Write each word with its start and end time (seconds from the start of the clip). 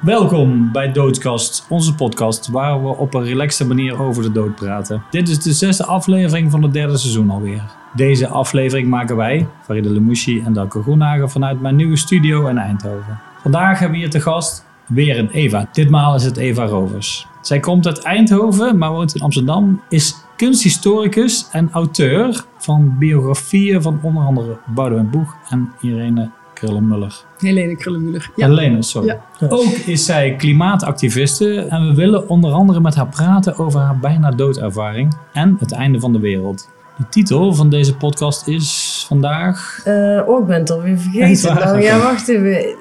Welkom 0.00 0.72
bij 0.72 0.92
Doodkast, 0.92 1.66
onze 1.68 1.94
podcast 1.94 2.48
waar 2.48 2.82
we 2.82 2.88
op 2.88 3.14
een 3.14 3.24
relaxte 3.24 3.66
manier 3.66 4.02
over 4.02 4.22
de 4.22 4.32
dood 4.32 4.54
praten. 4.54 5.02
Dit 5.10 5.28
is 5.28 5.42
de 5.42 5.52
zesde 5.52 5.84
aflevering 5.84 6.50
van 6.50 6.62
het 6.62 6.72
derde 6.72 6.96
seizoen 6.96 7.30
alweer. 7.30 7.62
Deze 7.94 8.28
aflevering 8.28 8.88
maken 8.88 9.16
wij, 9.16 9.48
Farida 9.62 9.90
Lemouchi 9.90 10.40
en 10.40 10.52
Dalke 10.52 10.82
Groenhagen, 10.82 11.30
vanuit 11.30 11.60
mijn 11.60 11.76
nieuwe 11.76 11.96
studio 11.96 12.46
in 12.46 12.58
Eindhoven. 12.58 13.20
Vandaag 13.42 13.78
hebben 13.78 13.98
we 13.98 14.02
hier 14.02 14.12
te 14.12 14.20
gast 14.20 14.66
weer 14.86 15.18
een 15.18 15.30
Eva. 15.30 15.68
Ditmaal 15.72 16.14
is 16.14 16.24
het 16.24 16.36
Eva 16.36 16.64
Rovers. 16.64 17.26
Zij 17.40 17.60
komt 17.60 17.86
uit 17.86 18.02
Eindhoven, 18.02 18.78
maar 18.78 18.90
woont 18.90 19.14
in 19.14 19.22
Amsterdam, 19.22 19.82
is 19.88 20.16
kunsthistoricus 20.36 21.48
en 21.50 21.68
auteur 21.72 22.44
van 22.56 22.98
biografieën 22.98 23.82
van 23.82 23.98
onder 24.02 24.24
andere 24.24 24.58
Boudewijn 24.66 25.10
Boeg 25.10 25.36
en 25.48 25.72
Irene 25.80 26.30
Krullenmuller. 26.54 27.24
Helene 27.38 27.76
Krullenmuller. 27.76 28.30
Ja. 28.36 28.46
Helene, 28.48 28.82
sorry. 28.82 29.08
Ja. 29.38 29.48
Ook 29.48 29.64
is 29.72 30.04
zij 30.04 30.34
klimaatactiviste 30.36 31.60
en 31.60 31.88
we 31.88 31.94
willen 31.94 32.28
onder 32.28 32.52
andere 32.52 32.80
met 32.80 32.94
haar 32.94 33.08
praten 33.08 33.58
over 33.58 33.80
haar 33.80 33.98
bijna 33.98 34.30
doodervaring 34.30 35.16
en 35.32 35.56
het 35.58 35.72
einde 35.72 36.00
van 36.00 36.12
de 36.12 36.18
wereld. 36.18 36.68
De 36.96 37.04
titel 37.08 37.54
van 37.54 37.68
deze 37.70 37.96
podcast 37.96 38.46
is 38.48 39.04
vandaag. 39.08 39.80
Eh, 39.84 40.20
oh, 40.26 40.40
ik 40.40 40.46
ben 40.46 40.58
het 40.58 40.70
alweer 40.70 40.98
vergeten. 40.98 41.54
Nou 41.54 41.80
ja, 41.80 41.98
wacht 41.98 42.28
even. 42.28 42.76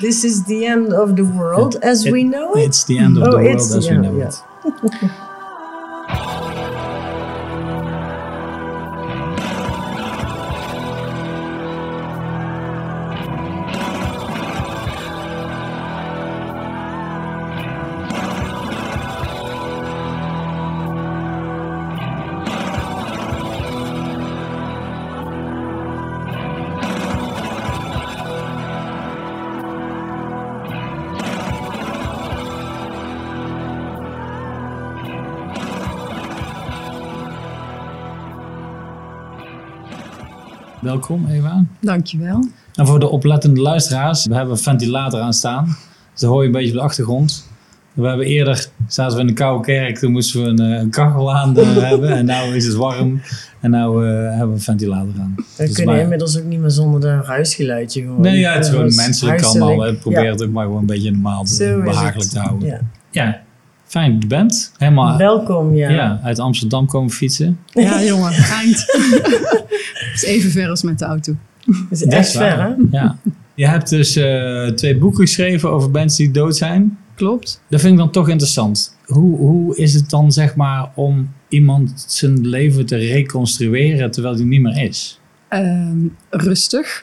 This 0.00 0.24
is 0.24 0.42
the 0.44 0.66
end 0.66 1.00
of 1.00 1.12
the 1.14 1.24
world 1.24 1.80
as 1.80 2.02
we 2.08 2.28
know 2.30 2.56
it. 2.56 2.64
It's 2.64 2.84
the 2.84 2.98
end 2.98 3.16
of 3.16 3.22
the 3.22 3.36
Oh, 3.36 3.42
world 3.42 3.74
as 3.76 3.88
we 3.88 3.94
end, 3.94 4.02
know 4.04 4.20
it. 4.20 4.42
Welkom 40.88 41.26
Eva. 41.30 41.64
Dankjewel. 41.80 42.48
En 42.74 42.86
voor 42.86 43.00
de 43.00 43.08
oplettende 43.08 43.60
luisteraars, 43.60 44.26
we 44.26 44.34
hebben 44.34 44.54
een 44.54 44.60
ventilator 44.62 45.20
aan 45.20 45.32
staan. 45.32 45.64
Dus 46.12 46.20
dat 46.20 46.30
hoor 46.30 46.40
je 46.40 46.46
een 46.46 46.52
beetje 46.52 46.68
op 46.70 46.74
de 46.74 46.80
achtergrond. 46.82 47.46
We 47.92 48.06
hebben 48.08 48.26
eerder, 48.26 48.66
zaten 48.86 49.16
we 49.16 49.22
in 49.22 49.28
een 49.28 49.34
koude 49.34 49.64
kerk, 49.64 49.98
toen 49.98 50.12
moesten 50.12 50.42
we 50.42 50.48
een, 50.48 50.58
eh, 50.72 50.80
een 50.80 50.90
kachel 50.90 51.34
aan 51.34 51.56
eh, 51.58 51.76
hebben. 51.88 52.10
En 52.10 52.26
nu 52.50 52.56
is 52.56 52.66
het 52.66 52.74
warm 52.74 53.20
en 53.60 53.70
nu 53.70 53.76
hebben 53.76 54.48
we 54.48 54.52
een 54.54 54.60
ventilator 54.60 55.12
aan. 55.20 55.32
We 55.36 55.42
Dus 55.64 55.74
kunnen 55.74 55.94
maar- 55.94 56.02
inmiddels 56.02 56.38
ook 56.38 56.44
niet 56.44 56.60
meer 56.60 56.70
zonder 56.70 57.10
een 57.10 57.22
ruisgeluidje 57.24 58.02
gewoon. 58.02 58.20
Nee, 58.20 58.38
ja, 58.38 58.52
het 58.52 58.64
is 58.64 58.70
gewoon 58.70 58.94
menselijk 58.94 59.42
allemaal. 59.42 59.78
We 59.78 59.94
proberen 59.94 60.24
Ja. 60.24 60.30
het 60.30 60.42
ook 60.42 60.50
maar 60.50 60.64
gewoon 60.64 60.80
een 60.80 60.86
beetje 60.86 61.10
normaal, 61.10 61.44
te, 61.44 61.54
Zo 61.54 61.82
behagelijk 61.82 62.30
te 62.30 62.38
houden. 62.38 62.68
Ja. 62.68 62.80
Ja, 63.10 63.40
fijn 63.86 64.12
dat 64.12 64.22
je 64.22 64.28
bent. 64.28 64.72
Helemaal 64.78 65.16
Welkom, 65.16 65.74
ja. 65.74 65.88
ja. 65.90 66.20
uit 66.22 66.38
Amsterdam 66.38 66.86
komen 66.86 67.10
fietsen. 67.10 67.58
Ja, 67.66 68.02
jongen, 68.02 68.32
eind. 68.32 68.84
Het 70.20 70.28
is 70.28 70.34
even 70.34 70.50
ver 70.50 70.68
als 70.68 70.82
met 70.82 70.98
de 70.98 71.04
auto. 71.04 71.36
Dat 71.66 71.74
is 71.90 72.02
echt 72.02 72.30
ver, 72.30 72.62
hè? 72.62 72.74
Ja. 72.90 73.18
Je 73.54 73.66
hebt 73.66 73.88
dus 73.88 74.16
eh, 74.16 74.66
twee 74.66 74.96
boeken 74.98 75.20
geschreven 75.20 75.70
over 75.70 75.90
mensen 75.90 76.24
die 76.24 76.32
dood 76.32 76.56
zijn. 76.56 76.98
Klopt. 77.14 77.62
Dat 77.68 77.80
vind 77.80 77.92
ik 77.92 77.98
dan 77.98 78.10
toch 78.10 78.28
interessant. 78.28 78.96
Hoe, 79.04 79.36
hoe 79.36 79.76
is 79.76 79.94
het 79.94 80.10
dan 80.10 80.32
zeg 80.32 80.54
maar 80.54 80.90
om 80.94 81.30
iemand 81.48 82.04
zijn 82.06 82.46
leven 82.46 82.86
te 82.86 82.96
reconstrueren 82.96 84.10
terwijl 84.10 84.34
hij 84.34 84.44
niet 84.44 84.60
meer 84.60 84.82
is? 84.82 85.20
Ehm, 85.48 85.96
rustig. 86.30 87.02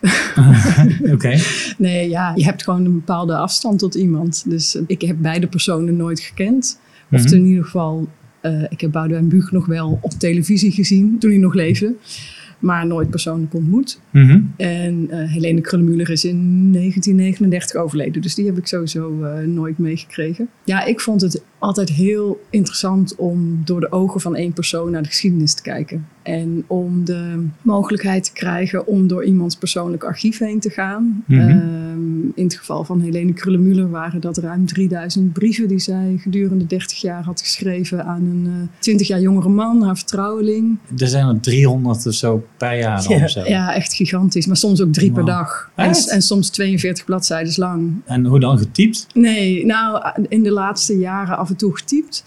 Oké. 1.13 1.37
Nee, 1.77 2.09
ja, 2.09 2.31
je 2.35 2.43
hebt 2.43 2.63
gewoon 2.63 2.85
een 2.85 2.93
bepaalde 2.93 3.35
afstand 3.35 3.79
tot 3.79 3.95
iemand. 3.95 4.43
Dus 4.49 4.75
eh, 4.75 4.81
ik 4.87 5.01
heb 5.01 5.15
beide 5.19 5.47
personen 5.47 5.95
nooit 5.97 6.19
gekend. 6.19 6.79
Of 7.11 7.23
Mhm. 7.23 7.33
in 7.33 7.45
ieder 7.45 7.63
geval, 7.63 8.07
eh, 8.41 8.63
ik 8.69 8.81
heb 8.81 8.91
Boudewijn 8.91 9.27
Buug 9.27 9.51
nog 9.51 9.65
wel 9.65 9.99
op 10.01 10.11
televisie 10.11 10.71
gezien 10.71 11.15
toen 11.19 11.29
hij 11.29 11.39
nog 11.39 11.53
leefde. 11.53 11.93
Maar 12.65 12.87
nooit 12.87 13.09
persoonlijk 13.09 13.53
ontmoet. 13.53 13.99
Mhm. 14.11 14.39
En 14.57 15.07
eh 15.09 15.31
Helene 15.31 15.61
Krullenmuller 15.61 16.09
is 16.09 16.25
in 16.25 16.71
1939 16.71 17.75
overleden. 17.75 18.21
Dus 18.21 18.35
die 18.35 18.45
heb 18.45 18.57
ik 18.57 18.67
sowieso 18.67 19.23
eh, 19.23 19.47
nooit 19.47 19.77
meegekregen. 19.77 20.49
Ja, 20.63 20.85
ik 20.85 21.01
vond 21.01 21.21
het 21.21 21.43
altijd 21.59 21.89
heel 21.89 22.41
interessant 22.49 23.15
om 23.15 23.61
door 23.65 23.79
de 23.79 23.91
ogen 23.91 24.21
van 24.21 24.35
één 24.35 24.53
persoon 24.53 24.91
naar 24.91 25.01
de 25.01 25.07
geschiedenis 25.07 25.53
te 25.53 25.61
kijken. 25.61 26.07
En 26.23 26.63
om 26.67 27.05
de 27.05 27.45
mogelijkheid 27.61 28.23
te 28.23 28.31
krijgen 28.33 28.87
om 28.87 29.07
door 29.07 29.25
iemands 29.25 29.55
persoonlijk 29.55 30.03
archief 30.03 30.37
heen 30.37 30.59
te 30.59 30.69
gaan. 30.69 31.23
Mhm. 31.27 31.39
Ehm, 31.39 32.23
in 32.35 32.43
het 32.43 32.55
geval 32.55 32.83
van 32.83 33.01
Helene 33.01 33.33
Krullenmuller 33.33 33.89
waren 33.89 34.21
dat 34.21 34.37
ruim 34.37 34.65
3000 34.65 35.33
brieven 35.33 35.67
die 35.67 35.79
zij 35.79 36.15
gedurende 36.19 36.65
30 36.67 37.01
jaar 37.01 37.23
had 37.23 37.41
geschreven 37.41 38.05
aan 38.05 38.21
een 38.21 38.45
eh 38.47 38.67
20 38.79 39.07
jaar 39.07 39.19
jongere 39.19 39.49
man, 39.49 39.83
haar 39.83 39.97
vertrouweling. 39.97 40.77
Er 40.97 41.07
zijn 41.07 41.27
er 41.27 41.39
300 41.39 42.05
of 42.05 42.13
zo 42.13 42.45
per 42.57 42.77
jaar 42.77 43.05
Ja. 43.09 43.23
of 43.23 43.29
zo. 43.29 43.43
Ja, 43.43 43.73
echt 43.75 43.93
gigantisch. 43.93 44.45
Maar 44.45 44.57
soms 44.57 44.81
ook 44.81 44.93
drie 44.93 45.11
per 45.11 45.25
dag. 45.25 45.69
En 45.75 46.21
soms 46.21 46.49
42 46.49 47.05
bladzijden 47.05 47.53
lang. 47.55 47.91
En 48.05 48.25
hoe 48.25 48.39
dan 48.39 48.57
getypt? 48.57 49.07
Nee, 49.13 49.65
nou, 49.65 50.03
in 50.27 50.43
de 50.43 50.51
laatste 50.51 50.97
jaren 50.97 51.37
af 51.37 51.49
en 51.49 51.54
toe 51.55 51.75
getypt. 51.77 52.23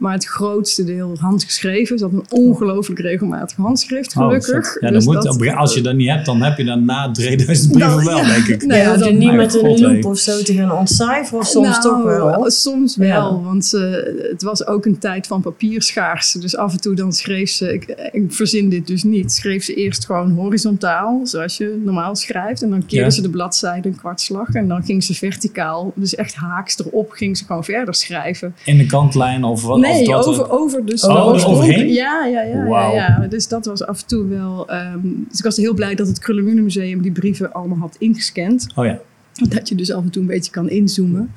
Maar 0.00 0.12
het 0.12 0.24
grootste 0.26 0.84
deel 0.84 1.16
handgeschreven. 1.20 1.98
Ze 1.98 2.04
had 2.04 2.12
een 2.12 2.24
ongelooflijk 2.28 3.00
regelmatig 3.00 3.56
handschrift, 3.56 4.16
Oh, 4.16 4.22
gelukkig. 4.24 4.46
vet. 4.72 4.76
ja, 4.80 4.86
dan 4.86 4.92
Dus 4.92 5.04
moet, 5.04 5.14
dat- 5.14 5.28
op- 5.34 5.46
als 5.46 5.74
je 5.74 5.80
dat 5.80 5.94
niet 5.94 6.08
hebt, 6.08 6.26
dan 6.26 6.42
heb 6.42 6.58
je 6.58 6.64
dan 6.64 6.84
na 6.84 7.10
3000 7.10 7.72
brieven 7.72 7.92
Nou, 7.92 8.04
wel, 8.04 8.16
ja. 8.16 8.24
denk 8.34 8.46
ik. 8.46 8.66
Nee, 8.66 8.78
ja, 8.80 8.96
dan- 8.96 9.18
niet 9.18 9.32
met 9.32 9.54
een 9.54 9.80
loop 9.80 10.04
of 10.04 10.18
zo 10.18 10.42
te 10.42 10.54
gaan 10.54 10.72
ontcijferen, 10.72 11.38
of 11.40 11.46
soms 11.46 11.68
Nou, 11.68 11.82
toch 11.82 12.02
wel. 12.02 12.50
Soms 12.50 12.96
wel, 12.96 13.08
Ja. 13.08 13.40
want 13.42 13.74
eh, 13.74 13.82
het 14.30 14.42
was 14.42 14.66
ook 14.66 14.84
een 14.86 14.98
tijd 14.98 15.26
van 15.26 15.40
papierschaarste. 15.40 16.38
Dus 16.38 16.56
af 16.56 16.72
en 16.72 16.80
toe 16.80 16.94
dan 16.94 17.12
schreef 17.12 17.50
ze, 17.50 17.72
ik, 17.72 18.10
ik 18.12 18.32
verzin 18.32 18.68
dit 18.68 18.86
dus 18.86 19.02
niet, 19.02 19.32
schreef 19.32 19.64
ze 19.64 19.74
eerst 19.74 20.06
gewoon 20.06 20.30
horizontaal, 20.32 21.20
zoals 21.26 21.56
je 21.56 21.80
normaal 21.84 22.16
schrijft. 22.16 22.62
En 22.62 22.70
dan 22.70 22.86
keerde 22.86 23.04
Ja. 23.04 23.10
ze 23.10 23.22
de 23.22 23.30
bladzijde 23.30 23.88
een 23.88 23.96
kwartslag 23.96 24.48
en 24.52 24.68
dan 24.68 24.82
ging 24.82 25.04
ze 25.04 25.14
verticaal, 25.14 25.92
dus 25.94 26.14
echt 26.14 26.34
haaks 26.34 26.78
erop, 26.78 27.10
ging 27.10 27.36
ze 27.38 27.44
gewoon 27.44 27.64
verder 27.64 27.94
schrijven. 27.94 28.54
In 28.64 28.78
de 28.78 28.86
kantlijn 28.86 29.44
of 29.44 29.62
wat? 29.62 29.76
of 29.89 29.89
Nee, 29.96 30.06
dat- 30.06 30.26
over, 30.26 30.50
over 30.50 30.86
de 30.86 30.98
Oh, 31.08 31.26
oorsprong. 31.26 31.56
overheen? 31.56 31.88
Ja, 31.92 32.24
ja, 32.26 32.42
ja, 32.42 32.64
ja, 32.66 32.92
ja. 32.92 33.26
Dus 33.28 33.48
dat 33.48 33.66
was 33.66 33.84
af 33.86 34.00
en 34.00 34.06
toe 34.06 34.26
wel... 34.26 34.68
ehm, 34.68 34.98
dus 35.28 35.38
ik 35.38 35.44
was 35.44 35.56
heel 35.56 35.74
blij 35.74 35.94
dat 35.94 36.06
het 36.06 36.18
Krullenmune 36.18 36.60
Museum 36.60 37.02
die 37.02 37.12
brieven 37.12 37.52
allemaal 37.52 37.78
had 37.78 37.96
ingescand. 37.98 38.66
Oh 38.74 38.84
ja. 38.84 39.00
Dat 39.48 39.68
je 39.68 39.74
dus 39.74 39.92
af 39.92 40.02
en 40.02 40.10
toe 40.10 40.22
een 40.22 40.28
beetje 40.28 40.50
kan 40.52 40.68
inzoomen 40.68 41.32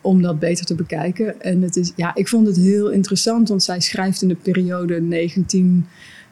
om 0.00 0.22
dat 0.22 0.38
beter 0.38 0.64
te 0.66 0.74
bekijken. 0.74 1.40
En 1.42 1.62
het 1.62 1.76
is, 1.76 1.92
ja, 1.96 2.14
ik 2.14 2.28
vond 2.28 2.46
het 2.46 2.56
heel 2.56 2.90
interessant, 2.90 3.48
want 3.48 3.62
zij 3.62 3.80
schrijft 3.80 4.22
in 4.22 4.28
de 4.28 4.34
periode 4.34 5.00
19, 5.00 5.86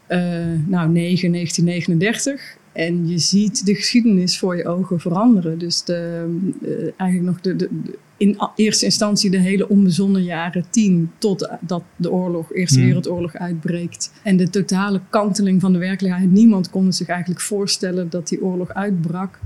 eh, 0.06 0.18
nou, 0.66 0.88
9, 0.88 1.32
1939. 1.32 2.56
En 2.72 3.08
je 3.08 3.18
ziet 3.18 3.66
de 3.66 3.74
geschiedenis 3.74 4.38
voor 4.38 4.56
je 4.56 4.66
ogen 4.68 5.00
veranderen. 5.00 5.58
Dus 5.58 5.84
de, 5.84 6.24
eh, 6.62 6.70
eigenlijk 6.96 7.22
nog 7.30 7.40
de, 7.40 7.56
de, 7.56 7.68
de- 7.84 7.98
in 8.16 8.38
eerste 8.56 8.84
instantie 8.84 9.30
de 9.30 9.38
hele 9.38 9.68
onbezonnen 9.68 10.22
jaren 10.22 10.64
tien... 10.70 11.10
totdat 11.18 11.82
de 11.96 12.10
oorlog, 12.10 12.54
Eerste 12.54 12.78
Hmm. 12.78 12.86
Wereldoorlog 12.86 13.34
uitbreekt. 13.34 14.12
En 14.22 14.36
de 14.36 14.50
totale 14.50 15.00
kanteling 15.10 15.60
van 15.60 15.72
de 15.72 15.78
werkelijkheid. 15.78 16.32
Niemand 16.32 16.70
kon 16.70 16.92
zich 16.92 17.08
eigenlijk 17.08 17.40
voorstellen 17.40 18.10
dat 18.10 18.28
die 18.28 18.42
oorlog 18.42 18.74
uitbrak. 18.74 19.38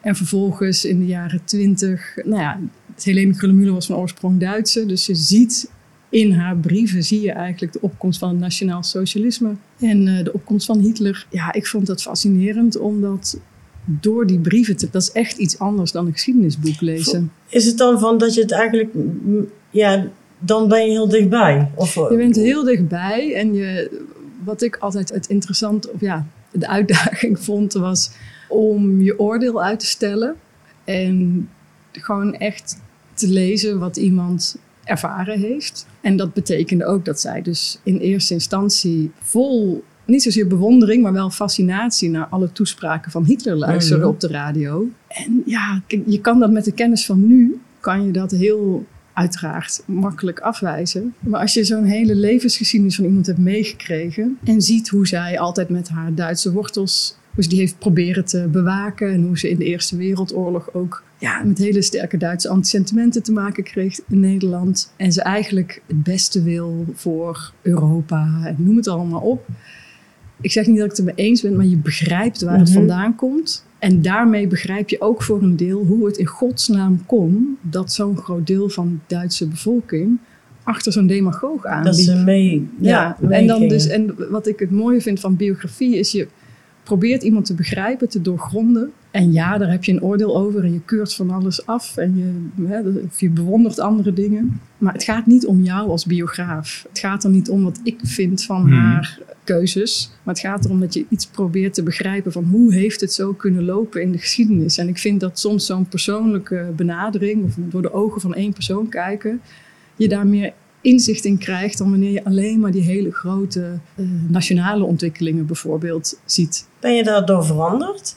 En 0.00 0.16
vervolgens 0.16 0.84
in 0.84 0.98
de 0.98 1.06
jaren 1.06 1.40
twintig, 1.44 2.16
nou 2.24 2.40
ja, 2.40 2.60
Helene 3.02 3.36
Krullenmüller 3.36 3.72
was 3.72 3.86
van 3.86 3.96
oorsprong 3.96 4.40
Duitse. 4.40 4.86
Dus 4.86 5.06
je 5.06 5.14
ziet 5.14 5.70
in 6.08 6.32
haar 6.32 6.56
brieven, 6.56 7.02
zie 7.02 7.20
je 7.20 7.32
eigenlijk 7.32 7.72
de 7.72 7.80
opkomst 7.80 8.18
van 8.18 8.28
het 8.28 8.38
nationaal 8.38 8.82
socialisme. 8.82 9.54
En 9.78 10.08
eh, 10.08 10.24
de 10.24 10.32
opkomst 10.32 10.66
van 10.66 10.78
Hitler. 10.78 11.26
Ja, 11.30 11.52
ik 11.52 11.66
vond 11.66 11.86
dat 11.86 12.02
fascinerend, 12.02 12.78
omdat 12.78 13.40
door 13.86 14.26
die 14.26 14.38
brieven, 14.38 14.76
te, 14.76 14.88
dat 14.90 15.02
is 15.02 15.12
echt 15.12 15.38
iets 15.38 15.58
anders 15.58 15.92
dan 15.92 16.06
een 16.06 16.12
geschiedenisboek 16.12 16.80
lezen. 16.80 17.32
Is 17.48 17.66
het 17.66 17.78
dan 17.78 17.98
van 17.98 18.18
dat 18.18 18.34
je 18.34 18.40
het 18.40 18.52
eigenlijk, 18.52 18.94
ja, 19.70 20.06
dan 20.38 20.68
ben 20.68 20.84
je 20.84 20.90
heel 20.90 21.08
dichtbij? 21.08 21.70
Of, 21.74 21.94
Je 21.94 22.16
bent 22.16 22.36
heel 22.36 22.64
dichtbij 22.64 23.34
en 23.34 23.54
je, 23.54 23.90
wat 24.44 24.62
ik 24.62 24.76
altijd 24.76 25.08
het 25.08 25.26
interessant, 25.26 25.90
of 25.90 26.00
ja, 26.00 26.26
de 26.50 26.68
uitdaging 26.68 27.38
vond, 27.44 27.72
was 27.72 28.10
om 28.48 29.02
je 29.02 29.18
oordeel 29.18 29.62
uit 29.62 29.80
te 29.80 29.86
stellen 29.86 30.34
en 30.84 31.48
gewoon 31.92 32.34
echt 32.34 32.78
te 33.14 33.28
lezen 33.28 33.78
wat 33.78 33.96
iemand 33.96 34.56
ervaren 34.84 35.38
heeft. 35.38 35.86
En 36.00 36.16
dat 36.16 36.32
betekende 36.32 36.84
ook 36.84 37.04
dat 37.04 37.20
zij 37.20 37.42
dus 37.42 37.78
in 37.82 37.98
eerste 37.98 38.34
instantie 38.34 39.10
vol, 39.20 39.84
niet 40.06 40.22
zozeer 40.22 40.46
bewondering, 40.46 41.02
maar 41.02 41.12
wel 41.12 41.30
fascinatie 41.30 42.10
naar 42.10 42.26
alle 42.26 42.52
toespraken 42.52 43.10
van 43.10 43.24
Hitler 43.24 43.56
luisterde 43.56 44.02
Mhm. 44.02 44.12
op 44.12 44.20
de 44.20 44.28
radio. 44.28 44.88
En 45.08 45.42
ja, 45.46 45.82
je 46.06 46.20
kan 46.20 46.38
dat 46.38 46.50
met 46.50 46.64
de 46.64 46.72
kennis 46.72 47.06
van 47.06 47.26
nu, 47.26 47.60
kan 47.80 48.06
je 48.06 48.10
dat 48.12 48.30
heel 48.30 48.86
uiteraard 49.12 49.82
makkelijk 49.86 50.40
afwijzen. 50.40 51.14
Maar 51.20 51.40
als 51.40 51.54
je 51.54 51.64
zo'n 51.64 51.84
hele 51.84 52.14
levensgeschiedenis 52.14 52.96
van 52.96 53.04
iemand 53.04 53.26
hebt 53.26 53.38
meegekregen 53.38 54.38
en 54.44 54.62
ziet 54.62 54.88
hoe 54.88 55.06
zij 55.06 55.38
altijd 55.38 55.68
met 55.68 55.88
haar 55.88 56.14
Duitse 56.14 56.52
wortels, 56.52 57.16
hoe 57.34 57.42
ze 57.42 57.48
die 57.48 57.58
heeft 57.58 57.78
proberen 57.78 58.24
te 58.24 58.48
bewaken 58.52 59.12
en 59.12 59.22
hoe 59.22 59.38
ze 59.38 59.50
in 59.50 59.58
de 59.58 59.64
Eerste 59.64 59.96
Wereldoorlog 59.96 60.74
ook 60.74 61.02
ja, 61.18 61.42
met 61.44 61.58
hele 61.58 61.82
sterke 61.82 62.16
Duitse 62.16 62.48
antisentimenten 62.48 63.22
te 63.22 63.32
maken 63.32 63.64
kreeg 63.64 64.00
in 64.08 64.20
Nederland. 64.20 64.92
En 64.96 65.12
ze 65.12 65.22
eigenlijk 65.22 65.82
het 65.86 66.02
beste 66.02 66.42
wil 66.42 66.84
voor 66.94 67.52
Europa 67.62 68.40
en 68.44 68.56
noem 68.58 68.76
het 68.76 68.88
allemaal 68.88 69.20
op. 69.20 69.46
Ik 70.40 70.52
zeg 70.52 70.66
niet 70.66 70.76
dat 70.76 70.84
ik 70.84 70.90
het 70.90 70.98
ermee 70.98 71.14
eens 71.14 71.42
ben, 71.42 71.56
maar 71.56 71.66
je 71.66 71.76
begrijpt 71.76 72.42
waar 72.42 72.58
het 72.58 72.68
Mhm. 72.68 72.76
vandaan 72.78 73.14
komt. 73.14 73.64
En 73.78 74.02
daarmee 74.02 74.46
begrijp 74.46 74.88
je 74.88 75.00
ook 75.00 75.22
voor 75.22 75.42
een 75.42 75.56
deel 75.56 75.84
hoe 75.84 76.06
het 76.06 76.16
in 76.16 76.26
godsnaam 76.26 77.06
kon 77.06 77.56
dat 77.60 77.92
zo'n 77.92 78.16
groot 78.16 78.46
deel 78.46 78.68
van 78.68 78.88
de 79.06 79.14
Duitse 79.14 79.48
bevolking 79.48 80.18
achter 80.62 80.92
zo'n 80.92 81.06
demagoog 81.06 81.64
aanliep. 81.66 81.84
Dat 81.84 81.96
ze 81.96 82.14
mee, 82.16 82.68
Ja, 82.80 83.16
ja, 83.20 83.28
en, 83.30 83.46
dan 83.46 83.68
dus, 83.68 83.86
en 83.86 84.14
wat 84.30 84.46
ik 84.46 84.58
het 84.58 84.70
mooie 84.70 85.00
vind 85.00 85.20
van 85.20 85.36
biografie 85.36 85.96
is 85.98 86.12
je 86.12 86.28
probeert 86.82 87.22
iemand 87.22 87.44
te 87.46 87.54
begrijpen, 87.54 88.08
te 88.08 88.22
doorgronden. 88.22 88.92
En 89.16 89.32
ja, 89.32 89.58
daar 89.58 89.70
heb 89.70 89.84
je 89.84 89.92
een 89.92 90.02
oordeel 90.02 90.36
over 90.36 90.64
en 90.64 90.72
je 90.72 90.80
keurt 90.84 91.14
van 91.14 91.30
alles 91.30 91.66
af 91.66 91.96
en 91.96 92.16
je, 92.16 92.64
hè, 92.66 92.80
of 93.06 93.20
je 93.20 93.30
bewondert 93.30 93.78
andere 93.78 94.12
dingen. 94.12 94.60
Maar 94.78 94.92
het 94.92 95.04
gaat 95.04 95.26
niet 95.26 95.46
om 95.46 95.62
jou 95.62 95.88
als 95.90 96.06
biograaf. 96.06 96.86
Het 96.88 96.98
gaat 96.98 97.24
er 97.24 97.30
niet 97.30 97.48
om 97.48 97.62
wat 97.62 97.80
ik 97.82 98.00
vind 98.02 98.44
van 98.44 98.60
Hmm. 98.60 98.72
haar 98.72 99.18
keuzes. 99.44 100.10
Maar 100.22 100.34
het 100.34 100.42
gaat 100.42 100.64
erom 100.64 100.80
dat 100.80 100.94
je 100.94 101.06
iets 101.08 101.26
probeert 101.26 101.74
te 101.74 101.82
begrijpen 101.82 102.32
van 102.32 102.44
hoe 102.44 102.74
heeft 102.74 103.00
het 103.00 103.12
zo 103.12 103.32
kunnen 103.32 103.64
lopen 103.64 104.02
in 104.02 104.12
de 104.12 104.18
geschiedenis. 104.18 104.78
En 104.78 104.88
ik 104.88 104.98
vind 104.98 105.20
dat 105.20 105.38
soms 105.38 105.66
zo'n 105.66 105.88
persoonlijke 105.88 106.72
benadering, 106.76 107.44
of 107.44 107.54
door 107.56 107.82
de 107.82 107.92
ogen 107.92 108.20
van 108.20 108.34
één 108.34 108.52
persoon 108.52 108.88
kijken, 108.88 109.40
je 109.96 110.08
daar 110.08 110.26
meer 110.26 110.52
inzicht 110.80 111.24
in 111.24 111.38
krijgt 111.38 111.78
dan 111.78 111.90
wanneer 111.90 112.12
je 112.12 112.24
alleen 112.24 112.60
maar 112.60 112.70
die 112.70 112.82
hele 112.82 113.10
grote 113.12 113.78
eh, 113.94 114.04
nationale 114.28 114.84
ontwikkelingen 114.84 115.46
bijvoorbeeld 115.46 116.18
ziet. 116.24 116.66
Ben 116.80 116.94
je 116.94 117.04
daardoor 117.04 117.44
veranderd? 117.44 118.16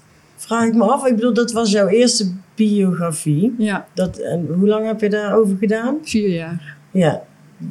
Vraag 0.50 0.66
ik 0.68 0.74
me 0.76 0.84
af. 0.84 1.06
Ik 1.06 1.16
bedoel, 1.16 1.34
dat 1.34 1.52
was 1.52 1.72
jouw 1.72 1.88
eerste 1.88 2.32
biografie. 2.56 3.56
Ja, 3.58 3.88
Dat, 3.94 4.18
en 4.18 4.48
hoe 4.58 4.68
lang 4.68 4.86
heb 4.86 5.02
je 5.02 5.10
daarover 5.10 5.58
gedaan? 5.60 5.98
vier 6.04 6.30
jaar. 6.30 6.76
Ja, 6.92 7.24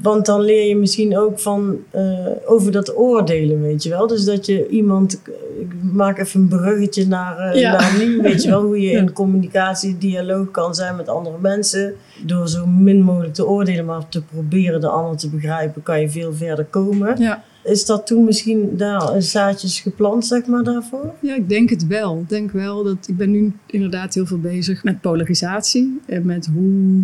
want 0.02 0.26
dan 0.26 0.40
leer 0.40 0.68
je 0.68 0.76
misschien 0.76 1.18
ook 1.18 1.40
van 1.40 1.76
eh, 1.90 2.02
over 2.46 2.72
dat 2.72 2.96
oordelen, 2.96 3.60
weet 3.60 3.82
je 3.82 3.88
wel. 3.88 4.06
Dus 4.06 4.24
dat 4.24 4.46
je 4.46 4.68
iemand, 4.68 5.20
ik 5.60 5.72
maak 5.92 6.18
even 6.18 6.40
een 6.40 6.48
bruggetje 6.48 7.06
naar, 7.06 7.38
eh, 7.38 7.60
Ja. 7.60 7.72
naar 7.72 7.94
nu, 7.98 8.20
weet 8.22 8.42
je 8.42 8.50
wel, 8.50 8.62
hoe 8.62 8.80
je 8.80 8.90
in 8.90 9.12
communicatie, 9.12 9.98
dialoog 9.98 10.50
kan 10.50 10.74
zijn 10.74 10.96
met 10.96 11.08
andere 11.08 11.36
mensen. 11.40 11.94
Door 12.26 12.48
zo 12.48 12.66
min 12.66 13.02
mogelijk 13.02 13.34
te 13.34 13.46
oordelen, 13.46 13.84
maar 13.84 14.08
te 14.08 14.22
proberen 14.22 14.80
de 14.80 14.88
ander 14.88 15.16
te 15.16 15.28
begrijpen, 15.30 15.82
kan 15.82 16.00
je 16.00 16.08
veel 16.10 16.32
verder 16.34 16.64
komen. 16.64 17.20
Ja. 17.20 17.42
Is 17.68 17.86
dat 17.86 18.06
toen 18.06 18.24
misschien 18.24 18.76
daar 18.76 19.22
zaadjes 19.22 19.80
geplant, 19.80 20.26
zeg 20.26 20.46
maar, 20.46 20.62
daarvoor? 20.64 21.14
Ja, 21.20 21.34
ik 21.34 21.48
denk 21.48 21.70
het 21.70 21.86
wel. 21.86 22.18
Ik 22.18 22.28
denk 22.28 22.50
wel 22.50 22.84
dat 22.84 23.08
ik 23.08 23.16
ben 23.16 23.30
nu 23.30 23.52
inderdaad 23.66 24.14
heel 24.14 24.26
veel 24.26 24.40
bezig 24.40 24.84
met 24.84 25.00
polarisatie 25.00 26.00
en 26.06 26.26
met 26.26 26.46
hoe 26.46 27.02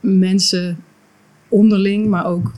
mensen 0.00 0.78
onderling, 1.48 2.06
maar 2.06 2.26
ook 2.26 2.52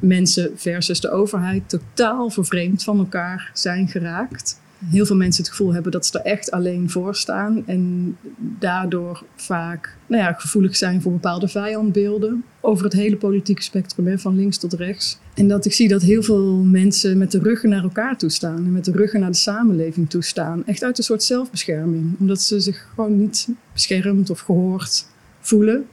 mensen 0.00 0.50
versus 0.54 1.00
de 1.00 1.10
overheid 1.10 1.68
totaal 1.68 2.30
vervreemd 2.30 2.84
van 2.84 2.98
elkaar 2.98 3.50
zijn 3.54 3.88
geraakt. 3.88 4.60
Heel 4.84 5.06
veel 5.06 5.16
mensen 5.16 5.42
het 5.42 5.50
gevoel 5.50 5.74
hebben 5.74 5.92
dat 5.92 6.06
ze 6.06 6.18
er 6.18 6.24
echt 6.24 6.50
alleen 6.50 6.90
voor 6.90 7.14
staan 7.14 7.66
en 7.66 8.16
daardoor 8.36 9.24
vaak 9.36 9.96
nou 10.06 10.22
ja, 10.22 10.32
gevoelig 10.32 10.76
zijn 10.76 11.02
voor 11.02 11.12
bepaalde 11.12 11.48
vijandbeelden 11.48 12.44
over 12.60 12.84
het 12.84 12.92
hele 12.92 13.16
politieke 13.16 13.62
spectrum, 13.62 14.06
hè, 14.06 14.18
van 14.18 14.36
links 14.36 14.58
tot 14.58 14.72
rechts. 14.72 15.18
En 15.34 15.48
dat 15.48 15.64
ik 15.64 15.72
zie 15.72 15.88
dat 15.88 16.02
heel 16.02 16.22
veel 16.22 16.54
mensen 16.54 17.18
met 17.18 17.30
de 17.30 17.38
ruggen 17.38 17.68
naar 17.68 17.82
elkaar 17.82 18.18
toestaan 18.18 18.56
en 18.56 18.72
met 18.72 18.84
de 18.84 18.92
ruggen 18.92 19.20
naar 19.20 19.30
de 19.30 19.36
samenleving 19.36 20.10
toestaan. 20.10 20.66
Echt 20.66 20.82
uit 20.82 20.98
een 20.98 21.04
soort 21.04 21.22
zelfbescherming, 21.22 22.18
omdat 22.18 22.40
ze 22.40 22.60
zich 22.60 22.88
gewoon 22.94 23.18
niet 23.18 23.48
beschermd 23.72 24.30
of 24.30 24.40
gehoord 24.40 25.06
voelen. 25.40 25.86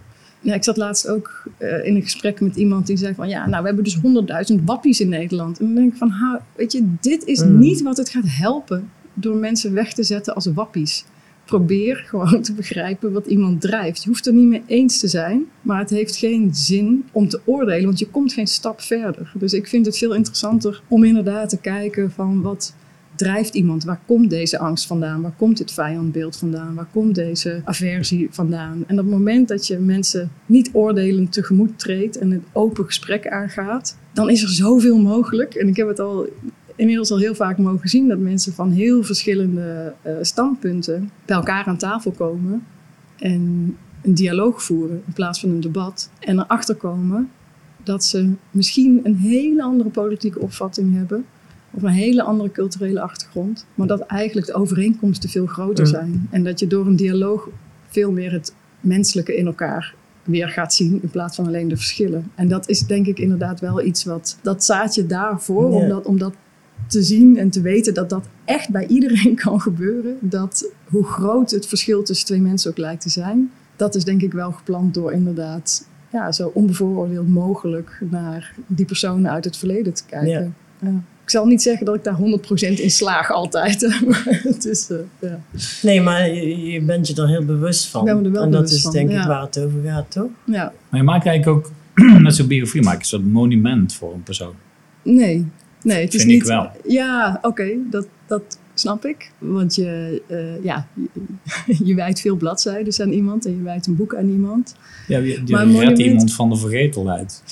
Ja, 0.45 0.53
ik 0.53 0.63
zat 0.63 0.77
laatst 0.77 1.07
ook 1.07 1.43
eh, 1.57 1.85
in 1.85 1.95
een 1.95 2.01
gesprek 2.01 2.41
met 2.41 2.55
iemand 2.55 2.87
die 2.87 2.97
zei 2.97 3.13
van 3.13 3.29
ja, 3.29 3.47
nou 3.47 3.61
we 3.61 3.67
hebben 3.67 3.83
dus 3.83 3.97
100.000 4.57 4.63
wappies 4.65 4.99
in 4.99 5.09
Nederland. 5.09 5.59
En 5.59 5.65
dan 5.65 5.75
denk 5.75 5.91
ik 5.91 5.97
van, 5.97 6.09
ha, 6.09 6.45
weet 6.55 6.71
je, 6.71 6.87
dit 7.01 7.23
is 7.25 7.43
Mm. 7.43 7.59
niet 7.59 7.81
wat 7.81 7.97
het 7.97 8.09
gaat 8.09 8.23
helpen 8.27 8.89
door 9.13 9.35
mensen 9.35 9.73
weg 9.73 9.93
te 9.93 10.03
zetten 10.03 10.35
als 10.35 10.45
wappies. 10.45 11.05
Probeer 11.45 11.95
gewoon 12.07 12.41
te 12.41 12.53
begrijpen 12.53 13.11
wat 13.11 13.25
iemand 13.25 13.61
drijft. 13.61 14.03
Je 14.03 14.09
hoeft 14.09 14.25
er 14.25 14.33
niet 14.33 14.47
mee 14.47 14.63
eens 14.65 14.99
te 14.99 15.07
zijn, 15.07 15.45
maar 15.61 15.79
het 15.79 15.89
heeft 15.89 16.15
geen 16.15 16.49
zin 16.55 17.05
om 17.11 17.29
te 17.29 17.39
oordelen, 17.45 17.85
want 17.85 17.99
je 17.99 18.07
komt 18.07 18.33
geen 18.33 18.47
stap 18.47 18.81
verder. 18.81 19.31
Dus 19.33 19.53
ik 19.53 19.67
vind 19.67 19.85
het 19.85 19.97
veel 19.97 20.13
interessanter 20.15 20.81
om 20.87 21.03
inderdaad 21.03 21.49
te 21.49 21.57
kijken 21.57 22.11
van 22.11 22.41
wat 22.41 22.73
drijft 23.15 23.55
iemand? 23.55 23.83
Waar 23.83 23.99
komt 24.05 24.29
deze 24.29 24.59
angst 24.59 24.85
vandaan? 24.85 25.21
Waar 25.21 25.35
komt 25.37 25.57
dit 25.57 25.71
vijandbeeld 25.71 26.37
vandaan? 26.37 26.75
Waar 26.75 26.87
komt 26.91 27.15
deze 27.15 27.61
aversie 27.63 28.27
vandaan? 28.31 28.83
En 28.87 28.99
op 28.99 29.05
het 29.05 29.13
moment 29.13 29.47
dat 29.47 29.67
je 29.67 29.77
mensen 29.77 30.31
niet 30.45 30.69
oordelend 30.73 31.33
tegemoet 31.33 31.79
treedt 31.79 32.17
en 32.17 32.31
een 32.31 32.43
open 32.51 32.85
gesprek 32.85 33.27
aangaat, 33.27 33.97
dan 34.13 34.29
is 34.29 34.41
er 34.41 34.49
zoveel 34.49 34.97
mogelijk. 34.97 35.53
En 35.53 35.67
ik 35.67 35.75
heb 35.75 35.87
het 35.87 35.99
al 35.99 36.29
inmiddels 36.75 37.11
al 37.11 37.19
heel 37.19 37.35
vaak 37.35 37.57
mogen 37.57 37.89
zien 37.89 38.07
dat 38.07 38.19
mensen 38.19 38.53
van 38.53 38.71
heel 38.71 39.03
verschillende 39.03 39.93
eh, 40.01 40.13
standpunten 40.21 41.11
bij 41.25 41.35
elkaar 41.35 41.65
aan 41.65 41.77
tafel 41.77 42.11
komen 42.11 42.63
en 43.17 43.75
een 44.01 44.13
dialoog 44.13 44.63
voeren 44.63 45.01
in 45.05 45.13
plaats 45.13 45.39
van 45.39 45.49
een 45.49 45.59
debat. 45.59 46.09
En 46.19 46.39
erachter 46.39 46.75
komen 46.75 47.29
dat 47.83 48.03
ze 48.03 48.31
misschien 48.51 48.99
een 49.03 49.15
hele 49.15 49.63
andere 49.63 49.89
politieke 49.89 50.39
opvatting 50.39 50.95
hebben 50.95 51.25
of 51.75 51.83
een 51.83 51.89
hele 51.89 52.23
andere 52.23 52.51
culturele 52.51 53.01
achtergrond, 53.01 53.65
maar 53.75 53.87
dat 53.87 53.99
eigenlijk 53.99 54.47
de 54.47 54.53
overeenkomsten 54.53 55.29
veel 55.29 55.45
groter 55.45 55.87
zijn. 55.87 56.27
En 56.31 56.43
dat 56.43 56.59
je 56.59 56.67
door 56.67 56.85
een 56.85 56.95
dialoog 56.95 57.49
veel 57.87 58.11
meer 58.11 58.31
het 58.31 58.53
menselijke 58.79 59.35
in 59.35 59.45
elkaar 59.45 59.93
weer 60.23 60.49
gaat 60.49 60.73
zien 60.73 60.99
in 61.01 61.09
plaats 61.09 61.35
van 61.35 61.47
alleen 61.47 61.67
de 61.67 61.75
verschillen. 61.75 62.31
En 62.35 62.47
dat 62.47 62.69
is 62.69 62.79
denk 62.79 63.05
ik 63.07 63.19
inderdaad 63.19 63.59
wel 63.59 63.81
iets 63.81 64.03
wat 64.03 64.37
dat 64.41 64.63
zaadje 64.63 65.05
daarvoor, 65.05 65.71
Ja. 65.71 65.77
om, 65.77 65.89
dat, 65.89 66.05
om 66.05 66.17
dat 66.17 66.33
te 66.87 67.03
zien 67.03 67.37
en 67.37 67.49
te 67.49 67.61
weten 67.61 67.93
dat 67.93 68.09
dat 68.09 68.27
echt 68.45 68.69
bij 68.69 68.87
iedereen 68.87 69.35
kan 69.45 69.61
gebeuren. 69.61 70.17
Dat 70.21 70.71
hoe 70.85 71.03
groot 71.05 71.51
het 71.51 71.65
verschil 71.67 72.03
tussen 72.03 72.25
twee 72.25 72.41
mensen 72.41 72.71
ook 72.71 72.77
lijkt 72.77 73.01
te 73.01 73.09
zijn, 73.09 73.51
dat 73.75 73.95
is 73.95 74.03
denk 74.03 74.21
ik 74.21 74.33
wel 74.33 74.51
geplant 74.51 74.93
door 74.93 75.11
inderdaad 75.11 75.87
ja, 76.11 76.31
zo 76.31 76.51
onbevooroordeeld 76.53 77.27
mogelijk 77.27 78.01
naar 78.09 78.55
die 78.67 78.85
personen 78.85 79.31
uit 79.31 79.45
het 79.45 79.57
verleden 79.57 79.93
te 79.93 80.05
kijken. 80.05 80.55
Ja. 80.81 81.03
Ik 81.25 81.31
zal 81.31 81.45
niet 81.45 81.61
zeggen 81.61 81.85
dat 81.85 81.95
ik 81.95 82.03
daar 82.03 82.17
100% 82.17 82.79
in 82.79 82.91
slaag 82.91 83.31
altijd. 83.31 83.81
maar 84.07 84.39
het 84.43 84.65
is, 84.65 84.89
eh, 84.89 84.97
ja. 85.19 85.39
Nee, 85.81 86.01
maar 86.01 86.29
je, 86.29 86.71
je 86.71 86.81
bent 86.81 87.07
je 87.07 87.21
er 87.21 87.27
heel 87.27 87.45
bewust 87.45 87.87
van. 87.87 87.99
Ik 88.01 88.05
ben 88.13 88.17
me 88.21 88.25
er 88.27 88.31
wel 88.31 88.43
en 88.43 88.51
dat 88.51 88.59
bewust 88.61 88.75
is 88.75 88.81
van, 88.81 88.91
denk 88.91 89.09
ik 89.11 89.23
waar 89.23 89.41
het 89.41 89.59
over 89.59 89.79
gaat, 89.83 90.11
toch? 90.11 90.29
ja. 90.45 90.73
Maar 90.89 90.99
je 90.99 91.05
maakt 91.05 91.25
eigenlijk 91.25 91.57
ook 91.57 91.71
met 92.21 92.35
zo'n 92.35 92.47
biografie 92.47 92.81
maak 92.81 92.93
je 92.93 92.99
een 92.99 93.05
soort 93.05 93.25
monument 93.31 93.93
voor 93.93 94.13
een 94.13 94.23
persoon. 94.23 94.53
Nee, 95.03 95.45
nee, 95.83 96.03
het 96.03 96.13
is 96.13 96.19
Vind 96.21 96.31
ik 96.33 96.37
niet. 96.39 96.47
wel. 96.47 96.69
Ja, 96.87 97.39
oké, 97.41 97.69
dat, 97.89 98.07
dat 98.27 98.59
snap 98.73 99.05
ik. 99.05 99.31
Want 99.37 99.75
je, 99.75 100.21
eh, 100.27 100.63
ja, 100.63 100.87
je, 101.65 101.77
je 101.87 101.95
wijdt 101.95 102.21
veel 102.21 102.35
bladzijden 102.35 103.01
aan 103.05 103.11
iemand 103.11 103.45
en 103.45 103.55
je 103.57 103.61
wijdt 103.63 103.87
een 103.87 103.95
boek 103.95 104.15
aan 104.15 104.29
iemand. 104.29 104.75
Ja, 105.07 105.17
je, 105.17 105.25
je 105.25 105.33
redt 105.35 105.49
monument- 105.51 105.99
iemand 105.99 106.33
van 106.33 106.49
de 106.49 106.57
vergetelheid. 106.57 107.43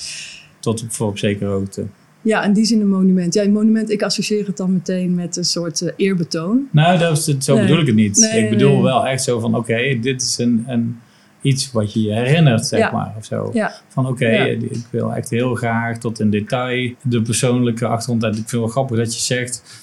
Tot 0.60 0.82
op- 0.82 0.92
voor 0.92 1.08
op 1.08 1.18
zekere 1.18 1.50
hoogte. 1.50 1.84
Ja, 2.24 2.44
in 2.44 2.52
die 2.52 2.64
zin 2.64 2.80
een 2.80 2.88
monument. 2.88 3.34
Ja, 3.34 3.42
een 3.42 3.52
monument, 3.52 3.90
ik 3.90 4.02
associeer 4.02 4.46
het 4.46 4.56
dan 4.56 4.72
meteen 4.72 5.14
met 5.14 5.36
een 5.36 5.44
soort 5.44 5.80
eh, 5.80 5.92
eerbetoon. 5.96 6.68
Nou, 6.70 6.98
dat 6.98 7.18
is 7.18 7.26
het, 7.26 7.44
zo 7.44 7.54
Nee. 7.54 7.62
bedoel 7.66 7.80
ik 7.80 7.86
het 7.86 7.94
niet. 7.96 8.16
Nee, 8.16 8.42
ik 8.44 8.50
bedoel 8.50 8.72
nee. 8.72 8.82
wel 8.82 9.06
echt 9.06 9.22
zo 9.22 9.40
van, 9.40 9.54
oké, 9.56 9.98
dit 10.00 10.22
is 10.22 10.38
een, 10.38 10.64
een, 10.66 10.98
iets 11.42 11.72
wat 11.72 11.92
je 11.92 12.02
je 12.02 12.12
herinnert, 12.12 12.66
zeg 12.66 12.78
Ja. 12.80 12.90
maar. 12.92 13.14
Of 13.18 13.24
zo. 13.24 13.50
Ja. 13.52 13.72
Van 13.88 14.06
oké, 14.06 14.28
Ja. 14.28 14.44
ik 14.44 14.86
wil 14.90 15.14
echt 15.14 15.30
heel 15.30 15.54
graag 15.54 15.98
tot 15.98 16.20
in 16.20 16.30
detail 16.30 16.92
de 17.02 17.22
persoonlijke 17.22 17.86
achtergrond. 17.86 18.22
Ik 18.24 18.32
vind 18.34 18.50
het 18.50 18.60
wel 18.60 18.68
grappig 18.68 18.96
dat 18.96 19.14
je 19.14 19.20
zegt 19.20 19.82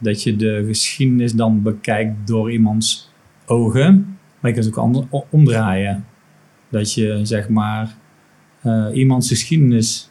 dat 0.00 0.22
je 0.22 0.36
de 0.36 0.64
geschiedenis 0.66 1.32
dan 1.32 1.62
bekijkt 1.62 2.26
door 2.26 2.52
iemands 2.52 3.10
ogen. 3.46 4.18
Maar 4.40 4.50
je 4.50 4.52
kunt 4.60 4.64
het 4.64 4.74
ook 4.76 4.82
ander, 4.84 5.04
omdraaien. 5.30 6.04
Dat 6.68 6.94
je 6.94 7.20
zeg 7.22 7.48
maar 7.48 7.96
eh, 8.62 8.86
iemands 8.92 9.28
geschiedenis 9.28 10.10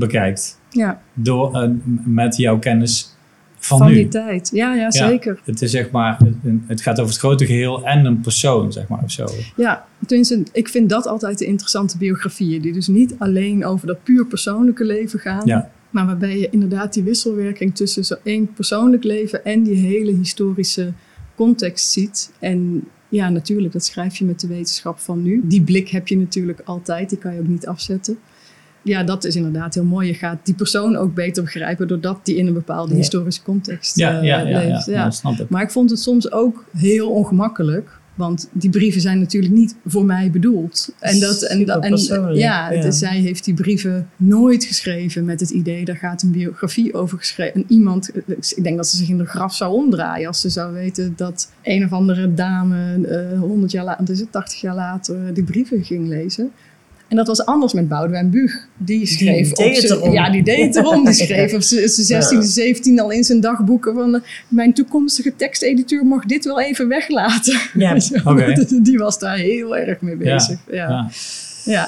bekijkt. 0.00 0.58
Ja, 0.70 1.02
Door, 1.14 1.54
eh, 1.54 1.70
met 2.04 2.36
jouw 2.36 2.58
kennis 2.58 3.16
van, 3.58 3.78
van, 3.78 3.86
nu. 3.86 3.94
die 3.94 4.08
tijd. 4.08 4.50
Ja, 4.52 4.74
ja, 4.74 4.90
zeker. 4.90 5.40
Het 5.44 5.62
is 5.62 5.70
zeg 5.70 5.90
maar, 5.90 6.18
het 6.66 6.80
gaat 6.80 6.98
over 6.98 7.10
het 7.10 7.20
grote 7.20 7.46
geheel 7.46 7.86
en 7.86 8.04
een 8.04 8.20
persoon, 8.20 8.72
zeg 8.72 8.88
maar, 8.88 9.02
of 9.02 9.10
zo. 9.10 9.26
Ja, 9.56 9.84
tenminste, 10.06 10.42
ik 10.52 10.68
vind 10.68 10.88
dat 10.88 11.06
altijd 11.06 11.38
de 11.38 11.44
interessante 11.44 11.98
biografieën. 11.98 12.62
Die 12.62 12.72
dus 12.72 12.86
niet 12.86 13.14
alleen 13.18 13.64
over 13.64 13.86
dat 13.86 14.02
puur 14.02 14.26
persoonlijke 14.26 14.84
leven 14.84 15.18
gaan. 15.18 15.42
Ja. 15.44 15.70
Maar 15.90 16.06
waarbij 16.06 16.38
je 16.38 16.48
inderdaad 16.50 16.92
die 16.92 17.02
wisselwerking 17.02 17.74
tussen 17.74 18.04
zo 18.04 18.14
één 18.22 18.52
persoonlijk 18.52 19.04
leven 19.04 19.44
en 19.44 19.62
die 19.62 19.76
hele 19.76 20.12
historische 20.12 20.92
context 21.34 21.90
ziet. 21.90 22.32
En 22.38 22.84
Ja, 23.08 23.28
natuurlijk. 23.28 23.72
Dat 23.72 23.84
schrijf 23.84 24.16
je 24.16 24.24
met 24.24 24.40
de 24.40 24.46
wetenschap 24.46 24.98
van 24.98 25.22
nu. 25.22 25.40
Die 25.44 25.62
blik 25.62 25.88
heb 25.88 26.08
je 26.08 26.16
natuurlijk 26.16 26.60
altijd. 26.64 27.08
Die 27.08 27.18
kan 27.18 27.34
je 27.34 27.40
ook 27.40 27.48
niet 27.48 27.66
afzetten. 27.66 28.18
Ja, 28.82 29.02
dat 29.02 29.24
is 29.24 29.36
inderdaad 29.36 29.74
heel 29.74 29.84
mooi. 29.84 30.06
Je 30.06 30.14
gaat 30.14 30.38
die 30.42 30.54
persoon 30.54 30.96
ook 30.96 31.14
beter 31.14 31.42
begrijpen 31.42 31.88
doordat 31.88 32.20
die 32.22 32.36
in 32.36 32.46
een 32.46 32.52
bepaalde 32.52 32.90
Ja. 32.92 32.96
historische 32.98 33.42
context 33.42 33.96
Ja, 33.96 34.18
eh, 34.18 34.24
ja, 34.24 34.38
ja, 34.40 34.48
ja, 34.60 34.68
leeft. 34.68 34.86
ja, 34.86 35.04
dat 35.04 35.14
snap 35.14 35.38
ik. 35.40 35.48
Maar 35.48 35.62
ik 35.62 35.70
vond 35.70 35.90
het 35.90 35.98
soms 35.98 36.32
ook 36.32 36.64
heel 36.76 37.10
ongemakkelijk. 37.10 37.98
Want 38.14 38.48
die 38.52 38.70
brieven 38.70 39.00
zijn 39.00 39.18
natuurlijk 39.18 39.52
niet 39.52 39.76
voor 39.86 40.04
mij 40.04 40.30
bedoeld. 40.30 40.92
En 40.98 41.20
dat, 41.20 41.42
en, 41.42 41.64
dat, 41.64 41.82
en 41.84 41.98
Superpersoonlijk, 41.98 42.36
ja, 42.40 42.68
het 42.70 42.84
is- 42.84 42.98
zij 42.98 43.18
heeft 43.18 43.44
die 43.44 43.54
brieven 43.54 44.08
nooit 44.16 44.64
geschreven 44.64 45.24
met 45.24 45.40
het 45.40 45.50
idee, 45.50 45.84
daar 45.84 45.96
gaat 45.96 46.22
een 46.22 46.30
biografie 46.30 46.94
over 46.94 47.18
geschreven. 47.18 47.54
En 47.54 47.64
iemand, 47.68 48.10
ik 48.56 48.62
denk 48.62 48.76
dat 48.76 48.86
ze 48.88 48.96
zich 48.96 49.08
in 49.08 49.18
de 49.18 49.24
graf 49.26 49.54
zou 49.54 49.72
omdraaien 49.74 50.26
als 50.26 50.40
ze 50.40 50.48
zou 50.48 50.72
weten 50.72 51.12
dat 51.16 51.50
een 51.62 51.84
of 51.84 51.92
andere 51.92 52.34
dame 52.34 53.06
eh 53.06 53.38
100 53.38 53.72
jaar 53.72 53.84
later, 53.84 54.00
wat 54.00 54.14
is 54.14 54.20
het 54.20 54.32
80 54.32 54.60
jaar 54.60 54.74
later, 54.74 55.34
die 55.34 55.44
brieven 55.44 55.84
ging 55.84 56.08
lezen. 56.08 56.50
En 57.10 57.16
dat 57.16 57.26
was 57.26 57.44
anders 57.44 57.72
met 57.72 57.88
Boudewijn 57.88 58.30
Buug. 58.30 58.66
Die 58.76 59.06
schreef 59.06 59.52
deed 59.52 59.66
op 59.68 59.74
het 59.74 59.86
z'n- 59.86 59.92
erom. 59.92 60.12
Ja, 60.12 60.30
die 60.30 60.42
deed 60.42 60.66
het 60.66 60.76
erom. 60.76 61.04
Die 61.04 61.14
schreef 61.24 61.54
op 61.54 61.62
zijn 61.62 62.22
16e, 62.42 62.44
17 62.46 63.00
al 63.00 63.10
in 63.10 63.24
zijn 63.24 63.40
dagboeken 63.40 63.94
van... 63.94 64.14
eh, 64.14 64.20
mijn 64.48 64.72
toekomstige 64.72 65.36
tekstediteur 65.36 66.06
mag 66.06 66.24
dit 66.24 66.44
wel 66.44 66.60
even 66.60 66.88
weglaten. 66.88 67.58
Ja. 67.74 67.96
Oké. 68.24 68.66
Die 68.82 68.98
was 68.98 69.18
daar 69.18 69.36
heel 69.36 69.76
erg 69.76 70.00
mee 70.00 70.16
bezig. 70.16 70.58
Ja, 70.70 70.74
ja. 70.74 70.88
Ja. 70.88 71.08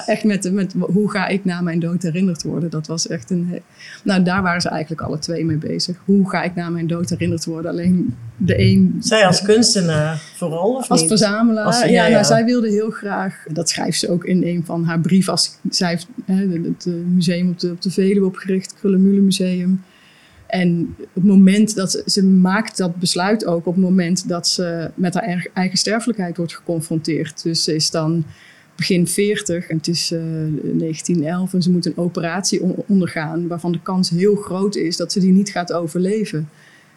Echt 0.05 0.23
met, 0.23 0.51
met 0.51 0.73
hoe 0.79 1.11
ga 1.11 1.27
ik 1.27 1.45
na 1.45 1.61
mijn 1.61 1.79
dood 1.79 2.03
herinnerd 2.03 2.43
worden. 2.43 2.69
Dat 2.69 2.87
was 2.87 3.07
echt 3.07 3.29
een... 3.29 3.61
Nou, 4.03 4.23
daar 4.23 4.41
waren 4.41 4.61
ze 4.61 4.69
eigenlijk 4.69 5.01
alle 5.01 5.19
twee 5.19 5.45
mee 5.45 5.57
bezig. 5.57 5.97
Hoe 6.05 6.29
ga 6.29 6.43
ik 6.43 6.55
na 6.55 6.69
mijn 6.69 6.87
dood 6.87 7.09
herinnerd 7.09 7.45
worden? 7.45 7.71
Alleen 7.71 8.15
de 8.37 8.59
een 8.59 8.95
Zij 8.99 9.25
als 9.25 9.41
kunstenaar 9.41 10.21
vooral, 10.35 10.75
of 10.75 10.89
als 10.89 10.99
niet? 10.99 11.09
verzamelaar. 11.09 11.65
Als- 11.65 11.79
ja, 11.79 11.85
ja, 11.85 12.05
ja. 12.05 12.09
Nou, 12.09 12.25
zij 12.25 12.45
wilde 12.45 12.69
heel 12.69 12.89
graag, 12.89 13.43
dat 13.51 13.69
schrijft 13.69 13.99
ze 13.99 14.09
ook 14.09 14.23
in 14.25 14.43
een 14.43 14.65
van 14.65 14.83
haar 14.83 14.99
brieven. 14.99 15.31
Als, 15.31 15.57
zij 15.69 15.89
heeft 15.89 16.07
hè, 16.25 16.47
het 16.47 16.85
eh, 16.85 16.93
museum 17.13 17.49
op 17.49 17.59
de, 17.59 17.71
op 17.71 17.81
de 17.81 17.91
Veluwe 17.91 18.25
opgericht, 18.25 18.73
Krullenmule 18.79 19.21
Museum. 19.21 19.81
En 20.47 20.95
op 20.99 21.13
het 21.13 21.23
moment 21.23 21.75
dat 21.75 21.91
ze, 21.91 22.03
ze 22.05 22.23
maakt 22.25 22.77
dat 22.77 22.95
besluit 22.95 23.45
ook, 23.45 23.65
op 23.65 23.73
het 23.73 23.83
moment 23.83 24.27
dat 24.27 24.47
ze 24.47 24.91
met 24.95 25.13
haar 25.13 25.47
eigen 25.53 25.77
sterfelijkheid 25.77 26.37
wordt 26.37 26.55
geconfronteerd. 26.55 27.43
Dus 27.43 27.63
ze 27.63 27.75
is 27.75 27.91
dan 27.91 28.25
begin 28.75 29.07
40 29.07 29.67
en 29.67 29.77
het 29.77 29.87
is 29.87 30.11
eh, 30.11 30.19
1911 30.19 31.53
en 31.53 31.61
ze 31.61 31.71
moet 31.71 31.85
een 31.85 31.97
operatie 31.97 32.61
on- 32.61 32.83
ondergaan 32.87 33.47
waarvan 33.47 33.71
de 33.71 33.81
kans 33.81 34.09
heel 34.09 34.35
groot 34.35 34.75
is 34.75 34.97
dat 34.97 35.11
ze 35.11 35.19
die 35.19 35.31
niet 35.31 35.49
gaat 35.49 35.73
overleven. 35.73 36.49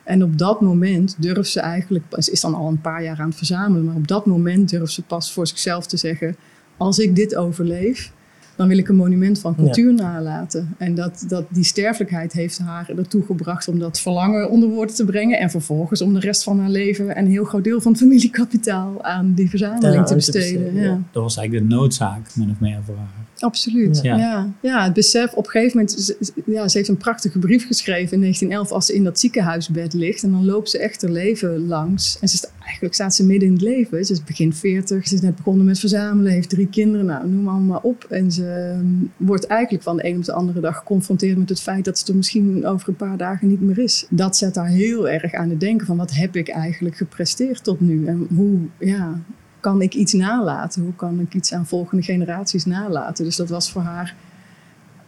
En 0.05 0.23
op 0.23 0.39
dat 0.39 0.61
moment 0.61 1.17
durft 1.19 1.51
ze 1.51 1.61
eigenlijk, 1.61 2.05
ze 2.19 2.31
is 2.31 2.41
dan 2.41 2.55
al 2.55 2.69
een 2.69 2.81
paar 2.81 3.03
jaar 3.03 3.19
aan 3.21 3.29
het 3.29 3.37
verzamelen, 3.37 3.85
maar 3.85 3.95
op 3.95 4.09
dat 4.09 4.27
moment 4.27 4.69
durft 4.71 4.93
ze 4.93 5.03
pas 5.03 5.33
voor 5.33 5.47
zichzelf 5.47 5.87
te 5.87 5.97
zeggen: 5.97 6.37
Als 6.77 6.99
ik 6.99 7.17
dit 7.17 7.37
overleef, 7.37 8.13
dan 8.57 8.69
wil 8.69 8.79
ik 8.79 8.89
een 8.89 8.97
monument 8.97 9.39
van 9.39 9.55
cultuur 9.55 9.95
nalaten. 9.95 10.75
En 10.79 10.95
dat, 10.95 11.25
dat, 11.29 11.45
die 11.49 11.65
sterfelijkheid 11.65 12.33
heeft 12.33 12.59
haar 12.59 12.89
ertoe 12.89 13.25
gebracht 13.25 13.69
om 13.69 13.79
dat 13.79 14.01
verlangen 14.01 14.51
onder 14.51 14.69
woorden 14.69 14.95
te 14.95 15.05
brengen. 15.05 15.39
En 15.39 15.51
vervolgens 15.51 16.03
om 16.03 16.15
de 16.15 16.21
rest 16.21 16.43
van 16.43 16.61
haar 16.61 16.71
leven 16.71 17.15
en 17.15 17.25
een 17.25 17.31
heel 17.31 17.45
groot 17.45 17.65
deel 17.65 17.81
van 17.81 17.93
het 17.93 18.01
familiekapitaal 18.01 19.05
aan 19.05 19.33
die 19.35 19.51
verzameling 19.51 20.03
te 20.03 20.09
te 20.09 20.15
besteden. 20.15 20.63
besteden, 20.63 20.83
ja. 20.83 20.89
ja. 20.89 21.01
Dat 21.11 21.23
was 21.23 21.37
eigenlijk 21.37 21.69
de 21.69 21.75
noodzaak, 21.75 22.37
min 22.37 22.51
of 22.51 22.61
meer, 22.61 22.79
voor 22.85 22.97
haar. 22.97 23.26
Absoluut, 23.39 24.01
Ja. 24.03 24.17
ja. 24.17 24.53
ja. 24.63 24.85
het 24.85 24.93
besef 24.93 25.33
op 25.33 25.45
een 25.45 25.51
gegeven 25.51 25.77
moment... 25.79 26.01
ze- 26.01 26.17
Ja, 26.47 26.69
ze 26.69 26.77
heeft 26.77 26.89
een 26.89 26.97
prachtige 26.97 27.39
brief 27.39 27.67
geschreven 27.67 28.13
in 28.15 28.21
1911 28.21 28.71
als 28.73 28.87
ze 28.87 28.95
in 28.95 29.05
dat 29.05 29.21
ziekenhuisbed 29.21 29.93
ligt. 29.93 30.23
En 30.23 30.31
dan 30.31 30.45
loopt 30.45 30.71
ze 30.71 30.79
echt 30.79 31.03
haar 31.03 31.11
leven 31.11 31.67
langs. 31.67 32.19
En 32.21 32.29
ze 32.29 32.37
sta, 32.37 32.49
eigenlijk 32.65 32.95
staat 32.95 33.15
ze 33.15 33.25
midden 33.27 33.49
in 33.49 33.55
het 33.55 33.63
leven. 33.63 34.05
Ze 34.05 34.13
is 34.13 34.25
begin 34.25 34.53
40, 34.55 35.09
ze 35.09 35.15
is 35.15 35.21
net 35.21 35.37
begonnen 35.37 35.67
met 35.67 35.79
verzamelen, 35.79 36.33
heeft 36.33 36.49
drie 36.49 36.69
kinderen. 36.69 37.07
Nou, 37.07 37.29
noem 37.29 37.49
allemaal 37.49 37.81
op. 37.83 38.05
En 38.09 38.33
ze 38.33 38.49
ehm, 38.51 38.87
wordt 39.17 39.47
eigenlijk 39.47 39.83
van 39.83 39.97
de 39.97 40.07
een 40.07 40.17
op 40.17 40.25
de 40.25 40.33
andere 40.33 40.61
dag 40.61 40.77
geconfronteerd 40.79 41.39
met 41.39 41.49
het 41.49 41.61
feit 41.61 41.85
dat 41.85 41.99
ze 41.99 42.07
er 42.11 42.17
misschien 42.17 42.67
over 42.67 42.89
een 42.89 42.97
paar 42.97 43.17
dagen 43.17 43.49
niet 43.49 43.61
meer 43.61 43.79
is. 43.79 44.07
Dat 44.11 44.37
zet 44.37 44.55
haar 44.57 44.69
heel 44.69 45.09
erg 45.09 45.33
aan 45.35 45.51
het 45.51 45.61
denken 45.61 45.87
van 45.87 45.97
wat 45.97 46.15
heb 46.15 46.37
ik 46.37 46.49
eigenlijk 46.49 46.97
gepresteerd 46.97 47.65
tot 47.65 47.81
nu? 47.81 48.07
En 48.07 48.27
hoe, 48.35 48.59
ja, 48.79 49.21
kan 49.67 49.83
ik 49.83 49.95
iets 49.95 50.13
nalaten? 50.13 50.83
Hoe 50.83 50.95
kan 50.95 51.21
ik 51.21 51.35
iets 51.35 51.53
aan 51.53 51.67
volgende 51.67 52.03
generaties 52.03 52.65
nalaten? 52.65 53.25
Dus 53.25 53.37
dat 53.37 53.49
was 53.49 53.71
voor 53.71 53.83
haar 53.83 54.15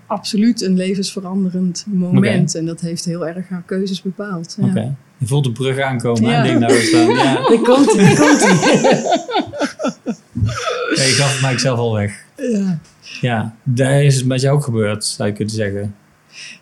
absoluut 0.06 0.62
een 0.62 0.76
levensveranderend 0.76 1.84
moment. 1.88 2.54
En 2.54 2.66
dat 2.66 2.80
heeft 2.80 3.04
heel 3.04 3.26
erg 3.26 3.48
haar 3.48 3.62
keuzes 3.66 4.02
bepaald. 4.02 4.56
Ja. 4.60 4.66
Oké. 4.66 4.96
Je 5.16 5.26
voelt 5.26 5.44
de 5.44 5.52
brug 5.52 5.80
aankomen. 5.80 6.30
Ja. 6.30 6.36
en 6.36 6.42
denk 6.44 6.58
nou, 6.58 6.72
we 6.72 6.80
staan. 6.80 7.08
Ja. 7.08 7.34
Daar 7.48 7.58
komt 7.58 7.92
hij, 7.96 8.14
daar 8.14 8.16
komt. 8.16 8.40
Ja, 10.96 11.04
je 11.04 11.14
gaf 11.18 11.32
het 11.32 11.40
mij 11.42 11.58
zelf 11.58 11.78
al 11.78 11.94
weg. 11.94 12.24
Ja. 12.36 12.78
Ja, 13.20 13.54
daar 13.62 14.02
is 14.02 14.16
het 14.16 14.26
met 14.26 14.40
jou 14.40 14.56
ook 14.56 14.64
gebeurd, 14.64 15.04
zou 15.04 15.28
je 15.28 15.34
kunnen 15.34 15.54
zeggen. 15.54 15.94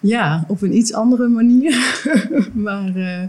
Ja, 0.00 0.44
op 0.48 0.62
een 0.62 0.76
iets 0.76 0.92
andere 0.92 1.28
manier. 1.28 2.00
maar 2.66 2.96
eh, 2.96 3.22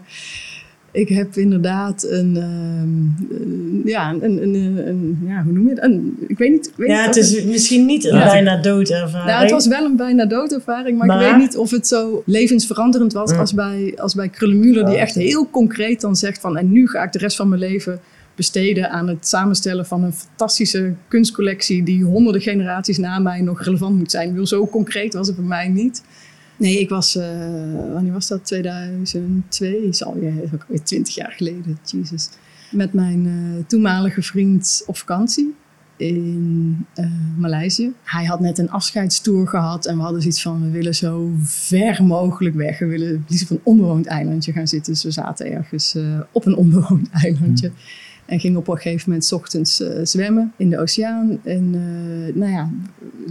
ik 0.99 1.09
heb 1.09 1.35
inderdaad 1.35 2.03
een, 2.03 2.35
ehm, 2.37 3.31
eh, 3.41 3.85
ja, 3.91 4.11
een, 4.11 4.23
een, 4.23 4.53
een, 4.55 4.87
een- 4.87 5.17
ja, 5.25 5.43
hoe 5.43 5.53
noem 5.53 5.63
je 5.63 5.69
het? 5.73 5.83
Een, 5.83 6.17
ik 6.27 6.37
weet 6.37 6.51
niet. 6.51 6.67
Ik 6.67 6.73
weet 6.77 6.87
Ja, 6.87 7.05
niet 7.05 7.15
het 7.15 7.23
is 7.25 7.43
misschien 7.43 7.85
niet 7.85 8.05
een 8.05 8.17
Ja. 8.17 8.25
bijna 8.25 8.61
doodervaring. 8.61 9.25
Nou, 9.29 9.41
het 9.41 9.51
was 9.51 9.67
wel 9.67 9.85
een 9.85 9.95
bijna 9.95 10.25
doodervaring, 10.25 10.97
maar, 10.97 11.07
ik 11.07 11.13
Maar- 11.13 11.23
weet 11.31 11.37
niet 11.47 11.57
of 11.57 11.71
het 11.71 11.87
zo 11.87 12.23
levensveranderend 12.25 13.13
was 13.13 13.31
Mm. 13.33 13.39
als 13.39 13.53
bij, 13.53 13.93
als 13.97 14.15
bij 14.15 14.29
Krullenmuller, 14.29 14.85
die 14.85 14.97
echt 14.97 15.15
heel 15.15 15.49
concreet 15.49 16.01
dan 16.01 16.15
zegt 16.15 16.39
van 16.39 16.57
en 16.57 16.71
nu 16.71 16.87
ga 16.87 17.03
ik 17.03 17.11
de 17.11 17.19
rest 17.19 17.35
van 17.35 17.49
mijn 17.49 17.61
leven 17.61 17.99
besteden 18.35 18.89
aan 18.91 19.07
het 19.07 19.27
samenstellen 19.27 19.85
van 19.85 20.03
een 20.03 20.13
fantastische 20.13 20.93
kunstcollectie 21.07 21.83
die 21.83 22.03
honderden 22.03 22.41
generaties 22.41 22.97
na 22.97 23.19
mij 23.19 23.41
nog 23.41 23.63
relevant 23.63 23.97
moet 23.97 24.11
zijn. 24.11 24.29
Ik 24.29 24.35
wil 24.35 24.47
zo 24.47 24.67
concreet 24.67 25.13
was 25.13 25.27
het 25.27 25.35
bij 25.35 25.45
mij 25.45 25.67
niet. 25.67 26.03
Nee, 26.57 26.79
ik 26.79 26.89
was, 26.89 27.15
eh, 27.15 27.27
wanneer 27.93 28.13
was 28.13 28.27
dat? 28.27 28.45
2002, 28.45 29.87
is 29.87 30.03
alweer 30.03 30.43
is 30.43 30.53
ook 30.53 30.61
alweer 30.61 30.83
20 30.83 31.15
jaar 31.15 31.31
geleden, 31.31 31.79
Jesus. 31.85 32.29
Met 32.71 32.93
mijn 32.93 33.25
eh, 33.25 33.65
toenmalige 33.67 34.21
vriend 34.21 34.83
op 34.85 34.97
vakantie 34.97 35.55
in 35.97 36.85
eh 36.93 37.05
Maleisië. 37.37 37.93
Hij 38.03 38.25
had 38.25 38.39
net 38.39 38.57
een 38.57 38.69
afscheidstour 38.69 39.47
gehad 39.47 39.85
en 39.85 39.95
we 39.95 40.01
hadden 40.01 40.21
zoiets 40.21 40.41
van, 40.41 40.61
we 40.61 40.69
willen 40.69 40.95
zo 40.95 41.31
ver 41.43 42.03
mogelijk 42.03 42.55
weg. 42.55 42.79
We 42.79 42.85
willen 42.85 43.25
liefst 43.27 43.51
op 43.51 43.57
een 43.57 43.63
onbewoond 43.63 44.05
eilandje 44.05 44.51
gaan 44.51 44.67
zitten. 44.67 44.93
Dus 44.93 45.03
we 45.03 45.11
zaten 45.11 45.51
ergens 45.51 45.95
op 46.31 46.45
een 46.45 46.55
onbewoond 46.55 47.09
eilandje. 47.23 47.71
En 48.25 48.39
gingen 48.39 48.59
op 48.59 48.67
een 48.67 48.77
gegeven 48.77 49.09
moment 49.09 49.31
ochtends 49.31 49.83
zwemmen 50.03 50.53
in 50.57 50.69
de 50.69 50.79
oceaan. 50.79 51.39
En 51.43 51.69
nou 52.37 52.51
ja, 52.51 52.69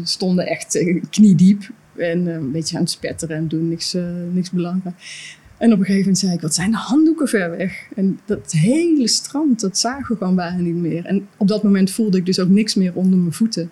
stonden 0.03 0.47
echt 0.47 0.85
kniediep. 1.11 1.71
En 1.99 2.29
eh, 2.29 2.35
een 2.35 2.53
beetje 2.53 2.77
aan 2.77 2.83
het 2.83 2.91
spetteren 2.91 3.37
en 3.37 3.49
doen, 3.49 3.69
niks, 3.69 3.95
eh, 3.95 4.03
niks 4.33 4.51
belangrijks. 4.51 5.39
En 5.57 5.73
op 5.73 5.79
een 5.79 5.85
gegeven 5.85 6.01
moment 6.01 6.19
zei 6.19 6.33
ik, 6.33 6.41
wat 6.41 6.55
zijn 6.55 6.71
de 6.71 6.77
handdoeken 6.77 7.29
ver 7.29 7.51
weg? 7.51 7.89
En 7.95 8.21
dat 8.25 8.53
hele 8.53 9.09
strand, 9.09 9.61
dat 9.61 9.79
zagen 9.79 10.13
we 10.13 10.17
gewoon 10.17 10.35
bijna 10.35 10.57
niet 10.57 10.75
meer. 10.75 11.05
En 11.05 11.29
op 11.37 11.49
dat 11.49 11.63
moment 11.63 11.91
voelde 11.91 12.19
ik 12.19 12.27
dus 12.27 12.41
ook 12.41 12.49
niks 12.49 12.75
meer 12.75 12.95
onder 12.95 13.19
mijn 13.19 13.33
voeten. 13.33 13.71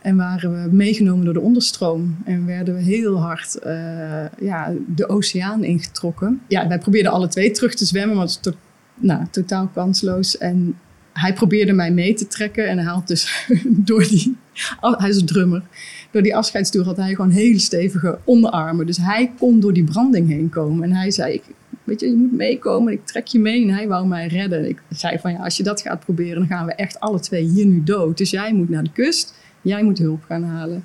En 0.00 0.16
waren 0.16 0.62
we 0.62 0.74
meegenomen 0.74 1.24
door 1.24 1.34
de 1.34 1.40
onderstroom. 1.40 2.16
En 2.24 2.46
werden 2.46 2.74
we 2.74 2.80
heel 2.80 3.20
hard 3.20 3.58
eh, 3.58 4.24
ja, 4.40 4.72
de 4.86 5.08
oceaan 5.08 5.64
ingetrokken. 5.64 6.40
Ja, 6.48 6.68
wij 6.68 6.78
probeerden 6.78 7.12
alle 7.12 7.28
twee 7.28 7.50
terug 7.50 7.74
te 7.74 7.84
zwemmen, 7.84 8.16
maar 8.16 8.26
het 8.26 8.40
was 8.42 8.54
nou, 8.94 9.26
totaal 9.30 9.70
kansloos. 9.74 10.38
En 10.38 10.78
hij 11.12 11.32
probeerde 11.32 11.72
mij 11.72 11.92
mee 11.92 12.14
te 12.14 12.26
trekken. 12.26 12.68
En 12.68 12.78
hij 12.78 12.92
had 12.92 13.08
dus 13.08 13.48
door 13.64 14.02
die... 14.08 14.36
Hij 14.80 15.08
is 15.08 15.20
een 15.20 15.26
drummer. 15.26 15.62
Door 16.10 16.22
die 16.22 16.36
afscheidstoer 16.36 16.84
had 16.84 16.96
hij 16.96 17.14
gewoon 17.14 17.30
hele 17.30 17.58
stevige 17.58 18.18
onderarmen. 18.24 18.86
Dus 18.86 18.96
hij 18.96 19.32
kon 19.38 19.60
door 19.60 19.72
die 19.72 19.84
branding 19.84 20.28
heen 20.28 20.48
komen. 20.48 20.82
En 20.84 20.92
hij 20.92 21.10
zei, 21.10 21.32
ik, 21.32 21.42
weet 21.84 22.00
je, 22.00 22.06
je 22.08 22.16
moet 22.16 22.32
meekomen. 22.32 22.92
Ik 22.92 23.06
trek 23.06 23.26
je 23.26 23.38
mee. 23.38 23.62
En 23.62 23.74
hij 23.74 23.88
wou 23.88 24.06
mij 24.06 24.26
redden. 24.26 24.68
Ik 24.68 24.82
zei 24.90 25.18
van, 25.18 25.32
ja, 25.32 25.38
als 25.44 25.56
je 25.56 25.62
dat 25.62 25.80
gaat 25.80 26.00
proberen... 26.00 26.38
dan 26.38 26.46
gaan 26.46 26.66
we 26.66 26.74
echt 26.74 27.00
alle 27.00 27.20
twee 27.20 27.44
hier 27.44 27.66
nu 27.66 27.82
dood. 27.84 28.18
Dus 28.18 28.30
jij 28.30 28.52
moet 28.52 28.68
naar 28.68 28.82
de 28.82 28.92
kust. 28.92 29.34
Jij 29.62 29.82
moet 29.82 29.98
hulp 29.98 30.22
gaan 30.28 30.42
halen. 30.44 30.84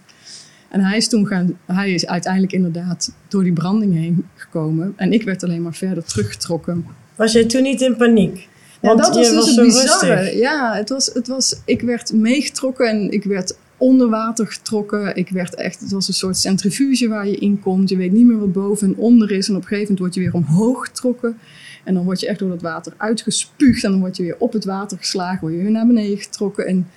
En 0.69 0.79
hij 0.79 0.97
is 0.97 1.07
toen 1.07 1.27
gaan, 1.27 1.57
hij 1.65 1.91
is 1.93 2.07
uiteindelijk 2.07 2.53
inderdaad 2.53 3.13
door 3.27 3.43
die 3.43 3.53
branding 3.53 3.93
heen 3.93 4.25
gekomen. 4.35 4.93
En 4.95 5.13
ik 5.13 5.23
werd 5.23 5.43
alleen 5.43 5.61
maar 5.61 5.73
verder 5.73 6.03
teruggetrokken. 6.03 6.85
Was 7.15 7.31
jij 7.31 7.45
toen 7.45 7.63
niet 7.63 7.81
in 7.81 7.95
paniek? 7.95 8.35
Ja, 8.81 8.87
Want 8.87 8.99
dat 8.99 9.15
was 9.15 9.27
dus 9.27 9.35
was 9.35 9.55
het 9.55 9.65
bizarre. 9.65 10.15
rustig. 10.15 10.39
Ja, 10.39 10.75
het 10.75 10.89
was, 10.89 11.09
het 11.13 11.27
was, 11.27 11.61
ik 11.65 11.81
werd 11.81 12.13
meegetrokken 12.13 12.89
en 12.89 13.11
ik 13.11 13.23
werd 13.23 13.57
onder 13.83 14.09
water 14.09 14.47
getrokken. 14.47 15.15
Ik 15.15 15.29
werd 15.29 15.55
echt, 15.55 15.79
het 15.79 15.91
was 15.91 16.07
een 16.07 16.13
soort 16.13 16.37
centrifuge 16.37 17.07
waar 17.07 17.27
je 17.27 17.37
in 17.37 17.59
komt. 17.59 17.89
Je 17.89 17.97
weet 17.97 18.11
niet 18.11 18.25
meer 18.25 18.39
wat 18.39 18.51
boven 18.51 18.87
en 18.87 18.95
onder 18.95 19.31
is. 19.31 19.47
En 19.47 19.55
op 19.55 19.61
een 19.61 19.67
gegeven 19.67 19.93
moment 19.93 19.99
word 19.99 20.13
je 20.13 20.19
weer 20.19 20.33
omhoog 20.33 20.85
getrokken. 20.85 21.37
En 21.83 21.93
dan 21.93 22.03
word 22.03 22.19
je 22.19 22.27
echt 22.27 22.39
door 22.39 22.49
dat 22.49 22.61
water 22.61 22.93
uitgespuugd. 22.97 23.83
En 23.83 23.91
dan 23.91 23.99
word 23.99 24.17
je 24.17 24.23
weer 24.23 24.35
op 24.39 24.53
het 24.53 24.65
water 24.65 24.97
geslagen. 24.97 25.39
Word 25.41 25.53
je 25.53 25.59
weer 25.59 25.71
naar 25.71 25.87
beneden 25.87 26.17
getrokken. 26.17 26.67
En 26.67 26.87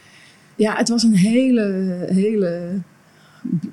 ja, 0.57 0.77
het 0.77 0.89
was 0.89 1.03
een 1.03 1.17
hele, 1.17 2.07
hele 2.09 2.81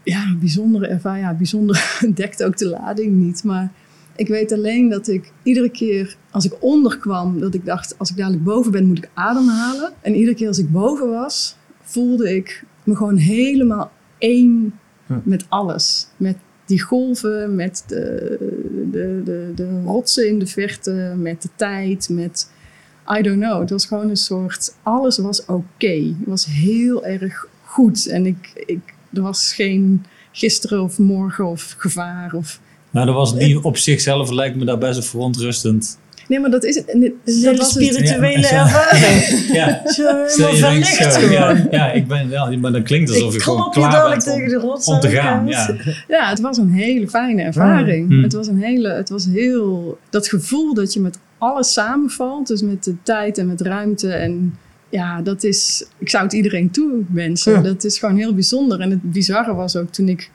ja, 0.04 0.36
bijzondere 0.40 0.88
ervaring. 0.88 1.26
Ja, 1.26 1.34
bijzonder 1.34 2.00
dekt 2.16 2.44
ook 2.44 2.58
de 2.58 2.68
lading 2.68 3.16
niet. 3.16 3.44
Maar 3.44 3.72
Ik 4.16 4.28
weet 4.28 4.52
alleen 4.52 4.90
dat 4.90 5.08
ik 5.08 5.32
iedere 5.44 5.70
keer 5.70 6.18
als 6.32 6.46
ik 6.46 6.54
onderkwam, 6.60 7.40
dat 7.40 7.54
ik 7.54 7.66
dacht, 7.66 8.00
als 8.00 8.10
ik 8.10 8.18
dadelijk 8.18 8.44
boven 8.44 8.72
ben, 8.72 8.86
moet 8.86 8.98
ik 8.98 9.10
ademhalen. 9.14 9.94
En 10.02 10.16
iedere 10.16 10.36
keer 10.36 10.48
als 10.48 10.60
ik 10.60 10.72
boven 10.72 11.10
was, 11.10 11.56
voelde 11.82 12.36
ik 12.36 12.64
me 12.86 12.96
gewoon 12.96 13.18
helemaal 13.18 13.92
één 14.18 14.80
met 15.24 15.46
alles. 15.50 16.08
Met 16.18 16.38
die 16.66 16.82
golven, 16.82 17.56
met 17.56 17.84
de, 17.88 18.38
de, 18.92 19.22
de, 19.26 19.52
de 19.56 19.82
rotsen 19.86 20.28
in 20.28 20.40
de 20.40 20.48
verte, 20.48 21.14
met 21.18 21.42
de 21.42 21.50
tijd, 21.56 22.10
met... 22.10 22.52
I 23.18 23.22
don't 23.22 23.40
know. 23.42 23.60
Het 23.60 23.70
was 23.70 23.86
gewoon 23.86 24.10
een 24.10 24.18
soort... 24.18 24.76
Alles 24.84 25.18
was 25.18 25.46
oké. 25.46 26.16
Het 26.20 26.28
was 26.28 26.46
heel 26.46 27.06
erg 27.06 27.48
goed. 27.64 28.08
En 28.08 28.26
ik, 28.26 28.64
ik, 28.66 28.94
er 29.14 29.22
was 29.22 29.54
geen 29.54 30.06
gisteren 30.32 30.84
of 30.84 31.00
morgen 31.00 31.46
of 31.46 31.76
gevaar 31.78 32.34
of... 32.34 32.60
Nou, 32.90 33.06
dat 33.06 33.16
was 33.16 33.34
niet 33.34 33.58
op 33.58 33.78
zichzelf, 33.78 34.32
lijkt 34.32 34.56
me 34.56 34.66
dat 34.66 34.80
best 34.80 34.94
wel 34.94 35.04
verontrustend. 35.04 36.00
Nee, 36.28 36.40
maar 36.40 36.50
dat 36.50 36.64
is 36.64 36.76
het. 36.76 36.86
Het 36.88 37.14
is 37.24 37.44
een 37.44 37.56
dat 37.56 37.70
spirituele 37.70 38.40
Ja, 38.40 38.64
ervaring. 38.64 39.54
Ja, 39.54 39.82
Zo 40.38 40.54
verlicht 40.54 41.14
zo, 41.14 41.20
gewoon. 41.20 41.32
ja, 41.32 41.68
ja, 41.72 41.92
ik 41.92 42.08
ben 42.08 42.30
wel, 42.30 42.58
maar 42.58 42.72
dat 42.72 42.84
klinkt 42.84 43.10
alsof 43.10 43.32
je 43.32 43.38
ik 43.38 43.44
gewoon 43.44 43.72
klaar 43.72 44.14
om, 44.14 44.20
tegen 44.20 44.50
de 44.50 44.56
rots 44.56 44.88
om 44.88 45.00
te 45.00 45.10
gaan. 45.10 45.48
Ja. 45.48 45.76
Ja, 46.08 46.30
het 46.30 46.40
was 46.40 46.58
een 46.58 46.72
hele 46.72 47.08
fijne 47.08 47.42
ervaring. 47.42 48.10
Mm. 48.10 48.24
Het 48.24 48.34
was 48.34 48.48
een 48.48 48.62
hele, 48.62 48.90
het 48.90 49.10
was 49.10 49.26
heel, 49.26 49.98
dat 50.10 50.28
gevoel 50.28 50.74
dat 50.74 50.94
je 50.94 51.00
met 51.00 51.20
alles 51.38 51.74
samenvalt, 51.74 52.48
dus 52.48 52.62
met 52.62 52.84
de 52.84 52.96
tijd 53.04 53.38
en 53.38 53.48
met 53.48 53.62
ruimte 53.62 54.14
en 54.14 54.58
ja, 54.90 55.22
dat 55.22 55.44
is, 55.44 55.86
ik 55.98 56.10
zou 56.10 56.24
het 56.24 56.34
iedereen 56.34 56.72
toewensen. 56.72 57.54
Ja. 57.54 57.62
Dat 57.62 57.84
is 57.84 58.00
gewoon 58.00 58.16
heel 58.16 58.34
bijzonder. 58.34 58.80
En 58.80 58.90
het 58.90 59.12
bizarre 59.12 59.54
was 59.54 59.76
ook 59.76 59.92
toen 59.92 60.10
ik, 60.10 60.30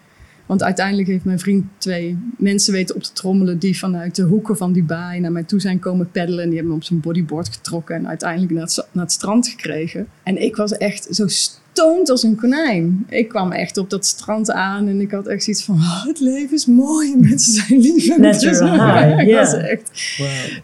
want 0.49 0.63
uiteindelijk 0.63 1.09
heeft 1.09 1.25
mijn 1.25 1.39
vriend 1.39 1.65
twee 1.79 2.19
mensen 2.39 2.73
weten 2.73 2.95
op 2.95 3.03
te 3.03 3.13
trommelen 3.13 3.59
die 3.59 3.79
vanuit 3.79 4.15
de 4.15 4.23
hoeken 4.23 4.57
van 4.57 4.73
die 4.73 4.83
baai 4.83 5.21
naar 5.21 5.33
mij 5.33 5.43
toe 5.43 5.61
zijn 5.61 5.79
komen 5.79 6.11
peddelen. 6.11 6.43
En 6.43 6.47
die 6.47 6.55
hebben 6.55 6.75
me 6.75 6.81
op 6.81 6.87
zijn 6.87 7.01
bodyboard 7.01 7.49
getrokken 7.49 7.97
en 7.97 8.09
uiteindelijk 8.09 8.53
naar 8.53 8.63
het, 8.63 8.87
naar 8.93 9.05
het 9.05 9.13
strand 9.13 9.49
gekregen. 9.49 10.09
En 10.23 10.43
ik 10.43 10.57
was 10.57 10.77
echt 10.77 11.09
zo 11.11 11.27
stoned 11.79 12.11
als 12.11 12.23
een 12.23 12.37
konijn. 12.37 13.07
Ik 13.09 13.29
kwam 13.29 13.53
echt 13.53 13.77
op 13.77 13.91
dat 13.91 14.07
strand 14.07 14.51
aan 14.51 14.89
en 14.89 15.01
ik 15.01 15.11
had 15.11 15.27
echt 15.27 15.43
zoiets 15.45 15.65
van, 15.65 15.75
oh, 15.75 16.05
het 16.07 16.21
leven 16.21 16.55
is 16.55 16.67
mooi, 16.67 17.17
mensen 17.29 17.53
zijn 17.53 17.81
lief. 17.81 18.09
en 18.09 18.25
is 18.25 18.43
Natural 18.43 18.73
high, 18.73 19.27
ja. 19.29 19.39
was 19.39 19.53
echt 19.55 19.91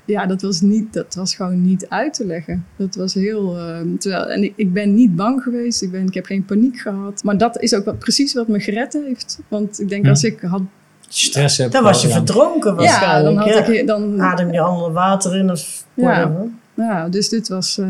ja, 0.05 0.27
dat 0.27 0.43
was, 0.43 0.61
niet, 0.61 0.93
dat 0.93 1.15
was 1.15 1.35
gewoon 1.35 1.63
niet 1.63 1.89
uit 1.89 2.15
te 2.15 2.27
leggen. 2.27 2.67
Dat 2.77 2.95
was 2.95 3.15
heel. 3.15 3.59
ehm, 3.59 3.97
terwijl, 3.97 4.27
en 4.31 4.43
ik, 4.45 4.53
ik 4.57 4.73
ben 4.73 4.95
niet 4.95 5.17
bang 5.17 5.43
geweest, 5.43 5.83
ik, 5.83 5.91
ben, 5.91 6.07
ik 6.07 6.15
heb 6.15 6.25
geen 6.25 6.45
paniek 6.45 6.79
gehad. 6.79 7.23
Maar 7.25 7.39
dat 7.39 7.63
is 7.63 7.75
ook 7.75 7.85
wat, 7.85 7.99
precies 7.99 8.35
wat 8.35 8.49
me 8.49 8.61
gered 8.61 8.93
heeft. 8.93 9.39
Want 9.49 9.81
ik 9.81 9.89
denk 9.89 10.05
Hm. 10.05 10.11
als 10.11 10.25
ik 10.25 10.41
had. 10.41 10.63
Stress 11.09 11.59
hebt. 11.59 11.73
Dan 11.73 11.83
was 11.83 12.03
je 12.03 12.09
ja. 12.09 12.15
verdronken 12.15 12.71
Ja, 12.71 12.77
waarschijnlijk. 12.77 13.37
dan 13.37 13.49
had 13.49 13.69
ik. 13.69 13.87
Dan, 13.87 14.23
Adem 14.23 14.53
je 14.53 14.61
ander 14.61 14.93
water 14.93 15.37
in 15.37 15.51
of 15.51 15.85
Ja. 15.95 16.03
whatever. 16.05 16.49
Ja, 16.75 17.09
dus 17.09 17.29
dit 17.29 17.49
was, 17.49 17.79
eh, 17.79 17.87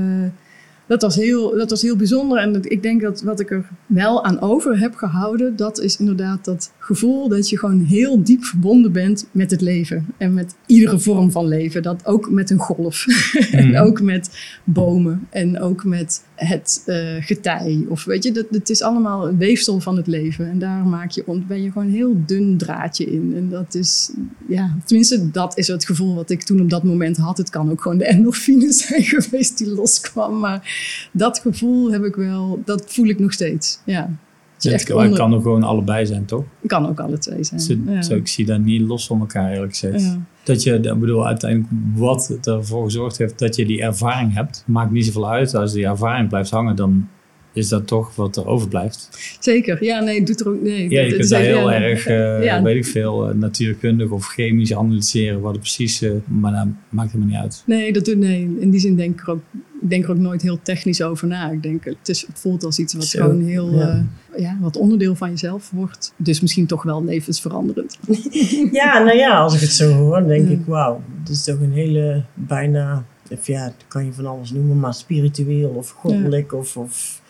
dat, 0.86 1.02
was 1.02 1.14
heel, 1.16 1.56
dat 1.56 1.70
was 1.70 1.82
heel 1.82 1.96
bijzonder. 1.96 2.38
En 2.38 2.52
dat- 2.52 2.70
ik 2.70 2.82
denk 2.82 3.00
dat 3.02 3.22
wat 3.22 3.40
ik 3.40 3.50
er 3.50 3.68
wel 3.86 4.24
aan 4.24 4.40
over 4.40 4.78
heb 4.78 4.94
gehouden, 4.94 5.56
dat 5.56 5.80
is 5.80 5.96
inderdaad 5.96 6.44
dat 6.44 6.72
gevoel 6.78 7.28
dat 7.28 7.48
je 7.48 7.58
gewoon 7.58 7.80
heel 7.80 8.22
diep 8.24 8.44
verbonden 8.44 8.92
bent 8.92 9.26
met 9.30 9.50
het 9.50 9.60
leven. 9.60 10.06
En 10.16 10.34
met 10.34 10.54
iedere 10.66 10.98
vorm 10.98 11.30
van 11.30 11.46
leven. 11.48 11.82
Dat 11.82 12.06
ook 12.06 12.30
met 12.30 12.50
een 12.50 12.58
golf. 12.58 13.04
en 13.52 13.68
Mhm. 13.68 13.82
ook 13.82 14.00
met 14.02 14.30
bomen. 14.64 15.26
En 15.30 15.60
ook 15.60 15.84
met 15.84 16.22
het 16.34 16.82
eh, 16.86 17.14
getij. 17.20 17.84
Of 17.88 18.04
weet 18.04 18.22
je, 18.24 18.32
dat, 18.32 18.46
het 18.50 18.70
is 18.70 18.82
allemaal 18.82 19.28
een 19.28 19.36
weefsel 19.38 19.80
van 19.80 19.96
het 19.96 20.06
leven. 20.06 20.50
En 20.50 20.58
daar 20.58 20.86
maak 20.86 21.10
je, 21.10 21.42
ben 21.46 21.62
je 21.62 21.70
gewoon 21.70 21.86
een 21.86 21.94
heel 21.94 22.22
dun 22.26 22.56
draadje 22.56 23.04
in. 23.04 23.32
En 23.36 23.48
dat 23.48 23.74
is, 23.74 24.12
ja, 24.48 24.76
tenminste, 24.84 25.30
dat 25.30 25.58
is 25.58 25.66
het 25.66 25.86
gevoel 25.86 26.14
wat 26.14 26.30
ik 26.30 26.42
toen 26.42 26.60
op 26.60 26.70
dat 26.70 26.82
moment 26.82 27.16
had. 27.16 27.38
Het 27.38 27.50
kan 27.50 27.70
ook 27.70 27.82
gewoon 27.82 27.98
de 27.98 28.06
endorfine 28.06 28.72
zijn 28.82 29.02
geweest 29.02 29.58
die 29.58 29.68
loskwam. 29.68 30.38
Maar 30.38 30.72
dat 31.12 31.38
gevoel 31.38 31.92
heb 31.92 32.04
ik 32.04 32.14
wel, 32.14 32.62
dat 32.64 32.84
voel 32.86 33.06
ik 33.06 33.18
nog 33.18 33.32
steeds. 33.32 33.78
Ja. 33.84 34.10
Het 34.58 34.84
kan, 34.84 34.96
onder- 35.02 35.18
kan 35.18 35.34
ook 35.34 35.42
gewoon 35.42 35.62
allebei 35.62 36.06
zijn, 36.06 36.24
toch? 36.24 36.44
kan 36.66 36.88
ook 36.88 37.00
alle 37.00 37.18
twee 37.18 37.44
zijn. 37.44 37.60
Zo, 37.60 37.74
ja. 37.86 38.02
zo, 38.02 38.14
ik 38.14 38.28
zie 38.28 38.44
dat 38.46 38.60
niet 38.60 38.80
los 38.80 39.06
van 39.06 39.20
elkaar 39.20 39.52
eerlijk 39.52 39.76
gezegd. 39.76 40.02
Ja. 40.02 40.18
Dat 40.44 40.62
je, 40.62 40.74
ik 40.74 41.00
bedoel, 41.00 41.26
uiteindelijk 41.26 41.70
wat 41.94 42.38
ervoor 42.42 42.84
gezorgd 42.84 43.18
heeft 43.18 43.38
dat 43.38 43.56
je 43.56 43.66
die 43.66 43.82
ervaring 43.82 44.34
hebt, 44.34 44.64
maakt 44.66 44.90
niet 44.90 45.04
zoveel 45.04 45.30
uit. 45.30 45.54
Als 45.54 45.72
die 45.72 45.86
ervaring 45.86 46.28
blijft 46.28 46.50
hangen, 46.50 46.76
dan 46.76 47.08
is 47.54 47.68
dat 47.68 47.86
toch 47.86 48.14
wat 48.14 48.36
er 48.36 48.46
overblijft. 48.46 49.08
Zeker, 49.40 49.84
ja, 49.84 50.00
nee, 50.00 50.18
het 50.18 50.26
doet 50.26 50.40
er 50.40 50.48
ook. 50.48 50.62
Nee, 50.62 50.82
Ja, 50.82 50.88
je 50.88 50.96
het 50.98 51.08
kunt 51.08 51.22
is- 51.24 51.28
daar 51.28 51.40
heel 51.40 51.70
ja. 51.70 51.80
erg, 51.82 52.06
eh, 52.06 52.44
Ja. 52.44 52.62
weet 52.62 52.76
ik 52.76 52.84
veel, 52.86 53.28
eh, 53.28 53.34
natuurkundig 53.34 54.10
of 54.10 54.26
chemisch 54.26 54.74
analyseren 54.74 55.40
wat 55.40 55.50
het 55.52 55.60
precies, 55.60 56.02
eh, 56.02 56.10
maar 56.24 56.52
dat 56.52 56.66
maakt 56.88 57.12
helemaal 57.12 57.32
niet 57.34 57.42
uit. 57.42 57.62
Nee, 57.66 57.92
dat 57.92 58.04
doet, 58.04 58.18
nee, 58.18 58.56
in 58.60 58.70
die 58.70 58.80
zin 58.80 58.96
denk 58.96 59.20
ik 59.20 59.26
er 59.26 59.32
ook, 59.32 59.42
ik 59.82 59.90
denk 59.90 60.04
er 60.04 60.10
ook 60.10 60.16
nooit 60.18 60.42
heel 60.42 60.58
technisch 60.62 61.02
over 61.02 61.26
na. 61.26 61.50
Ik 61.50 61.62
denk, 61.62 61.84
het, 61.84 62.08
is, 62.08 62.26
het 62.26 62.38
voelt 62.40 62.64
als 62.64 62.78
iets 62.78 62.94
wat 62.94 63.04
Zo, 63.04 63.22
gewoon 63.22 63.42
heel, 63.44 63.72
ja. 63.72 63.78
ja. 63.78 64.04
ja, 64.36 64.58
wat 64.60 64.76
onderdeel 64.76 65.14
van 65.14 65.30
jezelf 65.30 65.70
wordt. 65.70 66.12
Dus 66.16 66.40
misschien 66.40 66.66
toch 66.66 66.82
wel 66.82 67.04
levensveranderend. 67.04 67.98
Ja, 68.72 69.02
nou 69.02 69.16
ja, 69.16 69.36
als 69.38 69.54
ik 69.54 69.60
het 69.60 69.70
zo 69.70 69.92
hoor, 69.92 70.26
denk 70.26 70.48
Ja. 70.48 70.54
ik, 70.54 70.60
wauw, 70.66 71.02
het 71.20 71.28
is 71.28 71.44
toch 71.44 71.60
een 71.60 71.72
hele 71.72 72.24
bijna, 72.34 73.04
of 73.30 73.46
ja, 73.46 73.64
dat 73.64 73.74
kan 73.88 74.04
je 74.04 74.12
van 74.12 74.26
alles 74.26 74.50
noemen, 74.52 74.80
maar 74.80 74.94
spiritueel 74.94 75.68
of 75.68 75.90
goddelijk 75.90 76.52
of, 76.52 76.76
of 76.76 77.22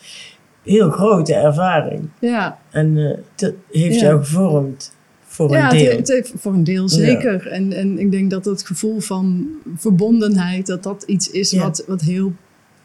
heel 0.65 0.89
grote 0.89 1.33
ervaring. 1.33 2.09
Ja, 2.19 2.57
En 2.71 2.97
eh, 2.97 3.17
dat 3.35 3.53
heeft 3.71 3.95
Ja. 3.99 4.01
jou 4.05 4.19
gevormd 4.19 4.93
voor 5.25 5.51
ja 5.51 5.71
een 5.71 5.77
deel. 5.77 5.97
het 5.97 6.07
heeft 6.07 6.33
voor 6.37 6.53
een 6.53 6.63
deel 6.63 6.89
zeker. 6.89 7.47
En, 7.47 7.73
en 7.73 7.99
ik 7.99 8.11
denk 8.11 8.29
dat 8.31 8.45
het 8.45 8.65
gevoel 8.65 8.99
van 8.99 9.47
verbondenheid, 9.77 10.65
dat 10.67 10.83
dat 10.83 11.03
iets 11.03 11.31
is 11.31 11.51
Ja. 11.51 11.61
wat, 11.63 11.83
wat 11.87 12.01
heel 12.01 12.33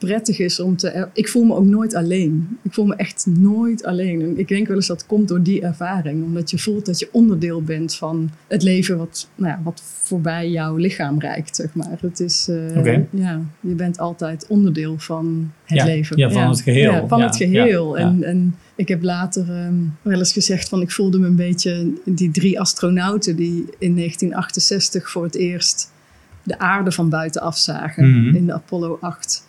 prettig 0.01 0.39
is 0.39 0.61
om 0.61 0.77
te... 0.77 1.09
Ik 1.13 1.29
voel 1.29 1.45
me 1.45 1.55
ook 1.55 1.65
nooit 1.65 1.95
alleen. 1.95 2.59
Ik 2.63 2.73
voel 2.75 2.87
me 2.87 2.95
echt 2.95 3.27
nooit 3.29 3.85
alleen. 3.85 4.23
En 4.23 4.39
ik 4.39 4.49
denk 4.49 4.67
wel 4.67 4.77
eens 4.77 4.87
dat 4.87 5.07
komt 5.07 5.29
door 5.29 5.43
die 5.43 5.61
ervaring. 5.63 6.25
Omdat 6.25 6.51
je 6.51 6.59
voelt 6.59 6.87
dat 6.87 6.99
je 6.99 7.09
onderdeel 7.13 7.63
bent 7.63 7.95
van 7.95 8.31
het 8.49 8.63
leven 8.63 8.97
wat, 8.99 9.29
nou 9.35 9.51
ja, 9.53 9.61
wat 9.65 9.83
voorbij 10.03 10.51
jouw 10.51 10.77
lichaam 10.77 11.21
reikt, 11.21 11.57
zeg 11.57 11.75
maar. 11.75 11.99
Het 12.01 12.21
is... 12.21 12.49
eh. 12.49 12.99
Ja, 13.11 13.41
je 13.61 13.75
bent 13.75 13.99
altijd 13.99 14.47
onderdeel 14.49 14.99
van 14.99 15.51
het 15.65 15.79
Ja, 15.79 15.85
leven. 15.85 16.17
ja, 16.19 16.31
van 16.31 16.49
het 16.49 16.61
geheel. 16.61 16.93
Ja, 16.93 17.07
van 17.07 17.21
het 17.23 17.37
geheel. 17.37 17.99
En, 17.99 18.23
en 18.25 18.55
ik 18.75 18.89
heb 18.89 19.03
later 19.03 19.51
ehm, 19.51 19.75
wel 20.03 20.19
eens 20.19 20.33
gezegd 20.33 20.69
van 20.69 20.81
ik 20.81 20.91
voelde 20.91 21.19
me 21.19 21.27
een 21.27 21.37
beetje 21.37 21.93
die 22.05 22.31
drie 22.31 22.61
astronauten 22.61 23.37
die 23.37 23.65
in 23.79 23.95
1968 23.97 25.11
voor 25.11 25.25
het 25.25 25.35
eerst 25.35 25.93
de 26.43 26.59
aarde 26.59 26.93
van 26.93 27.09
buitenaf 27.09 27.59
zagen 27.59 28.11
Mhm. 28.27 28.37
in 28.37 28.47
de 28.47 28.53
Apollo 28.53 28.99
8. 29.01 29.49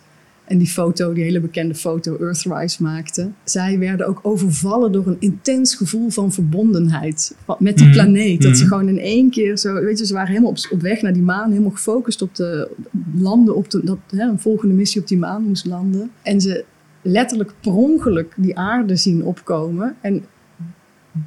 En 0.52 0.58
die 0.58 0.66
foto, 0.66 1.12
die 1.12 1.22
hele 1.24 1.40
bekende 1.40 1.74
foto 1.74 2.16
Earthrise 2.20 2.82
maakten. 2.82 3.34
Zij 3.44 3.78
werden 3.78 4.06
ook 4.06 4.18
overvallen 4.22 4.92
door 4.92 5.06
een 5.06 5.16
intens 5.18 5.74
gevoel 5.74 6.10
van 6.10 6.32
verbondenheid 6.32 7.36
met 7.58 7.76
die 7.76 7.86
Mhm. 7.86 7.94
planeet. 7.94 8.42
Dat 8.42 8.56
ze 8.56 8.64
Mhm. 8.64 8.72
gewoon 8.72 8.88
in 8.88 8.98
één 8.98 9.30
keer 9.30 9.58
zo, 9.58 9.74
weet 9.74 9.98
je, 9.98 10.06
ze 10.06 10.12
waren 10.12 10.28
helemaal 10.28 10.50
op, 10.50 10.58
op 10.70 10.80
weg 10.80 11.02
naar 11.02 11.12
die 11.12 11.22
maan, 11.22 11.50
helemaal 11.50 11.70
gefocust 11.70 12.22
op 12.22 12.34
de 12.34 12.70
landen, 13.16 13.56
op 13.56 13.70
de, 13.70 13.80
dat 13.84 13.98
hè, 14.10 14.22
een 14.28 14.38
volgende 14.40 14.74
missie 14.74 15.00
op 15.00 15.06
die 15.08 15.18
maan 15.18 15.42
moest 15.42 15.66
landen. 15.66 16.10
En 16.22 16.40
ze 16.40 16.64
letterlijk 17.02 17.52
per 17.60 17.72
ongeluk 17.74 18.32
die 18.36 18.56
aarde 18.58 18.96
zien 18.96 19.24
opkomen. 19.24 19.96
En 20.00 20.24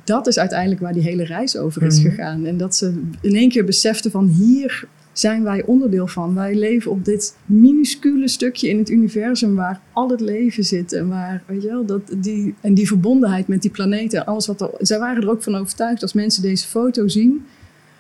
dat 0.04 0.28
is 0.28 0.38
uiteindelijk 0.40 0.82
waar 0.82 0.94
die 0.94 1.04
hele 1.04 1.24
reis 1.24 1.58
over 1.58 1.84
is 1.84 2.00
Mhm. 2.00 2.10
gegaan. 2.10 2.46
En 2.46 2.58
dat 2.58 2.76
ze 2.76 3.02
in 3.22 3.36
één 3.36 3.50
keer 3.50 3.66
beseften 3.66 4.12
van 4.12 4.28
hier 4.28 4.88
zijn 5.18 5.44
wij 5.44 5.64
onderdeel 5.64 6.08
van. 6.08 6.36
Wij 6.36 6.56
leven 6.56 6.92
op 6.92 7.06
dit 7.06 7.36
minuscule 7.46 8.28
stukje 8.28 8.70
in 8.70 8.78
het 8.78 8.90
universum 8.90 9.56
waar 9.56 9.82
al 9.94 10.10
het 10.10 10.20
leven 10.20 10.64
zit. 10.64 10.94
En 10.94 11.08
waar, 11.08 11.44
weet 11.46 11.62
je 11.62 11.68
wel, 11.68 11.86
dat, 11.86 12.02
die, 12.18 12.56
en 12.62 12.74
die 12.74 12.88
verbondenheid 12.88 13.48
met 13.48 13.62
die 13.62 13.72
planeten. 13.72 14.26
Alles 14.26 14.48
wat 14.48 14.62
er, 14.62 14.70
zij 14.80 15.00
waren 15.00 15.24
er 15.24 15.30
ook 15.30 15.44
van 15.44 15.56
overtuigd 15.56 16.02
als 16.02 16.14
mensen 16.14 16.42
deze 16.42 16.68
foto 16.68 17.08
zien. 17.08 17.46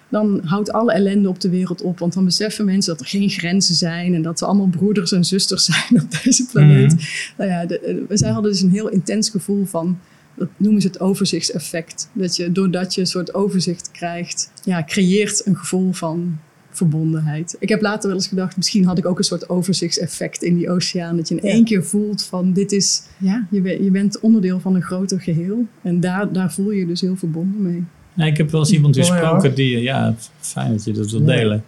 Dan 0.09 0.41
houdt 0.43 0.71
alle 0.71 0.93
ellende 0.93 1.29
op 1.29 1.39
de 1.39 1.49
wereld 1.49 1.81
op. 1.81 1.99
Want 1.99 2.13
dan 2.13 2.25
beseffen 2.25 2.65
mensen 2.65 2.91
dat 2.91 3.01
er 3.01 3.09
geen 3.09 3.29
grenzen 3.29 3.75
zijn. 3.75 4.13
En 4.13 4.21
dat 4.21 4.39
ze 4.39 4.45
allemaal 4.45 4.67
broeders 4.67 5.11
en 5.11 5.25
zusters 5.25 5.65
zijn 5.71 6.03
op 6.03 6.23
deze 6.23 6.45
planeet. 6.45 6.93
Mhm. 6.93 7.03
Nou 7.37 7.49
ja, 7.49 7.65
de, 7.65 7.79
eh, 7.79 7.95
zij 8.09 8.29
hadden 8.29 8.51
dus 8.51 8.61
een 8.61 8.71
heel 8.71 8.89
intens 8.89 9.29
gevoel 9.29 9.65
van, 9.65 9.99
dat 10.35 10.49
noemen 10.57 10.81
ze 10.81 10.87
het 10.87 10.99
overzichtseffect. 10.99 12.09
Dat 12.13 12.35
je, 12.35 12.51
doordat 12.51 12.95
je 12.95 13.01
een 13.01 13.07
soort 13.07 13.33
overzicht 13.33 13.91
krijgt, 13.91 14.51
ja, 14.63 14.83
creëert 14.83 15.45
een 15.45 15.57
gevoel 15.57 15.93
van 15.93 16.39
verbondenheid. 16.75 17.55
Ik 17.59 17.69
heb 17.69 17.81
later 17.81 18.07
wel 18.07 18.17
eens 18.17 18.27
gedacht, 18.27 18.57
misschien 18.57 18.85
had 18.85 18.97
ik 18.97 19.05
ook 19.05 19.17
een 19.17 19.23
soort 19.23 19.49
overzichtseffect 19.49 20.43
in 20.43 20.55
die 20.55 20.69
oceaan. 20.69 21.15
Dat 21.17 21.27
je 21.27 21.35
in 21.35 21.47
Ja. 21.47 21.53
één 21.53 21.63
keer 21.65 21.83
voelt 21.83 22.23
van, 22.23 22.53
dit 22.53 22.71
is, 22.71 23.03
ja, 23.17 23.47
je, 23.51 23.61
ben- 23.61 23.83
je 23.83 23.91
bent 23.91 24.19
onderdeel 24.19 24.59
van 24.59 24.75
een 24.75 24.81
groter 24.81 25.19
geheel. 25.21 25.65
En 25.81 25.99
daar, 25.99 26.33
daar 26.33 26.53
voel 26.53 26.71
je 26.71 26.79
je 26.79 26.85
dus 26.87 27.01
heel 27.01 27.15
verbonden 27.15 27.61
mee. 27.61 27.83
Nee, 28.13 28.31
ik 28.31 28.37
heb 28.37 28.49
wel 28.51 28.59
eens 28.59 28.71
iemand 28.71 28.95
gesproken 28.95 29.55
die, 29.55 29.81
ja, 29.81 30.15
fijn 30.39 30.71
dat 30.71 30.83
je 30.83 30.91
dat 30.91 31.11
wilt 31.11 31.25
Ja. 31.27 31.35
delen. 31.35 31.63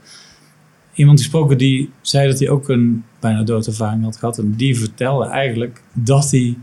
Iemand 0.94 1.20
gesproken 1.20 1.58
die 1.58 1.90
zei 2.02 2.28
dat 2.30 2.40
hij 2.40 2.50
ook 2.50 2.70
een 2.70 3.04
bijna 3.20 3.44
doodervaring 3.44 4.04
had 4.04 4.18
gehad. 4.18 4.38
En 4.38 4.54
die 4.56 4.78
vertelde 4.78 5.26
eigenlijk 5.26 5.82
dat 5.94 6.32
hij 6.32 6.58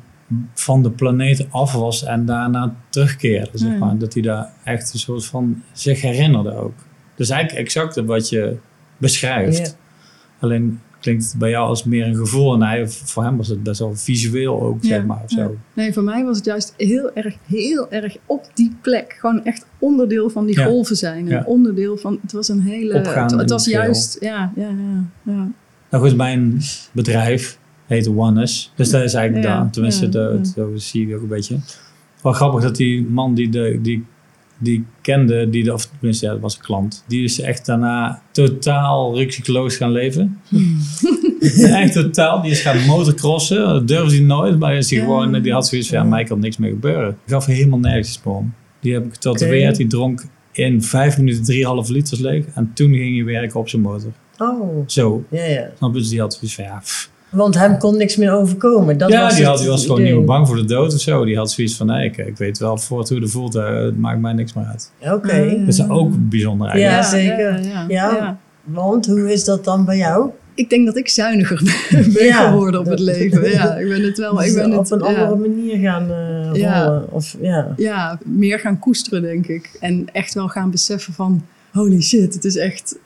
van 0.55 0.83
de 0.83 0.91
planeet 0.91 1.47
af 1.51 1.73
was 1.73 2.05
en 2.05 2.25
daarna 2.27 2.77
terugkeerde. 2.89 3.51
Zeg 3.59 3.73
Ja. 3.73 3.79
maar. 3.79 3.99
Dat 3.99 4.15
hij 4.15 4.23
daar 4.23 4.53
echt 4.65 4.93
een 4.93 4.99
soort 4.99 5.25
van 5.25 5.63
zich 5.73 6.01
herinnerde 6.01 6.55
ook. 6.57 6.75
Dus 7.15 7.31
eigenlijk 7.31 7.61
exact 7.65 8.05
wat 8.05 8.29
je 8.29 8.57
beschrijft. 8.97 9.77
Alleen 10.39 10.81
klinkt 11.01 11.25
het 11.25 11.39
bij 11.39 11.51
jou 11.51 11.69
als 11.69 11.85
meer 11.85 12.07
een 12.07 12.17
gevoel. 12.17 12.55
En 12.55 12.63
hij, 12.63 12.89
voor 12.89 13.25
hem 13.25 13.37
was 13.37 13.49
het 13.49 13.63
best 13.63 13.79
wel 13.79 13.95
visueel 13.95 14.63
ook, 14.63 14.83
Ja, 14.83 14.89
zeg 14.89 15.05
maar. 15.05 15.21
Of 15.25 15.31
ja. 15.31 15.37
zo. 15.37 15.57
Nee, 15.73 15.93
voor 15.93 16.03
mij 16.03 16.25
was 16.25 16.37
het 16.37 16.47
juist 16.47 16.75
heel 16.77 17.11
erg, 17.15 17.37
heel 17.47 17.91
erg 17.91 18.17
op 18.27 18.47
die 18.55 18.77
plek. 18.81 19.17
Gewoon 19.19 19.45
echt 19.45 19.67
onderdeel 19.79 20.31
van 20.31 20.47
die 20.47 20.59
Ja. 20.59 20.65
golven 20.65 20.97
zijn. 20.97 21.33
Een 21.33 21.47
onderdeel 21.47 21.97
van, 21.97 22.19
het 22.23 22.33
was 22.33 22.49
een 22.49 22.61
hele... 22.61 22.99
Het, 22.99 23.31
het 23.31 23.51
was 23.51 23.65
juist, 23.65 24.17
ja, 24.21 24.53
ja, 24.57 24.69
ja. 24.69 25.05
ja. 25.33 25.49
Nou 25.91 26.09
goed, 26.09 26.17
mijn 26.17 26.61
bedrijf 26.93 27.59
heet 27.87 28.09
Oneness. 28.09 28.73
Dus 28.77 28.91
dat 28.91 29.03
is 29.03 29.15
eigenlijk 29.15 29.47
daar. 29.47 29.71
Tenminste, 29.71 30.09
dat, 30.09 30.49
zo 30.57 30.73
zie 30.77 31.07
je 31.07 31.15
ook 31.15 31.23
een 31.23 31.29
beetje. 31.29 31.59
Wel 32.23 32.33
grappig 32.33 32.63
dat 32.63 32.77
die 32.77 33.07
man 33.07 33.35
die, 33.35 33.49
de, 33.49 33.79
die, 33.83 34.05
die 34.59 34.85
kende, 35.01 35.51
die 35.51 35.65
de, 35.65 35.73
of 35.73 35.87
tenminste, 35.87 36.27
ja, 36.27 36.33
dat 36.33 36.41
was 36.41 36.57
een 36.57 36.63
klant. 36.63 37.05
Die 37.09 37.25
is 37.25 37.41
echt 37.41 37.67
daarna 37.67 38.23
totaal 38.31 39.17
ruksikloos 39.17 39.77
gaan 39.77 39.93
leven. 39.93 40.41
echt 41.57 41.93
totaal. 41.93 42.43
Die 42.43 42.51
is 42.51 42.61
gaan 42.61 42.85
motocrossen. 42.87 43.59
Dat 43.65 43.89
durfde 43.89 44.17
hij 44.17 44.25
nooit. 44.25 44.59
Maar 44.59 44.75
is 44.77 44.91
hij 44.91 44.99
Ja. 44.99 45.05
gewoon, 45.05 45.43
die 45.43 45.53
had 45.53 45.67
zoiets 45.69 45.89
van, 45.89 45.99
ja, 45.99 46.05
mij 46.05 46.25
kan 46.25 46.41
niks 46.41 46.57
meer 46.57 46.71
gebeuren. 46.71 47.09
Ik 47.09 47.33
gaf 47.33 47.47
helemaal 47.47 47.79
nergens 47.79 48.21
voor 48.23 48.37
hem. 48.37 48.55
Die 48.81 48.93
heb 48.93 49.05
ik 49.05 49.13
getatoeëerd. 49.13 49.69
Oké. 49.69 49.77
Die 49.79 49.87
dronk 49.87 50.25
in 50.53 50.83
vijf 50.83 51.19
minuten 51.19 51.45
drieënhalf 51.45 51.89
liters 51.89 52.21
leeg. 52.21 52.45
En 52.55 52.71
toen 52.75 52.93
ging 52.95 53.17
hij 53.17 53.25
werken 53.25 53.61
op 53.61 53.69
zijn 53.69 53.83
motor. 53.83 54.13
Oh, 54.39 54.83
Zo. 54.87 55.25
ja, 55.31 55.45
ja. 55.45 55.71
Snap 55.77 55.93
je? 55.95 55.99
Dus 56.01 56.09
die 56.09 56.21
had 56.21 56.35
zoiets 56.35 56.55
van, 56.55 56.65
ja, 56.65 56.79
pff. 56.79 57.11
Want 57.35 57.55
hem 57.55 57.79
kon 57.79 57.97
niks 57.97 58.17
meer 58.17 58.33
overkomen. 58.33 58.99
Dat 58.99 59.11
ja, 59.11 59.23
was 59.23 59.37
die, 59.37 59.45
had, 59.47 59.59
die 59.59 59.69
was 59.69 59.83
gewoon 59.87 60.03
niet 60.03 60.15
meer 60.15 60.25
bang 60.25 60.47
voor 60.47 60.57
de 60.57 60.65
dood 60.65 60.95
of 60.95 61.01
zo. 61.01 61.25
Die 61.25 61.37
had 61.37 61.51
zoiets 61.51 61.77
van, 61.77 61.87
nee, 61.87 62.05
ik, 62.05 62.17
ik 62.17 62.37
weet 62.37 62.59
wel 62.59 62.77
voort 62.79 63.09
hoe 63.09 63.21
het 63.21 63.31
voelt. 63.31 63.55
eh, 63.55 63.75
het 63.75 63.99
maakt 63.99 64.21
mij 64.21 64.33
niks 64.33 64.53
meer 64.53 64.65
uit. 64.65 64.91
Oké. 65.01 65.57
Dat 65.59 65.69
is 65.75 65.89
ook 65.89 66.13
bijzonder 66.19 66.79
Ja, 66.79 66.89
eigenlijk. 66.91 67.25
zeker. 67.25 67.53
Ja, 67.63 67.69
ja, 67.69 67.85
Ja. 67.89 68.15
ja. 68.17 68.39
Want 68.65 69.07
hoe 69.07 69.33
is 69.33 69.45
dat 69.45 69.65
dan 69.65 69.85
bij 69.85 69.97
jou? 69.97 70.31
Ik 70.55 70.71
denk 70.71 70.87
dat 70.87 70.97
ik 70.97 71.09
zuiniger 71.09 71.61
ben 72.15 72.25
Ja, 72.27 72.51
geworden 72.51 72.81
op 72.81 72.87
dat- 72.87 72.99
het 72.99 73.03
leven. 73.09 73.51
Ja, 73.51 73.75
ik 73.77 73.89
ben 73.89 74.03
het 74.03 74.19
wel. 74.19 74.33
Ik 74.41 74.45
Dus 74.45 74.55
ben 74.55 74.73
op 74.79 74.79
het, 74.79 74.91
een 74.91 74.99
ja. 74.99 75.23
andere 75.25 75.49
manier 75.49 75.79
gaan 75.79 76.11
eh, 76.11 76.55
Ja. 76.61 76.85
rollen. 76.85 77.13
Of, 77.13 77.37
ja. 77.41 77.73
ja, 77.77 78.19
meer 78.25 78.59
gaan 78.59 78.79
koesteren, 78.79 79.23
denk 79.23 79.47
ik. 79.47 79.77
En 79.81 80.05
echt 80.13 80.35
wel 80.35 80.49
gaan 80.49 80.71
beseffen 80.71 81.13
van, 81.13 81.45
holy 81.73 82.01
shit, 82.03 82.35
het 82.35 82.45
is 82.45 82.57
echt, 82.57 82.99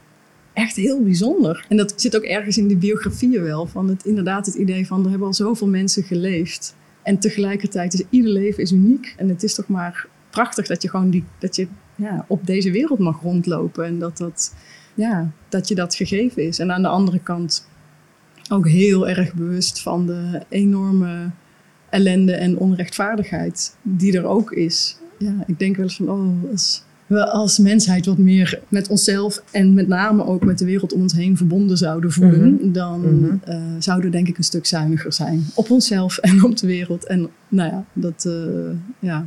echt 0.58 0.76
heel 0.76 1.02
bijzonder. 1.02 1.66
En 1.68 1.76
dat 1.76 1.92
zit 1.96 2.16
ook 2.16 2.22
ergens 2.22 2.58
in 2.58 2.66
die 2.66 2.76
biografieën 2.76 3.42
wel. 3.42 3.66
Van 3.66 3.88
het, 3.88 4.04
inderdaad 4.04 4.46
het 4.46 4.54
idee 4.54 4.86
van, 4.86 5.04
er 5.04 5.10
hebben 5.10 5.26
al 5.26 5.34
zoveel 5.34 5.66
mensen 5.66 6.02
geleefd. 6.02 6.74
En 7.02 7.18
tegelijkertijd 7.18 7.94
is 7.94 8.02
ieder 8.10 8.30
leven 8.30 8.62
is 8.62 8.72
uniek. 8.72 9.14
En 9.16 9.28
het 9.28 9.42
is 9.42 9.54
toch 9.54 9.68
maar 9.68 10.06
prachtig 10.30 10.66
dat 10.66 10.82
je 10.82 10.88
gewoon 10.88 11.10
die, 11.10 11.24
dat 11.38 11.56
je, 11.56 11.66
ja, 11.94 12.24
op 12.28 12.46
deze 12.46 12.70
wereld 12.70 12.98
mag 12.98 13.22
rondlopen. 13.22 13.84
En 13.84 13.98
dat, 13.98 14.16
dat, 14.16 14.54
ja, 14.94 15.30
dat 15.48 15.68
je 15.68 15.74
dat 15.74 15.94
gegeven 15.94 16.42
is. 16.42 16.58
En 16.58 16.72
aan 16.72 16.82
de 16.82 16.88
andere 16.88 17.18
kant 17.18 17.68
ook 18.50 18.68
heel 18.68 19.08
erg 19.08 19.34
bewust 19.34 19.82
van 19.82 20.06
de 20.06 20.42
enorme 20.48 21.30
ellende 21.90 22.32
en 22.32 22.58
onrechtvaardigheid 22.58 23.76
die 23.82 24.16
er 24.16 24.24
ook 24.24 24.52
is. 24.52 24.98
Ja, 25.18 25.44
ik 25.46 25.58
denk 25.58 25.76
wel 25.76 25.84
eens 25.84 25.96
van, 25.96 26.10
oh, 26.10 26.50
als 26.50 26.84
we 27.08 27.26
als 27.30 27.58
mensheid 27.58 28.06
wat 28.06 28.18
meer 28.18 28.60
met 28.68 28.88
onszelf 28.88 29.42
en 29.50 29.74
met 29.74 29.88
name 29.88 30.24
ook 30.24 30.44
met 30.44 30.58
de 30.58 30.64
wereld 30.64 30.92
om 30.92 31.00
ons 31.00 31.12
heen 31.12 31.36
verbonden 31.36 31.76
zouden 31.76 32.12
voelen, 32.12 32.72
dan 32.72 33.00
Mhm. 33.20 33.34
eh, 33.44 33.56
zouden 33.78 34.10
we 34.10 34.16
denk 34.16 34.28
ik 34.28 34.38
een 34.38 34.44
stuk 34.44 34.66
zuiniger 34.66 35.12
zijn 35.12 35.46
op 35.54 35.70
onszelf 35.70 36.18
en 36.18 36.44
op 36.44 36.56
de 36.56 36.66
wereld. 36.66 37.06
En 37.06 37.28
nou 37.48 37.70
ja, 37.70 37.84
dat, 37.92 38.24
eh, 38.24 38.32
ja. 38.98 39.26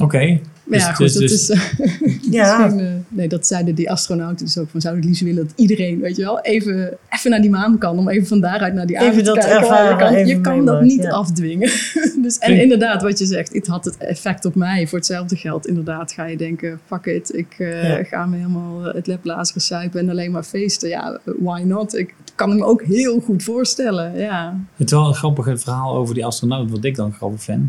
Oké. 0.00 0.40
Maar 0.66 0.78
ja, 0.78 0.86
Dus- 0.88 0.96
goed, 0.96 1.20
dus- 1.20 1.46
dat 1.46 1.56
is... 1.56 1.62
eh, 1.78 2.12
Ja. 2.30 2.58
misschien, 2.58 2.80
eh, 2.86 2.92
nee, 3.08 3.28
dat 3.28 3.46
zeiden 3.46 3.74
die 3.74 3.90
astronauten 3.90 4.46
dus 4.46 4.58
ook. 4.58 4.68
Van, 4.70 4.80
zouden 4.80 5.02
het 5.02 5.10
liefst 5.10 5.24
willen 5.26 5.46
dat 5.46 5.52
iedereen, 5.56 6.00
weet 6.00 6.16
je 6.16 6.22
wel, 6.22 6.40
even, 6.40 6.96
even 7.10 7.30
naar 7.30 7.40
die 7.40 7.50
maan 7.50 7.78
kan. 7.78 7.98
Om 7.98 8.08
even 8.08 8.26
van 8.26 8.40
daaruit 8.40 8.74
naar 8.74 8.86
die 8.86 8.98
aarde 8.98 9.10
Even 9.10 9.24
te 9.24 9.30
dat 9.30 9.38
kijken. 9.38 9.56
ervaren, 9.60 9.90
je 9.90 9.96
kan, 10.14 10.26
je 10.26 10.40
kan 10.40 10.64
dat 10.64 10.80
niet 10.82 11.02
ja. 11.02 11.10
afdwingen. 11.10 11.70
dus, 12.22 12.38
en 12.38 12.60
inderdaad, 12.60 13.02
wat 13.02 13.18
je 13.18 13.26
zegt, 13.26 13.52
het 13.54 13.66
had 13.66 13.84
het 13.84 13.96
effect 13.96 14.44
op 14.44 14.54
mij. 14.54 14.86
Voor 14.86 14.98
hetzelfde 14.98 15.36
geld, 15.36 15.66
inderdaad, 15.66 16.12
ga 16.12 16.24
je 16.24 16.36
denken, 16.36 16.80
fuck 16.86 17.04
it. 17.06 17.34
Ik 17.34 17.54
eh, 17.58 17.88
Ja. 17.98 18.04
ga 18.04 18.26
me 18.26 18.36
helemaal 18.36 18.82
het 18.82 19.06
leplazeren 19.06 19.62
suipen 19.62 20.00
en 20.00 20.10
alleen 20.10 20.30
maar 20.30 20.42
feesten. 20.44 20.88
Ja, 20.88 21.20
why 21.38 21.62
not? 21.64 21.96
Ik 21.96 22.14
kan 22.34 22.56
me 22.56 22.64
ook 22.64 22.82
heel 22.82 23.20
goed 23.20 23.42
voorstellen, 23.42 24.18
ja. 24.18 24.60
Het 24.76 24.86
is 24.86 24.92
wel 24.92 25.06
een 25.08 25.14
grappig 25.14 25.60
verhaal 25.60 25.94
over 25.96 26.14
die 26.14 26.24
astronaut, 26.24 26.70
wat 26.70 26.84
ik 26.84 26.94
dan 26.96 27.12
grappig 27.12 27.42
vind. 27.42 27.62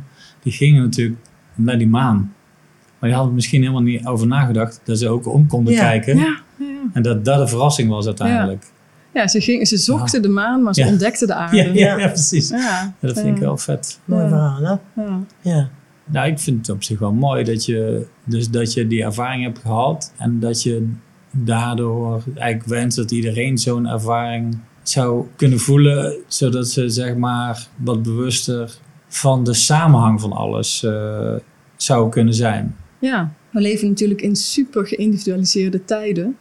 Die 0.43 0.51
gingen 0.53 0.81
natuurlijk 0.83 1.17
naar 1.55 1.77
die 1.77 1.87
maan. 1.87 2.33
Maar 2.99 3.09
die 3.09 3.11
hadden 3.11 3.27
er 3.27 3.35
misschien 3.35 3.61
helemaal 3.61 3.81
niet 3.81 4.05
over 4.05 4.27
nagedacht 4.27 4.81
dat 4.83 4.97
ze 4.99 5.09
ook 5.09 5.27
om 5.27 5.47
konden 5.47 5.73
Ja. 5.73 5.79
kijken. 5.79 6.17
Ja, 6.17 6.37
ja. 6.59 6.65
En 6.93 7.01
dat 7.01 7.25
dat 7.25 7.39
een 7.39 7.47
verrassing 7.47 7.89
was 7.89 8.05
uiteindelijk. 8.05 8.65
ja 9.13 9.27
ze, 9.27 9.41
gingen, 9.41 9.65
ze 9.65 9.77
zochten 9.77 10.21
de 10.21 10.27
maan, 10.29 10.63
maar 10.63 10.73
ze 10.73 10.81
Ja. 10.81 10.87
ontdekten 10.87 11.27
de 11.27 11.33
aarde. 11.33 11.55
Ja, 11.57 11.63
ja, 11.73 11.97
ja, 11.97 12.07
precies. 12.07 12.49
Ja, 12.49 12.57
Ja, 12.57 12.93
dat 13.07 13.19
vind 13.19 13.35
ik 13.35 13.41
wel 13.43 13.57
vet. 13.57 13.99
Mooi 14.05 14.21
Ja. 14.23 14.29
verhaal, 14.29 14.61
hè? 14.61 15.01
Ja. 15.01 15.19
Ja. 15.41 15.69
Nou, 16.05 16.27
ik 16.27 16.39
vind 16.39 16.57
het 16.67 16.75
op 16.75 16.83
zich 16.83 16.99
wel 16.99 17.13
mooi 17.13 17.43
dat 17.43 17.65
je, 17.65 18.05
dus 18.23 18.49
dat 18.49 18.73
je 18.73 18.87
die 18.87 19.03
ervaring 19.03 19.43
hebt 19.43 19.59
gehad. 19.59 20.13
En 20.17 20.39
dat 20.39 20.63
je 20.63 20.89
daardoor 21.31 22.23
eigenlijk 22.35 22.69
wenst 22.69 22.97
dat 22.97 23.11
iedereen 23.11 23.57
zo'n 23.57 23.87
ervaring 23.87 24.57
zou 24.83 25.25
kunnen 25.35 25.59
voelen. 25.59 26.15
Zodat 26.27 26.67
ze 26.67 26.89
zeg 26.89 27.15
maar 27.15 27.67
wat 27.75 28.03
bewuster 28.03 28.77
van 29.07 29.43
de 29.43 29.53
samenhang 29.53 30.21
van 30.21 30.31
alles 30.33 30.83
eh 30.83 31.33
zou 31.75 32.09
kunnen 32.09 32.33
zijn. 32.33 32.75
Ja, 32.99 33.33
we 33.51 33.61
leven 33.61 33.87
natuurlijk 33.87 34.21
in 34.21 34.35
super 34.35 34.87
geïndividualiseerde 34.87 35.85
tijden. 35.85 36.37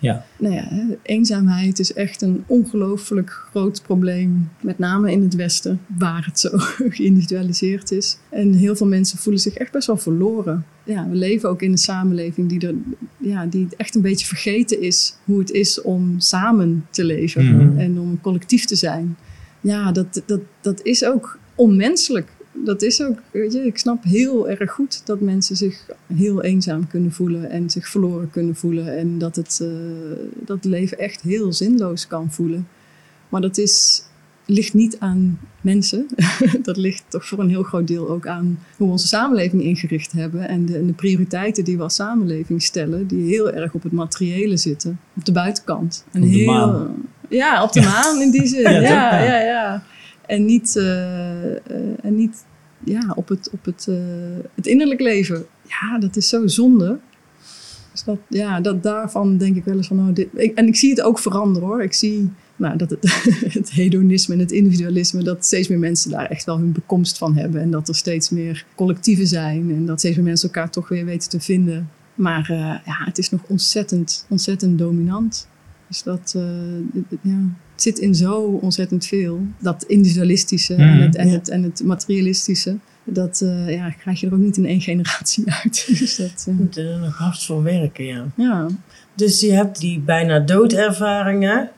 Ja. 0.00 0.24
Nou 0.38 0.54
ja, 0.54 0.68
eenzaamheid 1.02 1.78
is 1.78 1.92
echt 1.92 2.22
een 2.22 2.44
ongelooflijk 2.46 3.30
groot 3.50 3.82
probleem. 3.82 4.48
Met 4.62 4.78
name 4.78 5.12
in 5.12 5.22
het 5.22 5.34
Westen, 5.34 5.80
waar 5.98 6.24
het 6.24 6.40
zo 6.40 6.48
geïndividualiseerd 6.96 7.90
is. 7.90 8.18
En 8.28 8.52
heel 8.52 8.76
veel 8.76 8.86
mensen 8.86 9.18
voelen 9.18 9.42
zich 9.42 9.54
echt 9.54 9.72
best 9.72 9.86
wel 9.86 9.96
verloren. 9.96 10.64
Ja, 10.84 11.08
we 11.08 11.14
leven 11.16 11.48
ook 11.48 11.62
in 11.62 11.70
een 11.70 11.78
samenleving 11.78 12.48
die, 12.48 12.66
er, 12.66 12.74
ja, 13.18 13.46
die 13.46 13.68
echt 13.76 13.94
een 13.94 14.02
beetje 14.02 14.26
vergeten 14.26 14.80
is 14.82 15.16
hoe 15.24 15.38
het 15.38 15.50
is 15.50 15.80
om 15.82 16.20
samen 16.20 16.86
te 16.90 17.04
leven 17.04 17.44
Mhm. 17.56 17.78
en 17.78 17.98
om 18.00 18.20
collectief 18.20 18.64
te 18.64 18.76
zijn. 18.76 19.16
Ja, 19.60 19.92
dat, 19.92 20.22
dat, 20.26 20.40
dat 20.60 20.82
is 20.82 21.04
ook 21.04 21.38
onmenselijk. 21.54 22.28
Dat 22.66 22.82
is 22.82 23.02
ook, 23.02 23.18
weet 23.30 23.52
je, 23.52 23.66
ik 23.66 23.78
snap 23.78 24.04
heel 24.04 24.48
erg 24.48 24.70
goed 24.70 25.02
dat 25.04 25.20
mensen 25.20 25.56
zich 25.56 25.86
heel 26.14 26.42
eenzaam 26.42 26.86
kunnen 26.86 27.12
voelen 27.12 27.50
en 27.50 27.70
zich 27.70 27.88
verloren 27.88 28.30
kunnen 28.30 28.56
voelen. 28.56 28.98
En 28.98 29.18
dat 29.18 29.36
het, 29.36 29.58
eh, 29.62 29.68
dat 30.34 30.64
leven 30.64 30.98
echt 30.98 31.22
heel 31.22 31.52
zinloos 31.52 32.06
kan 32.06 32.32
voelen. 32.32 32.68
Maar 33.28 33.40
dat 33.40 33.58
is, 33.58 34.02
ligt 34.46 34.74
niet 34.74 34.98
aan 34.98 35.38
mensen. 35.60 36.06
dat 36.62 36.76
ligt 36.76 37.04
toch 37.08 37.26
voor 37.26 37.38
een 37.38 37.48
heel 37.48 37.62
groot 37.62 37.86
deel 37.86 38.08
ook 38.08 38.26
aan 38.26 38.58
hoe 38.76 38.86
we 38.86 38.92
onze 38.92 39.06
samenleving 39.06 39.62
ingericht 39.62 40.12
hebben. 40.12 40.48
En 40.48 40.66
de, 40.66 40.76
en 40.78 40.86
de 40.86 40.92
prioriteiten 40.92 41.64
die 41.64 41.76
we 41.76 41.82
als 41.82 41.94
samenleving 41.94 42.62
stellen, 42.62 43.06
die 43.06 43.26
heel 43.26 43.50
erg 43.50 43.74
op 43.74 43.82
het 43.82 43.92
materiële 43.92 44.56
zitten. 44.56 45.00
Op 45.16 45.24
de 45.24 45.32
buitenkant. 45.32 46.04
En 46.12 46.22
Op 46.22 46.28
de 46.28 46.34
heel, 46.34 46.52
maan. 46.52 46.94
Ja, 47.28 47.62
op 47.62 47.72
de 47.72 47.80
maan 47.80 48.20
in 48.20 48.30
die 48.30 48.46
zin. 48.46 48.62
Ja, 48.70 48.70
ja, 48.70 48.80
toch? 48.80 48.90
ja, 48.90 49.24
Ja. 49.24 49.40
ja, 49.40 49.82
En 50.26 50.44
niet, 50.44 50.76
eh, 50.76 51.56
eh, 51.56 51.58
en 52.02 52.14
niet 52.14 52.44
ja, 52.84 53.12
op, 53.14 53.28
het, 53.28 53.50
op 53.52 53.64
het, 53.64 53.86
eh, 53.88 53.96
het 54.54 54.66
innerlijk 54.66 55.00
leven. 55.00 55.46
Ja, 55.62 55.98
dat 55.98 56.16
is 56.16 56.28
zo 56.28 56.46
zonde. 56.46 56.98
Dus 57.92 58.04
dat, 58.04 58.18
ja, 58.28 58.60
dat 58.60 58.82
daarvan 58.82 59.36
denk 59.36 59.56
ik 59.56 59.64
wel 59.64 59.76
eens 59.76 59.86
van... 59.86 59.98
Oh, 59.98 60.14
dit, 60.14 60.28
ik, 60.34 60.54
en 60.54 60.66
ik 60.66 60.76
zie 60.76 60.90
het 60.90 61.00
ook 61.00 61.18
veranderen 61.18 61.68
hoor. 61.68 61.82
Ik 61.82 61.92
zie 61.92 62.30
nou, 62.56 62.76
dat 62.76 62.90
het, 62.90 63.24
het 63.58 63.70
hedonisme 63.70 64.34
en 64.34 64.40
het 64.40 64.52
individualisme... 64.52 65.22
dat 65.22 65.44
steeds 65.44 65.68
meer 65.68 65.78
mensen 65.78 66.10
daar 66.10 66.26
echt 66.26 66.44
wel 66.44 66.58
hun 66.58 66.72
bekomst 66.72 67.18
van 67.18 67.36
hebben. 67.36 67.60
En 67.60 67.70
dat 67.70 67.88
er 67.88 67.94
steeds 67.94 68.30
meer 68.30 68.66
collectieven 68.74 69.26
zijn. 69.26 69.70
En 69.70 69.86
dat 69.86 69.98
steeds 69.98 70.16
meer 70.16 70.24
mensen 70.24 70.48
elkaar 70.48 70.70
toch 70.70 70.88
weer 70.88 71.04
weten 71.04 71.30
te 71.30 71.40
vinden. 71.40 71.90
Maar 72.14 72.50
eh, 72.50 72.58
ja, 72.58 73.04
het 73.04 73.18
is 73.18 73.30
nog 73.30 73.40
ontzettend, 73.46 74.26
ontzettend 74.28 74.78
dominant. 74.78 75.48
Dus 75.88 76.02
dat 76.02 76.32
eh, 76.36 77.02
ja, 77.20 77.38
het 77.76 77.84
zit 77.84 77.98
in 77.98 78.14
zo 78.14 78.58
ontzettend 78.62 79.06
veel. 79.06 79.40
Dat 79.58 79.84
individualistische 79.86 80.74
en, 80.74 80.94
Mhm. 80.94 81.00
het, 81.02 81.16
en, 81.16 81.26
Ja. 81.28 81.32
het, 81.32 81.48
en 81.48 81.62
het 81.62 81.82
materialistische. 81.84 82.76
Dat 83.04 83.40
eh, 83.40 83.74
ja, 83.74 83.90
krijg 83.90 84.20
je 84.20 84.26
er 84.26 84.32
ook 84.32 84.38
niet 84.38 84.56
in 84.56 84.66
één 84.66 84.80
generatie 84.80 85.44
uit. 85.62 85.84
dus 85.98 86.16
dat, 86.16 86.44
eh, 86.48 86.54
Moet 86.54 86.76
er 86.76 86.98
nog 86.98 87.16
hard 87.18 87.42
voor 87.44 87.62
werken, 87.62 88.04
ja. 88.04 88.24
ja. 88.34 88.66
Dus 89.14 89.40
je 89.40 89.52
hebt 89.52 89.80
die 89.80 90.00
bijna 90.00 90.38
doodervaringen. 90.40 91.70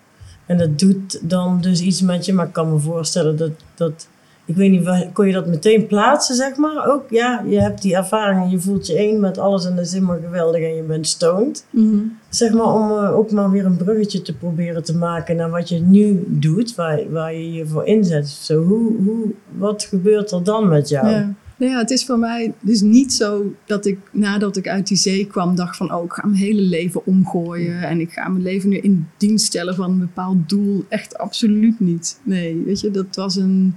En 0.46 0.58
dat 0.58 0.78
doet 0.78 1.20
dan 1.30 1.60
dus 1.60 1.80
iets 1.80 2.00
met 2.02 2.24
je. 2.24 2.32
Maar 2.32 2.46
ik 2.46 2.52
kan 2.52 2.72
me 2.72 2.78
voorstellen 2.78 3.36
dat... 3.36 3.50
dat 3.74 4.08
ik 4.48 4.56
weet 4.56 4.70
niet, 4.70 5.12
kon 5.12 5.26
je 5.26 5.32
dat 5.32 5.46
meteen 5.46 5.86
plaatsen, 5.86 6.34
zeg 6.34 6.56
maar? 6.56 6.92
Ook, 6.92 7.10
ja, 7.10 7.44
je 7.46 7.60
hebt 7.60 7.82
die 7.82 7.96
ervaringen, 7.96 8.50
je 8.50 8.60
voelt 8.60 8.86
je 8.86 8.96
één 8.96 9.20
met 9.20 9.38
alles 9.38 9.66
en 9.66 9.76
dat 9.76 9.84
is 9.84 9.92
helemaal 9.92 10.18
geweldig 10.20 10.62
en 10.62 10.74
je 10.74 10.82
bent 10.82 11.06
stoned. 11.06 11.66
Mhm. 11.70 11.98
Zeg 12.28 12.52
maar, 12.52 12.74
om 12.74 12.90
eh, 12.90 13.16
ook 13.16 13.30
maar 13.30 13.50
weer 13.50 13.64
een 13.64 13.76
bruggetje 13.76 14.22
te 14.22 14.36
proberen 14.36 14.84
te 14.84 14.96
maken 14.96 15.36
naar 15.36 15.50
wat 15.50 15.68
je 15.68 15.80
nu 15.80 16.24
doet, 16.26 16.74
waar, 16.74 17.10
waar 17.10 17.34
je 17.34 17.52
je 17.52 17.66
voor 17.66 17.86
inzet. 17.86 18.28
Zo, 18.28 18.62
hoe, 18.62 18.96
hoe, 19.04 19.32
wat 19.56 19.84
gebeurt 19.84 20.30
er 20.30 20.44
dan 20.44 20.68
met 20.68 20.88
jou? 20.88 21.08
Ja. 21.08 21.34
Nou 21.56 21.72
ja, 21.72 21.78
het 21.78 21.90
is 21.90 22.04
voor 22.04 22.18
mij 22.18 22.54
dus 22.60 22.80
niet 22.80 23.12
zo 23.12 23.54
dat 23.66 23.86
ik 23.86 23.98
nadat 24.12 24.56
ik 24.56 24.68
uit 24.68 24.86
die 24.86 24.96
zee 24.96 25.26
kwam 25.26 25.56
dacht 25.56 25.76
van 25.76 25.94
oh, 25.94 26.04
ik 26.04 26.12
ga 26.12 26.26
mijn 26.26 26.42
hele 26.42 26.62
leven 26.62 27.06
omgooien 27.06 27.82
en 27.82 28.00
ik 28.00 28.12
ga 28.12 28.28
mijn 28.28 28.42
leven 28.42 28.68
nu 28.68 28.76
in 28.76 29.08
dienst 29.16 29.46
stellen 29.46 29.74
van 29.74 29.90
een 29.90 29.98
bepaald 29.98 30.48
doel. 30.48 30.84
Echt 30.88 31.18
absoluut 31.18 31.80
niet. 31.80 32.20
Nee, 32.22 32.62
weet 32.64 32.80
je, 32.80 32.90
dat 32.90 33.16
was 33.16 33.36
een, 33.36 33.74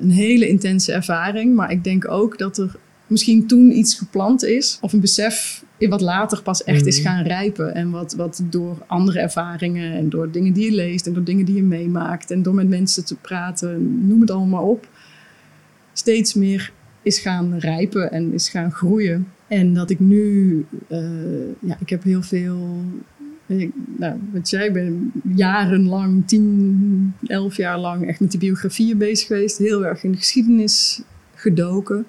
een 0.00 0.10
hele 0.10 0.48
intense 0.48 0.92
ervaring. 0.92 1.54
Maar 1.54 1.70
ik 1.70 1.84
denk 1.84 2.10
ook 2.10 2.38
dat 2.38 2.58
er 2.58 2.76
misschien 3.06 3.46
toen 3.46 3.78
iets 3.78 3.94
geplant 3.94 4.44
is 4.44 4.78
of 4.80 4.92
een 4.92 5.00
besef 5.00 5.64
wat 5.78 6.00
later 6.00 6.42
pas 6.42 6.64
echt 6.64 6.86
is 6.86 7.00
Mhm. 7.00 7.08
gaan 7.08 7.22
rijpen. 7.24 7.74
En 7.74 7.90
wat, 7.90 8.14
wat 8.14 8.42
door 8.50 8.84
andere 8.86 9.20
ervaringen 9.20 9.92
en 9.92 10.08
door 10.08 10.30
dingen 10.30 10.52
die 10.52 10.64
je 10.70 10.76
leest 10.76 11.06
en 11.06 11.12
door 11.12 11.24
dingen 11.24 11.44
die 11.44 11.54
je 11.54 11.62
meemaakt 11.62 12.30
en 12.30 12.42
door 12.42 12.54
met 12.54 12.68
mensen 12.68 13.04
te 13.04 13.16
praten, 13.16 14.06
noem 14.08 14.20
het 14.20 14.30
allemaal 14.30 14.48
maar 14.60 14.70
op, 14.70 14.88
steeds 15.92 16.34
meer 16.34 16.72
is 17.02 17.18
gaan 17.18 17.58
rijpen 17.58 18.12
en 18.12 18.32
is 18.32 18.48
gaan 18.48 18.72
groeien. 18.72 19.26
En 19.48 19.74
dat 19.74 19.90
ik 19.90 20.00
nu, 20.00 20.64
eh, 20.88 20.98
ja, 21.60 21.76
ik 21.80 21.88
heb 21.88 22.02
heel 22.02 22.22
veel, 22.22 22.84
nou, 23.96 24.14
wat 24.32 24.50
jij 24.50 24.72
ben 24.72 25.12
jarenlang, 25.34 26.26
tien, 26.26 27.14
elf 27.26 27.56
jaar 27.56 27.78
lang 27.78 28.06
echt 28.06 28.20
met 28.20 28.30
die 28.30 28.40
biografieën 28.40 28.98
bezig 28.98 29.26
geweest. 29.26 29.58
Heel 29.58 29.86
erg 29.86 30.04
in 30.04 30.10
de 30.10 30.16
geschiedenis 30.16 31.02
gedoken. 31.34 32.06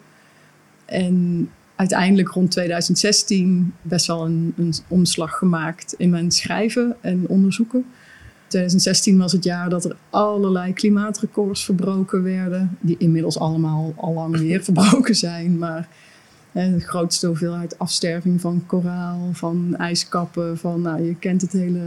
En 0.86 1.50
uiteindelijk 1.76 2.30
rond 2.30 2.52
2016 2.52 3.74
best 3.82 4.08
wel 4.08 4.26
een, 4.26 4.54
een 4.58 4.74
omslag 4.88 5.38
gemaakt 5.38 5.94
in 5.98 6.10
mijn 6.10 6.32
schrijven 6.32 6.96
en 7.02 7.28
onderzoeken. 7.28 7.86
2016 8.48 9.18
was 9.18 9.32
het 9.32 9.44
jaar 9.44 9.70
dat 9.70 9.86
er 9.86 9.96
allerlei 10.10 10.74
klimaatrecords 10.74 11.66
verbroken 11.66 12.24
werden, 12.24 12.78
die 12.80 12.96
inmiddels 13.00 13.40
allemaal 13.40 13.94
al 13.96 14.14
lang 14.14 14.38
weer 14.38 14.64
verbroken 14.70 15.16
zijn. 15.16 15.58
Maar 15.58 15.88
de 16.66 16.80
grootste 16.80 17.28
hoeveelheid 17.28 17.80
afsterving 17.80 18.42
van 18.42 18.64
koraal, 18.66 19.30
van 19.34 19.76
ijskappen, 19.78 20.58
van 20.58 20.82
nou, 20.82 21.04
je 21.04 21.16
kent 21.16 21.42
het 21.42 21.52
hele. 21.52 21.82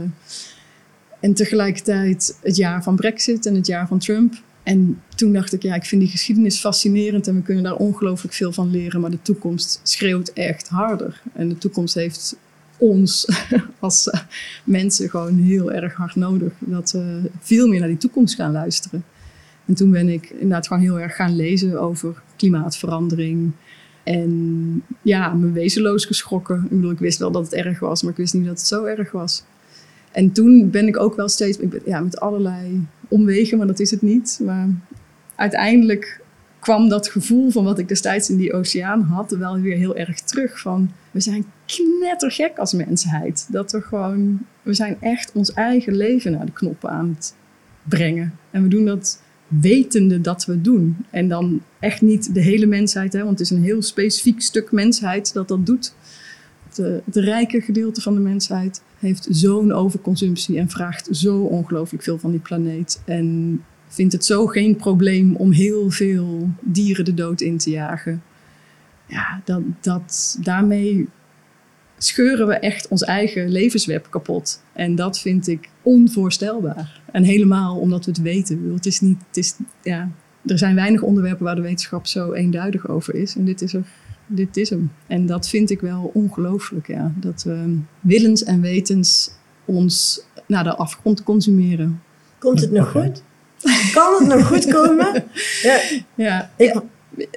En 1.19 1.33
tegelijkertijd 1.33 2.37
het 2.41 2.55
jaar 2.55 2.83
van 2.83 2.95
Brexit 2.95 3.45
en 3.45 3.55
het 3.55 3.67
jaar 3.67 3.87
van 3.87 3.99
Trump. 3.99 4.33
En 4.63 5.01
toen 5.15 5.33
dacht 5.33 5.53
ik, 5.53 5.61
ja, 5.61 5.75
ik 5.75 5.85
vind 5.85 6.01
die 6.01 6.09
geschiedenis 6.09 6.59
fascinerend 6.59 7.27
en 7.27 7.35
we 7.35 7.41
kunnen 7.41 7.63
daar 7.63 7.75
ongelooflijk 7.75 8.33
veel 8.33 8.51
van 8.51 8.71
leren. 8.71 9.01
Maar 9.01 9.11
de 9.11 9.21
toekomst 9.21 9.79
schreeuwt 9.83 10.29
echt 10.29 10.67
harder. 10.67 11.21
En 11.33 11.49
de 11.49 11.57
toekomst 11.57 11.93
heeft 11.93 12.35
ons 12.77 13.27
als 13.79 14.09
mensen 14.63 15.09
gewoon 15.09 15.37
heel 15.37 15.71
erg 15.71 15.93
hard 15.93 16.15
nodig. 16.15 16.53
Dat 16.59 16.91
we 16.91 17.29
veel 17.39 17.67
meer 17.67 17.79
naar 17.79 17.89
die 17.89 17.97
toekomst 17.97 18.35
gaan 18.35 18.51
luisteren. 18.51 19.03
En 19.65 19.73
toen 19.73 19.91
ben 19.91 20.09
ik 20.09 20.29
inderdaad 20.29 20.67
gewoon 20.67 20.83
heel 20.83 20.99
erg 20.99 21.15
gaan 21.15 21.35
lezen 21.35 21.81
over 21.81 22.21
klimaatverandering. 22.35 23.51
En 24.03 24.83
ja, 25.01 25.33
me 25.33 25.51
wezenloos 25.51 26.05
geschrokken. 26.05 26.63
Ik 26.63 26.69
bedoel, 26.69 26.91
ik 26.91 26.99
wist 26.99 27.19
wel 27.19 27.31
dat 27.31 27.43
het 27.43 27.53
erg 27.53 27.79
was, 27.79 28.01
maar 28.01 28.11
ik 28.11 28.17
wist 28.17 28.33
niet 28.33 28.45
dat 28.45 28.57
het 28.57 28.67
zo 28.67 28.83
erg 28.83 29.11
was. 29.11 29.43
En 30.11 30.31
toen 30.31 30.69
ben 30.69 30.87
ik 30.87 30.99
ook 30.99 31.15
wel 31.15 31.29
steeds, 31.29 31.57
ik 31.57 31.69
ben, 31.69 31.81
ja, 31.85 31.99
met 31.99 32.19
allerlei 32.19 32.85
omwegen, 33.07 33.57
maar 33.57 33.67
dat 33.67 33.79
is 33.79 33.91
het 33.91 34.01
niet. 34.01 34.39
Maar 34.43 34.67
uiteindelijk 35.35 36.21
kwam 36.59 36.89
dat 36.89 37.09
gevoel 37.09 37.49
van 37.51 37.63
wat 37.63 37.79
ik 37.79 37.87
destijds 37.87 38.29
in 38.29 38.37
die 38.37 38.53
oceaan 38.53 39.01
had 39.01 39.31
wel 39.31 39.59
weer 39.59 39.77
heel 39.77 39.95
erg 39.95 40.21
terug. 40.21 40.59
Van 40.59 40.91
we 41.11 41.19
zijn 41.19 41.45
knettergek 41.65 42.57
als 42.57 42.73
mensheid. 42.73 43.47
Dat 43.49 43.71
we 43.71 43.81
gewoon, 43.81 44.39
we 44.61 44.73
zijn 44.73 44.97
echt 44.99 45.31
ons 45.31 45.53
eigen 45.53 45.95
leven 45.95 46.31
naar 46.31 46.45
de 46.45 46.51
knoppen 46.51 46.89
aan 46.89 47.09
het 47.15 47.35
brengen. 47.83 48.37
En 48.51 48.63
we 48.63 48.67
doen 48.67 48.85
dat 48.85 49.21
wetende 49.59 50.21
dat 50.21 50.45
we 50.45 50.61
doen. 50.61 50.97
En 51.09 51.27
dan 51.27 51.61
echt 51.79 52.01
niet 52.01 52.33
de 52.33 52.41
hele 52.41 52.65
mensheid, 52.65 53.13
hè, 53.13 53.19
want 53.19 53.39
het 53.39 53.39
is 53.39 53.49
een 53.49 53.63
heel 53.63 53.81
specifiek 53.81 54.41
stuk 54.41 54.71
mensheid 54.71 55.33
dat 55.33 55.47
dat 55.47 55.65
doet. 55.65 55.93
Het, 56.67 56.79
eh, 56.79 56.93
het 57.05 57.15
rijke 57.15 57.61
gedeelte 57.61 58.01
van 58.01 58.13
de 58.13 58.19
mensheid 58.19 58.81
heeft 58.99 59.27
zo'n 59.29 59.71
overconsumptie 59.71 60.57
en 60.57 60.69
vraagt 60.69 61.07
zo 61.11 61.41
ongelooflijk 61.41 62.03
veel 62.03 62.19
van 62.19 62.31
die 62.31 62.39
planeet. 62.39 63.01
En 63.05 63.59
vindt 63.87 64.13
het 64.13 64.25
zo 64.25 64.47
geen 64.47 64.75
probleem 64.75 65.35
om 65.35 65.51
heel 65.51 65.89
veel 65.89 66.49
dieren 66.61 67.05
de 67.05 67.13
dood 67.13 67.41
in 67.41 67.57
te 67.57 67.69
jagen. 67.69 68.23
Ja, 69.05 69.41
dat, 69.45 69.61
dat, 69.81 70.37
daarmee 70.41 71.07
scheuren 71.97 72.47
we 72.47 72.53
echt 72.53 72.87
ons 72.87 73.03
eigen 73.03 73.49
levensweb 73.49 74.07
kapot. 74.09 74.63
En 74.73 74.95
dat 74.95 75.19
vind 75.19 75.47
ik 75.47 75.69
onvoorstelbaar. 75.81 77.01
En 77.11 77.23
helemaal 77.23 77.77
omdat 77.77 78.05
we 78.05 78.11
het 78.11 78.21
weten. 78.21 78.71
Het 78.73 78.85
is 78.85 78.99
niet, 78.99 79.17
het 79.27 79.37
is, 79.37 79.55
ja, 79.83 80.11
er 80.45 80.57
zijn 80.57 80.75
weinig 80.75 81.01
onderwerpen 81.01 81.45
waar 81.45 81.55
de 81.55 81.61
wetenschap 81.61 82.07
zo 82.07 82.33
eenduidig 82.33 82.87
over 82.87 83.15
is. 83.15 83.35
En 83.35 83.45
dit 83.45 83.61
is, 83.61 83.73
er, 83.73 83.83
dit 84.27 84.57
is 84.57 84.69
hem. 84.69 84.91
En 85.07 85.25
dat 85.25 85.49
vind 85.49 85.69
ik 85.69 85.81
wel 85.81 86.11
ongelooflijk. 86.13 86.87
Ja. 86.87 87.11
Dat 87.15 87.43
we 87.43 87.77
willens 87.99 88.43
en 88.43 88.61
wetens 88.61 89.31
ons 89.65 90.23
naar 90.47 90.63
de 90.63 90.75
afgrond 90.75 91.23
consumeren. 91.23 92.01
Komt 92.37 92.61
het 92.61 92.71
nog 92.71 92.91
goed? 92.91 93.23
Kan 93.93 94.13
het 94.19 94.27
nog 94.27 94.47
goed 94.47 94.65
komen? 94.65 95.13
Ja, 95.61 95.79
Ja, 96.15 96.51
ik, 96.57 96.81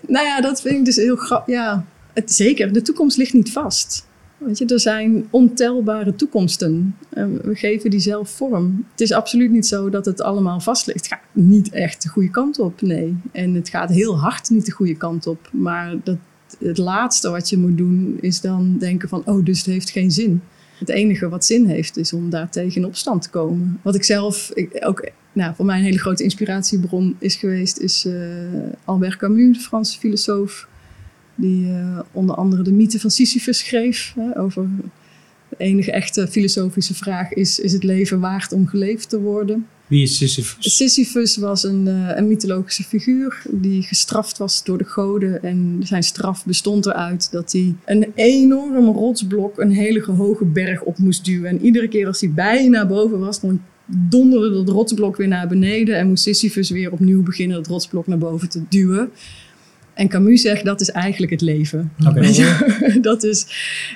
Nou 0.07 0.27
ja, 0.27 0.41
dat 0.41 0.61
vind 0.61 0.75
ik 0.75 0.85
dus 0.85 0.97
heel 0.97 1.17
grappig. 1.17 1.55
Ja, 1.55 1.85
het, 2.13 2.33
zeker. 2.33 2.73
De 2.73 2.83
toekomst 2.83 3.17
ligt 3.17 3.33
niet 3.33 3.53
vast. 3.53 4.07
Weet 4.45 4.59
je, 4.59 4.67
er 4.67 4.81
zijn 4.81 5.27
ontelbare 5.31 6.15
toekomsten. 6.15 6.97
En 7.09 7.41
we 7.43 7.55
geven 7.55 7.91
die 7.91 8.01
zelf 8.01 8.31
vorm. 8.31 8.87
Het 8.91 9.01
is 9.01 9.13
absoluut 9.13 9.51
niet 9.51 9.67
zo 9.67 9.91
dat 9.91 10.05
het 10.05 10.23
allemaal 10.23 10.61
vast 10.61 10.87
ligt. 10.87 10.99
Het 10.99 11.09
gaat 11.09 11.21
niet 11.33 11.71
echt 11.71 12.03
de 12.03 12.09
goede 12.09 12.31
kant 12.31 12.59
op, 12.59 12.83
nee. 12.83 13.17
En 13.33 13.55
het 13.55 13.69
gaat 13.69 13.91
heel 13.91 14.19
hard 14.19 14.51
niet 14.51 14.67
de 14.67 14.73
goede 14.73 14.97
kant 14.97 15.27
op. 15.27 15.49
Maar 15.53 15.95
dat, 16.03 16.17
het 16.59 16.79
laatste 16.79 17.31
wat 17.31 17.49
je 17.49 17.59
moet 17.59 17.79
doen 17.79 18.19
is 18.21 18.41
dan 18.41 18.77
denken 18.79 19.09
van... 19.09 19.23
oh, 19.25 19.45
dus 19.45 19.59
het 19.59 19.67
heeft 19.67 19.91
geen 19.91 20.11
zin. 20.11 20.43
Het 20.79 20.89
enige 20.89 21.29
wat 21.29 21.45
zin 21.45 21.67
heeft 21.67 21.97
is 21.97 22.13
om 22.13 22.31
daartegen 22.31 22.81
in 22.81 22.87
opstand 22.87 23.23
te 23.23 23.31
komen. 23.31 23.81
Wat 23.83 23.95
ik 23.95 24.05
zelf 24.05 24.53
ook 24.81 25.09
nou, 25.33 25.55
voor 25.55 25.65
mij 25.65 25.79
een 25.79 25.85
hele 25.85 25.99
grote 25.99 26.23
inspiratiebron 26.23 27.17
is 27.19 27.35
geweest, 27.35 27.79
is 27.79 28.05
eh, 28.05 28.15
Albert 28.85 29.17
Camus, 29.17 29.57
de 29.57 29.65
Franse 29.65 29.99
filosoof. 29.99 30.69
Die 31.35 31.73
eh, 31.73 31.99
onder 32.12 32.37
andere 32.37 32.62
de 32.62 32.73
mythe 32.73 33.01
van 33.01 33.11
Sisyphus 33.11 33.59
schreef. 33.59 34.12
Hè, 34.16 34.38
over 34.38 34.68
de 35.49 35.57
enige 35.57 35.92
echte 35.92 36.29
filosofische 36.29 36.94
vraag 36.94 37.33
is: 37.33 37.59
is 37.59 37.73
het 37.73 37.83
leven 37.83 38.20
waard 38.20 38.53
om 38.53 38.66
geleefd 38.66 39.09
te 39.09 39.20
worden? 39.20 39.66
Wie 39.87 40.03
is 40.03 40.16
Sisyphus? 40.16 40.77
Sisyphus 40.77 41.37
was 41.37 41.64
een, 41.64 41.88
eh, 41.88 42.16
een 42.16 42.29
mythologische 42.29 42.83
figuur 42.83 43.42
die 43.51 43.83
gestraft 43.83 44.38
was 44.38 44.64
door 44.64 44.79
de 44.79 44.85
goden. 44.85 45.42
En 45.42 45.81
zijn 45.83 46.03
straf 46.03 46.44
bestond 46.44 46.87
eruit 46.87 47.31
dat 47.31 47.53
hij 47.53 47.75
een 47.85 48.12
enorm 48.14 48.87
rotsblok 48.87 49.59
een 49.59 49.70
hele 49.70 50.05
hoge 50.05 50.44
berg 50.44 50.83
op 50.83 50.99
moest 50.99 51.25
duwen. 51.25 51.51
En 51.51 51.64
iedere 51.64 51.88
keer 51.88 52.07
als 52.07 52.20
hij 52.20 52.31
bijna 52.31 52.87
boven 52.87 53.18
was, 53.18 53.40
dan 53.40 53.61
donderde 53.87 54.51
dat 54.51 54.68
rotsblok 54.68 55.16
weer 55.16 55.29
naar 55.29 55.49
beneden. 55.49 55.97
En 55.97 56.09
moest 56.09 56.23
Sisyphus 56.23 56.70
weer 56.70 56.92
opnieuw 56.92 57.23
beginnen 57.23 57.57
dat 57.57 57.66
rotsblok 57.66 58.07
naar 58.07 58.18
boven 58.18 58.49
te 58.49 58.62
duwen. 58.68 59.11
En 59.95 60.09
Camus 60.09 60.43
zegt 60.43 60.65
dat 60.65 60.81
is 60.81 60.91
eigenlijk 60.91 61.33
het 61.33 61.41
leven. 61.41 61.93
Je? 61.99 62.99
dat 63.03 63.23
is. 63.25 63.47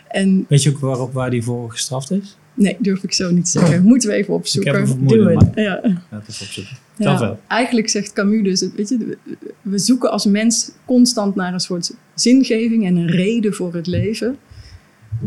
En 0.08 0.44
Weet 0.48 0.62
je 0.62 0.70
ook 0.70 0.78
waarop 0.78 1.12
waar 1.12 1.30
die 1.30 1.42
voor 1.42 1.70
gestraft 1.70 2.10
is? 2.10 2.36
nee, 2.54 2.76
durf 2.78 3.02
ik 3.02 3.12
zo 3.12 3.30
niet 3.30 3.44
te 3.44 3.50
zeggen. 3.58 3.82
Moeten 3.82 4.08
we 4.08 4.14
even 4.14 4.24
Ik 4.24 4.32
heb 4.32 4.38
opzoeken. 4.38 4.80
een 4.80 4.86
vermoeden, 4.86 5.38
het. 5.38 5.48
ja. 5.54 5.80
het 6.08 6.28
even 6.28 6.46
opzoeken. 6.46 6.76
Ja, 6.96 7.36
eigenlijk 7.48 7.88
zegt 7.88 8.12
Camus 8.12 8.42
dus, 8.60 8.68
weet 8.76 8.88
je, 8.88 9.16
we 9.62 9.78
zoeken 9.78 10.10
als 10.10 10.24
mens 10.26 10.70
constant 10.84 11.34
naar 11.34 11.52
een 11.52 11.60
soort 11.60 11.94
zingeving 12.14 12.86
en 12.86 12.96
een 12.96 13.06
reden 13.10 13.54
voor 13.54 13.74
het 13.74 13.86
leven. 13.86 14.36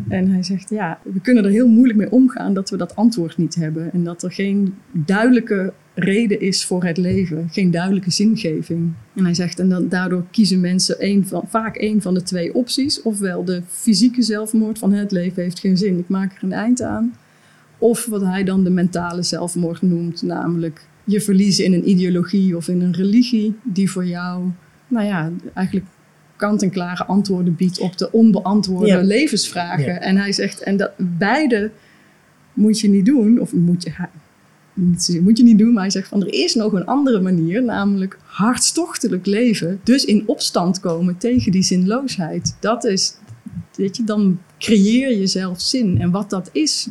En 0.09 0.29
hij 0.31 0.43
zegt, 0.43 0.69
ja, 0.69 0.99
we 1.03 1.19
kunnen 1.19 1.43
er 1.45 1.51
heel 1.51 1.67
moeilijk 1.67 1.97
mee 1.99 2.11
omgaan 2.11 2.53
dat 2.53 2.69
we 2.69 2.77
dat 2.77 2.95
antwoord 2.95 3.37
niet 3.37 3.55
hebben. 3.55 3.91
En 3.93 4.03
dat 4.03 4.23
er 4.23 4.31
geen 4.31 4.73
duidelijke 4.91 5.73
reden 6.03 6.41
is 6.41 6.65
voor 6.65 6.83
het 6.83 6.97
leven, 6.97 7.49
geen 7.51 7.71
duidelijke 7.71 8.11
zingeving. 8.11 8.91
En 9.15 9.23
hij 9.23 9.33
zegt, 9.33 9.59
en 9.59 9.69
dan, 9.69 9.87
daardoor 9.89 10.25
kiezen 10.31 10.59
mensen 10.59 10.95
een 10.99 11.27
van, 11.27 11.43
vaak 11.47 11.77
een 11.77 12.01
van 12.01 12.13
de 12.13 12.23
twee 12.23 12.53
opties. 12.53 13.01
Ofwel 13.01 13.43
de 13.45 13.61
fysieke 13.67 14.21
zelfmoord 14.21 14.79
van 14.79 14.93
het 14.93 15.11
leven 15.11 15.43
heeft 15.43 15.59
geen 15.59 15.77
zin, 15.77 15.97
ik 15.97 16.07
maak 16.09 16.37
er 16.37 16.43
een 16.43 16.53
eind 16.53 16.81
aan. 16.81 17.15
Of 17.77 18.05
wat 18.05 18.21
hij 18.21 18.43
dan 18.43 18.63
de 18.63 18.69
mentale 18.69 19.23
zelfmoord 19.23 19.81
noemt, 19.81 20.21
namelijk 20.21 20.85
je 21.03 21.21
verliezen 21.21 21.65
in 21.65 21.73
een 21.73 21.89
ideologie 21.89 22.55
of 22.57 22.67
in 22.67 22.81
een 22.81 22.93
religie 22.93 23.55
die 23.63 23.91
voor 23.91 24.05
jou, 24.05 24.43
nou 24.87 25.05
ja, 25.05 25.31
eigenlijk 25.53 25.87
kant-en-klare 26.35 27.05
antwoorden 27.05 27.55
biedt 27.55 27.79
op 27.79 27.97
de 27.97 28.11
onbeantwoorde 28.11 28.87
Ja. 28.87 29.01
levensvragen. 29.01 29.93
Ja. 29.93 29.99
En 29.99 30.17
hij 30.17 30.31
zegt, 30.31 30.63
en 30.63 30.77
dat 30.77 30.91
beide 30.97 31.71
moet 32.53 32.79
je 32.79 32.89
niet 32.89 33.05
doen, 33.05 33.39
of 33.39 33.53
moet 33.53 33.83
je, 33.83 33.91
moet 35.21 35.37
je 35.37 35.43
niet 35.43 35.57
doen, 35.57 35.73
maar 35.73 35.81
hij 35.81 35.91
zegt 35.91 36.07
van 36.07 36.21
er 36.21 36.33
is 36.33 36.55
nog 36.55 36.73
een 36.73 36.85
andere 36.85 37.21
manier, 37.21 37.63
namelijk 37.63 38.17
hartstochtelijk 38.23 39.25
leven. 39.25 39.79
Dus 39.83 40.05
in 40.05 40.23
opstand 40.25 40.79
komen 40.79 41.17
tegen 41.17 41.51
die 41.51 41.63
zinloosheid. 41.63 42.55
Dat 42.59 42.83
is, 42.83 43.13
weet 43.75 43.97
je, 43.97 44.03
dan 44.03 44.39
creëer 44.59 45.17
je 45.17 45.27
zelf 45.27 45.61
zin. 45.61 46.01
En 46.01 46.11
wat 46.11 46.29
dat 46.29 46.49
is, 46.51 46.87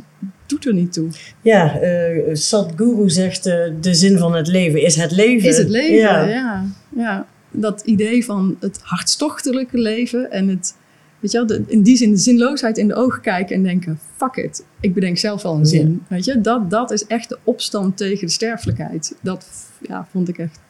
doet 0.46 0.66
er 0.66 0.74
niet 0.74 0.92
toe. 0.92 1.08
ja 1.42 1.78
eh 1.80 2.34
Sadhguru 2.34 3.10
zegt 3.10 3.46
eh, 3.46 3.54
de 3.80 3.94
zin 3.94 4.18
van 4.18 4.34
het 4.34 4.46
leven 4.48 4.82
is 4.82 4.96
het 4.96 5.10
leven. 5.12 5.48
Is 5.48 5.56
het 5.56 5.68
leven, 5.68 5.96
Ja. 5.96 6.24
ja. 6.24 6.64
ja. 6.96 7.26
dat 7.50 7.82
idee 7.84 8.24
van 8.24 8.56
het 8.60 8.78
hartstochtelijke 8.82 9.78
leven 9.78 10.30
en 10.30 10.48
het, 10.48 10.74
weet 11.20 11.30
je 11.32 11.38
wel, 11.38 11.46
de- 11.46 11.64
in 11.66 11.82
die 11.82 11.96
zin 11.96 12.10
de 12.10 12.16
zinloosheid 12.16 12.78
in 12.78 12.88
de 12.88 12.94
ogen 12.94 13.20
kijken 13.20 13.56
en 13.56 13.62
denken, 13.62 13.98
fuck 14.16 14.36
it, 14.36 14.66
ik 14.80 14.94
bedenk 14.94 15.18
zelf 15.18 15.42
wel 15.42 15.54
een 15.54 15.66
zin. 15.66 16.02
Weet 16.08 16.24
je, 16.24 16.40
dat, 16.40 16.70
dat 16.70 16.90
is 16.90 17.06
echt 17.06 17.28
de 17.28 17.38
opstand 17.44 17.96
tegen 17.96 18.26
de 18.26 18.32
sterfelijkheid. 18.32 19.16
Dat 19.22 19.46
ja, 19.80 20.06
vond 20.10 20.28
ik 20.28 20.38
echt 20.38 20.60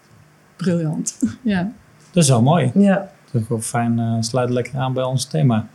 briljant. 0.57 1.19
ja. 1.43 1.73
Dat 2.13 2.23
is 2.23 2.29
wel 2.29 2.43
mooi. 2.43 2.71
Ja. 2.75 3.11
Dat 3.33 3.43
is 3.43 3.49
wel 3.49 3.61
fijn, 3.61 3.99
eh, 3.99 4.17
sluit 4.21 4.51
lekker 4.51 4.79
aan 4.79 4.93
bij 4.93 5.05
ons 5.05 5.25
thema. 5.25 5.69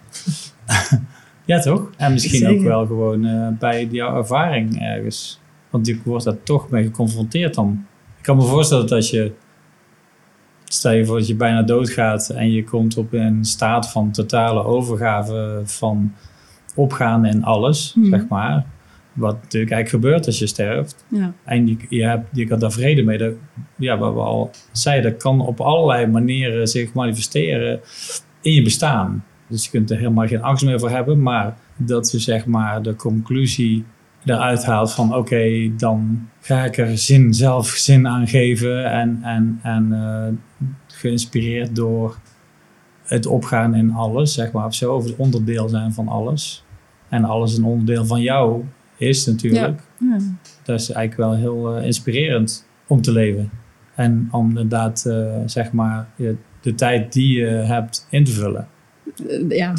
ja, 1.46 1.60
toch? 1.60 1.90
En 1.98 2.12
misschien 2.12 2.48
ook 2.48 2.62
wel 2.62 2.86
gewoon 2.86 3.26
eh, 3.26 3.48
bij 3.60 3.86
jouw 3.92 4.18
ervaring 4.18 4.82
ergens. 4.82 5.40
Want 5.70 5.88
je 5.88 6.00
wordt 6.04 6.24
daar 6.26 6.44
toch 6.44 6.70
mee 6.70 6.84
geconfronteerd 6.84 7.54
dan. 7.54 7.86
Ik 8.18 8.24
kan 8.24 8.38
me 8.38 8.44
voorstellen 8.44 8.84
dat 8.88 8.92
als 8.98 9.10
je... 9.10 9.32
Stel 10.66 10.92
je 10.92 11.06
voor 11.06 11.18
dat 11.18 11.28
je 11.28 11.36
bijna 11.36 11.62
doodgaat 11.62 12.30
en 12.30 12.52
je 12.52 12.64
komt 12.64 12.98
op 12.98 13.14
een 13.14 13.46
staat 13.46 13.92
van 13.92 14.12
totale 14.12 14.64
overgave 14.64 15.62
van 15.64 16.14
opgaan 16.76 17.26
en 17.26 17.44
alles, 17.44 17.92
Hmm. 17.94 18.10
zeg 18.10 18.28
maar. 18.28 18.66
Wat 19.14 19.34
natuurlijk 19.42 19.72
eigenlijk 19.72 20.04
gebeurt 20.04 20.26
als 20.26 20.40
je 20.40 20.48
sterft. 20.48 21.06
Ja. 21.08 21.34
En 21.44 21.68
je, 21.68 21.78
je, 21.90 22.04
hebt, 22.04 22.28
je 22.32 22.46
kan 22.46 22.60
daar 22.60 22.72
vrede 22.72 23.04
mee. 23.04 23.18
Dat, 23.18 23.34
ja, 23.76 23.98
wat 23.98 24.14
we 24.14 24.20
al 24.20 24.52
zeiden, 24.72 25.12
dat 25.12 25.22
kan 25.22 25.42
op 25.42 25.62
allerlei 25.62 26.08
manieren 26.08 26.68
zich 26.68 26.94
manifesteren 26.94 27.80
in 28.42 28.54
je 28.54 28.62
bestaan. 28.62 29.26
Dus 29.48 29.64
je 29.64 29.70
kunt 29.70 29.92
er 29.92 29.98
helemaal 29.98 30.28
geen 30.28 30.42
angst 30.42 30.66
meer 30.66 30.80
voor 30.80 30.90
hebben. 30.90 31.22
Maar 31.22 31.58
dat 31.78 32.12
je 32.12 32.20
zeg 32.20 32.46
maar 32.46 32.82
de 32.82 32.96
conclusie 32.96 33.86
eruit 34.26 34.66
haalt 34.66 34.92
van... 34.92 35.16
oké, 35.16 35.72
dan 35.78 36.28
ga 36.42 36.64
ik 36.64 36.78
er 36.78 36.98
zin, 36.98 37.34
zelf 37.34 37.68
zin 37.68 38.08
aan 38.08 38.28
geven. 38.28 38.92
En, 38.92 39.20
en, 39.24 39.60
en 39.64 39.94
eh, 39.94 40.68
geïnspireerd 40.88 41.76
door 41.76 42.18
het 43.04 43.26
opgaan 43.26 43.76
in 43.76 43.92
alles, 43.92 44.34
zeg 44.34 44.52
maar. 44.52 44.66
Of 44.66 44.74
zo, 44.74 44.94
of 44.94 45.04
het 45.04 45.16
onderdeel 45.16 45.70
zijn 45.70 45.94
van 45.94 46.08
alles. 46.08 46.64
En 47.10 47.24
alles 47.24 47.58
een 47.58 47.64
onderdeel 47.64 48.06
van 48.06 48.22
jou 48.22 48.64
is 48.98 49.26
natuurlijk 49.26 49.80
Ja. 50.00 50.18
dat 50.64 50.80
is 50.80 50.92
eigenlijk 50.92 51.30
wel 51.30 51.36
heel 51.36 51.78
eh, 51.78 51.86
inspirerend 51.86 52.68
om 52.88 53.02
te 53.02 53.12
leven. 53.12 53.50
En 53.96 54.28
om 54.32 54.48
inderdaad, 54.48 55.06
eh, 55.06 55.36
zeg 55.46 55.72
maar, 55.72 56.08
de 56.62 56.76
tijd 56.76 57.14
die 57.14 57.38
je 57.38 57.46
hebt 57.46 58.08
in 58.10 58.24
te 58.24 58.32
vullen. 58.32 58.68
Ja, 59.50 59.74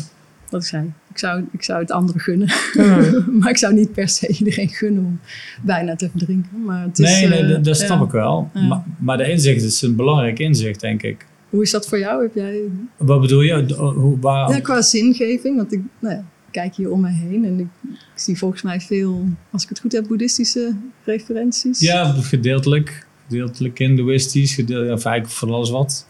ik 0.50 0.62
zei. 0.62 0.92
Ik 1.16 1.22
zou, 1.22 1.44
ik 1.52 1.62
zou 1.62 1.81
het 1.81 1.90
anderen 1.90 2.20
gunnen. 2.20 2.48
Mm. 2.74 3.24
maar 3.40 3.50
ik 3.50 3.57
zou 3.57 3.74
niet 3.74 3.92
per 3.92 4.09
se 4.09 4.29
iedereen 4.29 4.68
gunnen 4.68 5.05
om 5.05 5.20
bijna 5.62 5.96
te 5.96 6.11
verdrinken. 6.11 6.62
Maar 6.64 6.83
het 6.83 6.98
is, 6.98 7.11
nee, 7.11 7.29
nee, 7.29 7.42
eh, 7.42 7.48
dat, 7.48 7.64
dat 7.64 7.76
snap 7.76 8.05
ik 8.05 8.11
wel. 8.11 8.50
Maar, 8.68 8.83
maar 8.98 9.16
de 9.16 9.31
inzicht 9.31 9.62
is 9.62 9.83
een 9.83 9.96
belangrijk 9.96 10.38
inzicht, 10.38 10.81
denk 10.81 11.02
ik. 11.02 11.26
Hoe 11.50 11.62
is 11.62 11.70
dat 11.70 11.88
voor 11.88 11.98
jou? 11.98 12.22
Heb 12.22 12.35
jij 12.35 12.61
Wat 12.96 13.20
bedoel 13.20 13.40
je? 13.40 13.66
D- 13.66 13.72
Hoe, 13.76 14.18
waar, 14.20 14.50
ja, 14.50 14.61
qua 14.61 14.83
zingeving? 14.83 15.57
Want 15.57 15.72
ik 15.72 15.81
nou 15.98 16.14
ja, 16.14 16.24
kijk 16.50 16.74
hier 16.74 16.90
om 16.90 17.00
me 17.00 17.09
heen 17.11 17.44
en 17.44 17.59
ik, 17.59 17.66
ik 17.92 17.98
zie 18.14 18.38
volgens 18.38 18.62
mij 18.62 18.81
veel, 18.81 19.24
als 19.50 19.62
ik 19.62 19.68
het 19.68 19.81
goed 19.81 19.92
heb, 19.92 20.07
boeddhistische 20.07 20.74
referenties. 21.05 21.81
Ja, 21.81 22.05
gedeeltelijk. 22.05 23.07
Gedeeltelijk 23.29 23.79
hindoeïstisch, 23.79 24.55
gedeeltelijk, 24.55 24.94
of 24.96 25.05
eigenlijk 25.05 25.38
van 25.38 25.50
alles 25.50 25.70
wat. 25.70 26.07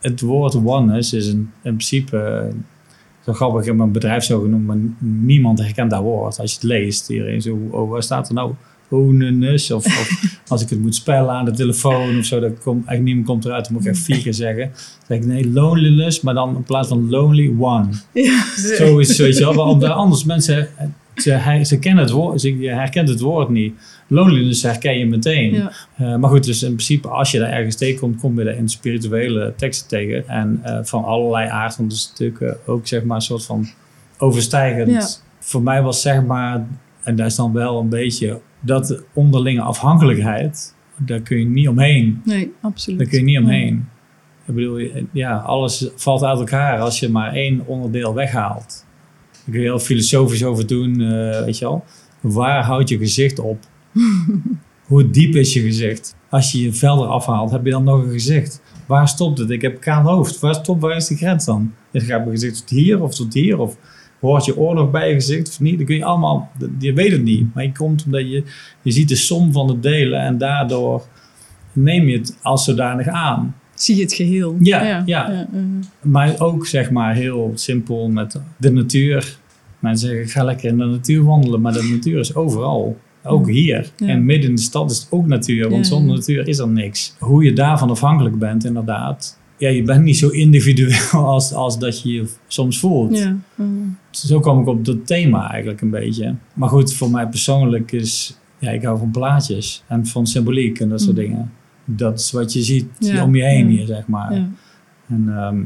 Het 0.00 0.20
woord 0.20 0.54
oneness 0.64 1.12
is 1.12 1.26
in, 1.26 1.38
in 1.38 1.48
principe, 1.62 2.48
zo 3.28 3.34
grappig 3.34 3.66
in 3.66 3.76
mijn 3.76 3.92
bedrijf 3.92 4.24
zo 4.24 4.40
genoemd, 4.40 4.66
maar 4.66 4.76
niemand 4.98 5.58
herkent 5.58 5.90
dat 5.90 6.02
woord. 6.02 6.40
Als 6.40 6.50
je 6.50 6.56
het 6.56 6.66
leest, 6.66 7.10
iedereen 7.10 7.42
zo, 7.42 7.58
oh, 7.70 7.90
waar 7.90 8.02
staat 8.02 8.28
er 8.28 8.34
nou? 8.34 8.52
Oneness, 8.90 9.70
of, 9.70 9.86
of 9.86 10.10
als 10.48 10.62
ik 10.62 10.68
het 10.70 10.80
moet 10.80 10.94
spellen 10.94 11.30
aan 11.30 11.44
de 11.44 11.50
telefoon 11.50 12.18
of 12.18 12.24
zo, 12.24 12.38
komt 12.40 12.64
eigenlijk 12.64 13.02
niemand 13.02 13.26
komt 13.26 13.44
eruit, 13.44 13.64
dan 13.64 13.72
moet 13.72 13.82
ik 13.84 13.90
echt 13.90 14.02
vier 14.02 14.18
keer 14.18 14.34
zeggen. 14.34 14.70
Dan 14.72 15.06
zeg 15.06 15.18
ik 15.18 15.26
nee, 15.26 15.50
loneliness, 15.50 16.20
maar 16.20 16.34
dan 16.34 16.56
in 16.56 16.62
plaats 16.62 16.88
van 16.88 17.10
lonely, 17.10 17.54
one. 17.58 17.88
Ja. 18.12 18.44
Zo 18.76 18.98
is 18.98 19.08
het, 19.08 19.16
weet 19.16 19.38
je 19.38 19.54
wel. 19.54 19.78
Daar 19.78 19.90
anders 19.90 20.24
mensen, 20.24 20.68
ze, 21.14 21.60
ze 21.62 21.78
kennen 21.78 22.04
het 22.04 22.12
woord, 22.12 22.40
ze 22.40 22.58
je 22.58 22.70
herkent 22.70 23.08
het 23.08 23.20
woord 23.20 23.48
niet. 23.48 23.74
Loneliness 24.10 24.62
herken 24.62 24.98
je 24.98 25.06
meteen. 25.06 25.52
Ja. 25.54 25.72
Eh, 25.96 26.16
maar 26.16 26.30
goed, 26.30 26.44
dus 26.44 26.62
in 26.62 26.68
principe, 26.74 27.08
als 27.08 27.30
je 27.30 27.38
daar 27.38 27.50
ergens 27.50 27.76
tegenkomt, 27.76 28.20
kom 28.20 28.38
je 28.38 28.44
daar 28.44 28.54
in 28.54 28.68
spirituele 28.68 29.54
teksten 29.56 29.88
tegen. 29.88 30.28
En 30.28 30.60
eh, 30.62 30.78
van 30.82 31.04
allerlei 31.04 31.48
aard, 31.48 31.76
want 31.76 31.92
het 31.92 32.00
is 32.00 32.08
natuurlijk 32.08 32.40
eh, 32.40 32.68
ook 32.72 32.86
zeg 32.86 33.04
maar 33.04 33.16
een 33.16 33.22
soort 33.22 33.44
van 33.44 33.68
overstijgend. 34.18 34.90
Ja. 34.90 35.06
Voor 35.38 35.62
mij 35.62 35.82
was 35.82 36.00
zeg 36.02 36.24
maar, 36.24 36.66
en 37.02 37.16
daar 37.16 37.26
is 37.26 37.34
dan 37.34 37.52
wel 37.52 37.80
een 37.80 37.88
beetje, 37.88 38.40
dat 38.60 39.02
onderlinge 39.12 39.60
afhankelijkheid, 39.60 40.74
daar 40.96 41.20
kun 41.20 41.38
je 41.38 41.46
niet 41.46 41.68
omheen. 41.68 42.20
Nee, 42.24 42.52
absoluut. 42.60 42.98
Daar 42.98 43.08
kun 43.08 43.18
je 43.18 43.24
niet 43.24 43.34
Nee. 43.34 43.44
omheen. 43.44 43.88
Ik 44.46 44.54
bedoel, 44.54 44.80
ja, 45.12 45.36
alles 45.36 45.90
valt 45.96 46.22
uit 46.22 46.38
elkaar 46.38 46.78
als 46.80 47.00
je 47.00 47.08
maar 47.08 47.32
één 47.32 47.66
onderdeel 47.66 48.14
weghaalt. 48.14 48.86
Daar 49.32 49.42
kun 49.50 49.60
je 49.60 49.66
heel 49.66 49.78
filosofisch 49.78 50.44
over 50.44 50.66
doen, 50.66 50.96
weet 51.44 51.58
je 51.58 51.64
wel. 51.64 51.84
Waar 52.20 52.64
houdt 52.64 52.88
je 52.88 52.98
gezicht 52.98 53.38
op? 53.38 53.58
Hoe 54.88 55.10
diep 55.10 55.34
is 55.34 55.52
je 55.52 55.60
gezicht? 55.60 56.16
Als 56.28 56.52
je 56.52 56.62
je 56.62 56.72
vel 56.72 57.04
eraf 57.04 57.26
haalt, 57.26 57.50
heb 57.50 57.64
je 57.64 57.70
dan 57.70 57.84
nog 57.84 58.02
een 58.02 58.10
gezicht? 58.10 58.62
Waar 58.86 59.08
stopt 59.08 59.38
het? 59.38 59.50
Ik 59.50 59.62
heb 59.62 59.80
kaal 59.80 60.02
hoofd. 60.02 60.38
Waar 60.38 60.54
stopt, 60.54 60.80
waar 60.80 60.96
is 60.96 61.06
die 61.06 61.16
grens 61.16 61.44
dan? 61.44 61.72
Is 61.90 62.04
gaat 62.04 62.18
mijn 62.18 62.30
gezicht 62.30 62.58
tot 62.58 62.70
hier 62.70 63.02
of 63.02 63.14
tot 63.14 63.34
hier? 63.34 63.58
Of 63.58 63.76
hoort 64.20 64.44
je 64.44 64.56
oor 64.56 64.74
nog 64.74 64.90
bij 64.90 65.08
je 65.08 65.14
gezicht 65.14 65.48
of 65.48 65.60
niet? 65.60 65.76
Dan 65.76 65.86
kun 65.86 65.96
je 65.96 66.04
allemaal, 66.04 66.50
je 66.78 66.92
weet 66.92 67.12
het 67.12 67.22
niet. 67.22 67.54
Maar 67.54 67.64
je 67.64 67.72
komt 67.72 68.04
omdat 68.04 68.20
je, 68.20 68.44
je 68.82 68.90
ziet 68.90 69.08
de 69.08 69.16
som 69.16 69.52
van 69.52 69.66
de 69.66 69.80
delen 69.80 70.20
en 70.20 70.38
daardoor 70.38 71.06
neem 71.72 72.08
je 72.08 72.18
het 72.18 72.38
als 72.42 72.64
zodanig 72.64 73.06
aan. 73.06 73.56
Zie 73.74 73.96
je 73.96 74.02
het 74.02 74.12
geheel. 74.12 74.56
Ja, 74.60 75.02
ja. 75.06 75.48
Maar 76.02 76.40
ook 76.40 76.66
zeg 76.66 76.90
maar 76.90 77.14
heel 77.14 77.52
simpel 77.54 78.08
met 78.08 78.40
de 78.56 78.72
natuur. 78.72 79.38
Mensen 79.78 80.08
zeggen, 80.08 80.24
ik 80.26 80.32
ga 80.32 80.44
lekker 80.44 80.68
in 80.68 80.78
de 80.78 80.84
natuur 80.84 81.24
wandelen, 81.24 81.60
maar 81.60 81.72
de 81.72 81.88
natuur 81.92 82.18
is 82.18 82.34
overal. 82.34 82.98
Ook 83.24 83.48
hier. 83.48 83.90
Ja. 83.96 84.06
En 84.06 84.24
midden 84.24 84.48
in 84.50 84.56
de 84.56 84.62
stad 84.62 84.90
is 84.90 84.98
het 84.98 85.06
ook 85.10 85.26
natuur, 85.26 85.70
want 85.70 85.84
Ja. 85.86 85.92
zonder 85.92 86.14
natuur 86.16 86.48
is 86.48 86.58
er 86.58 86.68
niks. 86.68 87.14
Hoe 87.18 87.44
je 87.44 87.52
daarvan 87.52 87.90
afhankelijk 87.90 88.38
bent, 88.38 88.64
inderdaad. 88.64 89.38
Ja, 89.58 89.68
je 89.68 89.82
bent 89.82 90.04
niet 90.04 90.16
zo 90.16 90.28
individueel 90.28 91.24
als, 91.34 91.52
als 91.52 91.78
dat 91.78 92.02
je 92.02 92.12
je 92.12 92.28
soms 92.46 92.78
voelt. 92.80 93.18
ja. 93.18 93.36
Zo 94.10 94.40
kwam 94.40 94.60
ik 94.60 94.66
op 94.66 94.84
dat 94.84 95.06
thema 95.06 95.50
eigenlijk 95.50 95.80
een 95.80 95.90
beetje. 95.90 96.34
Maar 96.54 96.68
goed, 96.68 96.94
voor 96.94 97.10
mij 97.10 97.26
persoonlijk 97.28 97.92
is... 97.92 98.38
Ja, 98.58 98.70
ik 98.70 98.82
hou 98.82 98.98
van 98.98 99.10
plaatjes 99.10 99.84
en 99.88 100.06
van 100.06 100.26
symboliek 100.26 100.80
en 100.80 100.88
dat 100.88 101.00
soort 101.00 101.16
Mhm. 101.16 101.24
dingen. 101.26 101.52
Dat 101.84 102.18
is 102.18 102.30
wat 102.32 102.52
je 102.52 102.62
ziet 102.62 102.86
Ja, 102.98 103.24
om 103.24 103.34
je 103.34 103.44
heen 103.44 103.70
ja. 103.70 103.76
hier, 103.76 103.86
zeg 103.86 104.06
maar. 104.06 104.34
ja. 104.34 104.48
En 105.08 105.24
ehm, 105.36 105.58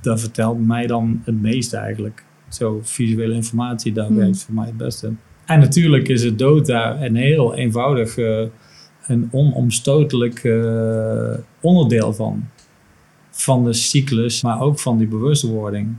dat 0.00 0.20
vertelt 0.20 0.66
mij 0.66 0.86
dan 0.86 1.20
het 1.24 1.40
meeste 1.40 1.76
eigenlijk. 1.76 2.24
Zo 2.48 2.80
visuele 2.82 3.34
informatie, 3.34 3.92
daar 3.92 4.06
Hmm. 4.06 4.16
werkt 4.16 4.42
voor 4.42 4.54
mij 4.54 4.66
het 4.66 4.76
beste. 4.76 5.12
En 5.50 5.58
natuurlijk 5.58 6.08
is 6.08 6.22
het 6.22 6.38
daar 6.66 7.02
een 7.02 7.16
heel 7.16 7.54
eenvoudig, 7.54 8.18
eh, 8.18 8.42
een 9.06 9.28
onomstotelijk 9.30 10.44
eh, 10.44 11.34
onderdeel 11.60 12.12
van. 12.12 12.48
Van 13.30 13.64
de 13.64 13.72
cyclus, 13.72 14.42
maar 14.42 14.60
ook 14.60 14.78
van 14.78 14.98
die 14.98 15.06
bewustwording. 15.06 15.96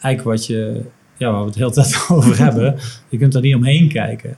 Eigenlijk 0.00 0.38
wat 0.38 0.46
je, 0.46 0.82
ja, 1.16 1.30
waar 1.30 1.40
we 1.40 1.44
het 1.44 1.54
de 1.54 1.60
hele 1.60 1.72
tijd 1.72 2.06
over 2.10 2.38
hebben, 2.38 2.76
je 3.08 3.18
kunt 3.18 3.34
er 3.34 3.40
niet 3.40 3.54
omheen 3.54 3.88
kijken. 3.88 4.36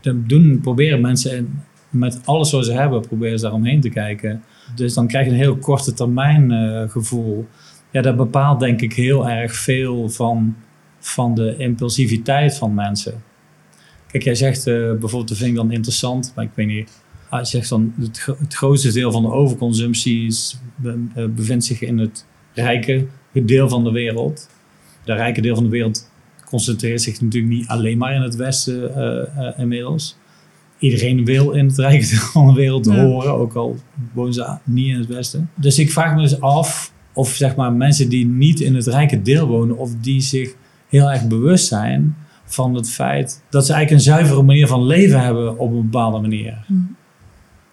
Dan 0.00 0.24
doen, 0.26 0.60
proberen 0.60 1.00
mensen 1.00 1.62
met 1.90 2.20
alles 2.24 2.52
wat 2.52 2.64
ze 2.64 2.72
hebben, 2.72 3.00
proberen 3.00 3.38
ze 3.38 3.44
daar 3.44 3.54
omheen 3.54 3.80
te 3.80 3.90
kijken. 3.90 4.42
Dus 4.74 4.94
dan 4.94 5.06
krijg 5.06 5.26
je 5.26 5.32
een 5.32 5.38
heel 5.38 5.56
korte 5.56 5.92
termijn 5.92 6.50
eh, 6.50 6.90
gevoel. 6.90 7.46
Ja, 7.90 8.02
dat 8.02 8.16
bepaalt 8.16 8.60
denk 8.60 8.80
ik 8.80 8.92
heel 8.92 9.28
erg 9.28 9.54
veel 9.54 10.08
van, 10.08 10.56
van 10.98 11.34
de 11.34 11.56
impulsiviteit 11.56 12.56
van 12.56 12.74
mensen. 12.74 13.22
Kijk, 14.12 14.24
jij 14.24 14.34
zegt 14.34 14.66
eh, 14.66 14.74
bijvoorbeeld, 14.74 15.28
dat 15.28 15.36
vind 15.36 15.50
ik 15.50 15.56
dan 15.56 15.72
interessant, 15.72 16.32
maar 16.36 16.44
ik 16.44 16.50
weet 16.54 16.66
niet. 16.66 16.90
Ah, 17.28 17.40
je 17.40 17.46
zegt 17.46 17.68
dan, 17.68 17.94
het, 18.00 18.26
het 18.38 18.54
grootste 18.54 18.92
deel 18.92 19.12
van 19.12 19.22
de 19.22 19.30
overconsumptie 19.32 20.26
is, 20.26 20.58
be- 20.76 21.04
eh, 21.14 21.24
bevindt 21.26 21.64
zich 21.64 21.80
in 21.82 21.98
het 21.98 22.26
rijke 22.54 23.06
deel 23.32 23.68
van 23.68 23.84
de 23.84 23.90
wereld. 23.90 24.48
De 25.04 25.12
rijke 25.14 25.40
deel 25.40 25.54
van 25.54 25.64
de 25.64 25.70
wereld 25.70 26.10
concentreert 26.44 27.02
zich 27.02 27.20
natuurlijk 27.20 27.52
niet 27.52 27.66
alleen 27.68 27.98
maar 27.98 28.14
in 28.14 28.22
het 28.22 28.36
Westen 28.36 28.94
eh, 28.94 29.58
inmiddels. 29.58 30.16
Iedereen 30.78 31.24
wil 31.24 31.50
in 31.50 31.66
het 31.66 31.78
rijke 31.78 32.06
deel 32.10 32.18
van 32.18 32.46
de 32.46 32.52
wereld 32.52 32.86
Ja. 32.86 33.04
horen, 33.04 33.32
ook 33.34 33.54
al 33.54 33.76
wonen 34.12 34.32
ze 34.34 34.56
niet 34.64 34.88
in 34.92 34.98
het 34.98 35.06
Westen. 35.08 35.50
Dus 35.54 35.78
ik 35.78 35.90
vraag 35.92 36.14
me 36.14 36.20
dus 36.22 36.40
af 36.40 36.92
of 37.12 37.28
zeg 37.34 37.56
maar 37.56 37.72
mensen 37.72 38.08
die 38.08 38.26
niet 38.26 38.60
in 38.60 38.74
het 38.74 38.86
rijke 38.86 39.22
deel 39.22 39.46
wonen, 39.46 39.76
of 39.78 39.90
die 40.00 40.20
zich 40.20 40.54
heel 40.88 41.10
erg 41.10 41.26
bewust 41.26 41.66
zijn 41.66 42.16
van 42.52 42.74
het 42.74 42.90
feit 42.90 43.42
dat 43.50 43.66
ze 43.66 43.72
eigenlijk 43.72 44.04
een 44.04 44.12
zuivere 44.12 44.42
manier 44.42 44.66
van 44.66 44.86
leven 44.86 45.20
hebben 45.20 45.58
op 45.58 45.70
een 45.72 45.82
bepaalde 45.90 46.18
manier. 46.20 46.64
Hmm. 46.66 46.96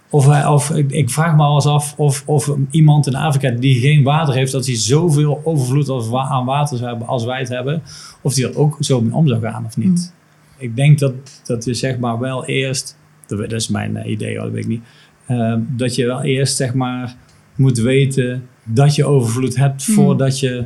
Of, 0.10 0.26
hij- 0.26 0.46
of 0.46 0.70
ik, 0.72 1.10
vraag 1.10 1.36
me 1.36 1.44
al 1.44 1.56
eens 1.56 1.66
af 1.66 1.94
of, 1.98 2.24
of 2.26 2.52
iemand 2.72 3.08
in 3.08 3.16
Afrika 3.16 3.50
die 3.50 3.80
geen 3.80 4.04
water 4.04 4.34
heeft, 4.34 4.52
dat 4.52 4.66
hij 4.66 4.76
zoveel 4.76 5.42
overvloed 5.44 5.90
als 5.90 6.14
aan 6.14 6.46
water 6.46 6.78
zou 6.78 6.90
hebben 6.90 7.08
als 7.08 7.26
wij 7.26 7.40
het 7.40 7.50
hebben, 7.50 7.82
of 8.22 8.34
die 8.34 8.48
er 8.48 8.58
ook 8.58 8.78
zo 8.80 9.02
mee 9.02 9.14
om 9.14 9.28
zou 9.28 9.42
gaan 9.42 9.66
of 9.66 9.78
niet. 9.78 10.14
Ik 10.58 10.76
denk 10.76 11.00
dat, 11.00 11.14
dat 11.46 11.66
je 11.66 11.74
zeg 11.74 11.98
maar 12.00 12.20
wel 12.20 12.46
eerst, 12.46 12.98
dat 13.28 13.52
is 13.52 13.68
mijn 13.68 13.98
eh, 13.98 14.12
idee, 14.12 14.36
hoor, 14.36 14.44
dat 14.46 14.54
weet 14.54 14.64
ik 14.64 14.70
niet, 14.70 14.84
eh, 15.26 15.54
dat 15.68 15.96
je 15.96 16.06
wel 16.06 16.22
eerst 16.24 16.56
zeg 16.56 16.74
maar 16.74 17.16
moet 17.56 17.78
weten 17.78 18.48
dat 18.64 18.96
je 18.96 19.06
overvloed 19.06 19.56
hebt 19.56 19.88
Mm. 19.88 19.94
voordat 19.94 20.40
je, 20.40 20.66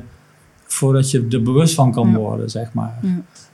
voordat 0.73 1.11
je 1.11 1.27
er 1.29 1.43
bewust 1.43 1.73
van 1.73 1.91
kan 1.91 2.15
worden, 2.15 2.49
zeg 2.49 2.73
maar. 2.73 2.99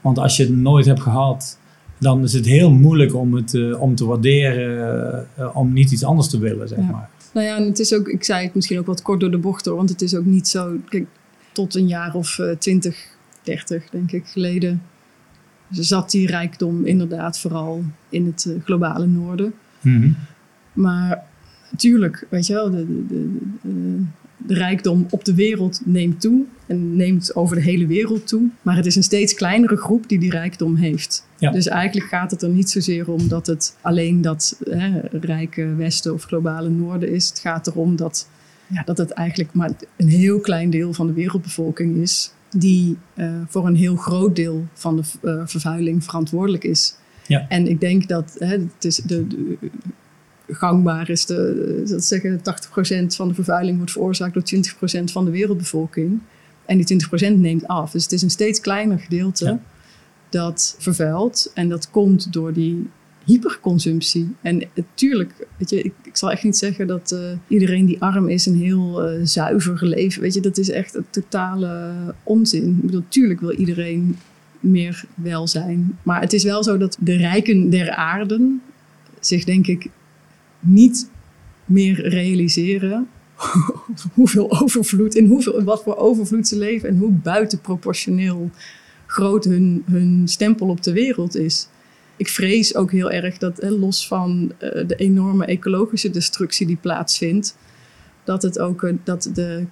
Want 0.00 0.18
als 0.18 0.36
je 0.36 0.42
het 0.42 0.56
nooit 0.56 0.86
hebt 0.86 1.00
gehad, 1.00 1.58
dan 1.98 2.22
is 2.22 2.32
het 2.32 2.46
heel 2.46 2.70
moeilijk 2.70 3.14
om 3.14 3.34
het 3.34 3.54
eh, 3.54 3.82
om 3.82 3.94
te 3.94 4.04
waarderen, 4.04 5.26
eh, 5.36 5.56
om 5.56 5.72
niet 5.72 5.90
iets 5.90 6.04
anders 6.04 6.28
te 6.28 6.38
willen, 6.38 6.68
zeg 6.68 6.78
maar. 6.78 7.08
Nou 7.32 7.46
ja, 7.46 7.56
en 7.56 7.64
het 7.64 7.78
is 7.78 7.94
ook, 7.94 8.08
ik 8.08 8.24
zei 8.24 8.44
het 8.44 8.54
misschien 8.54 8.78
ook 8.78 8.86
wat 8.86 9.02
kort 9.02 9.20
door 9.20 9.30
de 9.30 9.38
bocht 9.38 9.64
hoor, 9.64 9.76
want 9.76 9.88
het 9.88 10.02
is 10.02 10.14
ook 10.14 10.24
niet 10.24 10.48
zo, 10.48 10.76
kijk, 10.88 11.06
tot 11.52 11.74
een 11.74 11.88
jaar 11.88 12.14
of 12.14 12.38
eh, 12.38 12.56
20, 12.56 12.96
30 13.42 13.90
denk 13.90 14.12
ik 14.12 14.26
geleden, 14.26 14.82
zat 15.70 16.10
die 16.10 16.26
rijkdom 16.26 16.84
inderdaad 16.84 17.38
vooral 17.38 17.84
in 18.08 18.26
het 18.26 18.54
globale 18.64 19.06
noorden. 19.06 19.52
Mhm. 19.80 20.10
Maar 20.72 21.22
tuurlijk, 21.76 22.26
weet 22.30 22.46
je 22.46 22.52
wel, 22.52 22.70
de, 22.70 23.06
de, 23.06 23.38
de, 23.62 24.02
de, 24.46 24.54
rijkdom 24.54 25.06
op 25.10 25.24
de 25.24 25.34
wereld 25.34 25.80
neemt 25.84 26.20
toe 26.20 26.44
en 26.66 26.96
neemt 26.96 27.34
over 27.34 27.56
de 27.56 27.62
hele 27.62 27.86
wereld 27.86 28.26
toe. 28.26 28.48
Maar 28.62 28.76
het 28.76 28.86
is 28.86 28.96
een 28.96 29.02
steeds 29.02 29.34
kleinere 29.34 29.76
groep 29.76 30.08
die 30.08 30.18
die 30.18 30.30
rijkdom 30.30 30.76
heeft. 30.76 31.26
Ja. 31.38 31.50
Dus 31.50 31.66
eigenlijk 31.66 32.08
gaat 32.08 32.30
het 32.30 32.42
er 32.42 32.48
niet 32.48 32.70
zozeer 32.70 33.10
om 33.10 33.28
dat 33.28 33.46
het 33.46 33.76
alleen 33.80 34.22
dat 34.22 34.56
hè, 34.64 35.00
rijke 35.20 35.74
westen 35.74 36.12
of 36.12 36.24
globale 36.24 36.68
noorden 36.68 37.12
is. 37.12 37.28
Het 37.28 37.38
gaat 37.38 37.66
erom 37.66 37.96
dat, 37.96 38.28
ja, 38.66 38.82
dat 38.82 38.98
het 38.98 39.10
eigenlijk 39.10 39.52
maar 39.52 39.70
een 39.96 40.08
heel 40.08 40.40
klein 40.40 40.70
deel 40.70 40.92
van 40.92 41.06
de 41.06 41.12
wereldbevolking 41.12 41.96
is. 41.96 42.32
Die 42.50 42.96
eh, 43.14 43.34
voor 43.48 43.66
een 43.66 43.76
heel 43.76 43.96
groot 43.96 44.36
deel 44.36 44.66
van 44.72 44.96
de 44.96 45.02
eh, 45.22 45.42
vervuiling 45.44 46.04
verantwoordelijk 46.04 46.64
is. 46.64 46.94
Ja. 47.26 47.46
En 47.48 47.66
ik 47.66 47.80
denk 47.80 48.08
dat 48.08 48.36
hè, 48.38 48.46
het 48.46 48.84
is 48.84 48.96
de, 48.96 49.26
de, 49.26 49.56
gangbaar 50.50 51.10
is 51.10 51.26
de, 51.26 51.82
dat 51.86 52.04
zeggen 52.04 52.38
80% 52.38 52.42
van 53.06 53.28
de 53.28 53.34
vervuiling 53.34 53.76
wordt 53.76 53.92
veroorzaakt 53.92 54.34
door 54.34 54.42
20% 55.00 55.04
van 55.04 55.24
de 55.24 55.30
wereldbevolking. 55.30 56.20
En 56.66 56.78
die 56.78 57.02
20% 57.34 57.38
neemt 57.38 57.66
af. 57.66 57.90
Dus 57.90 58.02
het 58.02 58.12
is 58.12 58.22
een 58.22 58.30
steeds 58.30 58.60
kleiner 58.60 58.98
gedeelte 58.98 59.44
Ja. 59.44 59.60
dat 60.28 60.76
vervuilt. 60.78 61.50
En 61.54 61.68
dat 61.68 61.90
komt 61.90 62.32
door 62.32 62.52
die 62.52 62.88
hyperconsumptie. 63.24 64.34
En 64.40 64.62
natuurlijk, 64.74 65.46
weet 65.56 65.70
je, 65.70 65.82
ik, 65.82 65.92
ik 66.02 66.16
zal 66.16 66.30
echt 66.30 66.44
niet 66.44 66.56
zeggen 66.56 66.86
dat 66.86 67.12
eh, 67.12 67.20
iedereen 67.48 67.86
die 67.86 68.02
arm 68.02 68.28
is 68.28 68.46
een 68.46 68.56
heel 68.56 69.02
eh, 69.04 69.20
zuiver 69.22 69.86
leven. 69.86 70.22
Weet 70.22 70.34
je, 70.34 70.40
dat 70.40 70.58
is 70.58 70.70
echt 70.70 70.94
een 70.94 71.06
totale 71.10 71.92
onzin. 72.22 72.68
Ik 72.68 72.80
bedoel, 72.80 73.00
natuurlijk 73.00 73.40
wil 73.40 73.52
iedereen 73.52 74.16
meer 74.60 75.04
welzijn. 75.14 75.98
Maar 76.02 76.20
het 76.20 76.32
is 76.32 76.44
wel 76.44 76.62
zo 76.62 76.76
dat 76.76 76.96
de 77.00 77.16
rijken 77.16 77.70
der 77.70 77.90
aarden 77.90 78.62
zich 79.20 79.44
denk 79.44 79.66
ik 79.66 79.88
niet 80.60 81.10
meer 81.64 82.08
realiseren 82.08 83.08
hoeveel 84.14 84.60
overvloed, 84.60 85.14
in 85.14 85.26
hoeveel, 85.26 85.62
wat 85.62 85.82
voor 85.82 85.96
overvloed 85.96 86.48
ze 86.48 86.56
leven 86.56 86.88
en 86.88 86.96
hoe 86.96 87.12
buitenproportioneel 87.12 88.50
groot 89.06 89.44
hun, 89.44 89.82
hun 89.86 90.28
stempel 90.28 90.68
op 90.68 90.82
de 90.82 90.92
wereld 90.92 91.36
is. 91.36 91.68
Ik 92.16 92.28
vrees 92.28 92.74
ook 92.74 92.90
heel 92.92 93.10
erg 93.10 93.38
dat, 93.38 93.60
hè, 93.60 93.70
los 93.70 94.06
van 94.06 94.52
eh, 94.58 94.86
de 94.86 94.96
enorme 94.96 95.44
ecologische 95.44 96.10
destructie 96.10 96.66
die 96.66 96.76
plaatsvindt, 96.76 97.56
dat 98.24 98.42
het 98.42 98.58
ook 98.58 98.82
eh, 98.82 98.94
dat 99.04 99.30
de 99.34 99.64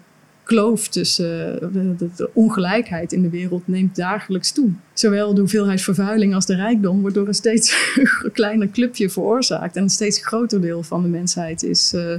kloof 0.48 0.88
tussen 0.88 1.62
eh, 1.62 2.08
de, 2.16 2.30
ongelijkheid 2.32 3.12
in 3.12 3.22
de 3.22 3.28
wereld 3.28 3.62
neemt 3.66 3.96
dagelijks 3.96 4.52
toe. 4.52 4.70
Zowel 4.92 5.34
de 5.34 5.40
hoeveelheid 5.40 5.82
vervuiling 5.82 6.34
als 6.34 6.46
de 6.46 6.54
rijkdom 6.54 7.00
wordt 7.00 7.14
door 7.14 7.28
een 7.28 7.34
steeds 7.34 7.94
kleiner 8.32 8.70
clubje 8.70 9.10
veroorzaakt. 9.10 9.76
En 9.76 9.82
een 9.82 9.88
steeds 9.88 10.26
groter 10.26 10.60
deel 10.60 10.82
van 10.82 11.02
de 11.02 11.08
mensheid 11.08 11.62
is, 11.62 11.92
eh, 11.94 12.14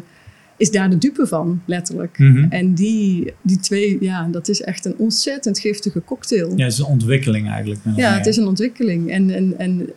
is 0.58 0.72
daar 0.72 0.90
de 0.90 0.98
dupe 0.98 1.28
van, 1.28 1.62
letterlijk. 1.66 2.20
Mhm. 2.20 2.46
En 2.50 2.74
die, 2.74 3.34
die 3.42 3.60
twee, 3.60 3.98
ja, 4.00 4.28
dat 4.32 4.48
is 4.48 4.62
echt 4.62 4.86
een 4.86 4.96
ontzettend 4.98 5.60
giftige 5.60 6.04
cocktail. 6.04 6.54
Ja, 6.56 6.64
het 6.64 6.74
is 6.74 6.80
een 6.80 6.86
ontwikkeling 6.86 7.50
eigenlijk. 7.50 7.80
Ja, 7.96 8.14
het 8.18 8.26
is 8.26 8.38
een 8.38 8.48
ontwikkeling. 8.48 9.12
En, 9.12 9.30
en, 9.30 9.58
en 9.58 9.90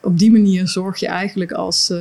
op 0.00 0.18
die 0.18 0.30
manier 0.30 0.68
zorg 0.68 0.98
je 0.98 1.06
eigenlijk 1.06 1.52
als. 1.52 1.90
eh, 1.90 1.98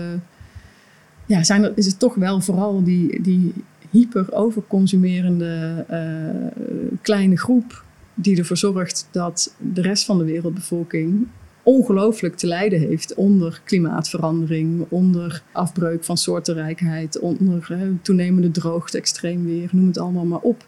ja, 1.26 1.44
zijn 1.44 1.64
er, 1.64 1.72
is 1.76 1.86
het 1.86 2.00
toch 2.00 2.16
wel 2.16 2.42
vooral 2.42 2.84
die, 2.84 3.22
die 3.22 3.54
hyper 3.96 4.34
overconsumerende 4.34 5.86
eh, 5.88 6.98
kleine 7.02 7.38
groep. 7.38 7.84
die 8.14 8.38
ervoor 8.38 8.58
zorgt 8.58 9.08
dat 9.12 9.56
de 9.74 9.82
rest 9.82 10.06
van 10.06 10.18
de 10.18 10.24
wereldbevolking 10.24 11.28
ongelooflijk 11.64 12.36
te 12.36 12.48
lijden 12.48 12.80
heeft 12.80 13.14
onder 13.14 13.62
klimaatverandering, 13.64 14.86
onder 14.90 15.42
afbreuk 15.52 16.04
van 16.04 16.18
soortenrijkheid, 16.18 17.20
onder 17.20 17.68
eh, 17.70 17.80
toenemende 18.02 18.52
droogte, 18.52 18.98
extreem 18.98 19.46
weer, 19.46 19.70
noem 19.72 19.88
het 19.88 19.98
allemaal 19.98 20.26
maar 20.26 20.40
op. 20.40 20.66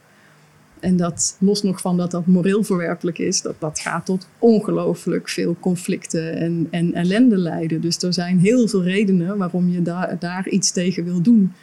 En 0.79 0.97
dat, 0.97 1.37
los 1.39 1.63
nog 1.63 1.81
van 1.81 1.97
dat 1.97 2.11
dat 2.11 2.25
moreel 2.25 2.63
verwerpelijk 2.63 3.17
is, 3.17 3.41
dat, 3.41 3.55
dat 3.59 3.79
gaat 3.79 4.05
tot 4.05 4.27
ongelooflijk 4.39 5.29
veel 5.29 5.55
conflicten 5.59 6.35
en, 6.35 6.67
en 6.71 6.93
ellende 6.93 7.37
leiden. 7.37 7.81
Dus 7.81 7.97
er 7.97 8.13
zijn 8.13 8.39
heel 8.39 8.67
veel 8.67 8.83
redenen 8.83 9.37
waarom 9.37 9.69
je 9.69 9.81
daar 9.81 10.15
daar 10.19 10.49
iets 10.49 10.71
tegen 10.71 11.03
wil 11.03 11.21
doen. 11.21 11.53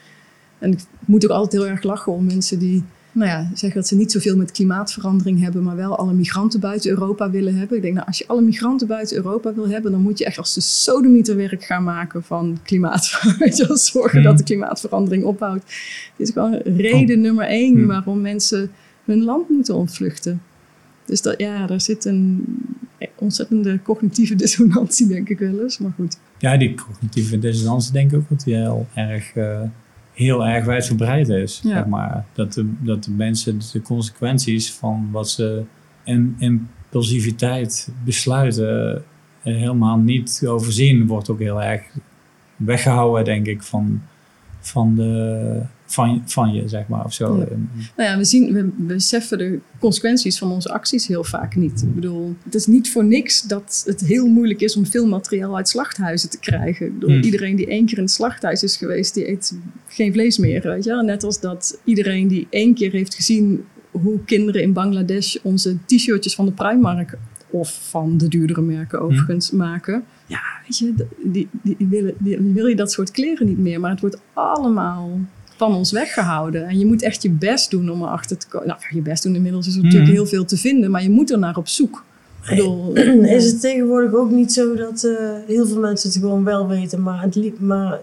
En 0.65 0.73
ik 0.73 0.79
moet 1.05 1.25
ook 1.25 1.31
altijd 1.31 1.63
heel 1.63 1.71
erg 1.71 1.83
lachen 1.83 2.13
om 2.13 2.25
mensen 2.25 2.59
die 2.59 2.83
nou 3.13 3.31
ja, 3.31 3.51
zeggen 3.55 3.81
dat 3.81 3.89
ze 3.89 3.97
niet 3.97 4.13
zoveel 4.13 4.37
met 4.37 4.51
klimaatverandering 4.51 5.41
hebben, 5.41 5.63
maar 5.63 5.77
wel 5.77 5.99
alle 5.99 6.13
migranten 6.13 6.61
buiten 6.61 6.91
Europa 6.91 7.31
willen 7.31 7.57
hebben. 7.57 7.77
Ik 7.77 7.83
denk, 7.83 7.95
nou, 7.95 8.07
als 8.07 8.19
je 8.19 8.27
alle 8.27 8.41
migranten 8.41 8.87
buiten 8.87 9.17
Europa 9.17 9.55
wil 9.55 9.69
hebben, 9.69 9.93
dan 9.93 10.01
moet 10.01 10.19
je 10.19 10.25
echt 10.25 10.39
als 10.39 10.55
de 10.55 10.61
sodemieter 10.61 11.37
werk 11.37 11.65
gaan 11.65 11.85
maken 11.85 12.23
van 12.23 12.59
klimaat. 12.63 13.21
Weet 13.39 13.57
je 13.57 13.67
wel, 13.67 13.77
zorgen 13.77 14.21
Hmm. 14.21 14.29
dat 14.29 14.39
de 14.39 14.45
klimaatverandering 14.45 15.25
ophoudt. 15.25 15.65
Dit 16.17 16.29
is 16.29 16.33
gewoon 16.33 16.61
reden 16.65 17.21
nummer 17.21 17.47
één 17.47 17.77
Hmm. 17.77 17.87
waarom 17.87 18.21
mensen 18.21 18.71
hun 19.05 19.25
land 19.25 19.49
moeten 19.49 19.75
ontvluchten. 19.75 20.43
Dus 21.05 21.23
dat, 21.23 21.35
ja, 21.41 21.67
daar 21.67 21.81
zit 21.81 22.05
een 22.05 22.45
ontzettende 23.15 23.83
cognitieve 23.83 24.35
dissonantie, 24.45 25.07
denk 25.07 25.29
ik 25.29 25.39
wel 25.39 25.61
eens. 25.63 25.79
Maar 25.79 25.93
goed. 25.97 26.19
Ja, 26.39 26.57
die 26.57 26.75
cognitieve 26.75 27.39
dissonantie 27.39 27.93
denk 27.93 28.13
ik 28.13 28.19
ook 28.19 28.29
dat 28.29 28.41
die 28.45 28.55
heel 28.55 28.87
erg, 28.95 29.35
eh, 29.35 29.61
heel 30.15 30.47
erg 30.47 30.65
wijdverbreid 30.65 31.29
is. 31.29 31.61
Ja. 31.63 31.71
Zeg 31.71 31.87
maar. 31.87 32.25
dat, 32.33 32.53
de, 32.53 32.73
dat 32.81 33.05
de 33.05 33.11
mensen 33.11 33.61
de 33.73 33.83
consequenties 33.83 34.73
van 34.73 35.09
wat 35.13 35.31
ze 35.31 35.63
in 36.05 36.37
impulsiviteit 36.39 37.93
besluiten 38.05 39.05
eh, 39.43 39.55
helemaal 39.57 39.97
niet 39.97 40.43
overzien, 40.47 41.07
wordt 41.07 41.31
ook 41.31 41.39
heel 41.39 41.63
erg 41.63 41.83
weggehouden, 42.57 43.25
denk 43.25 43.47
ik, 43.47 43.63
van, 43.63 44.03
van, 44.67 44.95
de, 44.95 45.61
van, 45.87 46.23
van 46.27 46.53
je, 46.53 46.69
zeg 46.69 46.89
maar, 46.89 47.05
of 47.05 47.13
zo. 47.13 47.39
Ja. 47.39 47.47
Nou 47.97 48.11
ja, 48.11 48.17
we, 48.17 48.25
zien, 48.25 48.53
we 48.53 48.71
beseffen 48.77 49.39
de 49.39 49.59
consequenties 49.79 50.39
van 50.39 50.51
onze 50.51 50.73
acties 50.73 51.07
heel 51.07 51.25
vaak 51.25 51.57
niet. 51.57 51.83
Ik 51.83 51.95
bedoel, 51.95 52.35
het 52.43 52.55
is 52.55 52.67
niet 52.67 52.91
voor 52.91 53.05
niks 53.05 53.43
dat 53.43 53.83
het 53.87 54.01
heel 54.01 54.27
moeilijk 54.27 54.61
is 54.61 54.77
om 54.77 54.87
veel 54.87 55.07
materiaal 55.07 55.57
uit 55.57 55.69
slachthuizen 55.69 56.31
te 56.31 56.39
krijgen. 56.39 56.87
Ik 56.87 56.93
bedoel, 56.93 57.13
Hmm. 57.15 57.23
Iedereen 57.23 57.57
die 57.57 57.67
één 57.67 57.87
keer 57.87 57.97
in 57.97 58.03
het 58.03 58.13
slachthuis 58.13 58.63
is 58.63 58.77
geweest, 58.77 59.15
die 59.15 59.29
eet 59.29 59.59
geen 59.87 60.13
vlees 60.13 60.39
meer. 60.39 60.63
Weet 60.63 60.85
je? 60.85 61.03
Net 61.03 61.25
als 61.25 61.41
dat 61.41 61.79
iedereen 61.85 62.29
die 62.29 62.47
één 62.51 62.75
keer 62.75 62.93
heeft 62.93 63.15
gezien 63.15 63.65
hoe 63.91 64.25
kinderen 64.25 64.63
in 64.63 64.73
Bangladesh 64.73 65.37
onze 65.43 65.77
t-shirtjes 65.87 66.35
van 66.35 66.47
de 66.47 66.53
Primark 66.53 67.19
of 67.55 67.79
van 67.89 68.17
de 68.19 68.29
duurdere 68.29 68.61
merken 68.63 69.01
overigens 69.01 69.51
maken. 69.51 70.05
Ja, 70.27 70.41
weet 70.67 70.79
je, 70.79 70.95
die, 71.25 71.49
die, 71.63 71.77
die 71.79 71.87
willen, 71.89 72.15
die, 72.19 72.39
wil 72.39 72.67
je 72.67 72.77
dat 72.77 72.93
soort 72.93 73.11
kleren 73.11 73.47
niet 73.47 73.59
meer. 73.59 73.81
Maar 73.81 73.91
het 73.91 74.01
wordt 74.01 74.19
allemaal 74.33 75.19
van 75.57 75.75
ons 75.75 75.93
weggehouden. 75.93 76.67
En 76.69 76.79
je 76.79 76.87
moet 76.87 77.03
echt 77.03 77.23
je 77.23 77.31
best 77.31 77.71
doen 77.71 77.91
om 77.91 78.03
erachter 78.03 78.37
te 78.37 78.49
komen. 78.49 78.69
Nou, 78.69 78.81
je 78.91 79.01
best 79.01 79.23
doen 79.23 79.35
inmiddels 79.35 79.67
is 79.67 79.77
er 79.77 79.83
natuurlijk 79.83 80.11
Mhm. 80.11 80.17
heel 80.17 80.27
veel 80.27 80.45
te 80.45 80.57
vinden, 80.57 80.91
maar 80.91 81.03
je 81.03 81.11
moet 81.11 81.31
er 81.31 81.39
naar 81.39 81.57
op 81.57 81.69
zoek. 81.69 82.05
Bedoel, 82.49 82.97
Is 83.37 83.45
het 83.47 83.61
tegenwoordig 83.61 84.15
ook 84.15 84.31
niet 84.31 84.53
zo 84.53 84.75
dat 84.75 85.05
eh, 85.05 85.13
heel 85.47 85.67
veel 85.67 85.81
mensen 85.81 86.09
het 86.09 86.19
gewoon 86.19 86.45
wel 86.45 86.69
weten, 86.69 87.03
maar 87.03 87.23
het 87.23 87.35
liep 87.35 87.61
maar 87.61 88.01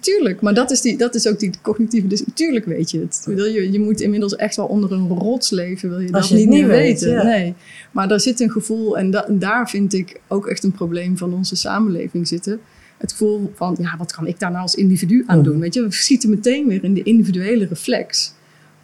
Tuurlijk, 0.00 0.40
maar 0.40 0.54
dat 0.54 0.70
is, 0.70 0.80
die, 0.80 0.96
dat 0.96 1.14
is 1.14 1.26
ook 1.28 1.38
die 1.38 1.50
cognitieve... 1.62 2.06
Dus 2.06 2.22
tuurlijk 2.34 2.64
weet 2.64 2.90
je 2.90 3.00
het. 3.00 3.22
Je, 3.26 3.72
je 3.72 3.80
moet 3.80 4.00
inmiddels 4.00 4.36
echt 4.36 4.56
wel 4.56 4.66
onder 4.66 4.92
een 4.92 5.08
rots 5.08 5.50
leven, 5.50 5.88
wil 5.88 5.98
je 6.00 6.12
Als 6.12 6.28
dat 6.28 6.38
je 6.40 6.46
niet 6.46 6.48
meer 6.48 6.58
niet 6.58 6.68
weet, 6.70 7.00
weten. 7.00 7.10
ja. 7.10 7.22
Nee, 7.22 7.54
maar 7.92 8.08
daar 8.08 8.20
zit 8.20 8.40
een 8.40 8.50
gevoel, 8.50 8.98
en 8.98 9.10
da- 9.10 9.26
daar 9.30 9.68
vind 9.70 9.92
ik 9.94 10.20
ook 10.28 10.46
echt 10.46 10.64
een 10.64 10.72
probleem 10.72 11.16
van 11.18 11.34
onze 11.34 11.56
samenleving 11.56 12.28
zitten. 12.28 12.60
Het 12.98 13.10
gevoel 13.12 13.52
van, 13.54 13.76
ja, 13.80 13.94
wat 13.98 14.12
kan 14.12 14.26
ik 14.26 14.38
daar 14.38 14.50
nou 14.50 14.62
als 14.62 14.74
individu 14.74 15.24
aan 15.26 15.42
doen? 15.42 15.52
Mhm. 15.52 15.62
Weet 15.62 15.74
je, 15.74 15.82
we 15.82 15.92
schieten 15.92 16.30
meteen 16.30 16.68
weer 16.68 16.84
in 16.84 16.94
de 16.94 17.02
individuele 17.02 17.66
reflex. 17.66 18.32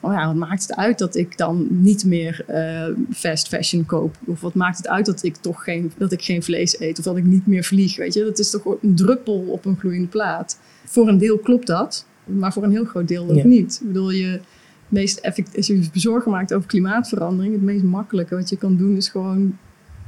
Oh 0.00 0.12
ja, 0.12 0.26
wat 0.26 0.34
maakt 0.34 0.62
het 0.62 0.76
uit 0.76 0.98
dat 0.98 1.14
ik 1.16 1.38
dan 1.38 1.66
niet 1.70 2.04
meer 2.04 2.44
eh, 2.46 2.84
fast 3.12 3.48
fashion 3.48 3.86
koop? 3.86 4.16
Of 4.26 4.40
wat 4.40 4.54
maakt 4.54 4.76
het 4.76 4.88
uit 4.88 5.06
dat 5.06 5.22
ik 5.22 5.36
toch 5.36 5.64
geen, 5.64 5.92
dat 5.96 6.12
ik 6.12 6.22
geen 6.22 6.42
vlees 6.42 6.80
eet? 6.80 6.98
Of 6.98 7.04
dat 7.04 7.16
ik 7.16 7.24
niet 7.24 7.46
meer 7.46 7.64
vlieg? 7.64 7.96
Weet 7.96 8.14
je, 8.14 8.24
dat 8.24 8.38
is 8.38 8.50
toch 8.50 8.64
een 8.82 8.94
druppel 8.94 9.44
op 9.48 9.64
een 9.64 9.76
gloeiende 9.78 10.08
plaat. 10.08 10.58
Voor 10.84 11.08
een 11.08 11.18
deel 11.18 11.38
klopt 11.38 11.66
dat, 11.66 12.06
maar 12.24 12.52
voor 12.52 12.62
een 12.62 12.70
heel 12.70 12.84
groot 12.84 13.08
deel 13.08 13.28
ook 13.30 13.36
Ja. 13.36 13.46
niet. 13.46 13.78
Ik 13.80 13.86
bedoel, 13.86 14.10
je 14.10 14.40
meest 14.88 15.18
effect, 15.18 15.56
als 15.56 15.66
je 15.66 15.88
bezorgen 15.92 16.30
maakt 16.30 16.54
over 16.54 16.68
klimaatverandering, 16.68 17.52
het 17.54 17.62
meest 17.62 17.82
makkelijke 17.82 18.34
wat 18.34 18.48
je 18.48 18.56
kan 18.56 18.76
doen 18.76 18.96
is 18.96 19.08
gewoon 19.08 19.58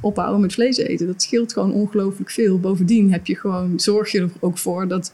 ophouden 0.01 0.41
met 0.41 0.53
vlees 0.53 0.77
eten. 0.77 1.07
Dat 1.07 1.23
scheelt 1.23 1.53
gewoon 1.53 1.73
ongelooflijk 1.73 2.31
veel. 2.31 2.61
Bovendien 2.61 3.13
heb 3.13 3.27
je 3.27 3.37
gewoon, 3.37 3.81
zorg 3.81 4.11
je 4.13 4.21
er 4.21 4.31
ook 4.41 4.59
voor 4.59 4.89
dat 4.89 5.13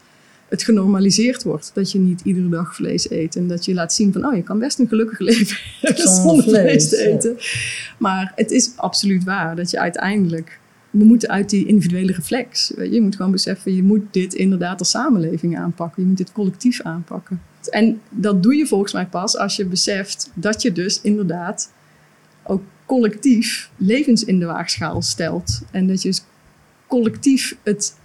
het 0.49 0.63
genormaliseerd 0.63 1.43
wordt. 1.43 1.71
Dat 1.75 1.93
je 1.93 1.99
niet 1.99 2.21
iedere 2.25 2.49
dag 2.49 2.75
vlees 2.75 3.11
eet. 3.11 3.37
En 3.37 3.49
dat 3.49 3.65
je 3.65 3.75
laat 3.75 3.93
zien 3.93 4.13
van, 4.13 4.27
oh, 4.27 4.35
je 4.35 4.43
kan 4.43 4.59
best 4.59 4.79
een 4.79 4.89
gelukkig 4.89 5.19
leven 5.29 5.57
hebben 5.81 6.09
zonder 6.09 6.45
vlees 6.45 6.89
te 6.89 6.97
eten. 6.97 7.37
Maar 7.99 8.33
het 8.35 8.51
is 8.51 8.73
absoluut 8.77 9.25
waar 9.25 9.57
dat 9.57 9.71
je 9.71 9.79
uiteindelijk... 9.81 10.61
We 10.93 11.05
moeten 11.05 11.29
uit 11.29 11.51
die 11.51 11.67
individuele 11.67 12.13
reflex. 12.13 12.73
Je 12.91 13.01
moet 13.01 13.17
gewoon 13.17 13.33
beseffen, 13.33 13.75
je 13.75 13.83
moet 13.83 14.03
dit 14.11 14.35
inderdaad 14.35 14.79
als 14.79 14.91
samenleving 14.91 15.59
aanpakken. 15.59 16.03
Je 16.03 16.09
moet 16.09 16.19
dit 16.19 16.33
collectief 16.33 16.81
aanpakken. 16.81 17.41
En 17.71 18.01
dat 18.11 18.43
doe 18.43 18.57
je 18.57 18.67
volgens 18.67 18.93
mij 18.93 19.07
pas 19.07 19.37
als 19.37 19.57
je 19.57 19.65
beseft 19.65 20.31
dat 20.35 20.63
je 20.63 20.73
dus 20.73 21.01
inderdaad 21.01 21.73
ook 22.43 22.63
collectief 22.87 23.71
levens 23.77 24.25
in 24.25 24.39
de 24.39 24.47
waagschaal 24.47 25.03
stelt. 25.03 25.63
En 25.71 25.87
dat 25.87 26.03
je 26.03 26.09
dus 26.09 26.25
collectief 26.87 27.57
het 27.63 27.97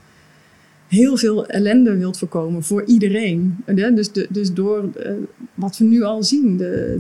heel 0.88 1.18
veel 1.18 1.46
ellende 1.46 1.98
wilt 1.98 2.18
voorkomen 2.18 2.64
voor 2.64 2.84
iedereen. 2.84 3.58
Dus, 3.66 4.12
dus 4.30 4.54
door 4.54 4.90
uh, 4.98 5.12
wat 5.54 5.78
we 5.78 5.86
nu 5.86 6.04
al 6.04 6.24
zien, 6.24 6.58
de, 6.58 7.00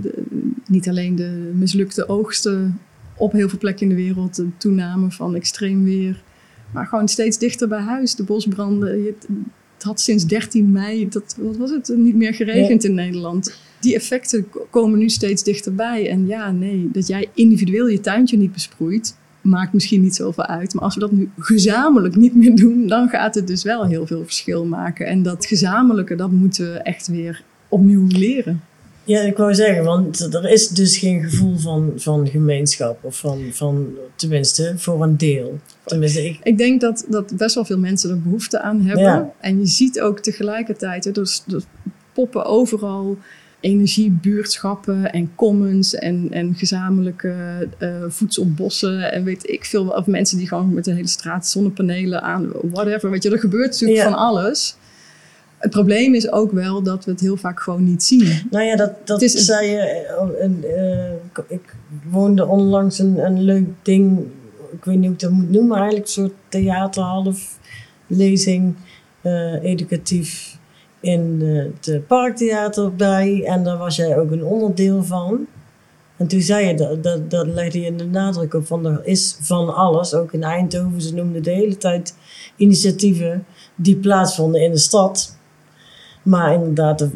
niet 0.66 0.90
alleen 0.90 1.16
de 1.16 1.52
mislukte 1.56 2.10
oogsten 2.10 2.80
op 3.18 3.32
heel 3.32 3.50
veel 3.50 3.60
plekken 3.60 3.90
in 3.90 3.96
de 3.96 4.04
wereld, 4.04 4.36
de 4.36 4.58
toename 4.58 5.12
van 5.12 5.36
extreem 5.36 5.84
weer, 5.84 6.24
maar 6.72 6.86
gewoon 6.86 7.08
steeds 7.08 7.38
dichter 7.38 7.68
bij 7.68 7.80
huis, 7.80 8.16
de 8.16 8.24
bosbranden. 8.24 9.06
Het, 9.06 9.28
het 9.74 9.84
had 9.84 10.00
sinds 10.00 10.26
13 10.26 10.72
mei, 10.72 11.10
dat, 11.10 11.36
wat 11.40 11.58
was 11.58 11.70
het, 11.70 11.94
niet 11.96 12.16
meer 12.16 12.34
geregend 12.34 12.84
in 12.84 12.94
Nederland. 12.94 13.60
Die 13.80 13.96
effecten 13.96 14.48
komen 14.70 15.00
nu 15.00 15.10
steeds 15.10 15.44
dichterbij. 15.44 16.10
En 16.10 16.28
ja, 16.28 16.52
nee, 16.52 16.90
dat 16.92 17.08
jij 17.08 17.30
individueel 17.34 17.88
je 17.88 18.00
tuintje 18.00 18.38
niet 18.38 18.54
besproeit, 18.54 19.18
maakt 19.42 19.74
misschien 19.74 20.02
niet 20.02 20.16
zoveel 20.16 20.46
uit. 20.46 20.74
Maar 20.74 20.84
als 20.84 20.94
we 20.94 21.00
dat 21.00 21.12
nu 21.12 21.30
gezamenlijk 21.38 22.16
niet 22.16 22.36
meer 22.36 22.56
doen, 22.56 22.88
dan 22.88 23.10
gaat 23.10 23.36
het 23.36 23.48
dus 23.48 23.64
wel 23.64 23.86
heel 23.86 24.08
veel 24.08 24.24
verschil 24.24 24.66
maken. 24.66 25.06
En 25.06 25.24
dat 25.24 25.46
gezamenlijke, 25.46 26.16
dat 26.16 26.32
moeten 26.32 26.74
we 26.74 26.80
echt 26.80 27.08
weer 27.08 27.44
opnieuw 27.68 28.06
leren. 28.08 28.62
Ja, 29.08 29.22
ik 29.22 29.38
wou 29.38 29.54
zeggen, 29.54 29.84
want 29.84 30.34
er 30.34 30.50
is 30.50 30.68
dus 30.68 30.98
geen 30.98 31.24
gevoel 31.24 31.58
van, 31.58 31.94
van 31.96 32.28
gemeenschap. 32.28 33.04
Of 33.04 33.18
van, 33.18 33.40
van, 33.52 33.88
tenminste, 34.16 34.74
voor 34.78 35.04
een 35.04 35.18
deel. 35.18 35.60
Tenminste, 35.86 36.26
ik... 36.26 36.40
ik 36.44 36.58
denk 36.58 36.82
dat, 36.82 37.06
dat 37.10 37.38
best 37.38 37.56
wel 37.56 37.66
veel 37.66 37.80
mensen 37.80 38.10
er 38.10 38.22
behoefte 38.22 38.62
aan 38.62 38.82
hebben. 38.82 39.32
En 39.40 39.60
je 39.60 39.68
ziet 39.68 40.02
ook 40.02 40.20
tegelijkertijd, 40.20 41.06
er, 41.06 41.14
dus, 41.14 41.44
poppen 42.14 42.46
overal 42.46 43.18
energiebuurtschappen 43.60 45.12
en 45.12 45.32
commons 45.36 45.96
en, 45.96 46.28
en 46.32 46.56
gezamenlijke 46.56 47.34
uh, 47.80 48.04
voedselbossen 48.08 49.12
en 49.12 49.24
weet 49.24 49.50
ik 49.50 49.66
veel. 49.66 49.88
Of 49.88 50.06
mensen 50.06 50.38
die 50.38 50.48
gewoon 50.48 50.74
met 50.74 50.86
de 50.86 50.94
hele 50.94 51.08
straat 51.08 51.48
zonnepanelen 51.48 52.22
aan, 52.22 52.52
whatever. 52.62 53.10
Weet 53.10 53.24
je, 53.24 53.32
er 53.32 53.40
gebeurt 53.40 53.72
natuurlijk 53.72 54.02
van 54.02 54.18
alles. 54.18 54.76
Het 55.58 55.72
probleem 55.72 56.14
is 56.14 56.32
ook 56.32 56.52
wel 56.52 56.84
dat 56.84 57.06
we 57.06 57.12
het 57.12 57.20
heel 57.20 57.38
vaak 57.38 57.60
gewoon 57.60 57.84
niet 57.84 58.04
zien. 58.04 58.48
Nou 58.52 58.66
ja, 58.66 58.76
dat, 58.76 59.08
dat 59.08 59.22
is 59.22 59.34
zei 59.34 59.70
je. 59.70 60.06
Uh, 61.38 61.46
ik 61.48 61.76
woonde 62.10 62.46
onlangs 62.46 63.00
een, 63.00 63.26
een 63.26 63.42
leuk 63.42 63.68
ding. 63.82 64.20
Ik 64.72 64.86
weet 64.86 64.96
niet 64.96 65.06
hoe 65.06 65.14
ik 65.14 65.20
dat 65.20 65.32
moet 65.32 65.52
noemen, 65.52 65.68
maar 65.68 65.78
eigenlijk 65.78 66.08
een 66.08 66.14
soort 66.14 66.34
theater, 66.50 67.04
half 67.04 67.60
lezing, 68.08 68.76
uh, 69.22 69.64
educatief 69.64 70.58
in 71.00 71.42
het 71.42 72.08
parktheater 72.08 72.96
bij. 72.96 73.44
En 73.46 73.64
daar 73.64 73.78
was 73.78 73.96
jij 73.96 74.18
ook 74.18 74.32
een 74.32 74.44
onderdeel 74.44 75.04
van. 75.04 75.48
En 76.18 76.28
toen 76.28 76.42
zei 76.42 76.68
je, 76.68 76.74
dat, 76.74 77.04
dat, 77.04 77.30
dat 77.30 77.48
legde 77.48 77.82
je 77.82 77.96
de 77.96 78.06
nadruk 78.06 78.54
op 78.54 78.66
van 78.66 78.86
er 78.86 79.02
is 79.04 79.38
van 79.42 79.76
alles. 79.76 80.14
Ook 80.14 80.34
in 80.34 80.44
Eindhoven, 80.44 81.02
ze 81.02 81.14
noemden 81.14 81.44
de 81.44 81.52
hele 81.52 81.78
tijd 81.78 82.16
initiatieven 82.56 83.46
die 83.76 83.96
plaatsvonden 83.96 84.62
in 84.62 84.72
de 84.72 84.78
stad. 84.78 85.37
Maar 86.28 86.54
inderdaad, 86.54 87.02
er, 87.02 87.12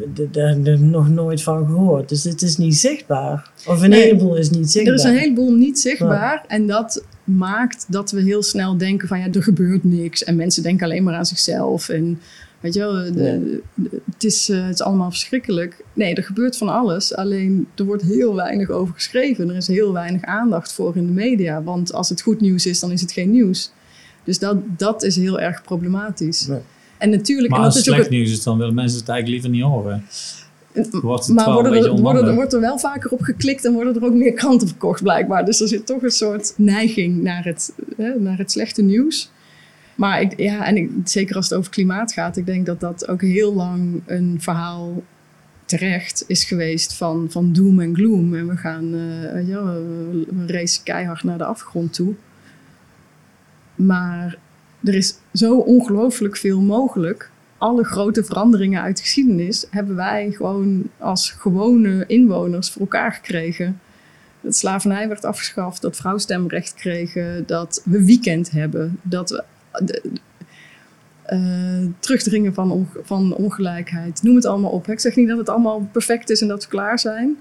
er 0.63 0.79
nog 0.79 1.09
nooit 1.09 1.43
van 1.43 1.65
gehoord. 1.65 2.09
Dus 2.09 2.23
het 2.23 2.41
is 2.41 2.57
niet 2.57 2.75
zichtbaar. 2.75 3.51
Of 3.67 3.81
een 3.81 3.91
heleboel 3.91 4.35
is 4.35 4.49
niet 4.49 4.71
zichtbaar. 4.71 4.93
Er 4.93 4.99
is 4.99 5.05
een 5.05 5.17
heleboel 5.17 5.53
niet 5.53 5.79
zichtbaar. 5.79 6.43
En 6.47 6.67
dat 6.67 7.03
maakt 7.23 7.85
dat 7.87 8.11
we 8.11 8.21
heel 8.21 8.43
snel 8.43 8.77
denken 8.77 9.07
van 9.07 9.19
ja, 9.19 9.27
er 9.31 9.43
gebeurt 9.43 9.83
niks. 9.83 10.23
En 10.23 10.35
mensen 10.35 10.63
denken 10.63 10.85
alleen 10.85 11.03
maar 11.03 11.15
aan 11.15 11.25
zichzelf. 11.25 11.89
En 11.89 12.19
Weet 12.61 12.73
je 12.73 12.79
wel, 12.79 12.95
het, 12.95 14.23
is, 14.23 14.49
uh, 14.49 14.63
het 14.65 14.73
is 14.73 14.81
allemaal 14.81 15.09
verschrikkelijk. 15.09 15.83
Nee, 15.93 16.15
er 16.15 16.23
gebeurt 16.23 16.57
van 16.57 16.69
alles. 16.69 17.15
Alleen 17.15 17.67
er 17.75 17.85
wordt 17.85 18.03
heel 18.03 18.35
weinig 18.35 18.69
over 18.69 18.93
geschreven. 18.93 19.49
Er 19.49 19.55
is 19.55 19.67
heel 19.67 19.93
weinig 19.93 20.23
aandacht 20.23 20.73
voor 20.73 20.95
in 20.95 21.05
de 21.05 21.11
media. 21.11 21.63
Want 21.63 21.93
als 21.93 22.09
het 22.09 22.21
goed 22.21 22.41
nieuws 22.41 22.65
is, 22.65 22.79
dan 22.79 22.91
is 22.91 23.01
het 23.01 23.11
geen 23.11 23.31
nieuws. 23.31 23.71
Dus 24.23 24.39
dat, 24.39 24.57
dat 24.77 25.03
is 25.03 25.15
heel 25.15 25.39
erg 25.39 25.61
problematisch. 25.61 26.47
En 27.01 27.09
natuurlijk, 27.09 27.49
maar 27.49 27.59
en 27.59 27.65
als 27.65 27.75
het 27.75 27.83
slecht 27.83 28.09
nieuws 28.09 28.31
is, 28.31 28.43
dan 28.43 28.57
willen 28.57 28.73
mensen 28.73 28.99
het 28.99 29.09
eigenlijk 29.09 29.43
liever 29.43 29.59
niet 29.59 29.71
horen. 29.71 30.03
Wordt 31.01 31.25
het 31.25 31.35
maar 31.35 31.53
worden 31.53 31.73
er, 31.73 32.01
worden, 32.01 32.35
wordt 32.35 32.53
er 32.53 32.59
wel 32.59 32.79
vaker 32.79 33.11
op 33.11 33.21
geklikt 33.21 33.65
en 33.65 33.73
worden 33.73 33.95
er 33.95 34.03
ook 34.03 34.13
meer 34.13 34.33
kranten 34.33 34.67
verkocht 34.67 35.03
blijkbaar. 35.03 35.45
Dus 35.45 35.61
er 35.61 35.67
zit 35.67 35.85
toch 35.85 36.03
een 36.03 36.11
soort 36.11 36.53
neiging 36.57 37.21
naar 37.21 37.43
het, 37.43 37.73
hè, 37.97 38.19
naar 38.19 38.37
het 38.37 38.51
slechte 38.51 38.81
nieuws. 38.81 39.31
Maar 39.95 40.21
ik, 40.21 40.39
ja, 40.39 40.65
en 40.65 40.77
ik, 40.77 40.89
zeker 41.03 41.35
als 41.35 41.49
het 41.49 41.57
over 41.57 41.71
klimaat 41.71 42.13
gaat, 42.13 42.37
ik 42.37 42.45
denk 42.45 42.65
dat 42.65 42.79
dat 42.79 43.07
ook 43.07 43.21
heel 43.21 43.53
lang 43.53 44.01
een 44.05 44.37
verhaal 44.39 45.03
terecht 45.65 46.23
is 46.27 46.43
geweest 46.43 46.93
van, 46.93 47.27
van 47.29 47.53
doom 47.53 47.79
en 47.79 47.95
gloom. 47.95 48.35
En 48.35 48.47
we 48.47 48.57
gaan, 48.57 48.93
uh, 48.93 49.47
ja, 49.47 49.63
we, 49.63 50.25
we 50.29 50.53
racen 50.53 50.83
keihard 50.83 51.23
naar 51.23 51.37
de 51.37 51.45
afgrond 51.45 51.93
toe. 51.93 52.13
Maar 53.75 54.37
er 54.83 54.95
is 54.95 55.15
zo 55.33 55.57
ongelooflijk 55.57 56.37
veel 56.37 56.61
mogelijk. 56.61 57.29
Alle 57.57 57.83
grote 57.83 58.23
veranderingen 58.23 58.81
uit 58.81 58.97
de 58.97 59.03
geschiedenis 59.03 59.65
hebben 59.69 59.95
wij 59.95 60.31
gewoon 60.31 60.89
als 60.97 61.31
gewone 61.31 62.03
inwoners 62.07 62.69
voor 62.69 62.81
elkaar 62.81 63.13
gekregen. 63.13 63.79
Dat 64.41 64.55
slavernij 64.55 65.07
werd 65.07 65.25
afgeschaft, 65.25 65.81
dat 65.81 65.95
vrouwstemrecht 65.95 66.73
kregen, 66.73 67.43
dat 67.47 67.81
we 67.85 68.05
weekend 68.05 68.51
hebben, 68.51 68.99
dat 69.01 69.29
we 69.29 69.43
de, 69.85 70.11
uh, 71.29 71.87
terugdringen 71.99 72.53
van, 72.53 72.87
van 73.03 73.35
ongelijkheid. 73.35 74.23
Noem 74.23 74.35
het 74.35 74.45
allemaal 74.45 74.71
op. 74.71 74.87
Ik 74.87 74.99
zeg 74.99 75.15
niet 75.15 75.27
dat 75.27 75.37
het 75.37 75.49
allemaal 75.49 75.89
perfect 75.91 76.29
is 76.29 76.41
en 76.41 76.47
dat 76.47 76.63
we 76.63 76.69
klaar 76.69 76.99
zijn. 76.99 77.37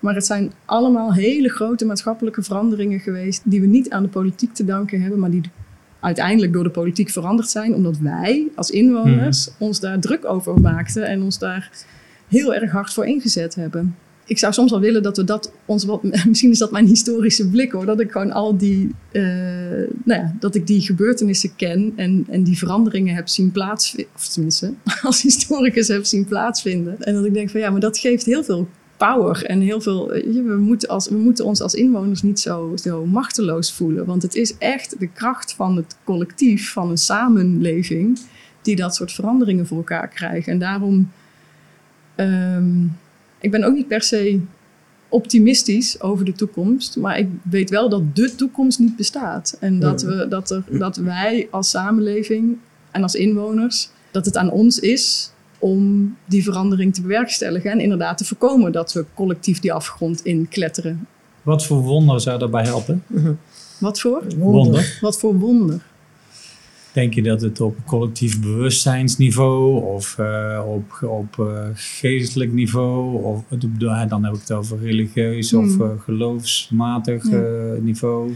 Maar 0.00 0.14
het 0.14 0.26
zijn 0.26 0.52
allemaal 0.64 1.14
hele 1.14 1.48
grote 1.48 1.84
maatschappelijke 1.84 2.42
veranderingen 2.42 3.00
geweest. 3.00 3.42
die 3.44 3.60
we 3.60 3.66
niet 3.66 3.90
aan 3.90 4.02
de 4.02 4.08
politiek 4.08 4.54
te 4.54 4.64
danken 4.64 5.00
hebben, 5.00 5.18
maar 5.18 5.30
die 5.30 5.50
uiteindelijk 6.00 6.52
door 6.52 6.64
de 6.64 6.70
politiek 6.70 7.10
veranderd 7.10 7.48
zijn. 7.48 7.74
omdat 7.74 7.98
wij 7.98 8.48
als 8.54 8.70
inwoners 8.70 9.48
mhm. 9.48 9.64
ons 9.64 9.80
daar 9.80 9.98
druk 9.98 10.24
over 10.24 10.60
maakten 10.60 11.06
en 11.06 11.22
ons 11.22 11.38
daar 11.38 11.70
heel 12.28 12.54
erg 12.54 12.70
hard 12.70 12.92
voor 12.92 13.06
ingezet 13.06 13.54
hebben 13.54 13.94
ik 14.30 14.38
zou 14.38 14.52
soms 14.52 14.70
wel 14.70 14.80
willen 14.80 15.02
dat 15.02 15.16
we 15.16 15.24
dat 15.24 15.52
ons 15.64 15.84
wat. 15.84 16.02
Misschien 16.28 16.50
is 16.50 16.58
dat 16.58 16.70
mijn 16.70 16.86
historische 16.86 17.48
blik 17.48 17.72
hoor. 17.72 17.86
Dat 17.86 18.00
ik 18.00 18.10
gewoon 18.10 18.32
al 18.32 18.56
die. 18.56 18.94
Uh, 19.12 19.22
nou 20.04 20.20
ja, 20.20 20.34
dat 20.38 20.54
ik 20.54 20.66
die 20.66 20.80
gebeurtenissen 20.80 21.56
ken 21.56 21.92
en, 21.96 22.26
en 22.28 22.42
die 22.42 22.58
veranderingen 22.58 23.14
heb 23.14 23.28
zien 23.28 23.52
plaatsvinden. 23.52 24.12
Of 24.14 24.28
tenminste, 24.28 24.72
als 25.02 25.22
historicus 25.22 25.88
heb 25.88 26.04
zien 26.04 26.24
plaatsvinden. 26.24 27.02
En 27.02 27.14
dat 27.14 27.24
ik 27.24 27.34
denk 27.34 27.50
van 27.50 27.60
ja, 27.60 27.70
maar 27.70 27.80
dat 27.80 27.98
geeft 27.98 28.24
heel 28.24 28.44
veel 28.44 28.68
power 29.08 29.44
en 29.44 29.60
heel 29.60 29.80
veel. 29.80 30.06
We 30.08 30.56
moeten, 30.58 30.88
als, 30.88 31.08
we 31.08 31.16
moeten 31.16 31.44
ons 31.44 31.60
als 31.60 31.74
inwoners 31.74 32.22
niet 32.22 32.40
zo, 32.40 32.72
zo 32.76 33.06
machteloos 33.06 33.72
voelen. 33.72 34.04
Want 34.04 34.22
het 34.22 34.34
is 34.34 34.58
echt 34.58 34.98
de 34.98 35.08
kracht 35.08 35.52
van 35.52 35.76
het 35.76 35.96
collectief, 36.04 36.72
van 36.72 36.90
een 36.90 36.98
samenleving, 36.98 38.20
die 38.62 38.76
dat 38.76 38.94
soort 38.94 39.12
veranderingen 39.12 39.66
voor 39.66 39.76
elkaar 39.76 40.08
krijgen. 40.08 40.52
En 40.52 40.58
daarom. 40.58 41.10
Um, 42.16 42.96
ik 43.40 43.50
ben 43.50 43.64
ook 43.64 43.74
niet 43.74 43.88
per 43.88 44.02
se 44.02 44.40
optimistisch 45.08 46.00
over 46.00 46.24
de 46.24 46.32
toekomst. 46.32 46.96
Maar 46.96 47.18
ik 47.18 47.28
weet 47.42 47.70
wel 47.70 47.88
dat 47.88 48.16
de 48.16 48.34
toekomst 48.34 48.78
niet 48.78 48.96
bestaat. 48.96 49.56
En 49.60 49.80
dat, 49.80 50.02
we, 50.02 50.26
dat, 50.28 50.50
er, 50.50 50.64
dat 50.78 50.96
wij 50.96 51.48
als 51.50 51.70
samenleving 51.70 52.58
en 52.90 53.02
als 53.02 53.14
inwoners, 53.14 53.88
dat 54.10 54.24
het 54.24 54.36
aan 54.36 54.50
ons 54.50 54.78
is 54.78 55.32
om 55.60 56.16
die 56.24 56.44
verandering 56.44 56.94
te 56.94 57.02
bewerkstelligen. 57.02 57.70
En 57.70 57.80
inderdaad 57.80 58.18
te 58.18 58.24
voorkomen 58.24 58.72
dat 58.72 58.92
we 58.92 59.04
collectief 59.14 59.60
die 59.60 59.72
afgrond 59.72 60.24
in 60.24 60.48
kletteren. 60.48 61.06
Wat 61.42 61.66
voor 61.66 61.80
wonder 61.80 62.20
zou 62.20 62.38
daarbij 62.38 62.64
helpen? 62.64 63.02
Wat 63.78 64.00
voor? 64.00 64.22
Wonder. 64.36 64.98
Wat 65.00 65.18
voor 65.18 65.38
wonder? 65.38 65.80
Denk 66.92 67.14
je 67.14 67.22
dat 67.22 67.40
het 67.40 67.60
op 67.60 67.76
collectief 67.86 68.40
bewustzijnsniveau 68.40 69.82
of 69.82 70.16
uh, 70.20 70.62
op, 70.66 71.08
op 71.08 71.36
uh, 71.40 71.64
geestelijk 71.74 72.52
niveau, 72.52 73.22
of 73.22 73.44
dan 74.08 74.24
heb 74.24 74.34
ik 74.34 74.40
het 74.40 74.52
over 74.52 74.78
religieus 74.78 75.52
of 75.52 75.76
uh, 75.76 75.88
geloofsmatig 76.04 77.24
niveau, 77.80 78.34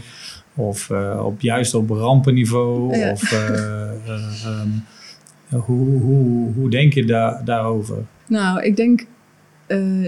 of 0.55 0.91
op, 1.19 1.41
juist 1.41 1.73
op 1.73 1.89
rampenniveau? 1.89 2.97
Ja. 2.97 3.11
Of, 3.11 3.31
um, 3.31 4.83
hoe, 5.49 6.01
hoe, 6.01 6.53
hoe 6.55 6.69
denk 6.69 6.93
je 6.93 7.05
daar, 7.05 7.41
daarover? 7.45 7.97
Nou, 8.27 8.61
ik 8.63 8.75
denk 8.75 9.05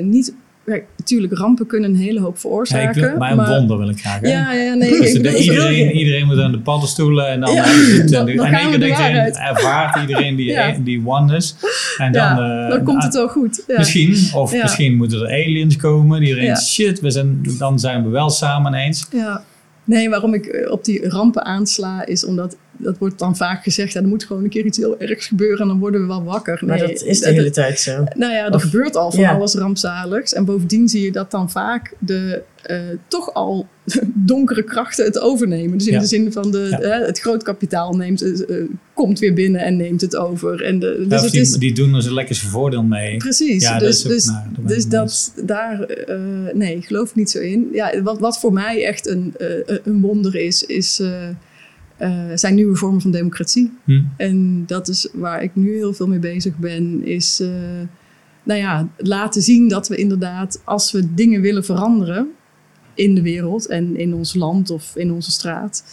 niet 0.01 0.33
kijk, 0.65 0.85
natuurlijk, 0.97 1.33
rampen 1.37 1.67
kunnen 1.67 1.89
een 1.89 1.95
hele 1.95 2.19
hoop 2.19 2.33
Ja, 2.33 2.39
veroorzaken. 2.39 3.17
maar 3.17 3.31
een 3.37 3.45
wonder 3.45 3.77
wil 3.77 3.89
ik 3.89 3.99
graag. 3.99 4.19
Hè? 4.19 4.27
Ja, 4.29 4.53
ja, 4.53 4.73
nee. 4.73 4.89
Dus 5.01 5.13
ik 5.13 5.37
iedereen, 5.37 5.91
iedereen 5.91 6.25
moet 6.25 6.39
aan 6.39 6.51
de 6.51 6.59
paddenstoelen 6.59 7.27
en 7.27 7.39
dan 7.39 7.53
Ja, 7.53 7.63
het. 7.63 8.09
dan- 8.11 8.27
en 8.27 8.35
dan 8.35 8.47
gaan 8.47 8.71
we 8.71 8.77
denkt 8.77 8.97
iedereen, 8.97 9.33
ervaart 9.33 10.01
iedereen 10.01 10.35
die, 10.35 10.49
Ja. 10.51 10.75
die 10.83 11.01
oneness. 11.05 11.55
En 11.97 12.11
dan, 12.11 12.37
eh, 12.39 12.69
dan 12.69 12.83
komt 12.83 13.03
het 13.03 13.13
wel 13.13 13.27
goed. 13.27 13.63
Ja. 13.67 13.77
Misschien, 13.77 14.15
of 14.33 14.53
misschien 14.61 14.95
moeten 14.95 15.19
er 15.21 15.27
aliens 15.27 15.75
komen 15.75 16.19
die 16.19 16.29
iedereen, 16.29 16.57
shit, 16.57 16.99
we 16.99 17.09
zijn, 17.11 17.45
dan 17.57 17.79
zijn 17.79 18.03
we 18.03 18.09
wel 18.09 18.29
samen 18.29 18.73
eens. 18.73 19.07
Ja. 19.11 19.43
Nee, 19.83 20.09
waarom 20.09 20.33
ik 20.33 20.45
eh, 20.45 20.71
op 20.71 20.83
die 20.85 21.09
rampen 21.09 21.45
aansla 21.45 22.05
is 22.05 22.25
omdat 22.25 22.57
dat 22.77 22.97
wordt 22.97 23.19
dan 23.19 23.35
vaak 23.37 23.63
gezegd, 23.63 23.93
ja, 23.93 24.01
er 24.01 24.07
moet 24.07 24.23
gewoon 24.23 24.43
een 24.43 24.49
keer 24.49 24.65
iets 24.65 24.77
heel 24.77 24.99
ergs 24.99 25.27
gebeuren 25.27 25.59
en 25.61 25.67
dan 25.67 25.79
worden 25.79 26.01
we 26.01 26.07
wel 26.07 26.23
wakker. 26.23 26.61
Maar 26.65 26.77
Nee, 26.77 26.87
dat 26.87 27.01
is 27.03 27.19
de 27.19 27.29
hele 27.29 27.49
tijd 27.49 27.79
zo. 27.79 28.03
Nou 28.15 28.33
ja, 28.33 28.45
er 28.45 28.53
Of- 28.53 28.61
gebeurt 28.61 28.95
al 28.95 29.11
van 29.11 29.19
ja. 29.19 29.31
alles 29.35 29.53
rampzaligs. 29.55 30.33
En 30.33 30.45
bovendien 30.45 30.87
zie 30.89 31.01
je 31.03 31.11
dat 31.11 31.31
dan 31.31 31.51
vaak 31.51 31.93
de 31.99 32.41
eh, 32.61 32.79
toch 33.07 33.33
al 33.33 33.67
donkere 34.33 34.63
krachten 34.63 35.05
het 35.05 35.19
overnemen. 35.19 35.77
Dus 35.77 35.87
in 35.87 35.93
Ja. 35.93 35.99
de 35.99 36.05
zin 36.05 36.31
van 36.31 36.51
de, 36.51 36.67
Ja. 36.69 36.79
eh, 36.79 37.05
het 37.05 37.19
grootkapitaal 37.19 37.93
neemt, 37.93 38.21
eh, 38.21 38.57
eh, 38.59 38.65
komt 38.93 39.19
weer 39.19 39.33
binnen 39.33 39.61
en 39.61 39.75
neemt 39.77 40.01
het 40.01 40.15
over. 40.15 40.63
En 40.63 40.79
de, 40.79 41.05
dus 41.07 41.17
Of 41.17 41.23
het 41.23 41.31
die, 41.31 41.41
is, 41.41 41.51
die 41.51 41.73
doen 41.73 41.95
er 41.95 42.01
zijn 42.01 42.13
lekker 42.13 42.35
zijn 42.35 42.51
voordeel 42.51 42.83
mee. 42.83 43.17
Precies, 43.17 43.69
dus, 43.79 44.01
dus, 44.01 44.31
dus 44.65 44.87
mee 44.87 44.87
dat 44.87 45.33
daar, 45.45 45.81
eh, 45.81 46.17
nee, 46.53 46.81
geloof 46.81 47.09
ik 47.09 47.15
niet 47.15 47.29
zo 47.29 47.39
in. 47.39 47.67
Ja, 47.71 48.01
wat, 48.01 48.19
wat 48.19 48.39
voor 48.39 48.53
mij 48.53 48.85
echt 48.85 49.07
een, 49.07 49.33
eh, 49.37 49.77
een 49.83 50.01
wonder 50.01 50.35
is, 50.35 50.63
is 50.63 51.01
eh, 51.97 52.31
zijn 52.33 52.55
nieuwe 52.55 52.75
vormen 52.75 53.01
van 53.01 53.11
democratie. 53.11 53.71
Hm. 53.83 54.01
En 54.17 54.63
dat 54.65 54.87
is 54.87 55.09
waar 55.13 55.43
ik 55.43 55.55
nu 55.55 55.75
heel 55.75 55.93
veel 55.93 56.07
mee 56.07 56.19
bezig 56.19 56.57
ben, 56.57 57.05
is 57.05 57.39
eh, 57.39 57.49
nou 58.43 58.59
ja, 58.59 58.87
laten 58.97 59.41
zien 59.41 59.67
dat 59.67 59.87
we 59.87 59.95
inderdaad, 59.95 60.61
als 60.63 60.91
we 60.91 61.13
dingen 61.13 61.41
willen 61.41 61.65
veranderen 61.65 62.27
in 62.93 63.15
de 63.15 63.21
wereld 63.21 63.67
en 63.67 63.95
in 63.95 64.13
ons 64.13 64.33
land 64.33 64.69
of 64.69 64.95
in 64.95 65.11
onze 65.11 65.31
straat, 65.31 65.83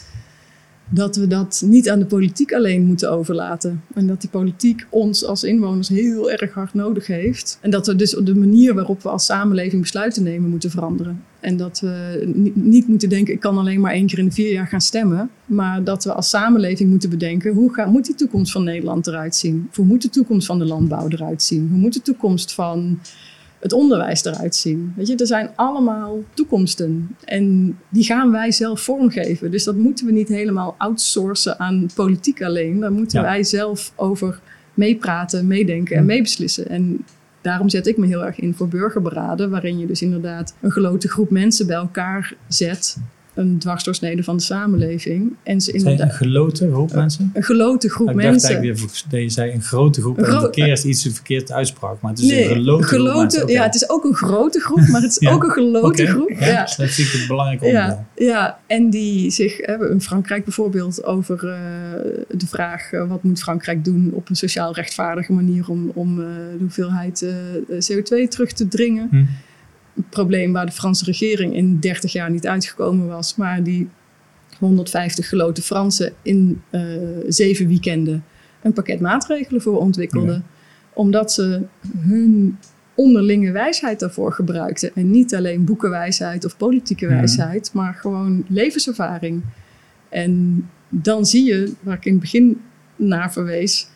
dat 0.88 1.16
we 1.16 1.26
dat 1.26 1.62
niet 1.66 1.90
aan 1.90 1.98
de 1.98 2.06
politiek 2.06 2.52
alleen 2.52 2.84
moeten 2.84 3.10
overlaten. 3.10 3.82
En 3.94 4.06
dat 4.06 4.20
die 4.20 4.30
politiek 4.30 4.86
ons 4.90 5.24
als 5.24 5.44
inwoners 5.44 5.88
heel 5.88 6.30
erg 6.30 6.52
hard 6.52 6.74
nodig 6.74 7.06
heeft. 7.06 7.58
En 7.60 7.70
dat 7.70 7.86
we 7.86 7.96
dus 7.96 8.10
de 8.10 8.34
manier 8.34 8.74
waarop 8.74 9.02
we 9.02 9.08
als 9.08 9.24
samenleving 9.24 9.82
besluiten 9.82 10.22
nemen 10.22 10.50
moeten 10.50 10.70
veranderen. 10.70 11.22
En 11.40 11.56
dat 11.56 11.80
we 11.80 12.22
niet, 12.34 12.56
niet 12.56 12.88
moeten 12.88 13.08
denken, 13.08 13.34
ik 13.34 13.40
kan 13.40 13.58
alleen 13.58 13.80
maar 13.80 13.92
één 13.92 14.06
keer 14.06 14.18
in 14.18 14.24
de 14.24 14.30
vier 14.30 14.52
jaar 14.52 14.66
gaan 14.66 14.80
stemmen. 14.80 15.30
Maar 15.46 15.84
dat 15.84 16.04
we 16.04 16.12
als 16.12 16.28
samenleving 16.28 16.90
moeten 16.90 17.10
bedenken, 17.10 17.54
hoe 17.54 17.74
gaat, 17.74 17.90
moet 17.92 18.06
die 18.06 18.14
toekomst 18.14 18.52
van 18.52 18.64
Nederland 18.64 19.06
eruit 19.06 19.36
zien? 19.36 19.68
Hoe 19.74 19.84
moet 19.84 20.02
de 20.02 20.10
toekomst 20.10 20.46
van 20.46 20.58
de 20.58 20.64
landbouw 20.64 21.08
eruit 21.08 21.42
zien? 21.42 21.68
Hoe 21.70 21.78
moet 21.78 21.92
de 21.92 22.02
toekomst 22.02 22.54
van 22.54 22.98
het 23.64 23.72
onderwijs 23.72 24.24
eruit 24.24 24.54
zien. 24.54 24.92
Weet 24.96 25.06
je, 25.06 25.16
er 25.16 25.26
zijn 25.26 25.50
allemaal 25.54 26.18
toekomsten 26.34 27.16
en 27.24 27.76
die 27.88 28.04
gaan 28.04 28.30
wij 28.30 28.52
zelf 28.52 28.80
vormgeven. 28.80 29.50
Dus 29.50 29.64
dat 29.64 29.76
moeten 29.76 30.06
we 30.06 30.12
niet 30.12 30.28
helemaal 30.28 30.74
outsourcen 30.78 31.58
aan 31.58 31.86
politiek 31.94 32.42
alleen. 32.42 32.80
Daar 32.80 32.92
moeten 32.92 33.20
Ja. 33.20 33.24
wij 33.24 33.44
zelf 33.44 33.92
over 33.96 34.40
meepraten, 34.74 35.46
meedenken 35.46 35.96
en 35.96 36.04
meebeslissen. 36.04 36.68
En 36.68 37.04
daarom 37.40 37.68
zet 37.68 37.86
ik 37.86 37.96
me 37.96 38.06
heel 38.06 38.24
erg 38.24 38.38
in 38.40 38.54
voor 38.54 38.68
burgerberaden, 38.68 39.50
waarin 39.50 39.78
je 39.78 39.86
dus 39.86 40.02
inderdaad 40.02 40.54
een 40.60 40.70
grote 40.70 41.08
groep 41.08 41.30
mensen 41.30 41.66
bij 41.66 41.76
elkaar 41.76 42.34
zet. 42.48 42.96
Een 43.34 43.58
dwarsdoorsnede 43.58 44.22
van 44.22 44.36
de 44.36 44.42
samenleving. 44.42 45.32
En 45.42 45.60
ze 45.60 45.78
Zijn 45.78 46.00
een 46.00 46.10
geloten 46.10 46.72
groep 46.72 46.92
mensen? 46.94 47.30
een 47.34 47.42
grote 47.42 47.88
groep 47.90 48.08
ik 48.08 48.14
dacht 48.14 48.26
mensen. 48.28 48.48
eigenlijk 48.48 48.80
dat 49.10 49.20
je 49.20 49.28
zei 49.28 49.52
een 49.52 49.62
grote 49.62 50.00
groep 50.00 50.18
Een 50.18 50.24
en 50.24 50.40
verkeerd 50.40 50.84
iets 50.84 51.08
verkeerd 51.12 51.52
uitsprak. 51.52 52.00
Maar 52.00 52.10
het 52.10 52.20
is 52.20 52.30
een 52.30 52.44
gelote, 52.44 52.82
groep 52.84 52.98
geloten- 53.00 53.48
ja, 53.48 53.62
het 53.62 53.74
is 53.74 53.88
ook 53.90 54.04
een 54.04 54.14
grote 54.14 54.60
groep, 54.60 54.88
maar 54.88 55.00
het 55.02 55.10
is 55.10 55.18
Ja. 55.28 55.32
ook 55.32 55.42
een 55.44 55.50
gelote 55.50 55.86
Oké, 56.02 56.06
groep. 56.06 56.30
Ja, 56.38 56.46
Ja. 56.46 56.68
Dat 56.76 56.88
zie 56.88 57.04
ik 57.04 57.12
het 57.12 57.26
belangrijke 57.28 57.64
onderdeel. 57.64 58.04
Ja, 58.14 58.24
ja, 58.26 58.58
en 58.66 58.90
die 58.90 59.30
zich, 59.30 59.56
hè, 59.56 59.90
in 59.90 60.00
Frankrijk 60.00 60.44
bijvoorbeeld, 60.44 61.04
over 61.04 61.34
eh, 61.48 61.54
de 62.38 62.46
vraag 62.46 62.92
eh, 62.92 63.08
wat 63.08 63.22
moet 63.22 63.42
Frankrijk 63.42 63.84
doen 63.84 64.10
op 64.12 64.28
een 64.28 64.36
sociaal 64.36 64.74
rechtvaardige 64.74 65.32
manier 65.32 65.68
om, 65.68 65.90
om 65.94 66.20
eh, 66.20 66.26
de 66.26 66.56
hoeveelheid 66.58 67.22
eh, 67.22 67.34
CO2 67.96 68.28
terug 68.28 68.52
te 68.52 68.68
dringen. 68.68 69.08
Hm. 69.10 69.24
Een 69.96 70.08
probleem 70.08 70.52
waar 70.52 70.66
de 70.66 70.72
Franse 70.72 71.04
regering 71.04 71.54
in 71.54 71.80
30 71.80 72.12
jaar 72.12 72.30
niet 72.30 72.46
uitgekomen 72.46 73.06
was, 73.06 73.36
maar 73.36 73.62
die 73.62 73.88
150 74.58 75.28
geloten 75.28 75.62
Fransen 75.62 76.12
in 76.22 76.62
eh, 76.70 76.82
zeven 77.28 77.68
weekenden 77.68 78.24
een 78.62 78.72
pakket 78.72 79.00
maatregelen 79.00 79.62
voor 79.62 79.78
ontwikkelden. 79.78 80.34
Ja. 80.34 80.42
Omdat 80.92 81.32
ze 81.32 81.62
hun 81.96 82.58
onderlinge 82.94 83.50
wijsheid 83.50 84.00
daarvoor 84.00 84.32
gebruikten. 84.32 84.90
En 84.94 85.10
niet 85.10 85.34
alleen 85.34 85.64
boekenwijsheid 85.64 86.44
of 86.44 86.56
politieke 86.56 87.06
wijsheid, 87.06 87.70
maar 87.72 87.94
gewoon 87.94 88.44
levenservaring. 88.48 89.42
En 90.08 90.64
dan 90.88 91.26
zie 91.26 91.44
je, 91.44 91.72
waar 91.80 91.96
ik 91.96 92.04
in 92.04 92.12
het 92.12 92.20
begin 92.20 92.60
naar 92.96 93.32
verwees, 93.32 93.88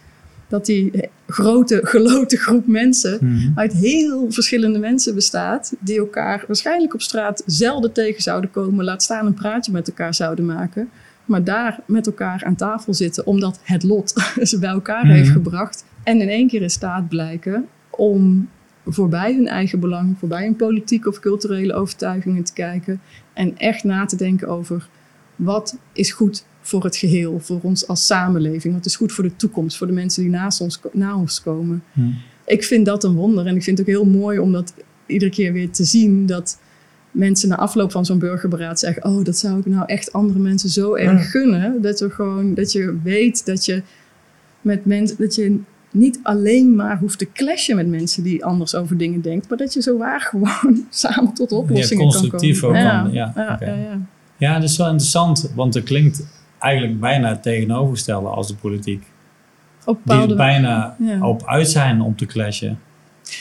dat 0.49 0.67
die 0.67 0.91
grote 1.33 1.81
geloten 1.83 2.39
groep 2.39 2.67
mensen 2.67 3.19
Hm. 3.19 3.59
uit 3.59 3.73
heel 3.73 4.33
verschillende 4.33 4.79
mensen 4.79 5.15
bestaat, 5.15 5.75
die 5.81 5.99
elkaar 5.99 6.45
waarschijnlijk 6.47 6.95
op 6.95 7.01
straat 7.03 7.43
zelden 7.47 7.93
tegen 7.93 8.23
zouden 8.23 8.51
komen, 8.51 8.85
laat 8.85 9.03
staan 9.03 9.27
een 9.27 9.35
praatje 9.35 9.73
met 9.73 9.89
elkaar 9.89 10.15
zouden 10.15 10.47
maken, 10.47 10.89
maar 11.25 11.45
daar 11.45 11.81
met 11.87 12.07
elkaar 12.07 12.43
aan 12.45 12.55
tafel 12.57 12.95
zitten, 12.95 13.27
omdat 13.27 13.61
het 13.63 13.83
lot 13.83 14.13
ze 14.43 14.59
bij 14.59 14.71
elkaar 14.71 15.05
Mhm. 15.05 15.15
heeft 15.15 15.29
gebracht 15.31 15.85
en 16.03 16.21
in 16.21 16.29
één 16.29 16.49
keer 16.49 16.63
in 16.63 16.71
staat 16.71 17.09
blijken 17.09 17.67
om 17.91 18.49
voorbij 18.87 19.35
hun 19.35 19.49
eigen 19.49 19.81
belang, 19.81 20.17
voorbij 20.19 20.45
hun 20.45 20.57
politieke 20.57 21.09
of 21.09 21.19
culturele 21.21 21.73
overtuigingen 21.75 22.45
te 22.45 22.53
kijken 22.53 23.01
en 23.33 23.59
echt 23.59 23.85
na 23.85 24.05
te 24.05 24.17
denken 24.17 24.49
over 24.49 24.89
wat 25.37 25.79
is 25.93 26.13
goed 26.13 26.45
voor 26.69 26.85
het 26.85 26.97
geheel, 26.97 27.41
voor 27.41 27.61
ons 27.63 27.87
als 27.87 28.07
samenleving, 28.07 28.75
wat 28.75 28.87
is 28.87 28.97
goed 28.97 29.13
voor 29.13 29.25
de 29.25 29.37
toekomst, 29.37 29.77
voor 29.77 29.87
de 29.87 29.93
mensen 29.93 30.23
die 30.23 30.31
naast 30.31 30.61
ons, 30.61 30.81
na 30.93 31.17
ons 31.17 31.43
komen 31.43 31.83
Hm. 31.93 32.01
ik 32.47 32.65
vind 32.65 32.87
dat 32.87 33.05
een 33.05 33.15
wonder. 33.15 33.47
En 33.47 33.57
ik 33.57 33.63
vind 33.63 33.79
het 33.79 33.89
ook 33.89 33.95
heel 33.95 34.05
mooi 34.05 34.39
om 34.39 34.53
dat 34.53 34.75
iedere 35.07 35.31
keer 35.31 35.53
weer 35.53 35.71
te 35.71 35.85
zien. 35.85 36.27
Dat 36.27 36.59
mensen 37.11 37.49
na 37.49 37.57
afloop 37.57 37.93
van 37.93 38.05
zo'n 38.05 38.19
burgerberaad 38.19 38.79
zeggen... 38.79 39.05
oh, 39.05 39.25
dat 39.25 39.39
zou 39.39 39.59
ik 39.59 39.67
nou 39.67 39.85
echt 39.87 40.13
andere 40.13 40.39
mensen 40.39 40.69
zo 40.69 40.95
erg 40.95 41.23
Ja. 41.23 41.29
gunnen. 41.29 41.83
Dat, 41.83 42.01
we 42.01 42.11
gewoon, 42.11 42.55
dat 42.55 42.73
je 42.73 42.99
weet 43.03 43.47
dat 43.47 43.65
je 43.65 43.83
met 44.61 44.85
mensen... 44.85 45.17
dat 45.19 45.35
je 45.35 45.59
niet 45.91 46.21
alleen 46.23 46.75
maar 46.75 46.99
hoeft 46.99 47.19
te 47.19 47.33
clashen 47.33 47.77
met 47.77 47.89
mensen 47.89 48.23
die 48.23 48.45
anders 48.45 48.75
over 48.75 48.97
dingen 48.97 49.21
denken... 49.21 49.49
maar 49.49 49.59
dat 49.59 49.73
je 49.73 49.83
zo 49.83 49.97
waar 49.99 50.21
gewoon 50.31 50.87
samen 50.91 51.35
tot 51.35 51.53
oplossingen 51.53 52.05
kan 52.05 52.13
komen. 52.13 52.31
constructief 52.31 52.65
ook 52.65 52.73
kan, 52.73 52.83
ja, 52.83 53.09
ja, 53.13 53.59
ja, 53.61 53.75
ja. 53.75 54.01
Ja, 54.37 54.55
dat 54.59 54.69
is 54.69 54.77
wel 54.77 54.87
interessant, 54.89 55.53
want 55.55 55.75
het 55.75 55.85
klinkt 55.85 56.23
eigenlijk 56.59 57.01
bijna 57.01 57.29
het 57.29 57.43
tegenovergestelde 57.43 58.29
als 58.29 58.49
de 58.49 58.55
politiek. 58.55 59.07
Op 59.85 59.99
Die 60.05 60.17
er 60.21 60.37
bijna 60.37 60.97
Ja. 60.99 61.27
op 61.27 61.43
uit 61.47 61.69
zijn 61.69 62.01
om 62.01 62.17
te 62.17 62.27
clashen. 62.27 62.79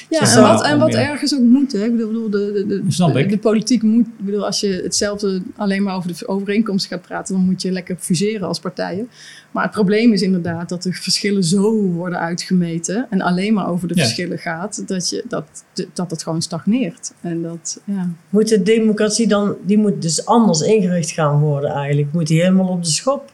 Ja, 0.09 0.35
en 0.35 0.41
wat, 0.41 0.63
en 0.63 0.79
wat 0.79 0.93
ergens 0.93 1.33
ook 1.35 1.41
moet. 1.41 1.71
Hè. 1.71 1.85
Ik 1.85 1.91
bedoel, 1.97 2.29
de, 2.29 2.51
de, 2.53 2.65
de, 2.67 2.83
Snap 2.87 3.13
de, 3.13 3.19
ik. 3.19 3.29
de 3.29 3.37
politiek 3.37 3.81
moet. 3.83 4.05
Ik 4.05 4.25
bedoel, 4.25 4.45
als 4.45 4.59
je 4.59 4.79
hetzelfde 4.83 5.41
alleen 5.55 5.83
maar 5.83 5.95
over 5.95 6.17
de 6.17 6.27
overeenkomsten 6.27 6.89
gaat 6.97 7.07
praten, 7.07 7.35
dan 7.35 7.45
moet 7.45 7.61
je 7.61 7.71
lekker 7.71 7.95
fuseren 7.99 8.47
als 8.47 8.59
partijen. 8.59 9.09
Maar 9.51 9.63
het 9.63 9.71
probleem 9.71 10.13
is 10.13 10.21
inderdaad 10.21 10.69
dat 10.69 10.83
de 10.83 10.93
verschillen 10.93 11.43
zo 11.43 11.81
worden 11.81 12.19
uitgemeten 12.19 13.07
en 13.09 13.21
alleen 13.21 13.53
maar 13.53 13.69
over 13.69 13.87
de 13.87 13.95
Ja. 13.95 14.01
verschillen 14.01 14.37
gaat, 14.39 14.83
dat, 14.87 15.09
je, 15.09 15.23
dat, 15.27 15.45
dat 15.93 16.11
het 16.11 16.23
gewoon 16.23 16.41
stagneert. 16.41 17.13
En 17.21 17.41
dat, 17.41 17.81
ja. 17.83 18.09
Moet 18.29 18.47
de 18.49 18.63
democratie 18.63 19.27
dan, 19.27 19.55
die 19.65 19.77
moet 19.77 20.01
dus 20.01 20.25
anders 20.25 20.61
ingericht 20.61 21.11
gaan 21.11 21.39
worden 21.39 21.69
eigenlijk. 21.69 22.13
Moet 22.13 22.27
die 22.27 22.41
helemaal 22.41 22.67
op 22.67 22.83
de 22.83 22.89
schop. 22.89 23.31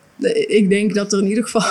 Ik 0.47 0.69
denk 0.69 0.93
dat 0.93 1.13
er 1.13 1.19
in 1.21 1.27
ieder 1.27 1.43
geval. 1.43 1.61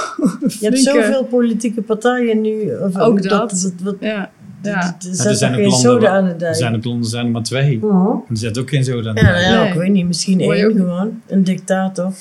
Je 0.60 0.66
hebt 0.66 0.78
zoveel 0.78 1.24
politieke 1.24 1.82
partijen 1.82 2.40
nu. 2.40 2.74
Of, 2.76 2.98
Ook 2.98 3.22
dat. 3.22 3.72
wat, 3.82 3.96
Ja, 4.00 4.30
ja. 4.62 4.96
Er 5.00 5.26
er 5.28 5.34
zijn 5.36 5.54
ook 5.54 5.70
landen 5.70 6.00
waar- 6.00 6.10
aan 6.10 6.24
de 6.24 6.30
Er 6.30 6.38
dijk. 6.38 6.54
zijn 6.54 6.74
ook 6.76 6.84
landen 6.84 7.08
zijn 7.10 7.24
er 7.26 7.30
maar 7.30 7.42
twee. 7.42 7.80
Er 8.28 8.36
zit 8.36 8.58
ook 8.58 8.68
geen 8.68 8.84
zoden 8.84 9.08
aan 9.08 9.14
de 9.14 9.20
Ja, 9.20 9.32
dijk. 9.32 9.46
nou 9.46 9.54
ja, 9.64 9.72
ik 9.72 9.74
weet 9.78 9.90
niet. 9.90 10.06
Misschien 10.06 10.40
één 10.40 10.66
ook- 10.70 10.76
gewoon. 10.76 11.20
Een 11.26 11.44
dictator. 11.44 12.12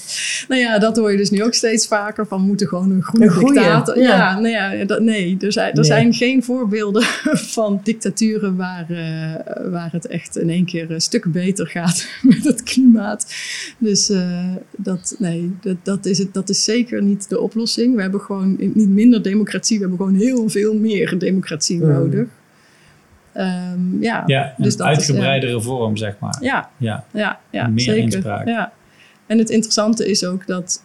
Nou 0.48 0.62
ja, 0.62 0.80
dat 0.80 0.98
hoor 0.98 1.12
je 1.12 1.18
dus 1.18 1.30
nu 1.30 1.44
ook 1.44 1.54
steeds 1.54 1.88
vaker 1.88 2.28
van 2.28 2.42
moeten 2.42 2.68
gewoon 2.68 2.92
een 2.92 3.04
groene 3.04 3.26
Een 3.26 3.32
goeie, 3.32 3.54
dictator. 3.54 3.98
Ja, 4.00 4.08
ja. 4.16 4.39
nee, 4.39 4.52
ja, 4.52 4.86
dat, 4.86 5.02
nee, 5.02 5.38
er 5.39 5.52
zijn, 5.52 5.70
er 5.70 5.76
Nee. 5.76 5.84
zijn 5.84 6.14
geen 6.14 6.44
voorbeelden 6.44 7.04
van 7.58 7.80
dictaturen 7.84 8.56
waar, 8.56 8.86
eh, 8.89 9.72
waar 9.72 9.89
het 9.92 10.08
echt 10.08 10.38
in 10.38 10.50
één 10.50 10.66
keer 10.66 10.92
een 10.92 11.02
stuk 11.02 11.32
beter 11.32 11.68
gaat 11.68 12.08
met 12.22 12.44
het 12.44 12.64
klimaat. 12.64 13.26
Dus 13.78 14.10
eh, 14.10 14.54
dat, 14.78 15.16
nee, 15.20 15.52
dat, 15.62 15.76
dat, 15.84 16.06
is 16.06 16.18
het, 16.18 16.34
dat 16.34 16.50
is 16.50 16.64
zeker 16.64 17.04
niet 17.04 17.30
de 17.30 17.39
oplossing. 17.39 17.96
We 17.96 18.02
hebben 18.02 18.20
gewoon 18.22 18.56
niet 18.60 18.89
minder 18.89 19.22
democratie, 19.24 19.76
we 19.80 19.86
hebben 19.88 20.06
gewoon 20.06 20.20
heel 20.22 20.50
veel 20.50 20.76
meer 20.76 21.18
democratie 21.20 21.80
Mm. 21.82 21.88
nodig. 21.88 22.28
Ehm, 23.34 24.01
ja, 24.01 24.23
Ja, 24.25 24.45
een 24.57 24.63
Dus 24.63 24.77
dat 24.77 24.88
is, 24.88 24.93
uitgebreidere 24.97 25.61
vorm, 25.61 25.97
zeg 25.97 26.15
maar. 26.19 26.38
ja, 26.41 26.69
Ja. 26.77 27.03
ja, 27.13 27.39
ja 27.49 27.67
Meer 27.67 27.79
zeker. 27.79 28.01
inspraak. 28.03 28.47
Ja. 28.47 28.71
En 29.25 29.38
het 29.38 29.49
interessante 29.49 30.09
is 30.09 30.25
ook 30.25 30.47
dat 30.47 30.84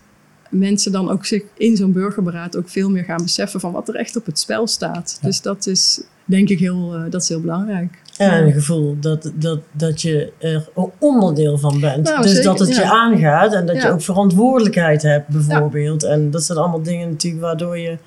mensen 0.51 0.93
dan 0.93 1.11
ook 1.11 1.25
zich 1.25 1.43
in 1.55 1.77
zo'n 1.77 1.93
burgerberaad 1.93 2.57
ook 2.57 2.69
veel 2.69 2.91
meer 2.91 3.05
gaan 3.05 3.23
beseffen 3.23 3.61
van 3.61 3.73
wat 3.73 3.89
er 3.89 3.95
echt 3.95 4.17
op 4.17 4.27
het 4.27 4.39
spel 4.39 4.67
staat. 4.67 5.19
Ja. 5.21 5.27
Dus 5.29 5.41
dat 5.43 5.67
is 5.67 6.03
denk 6.25 6.49
ik 6.49 6.59
heel, 6.59 6.95
eh, 6.95 7.03
dat 7.11 7.23
is 7.23 7.29
heel 7.29 7.41
belangrijk. 7.41 7.99
En 8.17 8.47
een 8.47 8.53
gevoel 8.53 8.97
dat, 9.01 9.33
dat, 9.35 9.61
dat 9.73 10.03
je 10.03 10.33
er 10.39 10.69
een 10.75 10.91
onderdeel 10.99 11.59
van 11.59 11.81
bent. 11.81 12.05
Nou, 12.05 12.23
dus 12.23 12.31
zeker, 12.31 12.45
dat 12.45 12.59
het 12.59 12.69
je 12.77 12.83
ja. 12.83 12.91
aangaat 12.91 13.53
en 13.53 13.67
dat 13.67 13.77
je 13.77 13.83
Ja. 13.83 13.91
ook 13.91 14.03
verantwoordelijkheid 14.03 15.03
hebt, 15.03 15.29
bijvoorbeeld. 15.29 16.03
En 16.03 16.31
dat 16.31 16.43
zijn 16.43 16.59
allemaal 16.59 16.83
dingen 16.83 17.09
natuurlijk 17.11 17.43
waardoor 17.43 17.79
je 17.79 17.99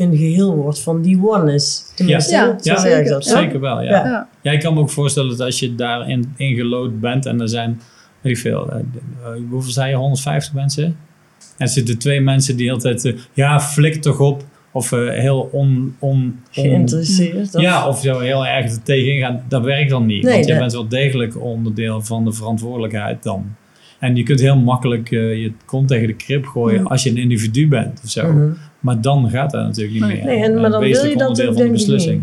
een 0.00 0.16
geheel 0.16 0.54
wordt 0.56 0.80
van 0.80 1.02
die 1.02 1.18
oneness. 1.28 1.92
Tenminste, 1.94 2.32
Ja. 2.34 2.58
zo 2.62 2.88
Ja, 2.88 3.02
dat. 3.02 3.24
zeker. 3.26 3.60
wel, 3.60 3.82
ja. 3.82 3.90
Ja. 3.90 4.04
Ja. 4.04 4.28
Ja, 4.42 4.52
ik 4.52 4.60
kan 4.60 4.74
me 4.74 4.80
ook 4.80 4.90
voorstellen 4.90 5.30
dat 5.30 5.40
als 5.40 5.58
je 5.58 5.74
daarin 5.74 6.32
ingelood 6.36 7.00
bent 7.00 7.26
en 7.26 7.40
er 7.40 7.48
zijn, 7.48 7.80
weet 8.20 8.32
ik 8.36 8.38
veel, 8.42 8.70
eh, 8.70 8.78
eh, 8.78 8.84
hoeveel 9.50 9.72
zei 9.72 9.90
je, 9.90 9.96
150 9.96 10.52
mensen? 10.54 10.84
En 10.84 10.96
er 11.56 11.68
zitten 11.68 11.98
twee 11.98 12.20
mensen 12.20 12.56
die 12.56 12.72
altijd, 12.72 13.04
eh, 13.04 13.16
ja, 13.32 13.60
flik 13.60 13.94
toch 14.02 14.20
op. 14.20 14.44
Of 14.72 14.92
eh, 14.92 15.08
heel 15.08 15.48
on, 15.52 15.94
on, 15.98 16.10
on- 16.18 16.40
Geïnteresseerd. 16.50 17.54
of- 17.54 17.60
Ja, 17.60 17.88
of 17.88 18.00
zo 18.00 18.18
heel 18.18 18.46
erg 18.46 18.72
er 18.72 18.82
tegenin 18.82 19.20
gaan. 19.20 19.42
Dat 19.48 19.64
werkt 19.64 19.90
dan 19.90 20.06
niet. 20.06 20.22
Nee, 20.22 20.32
want 20.32 20.44
je 20.44 20.50
dat- 20.50 20.60
bent 20.60 20.72
wel 20.72 20.88
degelijk 20.88 21.40
onderdeel 21.42 22.00
van 22.02 22.24
de 22.24 22.32
verantwoordelijkheid 22.32 23.22
dan. 23.22 23.44
En 23.98 24.16
je 24.16 24.22
kunt 24.22 24.40
heel 24.40 24.56
makkelijk 24.56 25.10
eh, 25.10 25.42
je 25.42 25.52
kont 25.64 25.88
tegen 25.88 26.06
de 26.06 26.14
krip 26.14 26.46
gooien 26.46 26.80
Ja. 26.82 26.86
als 26.88 27.02
je 27.02 27.10
een 27.10 27.16
individu 27.16 27.68
bent 27.68 28.00
of 28.04 28.10
zo. 28.10 28.32
Mhm. 28.32 28.50
Maar 28.80 29.00
dan 29.00 29.30
gaat 29.30 29.50
dat 29.50 29.62
natuurlijk 29.64 29.92
niet 29.94 30.02
Nee. 30.06 30.16
meer. 30.16 30.24
Nee, 30.24 30.44
en- 30.44 30.60
maar 30.60 30.70
dan 30.70 30.80
wil 30.80 30.88
je 31.06 31.16
dat 31.16 31.40
van 31.42 31.54
de 31.54 31.70
beslissing. 31.70 32.22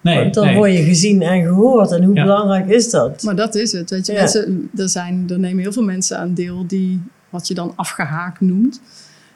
Nee, 0.00 0.18
Want 0.20 0.34
dan 0.34 0.44
nee. 0.46 0.54
word 0.56 0.72
je 0.72 0.82
gezien 0.84 1.22
en 1.22 1.42
gehoord. 1.42 1.90
En 1.92 2.04
hoe 2.04 2.14
Ja. 2.14 2.22
belangrijk 2.22 2.66
is 2.68 2.90
dat? 2.90 3.22
Maar 3.22 3.36
dat 3.36 3.54
is 3.54 3.72
het. 3.72 3.90
Weet 3.90 4.06
je, 4.06 4.12
Ja. 4.12 4.18
mensen, 4.18 4.70
er, 4.76 4.88
zijn, 4.88 5.24
er 5.28 5.38
nemen 5.38 5.62
heel 5.62 5.72
veel 5.72 5.84
mensen 5.84 6.18
aan 6.18 6.34
deel 6.34 6.66
die 6.66 7.00
wat 7.30 7.48
je 7.48 7.54
dan 7.54 7.72
afgehaakt 7.76 8.40
noemt. 8.40 8.80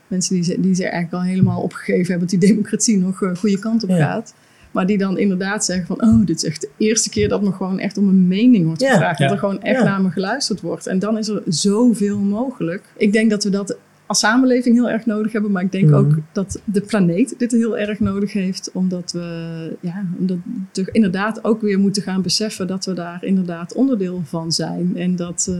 Mensen 0.07 0.35
die, 0.35 0.45
ze- 0.45 0.61
die 0.61 0.75
zich 0.75 0.85
eigenlijk 0.91 1.25
al 1.25 1.31
helemaal 1.31 1.61
opgegeven 1.63 2.11
hebben 2.11 2.29
dat 2.29 2.41
die 2.41 2.49
democratie 2.49 2.99
nog 2.99 3.21
een 3.21 3.37
goede 3.37 3.59
kant 3.59 3.83
op 3.83 3.89
Ja. 3.89 3.97
gaat. 3.97 4.35
Maar 4.71 4.87
die 4.87 4.99
dan 4.99 5.19
inderdaad 5.19 5.65
zeggen 5.65 5.87
van, 5.87 6.03
oh, 6.03 6.27
dit 6.27 6.37
is 6.37 6.45
echt 6.45 6.61
de 6.61 6.69
eerste 6.77 7.11
keer 7.11 7.29
dat 7.29 7.43
me 7.43 7.53
gewoon 7.53 7.79
echt 7.79 7.99
om 7.99 8.09
een 8.09 8.29
mening 8.29 8.67
wordt 8.67 8.81
Ja. 8.81 8.91
gevraagd. 8.93 9.19
Ja. 9.19 9.25
Dat 9.25 9.33
er 9.35 9.41
gewoon 9.41 9.63
echt 9.63 9.79
Ja. 9.79 9.85
naar 9.85 10.03
me 10.03 10.11
geluisterd 10.11 10.61
wordt. 10.61 10.87
En 10.87 10.99
dan 10.99 11.19
is 11.19 11.29
er 11.29 11.43
zoveel 11.47 12.19
mogelijk. 12.19 12.83
Ik 12.97 13.13
denk 13.13 13.31
dat 13.31 13.45
we 13.45 13.51
dat 13.51 13.77
als 14.11 14.19
samenleving 14.19 14.75
heel 14.75 14.91
erg 14.91 15.07
nodig 15.07 15.33
hebben. 15.33 15.51
Maar 15.51 15.63
ik 15.63 15.73
denk 15.73 15.89
Mhm. 15.89 15.95
ook 15.95 16.13
dat 16.33 16.61
de 16.65 16.81
planeet 16.81 17.35
dit 17.39 17.53
heel 17.53 17.79
erg 17.79 18.01
nodig 18.01 18.33
heeft. 18.33 18.71
Omdat 18.73 19.13
we 19.13 19.77
ja, 19.81 20.05
omdat 20.19 20.39
we 20.73 20.89
inderdaad 20.93 21.45
ook 21.45 21.61
weer 21.61 21.79
moeten 21.79 22.03
gaan 22.03 22.23
beseffen 22.23 22.67
dat 22.67 22.85
we 22.85 22.93
daar 22.93 23.25
inderdaad 23.25 23.75
onderdeel 23.75 24.23
van 24.25 24.53
zijn. 24.53 24.97
En 24.97 25.17
dat, 25.17 25.47
eh, 25.51 25.57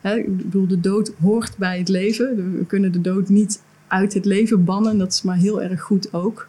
hè, 0.00 0.16
ik 0.16 0.36
bedoel, 0.36 0.66
de 0.66 0.80
dood 0.80 1.12
hoort 1.20 1.56
bij 1.56 1.78
het 1.78 1.88
leven. 1.88 2.56
We 2.58 2.66
kunnen 2.66 2.92
de 2.92 3.00
dood 3.00 3.28
niet 3.28 3.62
uit 3.88 4.14
het 4.14 4.24
leven 4.24 4.64
bannen. 4.64 4.98
Dat 4.98 5.12
is 5.12 5.22
maar 5.22 5.36
heel 5.36 5.62
erg 5.62 5.80
goed 5.80 6.12
ook. 6.14 6.48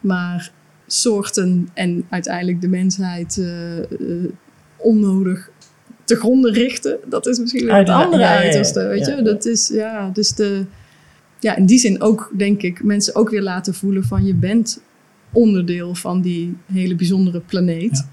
Maar 0.00 0.52
soorten 0.86 1.68
en 1.74 2.04
uiteindelijk 2.08 2.60
de 2.60 2.68
mensheid 2.68 3.38
eh, 3.38 3.78
eh, 3.78 4.30
onnodig 4.76 5.50
te 6.14 6.20
gronden 6.20 6.52
richten, 6.52 6.98
dat 7.08 7.26
is 7.26 7.38
misschien 7.38 7.64
weer 7.64 7.74
het 7.76 7.88
andere 7.88 8.22
ja, 8.22 8.36
uiterste. 8.36 8.86
Weet 8.86 9.06
Ja. 9.06 9.16
je? 9.16 9.22
Dat 9.22 9.44
is, 9.46 9.68
ja, 9.68 10.10
dus 10.12 10.34
de, 10.34 10.64
ja, 11.40 11.56
in 11.56 11.66
die 11.66 11.78
zin 11.78 12.00
ook, 12.02 12.30
denk 12.36 12.62
ik, 12.62 12.82
mensen 12.84 13.14
ook 13.14 13.30
weer 13.30 13.42
laten 13.42 13.74
voelen 13.74 14.04
van 14.04 14.24
je 14.24 14.34
bent 14.34 14.82
onderdeel 15.32 15.94
van 15.94 16.20
die 16.20 16.56
hele 16.72 16.94
bijzondere 16.94 17.40
planeet. 17.40 18.06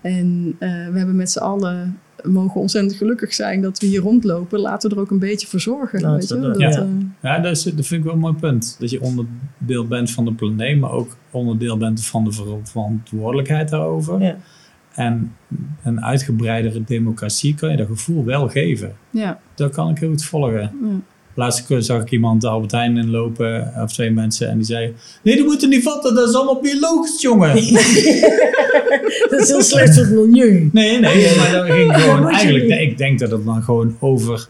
En 0.00 0.56
eh, 0.58 0.68
we 0.70 0.98
hebben 0.98 1.16
met 1.16 1.30
z'n 1.30 1.38
allen 1.38 1.98
mogen 2.22 2.60
ontzettend 2.60 2.94
gelukkig 2.96 3.34
zijn 3.34 3.60
dat 3.62 3.78
we 3.78 3.86
hier 3.86 4.00
rondlopen. 4.00 4.60
Laten 4.60 4.90
we 4.90 4.96
er 4.96 5.00
ook 5.02 5.10
een 5.10 5.18
beetje 5.18 5.46
voor 5.46 5.60
zorgen. 5.60 6.00
Laten 6.00 6.18
weet 6.18 6.28
je? 6.28 6.60
dat- 6.60 6.74
ja. 6.74 6.80
eh, 6.80 6.86
Ja, 7.22 7.38
dat, 7.38 7.56
is, 7.56 7.62
dat 7.62 7.86
vind 7.86 7.90
ik 7.90 8.02
wel 8.04 8.12
een 8.12 8.18
mooi 8.18 8.34
punt. 8.34 8.76
Dat 8.78 8.90
je 8.90 9.00
onderdeel 9.02 9.86
bent 9.86 10.10
van 10.10 10.24
de 10.24 10.32
planeet, 10.34 10.78
maar 10.80 10.90
ook 10.90 11.16
onderdeel 11.30 11.76
bent 11.76 12.06
van 12.06 12.24
de 12.24 12.32
ver- 12.32 12.44
verantwoordelijkheid 12.62 13.68
daarover. 13.68 14.20
Ja. 14.22 14.36
En 14.96 15.36
een 15.84 16.04
uitgebreidere 16.04 16.84
democratie 16.84 17.54
kan 17.54 17.70
je 17.70 17.76
dat 17.76 17.86
gevoel 17.86 18.24
wel 18.24 18.48
geven. 18.48 18.96
ja, 19.10 19.38
Dat 19.54 19.72
kan 19.74 19.88
ik 19.90 19.98
heel 19.98 20.08
goed 20.08 20.24
volgen. 20.24 20.60
ja. 20.60 20.70
Laatst 21.34 21.64
zag 21.78 22.02
ik 22.02 22.10
iemand 22.10 22.40
de 22.40 22.48
Albert 22.48 22.72
Heijn 22.72 22.96
inlopen, 22.96 23.72
of 23.82 23.92
twee 23.92 24.10
mensen, 24.10 24.48
en 24.48 24.56
die 24.56 24.64
zei: 24.66 24.94
Nee, 25.22 25.34
die 25.34 25.44
moeten 25.44 25.68
niet 25.68 25.82
vatten, 25.82 26.14
dat 26.14 26.28
is 26.28 26.34
allemaal 26.34 26.60
biologisch, 26.60 27.20
jongen. 27.22 27.54
Dat 29.30 29.40
is 29.40 29.48
heel 29.48 29.62
slecht 29.62 29.94
voor 29.94 30.04
het 30.04 30.12
milieu. 30.14 30.68
Nee, 30.72 31.00
nee, 31.00 31.36
maar 31.36 31.52
dat 31.52 31.70
ging 31.70 31.92
gewoon 32.00 32.28
eigenlijk. 32.28 32.64
niet. 32.64 32.78
Ik 32.78 32.98
denk 32.98 33.18
dat 33.18 33.30
het 33.30 33.44
dan 33.44 33.62
gewoon 33.62 33.96
over 34.00 34.48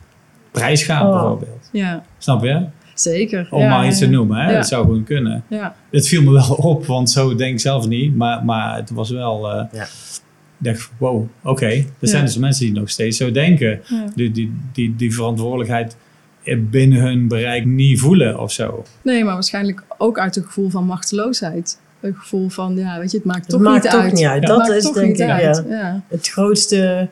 prijs 0.51 0.83
gaat, 0.83 1.03
Oh. 1.07 1.13
bijvoorbeeld. 1.21 1.69
ja 1.73 2.03
Snap 2.19 2.43
je? 2.45 2.65
zeker. 2.95 3.49
Om 3.51 3.61
ja, 3.61 3.69
maar 3.69 3.87
iets 3.87 3.99
te 3.99 4.07
noemen, 4.09 4.37
hè? 4.39 4.51
Ja. 4.51 4.57
Dat 4.57 4.67
zou 4.69 4.85
gewoon 4.85 5.05
kunnen. 5.05 5.45
Ja, 5.49 5.75
Het 5.91 6.09
viel 6.09 6.23
me 6.23 6.31
wel 6.33 6.55
op, 6.57 6.87
want 6.87 7.11
zo 7.11 7.35
denk 7.35 7.53
ik 7.53 7.61
zelf 7.61 7.87
niet. 7.89 8.17
Maar, 8.17 8.45
maar 8.45 8.77
het 8.77 8.91
was 8.91 9.11
wel. 9.11 9.51
eh 9.51 9.83
Ik 10.59 10.65
dacht, 10.65 10.91
wow, 10.99 11.25
oké. 11.43 11.67
Er 11.67 11.85
Ja. 11.99 12.09
zijn 12.09 12.25
dus 12.25 12.37
mensen 12.39 12.65
die 12.65 12.75
nog 12.75 12.91
steeds 12.91 13.17
zo 13.17 13.31
denken. 13.31 13.81
ja. 13.85 14.05
Die, 14.15 14.31
die, 14.31 14.53
die, 14.73 14.97
die 14.97 15.15
verantwoordelijkheid 15.15 15.97
binnen 16.59 17.01
hun 17.01 17.29
bereik 17.29 17.65
niet 17.65 18.01
voelen 18.01 18.41
of 18.41 18.53
zo. 18.53 18.85
Nee, 19.03 19.25
maar 19.25 19.35
waarschijnlijk 19.35 19.83
ook 19.99 20.19
uit 20.19 20.37
een 20.37 20.45
gevoel 20.45 20.71
van 20.71 20.85
machteloosheid. 20.85 21.79
Een 22.01 22.15
gevoel 22.15 22.49
van, 22.49 22.77
ja, 22.77 22.99
weet 22.99 23.11
je, 23.11 23.17
het 23.17 23.27
maakt 23.27 23.49
toch 23.49 23.61
maakt 23.61 23.83
niet 23.83 23.93
toch 23.93 24.01
uit. 24.03 24.13
niet 24.13 24.25
uit. 24.25 24.39
Het 24.41 24.47
Dat 24.47 24.59
maakt 24.59 24.71
is 24.71 24.91
denk 24.93 25.07
ik, 25.09 25.17
ja. 25.69 26.03
Het 26.09 26.29
grootste, 26.29 27.09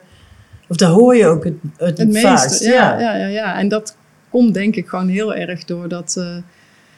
of 0.68 0.76
daar 0.76 0.90
hoor 0.90 1.16
je 1.16 1.26
ook 1.26 1.44
het, 1.44 1.54
het, 1.76 1.98
Het 1.98 2.18
vaakst. 2.18 2.64
ja, 2.64 3.00
ja. 3.00 3.16
Ja, 3.16 3.26
ja, 3.26 3.58
En 3.58 3.68
dat 3.68 3.96
komt 4.30 4.54
denk 4.54 4.76
ik 4.76 4.88
gewoon 4.88 5.08
heel 5.08 5.34
erg 5.34 5.64
doordat... 5.64 6.14
eh 6.18 6.36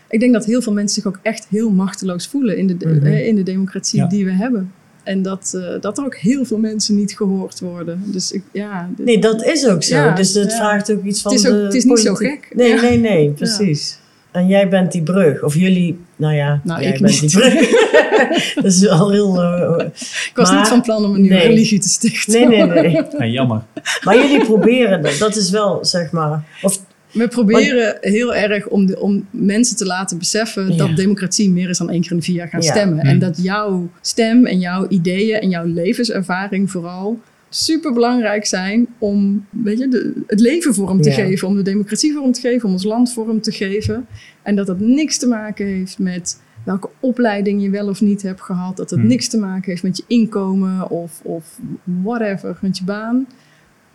ik 0.09 0.21
denk 0.21 0.33
dat 0.33 0.45
heel 0.45 0.63
veel 0.63 0.73
mensen 0.73 1.03
zich 1.03 1.13
ook 1.13 1.19
echt 1.23 1.47
heel 1.51 1.71
machteloos 1.71 2.27
voelen 2.27 2.57
in 2.59 2.67
de, 2.67 2.77
de- 2.77 2.87
Mhm. 2.87 3.07
eh, 3.07 3.27
in 3.27 3.35
de 3.35 3.43
democratie 3.43 3.99
Ja. 4.01 4.07
die 4.07 4.25
we 4.25 4.31
hebben. 4.33 4.73
En 5.07 5.23
dat, 5.23 5.53
eh, 5.57 5.81
dat 5.81 5.99
er 5.99 6.05
ook 6.05 6.17
heel 6.17 6.45
veel 6.45 6.59
mensen 6.59 6.97
niet 6.97 7.13
gehoord 7.17 7.61
worden. 7.61 8.03
Dus 8.07 8.33
ik, 8.33 8.43
ja, 8.53 8.89
dit- 8.97 9.07
Nee, 9.07 9.19
dat 9.19 9.45
is 9.45 9.67
ook 9.67 9.83
zo. 9.83 9.95
Ja, 9.97 10.15
dus 10.15 10.35
het 10.35 10.51
ja. 10.51 10.57
vraagt 10.57 10.93
ook 10.93 11.05
iets 11.05 11.23
van 11.23 11.33
Het 11.33 11.41
is 11.41 11.47
ook- 11.51 11.57
de 11.57 11.63
het 11.65 11.75
is 11.75 11.85
niet 11.85 11.99
zo 11.99 12.15
gek. 12.15 12.49
Nee, 12.55 12.69
Ja. 12.75 12.81
nee, 12.81 12.99
nee, 12.99 13.31
precies. 13.31 13.99
En 14.31 14.47
jij 14.47 14.69
bent 14.69 14.93
die 14.93 15.03
brug. 15.03 15.43
Of 15.43 15.55
jullie, 15.55 15.99
nou 16.17 16.35
ja, 16.35 16.61
Nou, 16.65 16.83
jij 16.83 16.93
ik 16.93 17.01
bent 17.01 17.21
niet. 17.23 17.31
die 17.31 17.41
brug. 17.41 17.71
dat 18.55 18.65
is 18.65 18.81
wel 18.81 19.11
heel... 19.11 19.43
eh, 19.43 19.87
ik 20.31 20.33
was 20.35 20.49
maar- 20.51 20.59
niet 20.59 20.69
van 20.69 20.83
plan 20.83 21.05
om 21.05 21.15
een 21.15 21.21
nieuwe 21.21 21.37
nee. 21.37 21.47
religie 21.47 21.79
te 21.81 21.89
stichten. 21.89 22.49
nee, 22.49 22.63
nee, 22.67 22.83
nee. 22.83 23.03
En 23.03 23.31
jammer. 23.31 23.63
Maar 24.05 24.17
jullie 24.17 24.45
proberen 24.45 25.03
dat. 25.03 25.17
Dat 25.19 25.37
is 25.37 25.51
wel, 25.51 25.85
zeg 25.85 26.11
maar... 26.11 26.45
Of, 26.63 26.81
We 27.17 27.29
proberen 27.29 27.97
heel 28.01 28.35
erg 28.35 28.69
om, 28.69 28.87
de, 28.87 29.01
om 29.01 29.27
mensen 29.31 29.77
te 29.77 29.85
laten 29.87 30.19
beseffen 30.19 30.71
Ja. 30.73 30.77
dat 30.77 30.97
democratie 30.97 31.51
meer 31.51 31.69
is 31.69 31.79
dan 31.79 31.91
één 31.91 32.01
keer 32.01 32.11
in 32.11 32.17
de 32.17 32.23
vier 32.23 32.35
jaar 32.37 32.49
gaan 32.49 32.63
Ja. 32.63 32.71
stemmen. 32.71 33.01
Hm. 33.01 33.07
En 33.07 33.19
dat 33.19 33.43
jouw 33.43 33.91
stem 34.01 34.47
en 34.47 34.59
jouw 34.59 34.89
ideeën 34.89 35.41
en 35.41 35.49
jouw 35.49 35.65
levenservaring 35.67 36.71
vooral 36.71 37.21
super 37.49 37.93
belangrijk 37.93 38.47
zijn 38.47 38.87
om 38.99 39.47
weet 39.51 39.79
je, 39.79 39.89
de, 39.89 40.23
het 40.27 40.41
leven 40.41 40.75
vorm 40.75 41.01
te 41.03 41.09
Ja. 41.09 41.15
geven, 41.15 41.49
om 41.49 41.57
de 41.57 41.63
democratie 41.63 42.13
vorm 42.13 42.33
te 42.33 42.41
geven, 42.41 42.67
om 42.67 42.73
ons 42.73 42.85
land 42.85 43.13
vorm 43.13 43.41
te 43.41 43.53
geven. 43.53 44.07
En 44.43 44.57
dat 44.57 44.67
dat 44.67 44.81
niks 44.81 45.19
te 45.19 45.27
maken 45.27 45.67
heeft 45.67 45.99
met 45.99 46.41
welke 46.65 46.89
opleiding 47.01 47.63
je 47.63 47.71
wel 47.71 47.89
of 47.89 48.01
niet 48.01 48.23
hebt 48.23 48.41
gehad. 48.41 48.77
Dat 48.77 48.91
het 48.91 49.01
Hm. 49.01 49.07
niks 49.07 49.29
te 49.29 49.39
maken 49.39 49.71
heeft 49.71 49.83
met 49.83 49.97
je 49.97 50.05
inkomen 50.07 50.91
of, 50.91 51.21
of 51.23 51.59
whatever, 51.85 52.59
met 52.61 52.79
je 52.79 52.85
baan. 52.85 53.27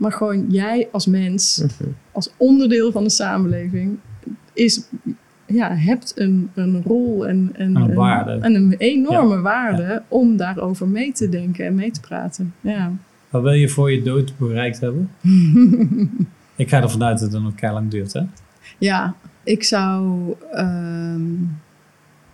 Maar 0.02 0.12
gewoon 0.12 0.46
jij 0.50 0.88
als 0.92 1.06
mens 1.06 1.64
als 2.12 2.32
onderdeel 2.38 2.92
van 2.92 3.04
de 3.04 3.10
samenleving 3.10 3.98
is, 4.54 4.82
ja, 5.46 5.76
hebt 5.76 6.12
een, 6.16 6.50
een 6.54 6.84
rol 6.84 7.28
en, 7.28 7.50
en, 7.54 7.76
En 7.76 7.82
een 7.82 7.94
waarde. 7.94 8.32
en 8.32 8.56
een 8.56 8.76
enorme 8.78 9.42
waarde 9.42 10.04
om 10.08 10.38
daarover 10.38 10.88
mee 10.88 11.12
te 11.12 11.30
denken 11.30 11.66
en 11.66 11.76
mee 11.76 11.92
te 11.92 12.00
praten. 12.00 12.54
Ja. 12.62 12.92
Wat 13.30 13.42
wil 13.42 13.52
je 13.52 13.70
voor 13.70 13.92
je 13.92 14.02
dood 14.02 14.38
bereikt 14.38 14.80
hebben? 14.80 15.10
ik 16.56 16.70
ga 16.70 16.82
ervan 16.82 17.04
uit 17.04 17.20
dat 17.20 17.32
het 17.32 17.42
nog 17.42 17.56
keihard 17.56 17.82
lang 17.82 17.92
duurt, 17.92 18.14
hè? 18.14 18.22
Ja, 18.78 19.16
ik 19.44 19.64
zou 19.64 20.20
ehm, 20.52 21.22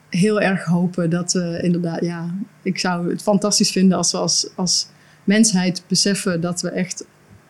heel 0.09 0.41
erg 0.41 0.63
hopen 0.63 1.09
dat 1.09 1.33
we 1.33 1.59
inderdaad, 1.61 2.01
ja, 2.01 2.33
ik 2.61 2.79
zou 2.79 3.09
het 3.09 3.21
fantastisch 3.21 3.71
vinden 3.71 3.97
als 3.97 4.11
we 4.11 4.17
als, 4.17 4.49
als 4.55 4.87
mensheid 5.23 5.83
beseffen 5.87 6.41
dat 6.41 6.61
we 6.61 6.69
echt 6.69 7.05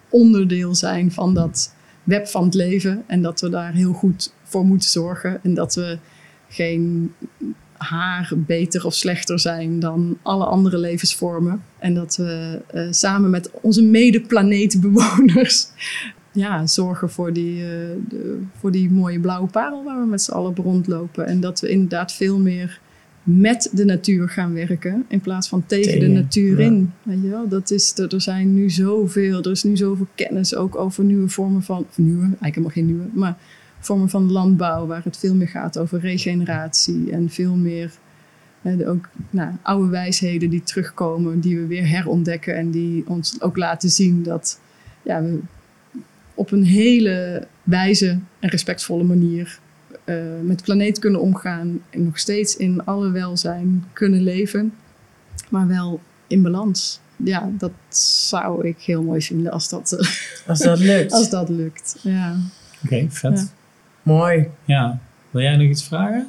onderdeel 0.09 0.75
zijn 0.75 1.11
van 1.11 1.33
dat 1.33 1.73
web 2.03 2.27
van 2.27 2.43
het 2.43 2.53
leven 2.53 3.03
en 3.07 3.21
dat 3.21 3.41
we 3.41 3.49
daar 3.49 3.73
heel 3.73 3.93
goed 3.93 4.33
voor 4.43 4.65
moeten 4.65 4.89
zorgen 4.89 5.43
en 5.43 5.53
dat 5.53 5.75
we 5.75 5.97
geen 6.49 7.13
haar 7.77 8.31
beter 8.35 8.85
of 8.85 8.93
slechter 8.93 9.39
zijn 9.39 9.79
dan 9.79 10.17
alle 10.21 10.45
andere 10.45 10.77
levensvormen 10.77 11.63
en 11.79 11.93
dat 11.93 12.15
we 12.15 12.61
eh, 12.67 12.87
samen 12.89 13.29
met 13.29 13.49
onze 13.61 13.83
medeplaneetbewoners 13.83 15.67
ja, 16.31 16.67
zorgen 16.67 17.09
voor 17.09 17.33
die, 17.33 17.61
eh, 17.61 17.69
de, 18.09 18.41
voor 18.59 18.71
die 18.71 18.89
mooie 18.89 19.19
blauwe 19.19 19.47
parel 19.47 19.83
waar 19.83 19.99
we 19.99 20.05
met 20.05 20.21
z'n 20.21 20.31
allen 20.31 20.49
op 20.49 20.57
rondlopen. 20.57 21.25
En 21.25 21.39
dat 21.39 21.59
we 21.59 21.69
inderdaad 21.69 22.13
veel 22.13 22.39
meer 22.39 22.79
met 23.27 23.69
de 23.71 23.85
natuur 23.85 24.29
gaan 24.29 24.53
werken 24.53 25.05
in 25.07 25.19
plaats 25.19 25.47
van 25.47 25.65
tegen, 25.65 25.99
de 25.99 26.07
natuur 26.07 26.59
ja. 26.59 26.65
in. 26.65 26.93
Weet 27.03 27.21
je 27.21 27.29
wel? 27.29 27.47
Dat 27.47 27.71
is, 27.71 27.97
er 27.97 28.21
zijn 28.21 28.53
nu 28.53 28.69
zoveel, 28.69 29.43
er 29.43 29.51
is 29.51 29.63
nu 29.63 29.77
zoveel 29.77 30.07
kennis 30.15 30.55
ook 30.55 30.75
over 30.75 31.03
nieuwe 31.03 31.29
vormen 31.29 31.63
van, 31.63 31.85
nieuwe, 31.95 32.21
eigenlijk 32.21 32.55
helemaal 32.55 32.71
geen 32.71 32.85
nieuwe, 32.85 33.05
maar 33.13 33.37
vormen 33.79 34.09
van 34.09 34.31
landbouw 34.31 34.85
waar 34.85 35.03
het 35.03 35.17
veel 35.17 35.35
meer 35.35 35.47
gaat 35.47 35.77
over 35.77 35.99
regeneratie 35.99 37.11
en 37.11 37.29
veel 37.29 37.55
meer 37.55 37.91
Hè, 38.61 38.89
ook 38.89 39.09
nou, 39.29 39.51
oude 39.61 39.89
wijsheden 39.89 40.49
die 40.49 40.63
terugkomen, 40.63 41.39
die 41.39 41.59
we 41.59 41.65
weer 41.65 41.87
herontdekken 41.87 42.55
en 42.55 42.71
die 42.71 43.03
ons 43.07 43.41
ook 43.41 43.57
laten 43.57 43.89
zien 43.89 44.23
dat 44.23 44.59
ja, 45.01 45.21
we 45.21 45.39
op 46.33 46.51
een 46.51 46.63
hele 46.63 47.47
wijze 47.63 48.19
en 48.39 48.49
respectvolle 48.49 49.03
manier 49.03 49.59
eh, 50.07 50.15
met 50.43 50.57
de 50.57 50.63
planeet 50.63 50.99
kunnen 50.99 51.21
omgaan 51.21 51.81
en 51.89 52.03
nog 52.03 52.17
steeds 52.19 52.57
in 52.57 52.85
alle 52.85 53.11
welzijn 53.11 53.85
kunnen 53.93 54.21
leven, 54.23 54.73
maar 55.49 55.67
wel 55.67 55.99
in 56.27 56.41
balans. 56.41 56.99
Ja, 57.15 57.49
dat 57.57 57.71
zou 57.89 58.67
ik 58.67 58.77
heel 58.79 59.03
mooi 59.03 59.21
vinden 59.21 59.51
als 59.51 59.69
dat, 59.69 59.91
eh, 59.91 60.07
Als 60.49 60.59
dat 60.59 60.79
lukt. 60.79 61.11
als 61.17 61.29
dat 61.29 61.49
lukt. 61.49 61.95
Ja. 62.01 62.35
Oké, 62.85 63.05
vet. 63.09 63.39
Ja. 63.39 63.45
Mooi. 64.03 64.47
Ja. 64.65 64.99
Wil 65.31 65.41
jij 65.41 65.55
nog 65.55 65.67
iets 65.67 65.83
vragen? 65.83 66.27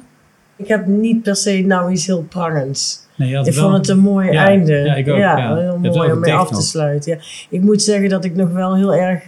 Ik 0.55 0.67
heb 0.67 0.85
niet 0.87 1.23
per 1.23 1.35
se 1.35 1.61
nou 1.61 1.91
iets 1.91 2.05
heel 2.05 2.23
prangends. 2.23 3.07
Nee, 3.15 3.29
je 3.29 3.35
had 3.35 3.47
Ik 3.47 3.53
wel- 3.53 3.63
vond 3.63 3.75
het 3.77 3.87
een 3.87 3.99
mooi 4.03 4.31
Ja, 4.31 4.45
einde. 4.45 4.73
ja, 4.73 4.95
ik 4.95 5.07
ook, 5.09 5.17
ja. 5.17 5.55
heel 5.57 5.77
mooi 5.79 5.91
wel 6.07 6.11
om 6.15 6.19
mee 6.19 6.33
af 6.33 6.47
te 6.47 6.53
nog. 6.53 6.63
sluiten. 6.63 7.11
Ja. 7.11 7.19
Ik 7.49 7.61
moet 7.61 7.81
zeggen 7.81 8.09
dat 8.09 8.25
ik 8.25 8.35
nog 8.35 8.51
wel 8.51 8.75
heel 8.75 8.93
erg... 8.95 9.23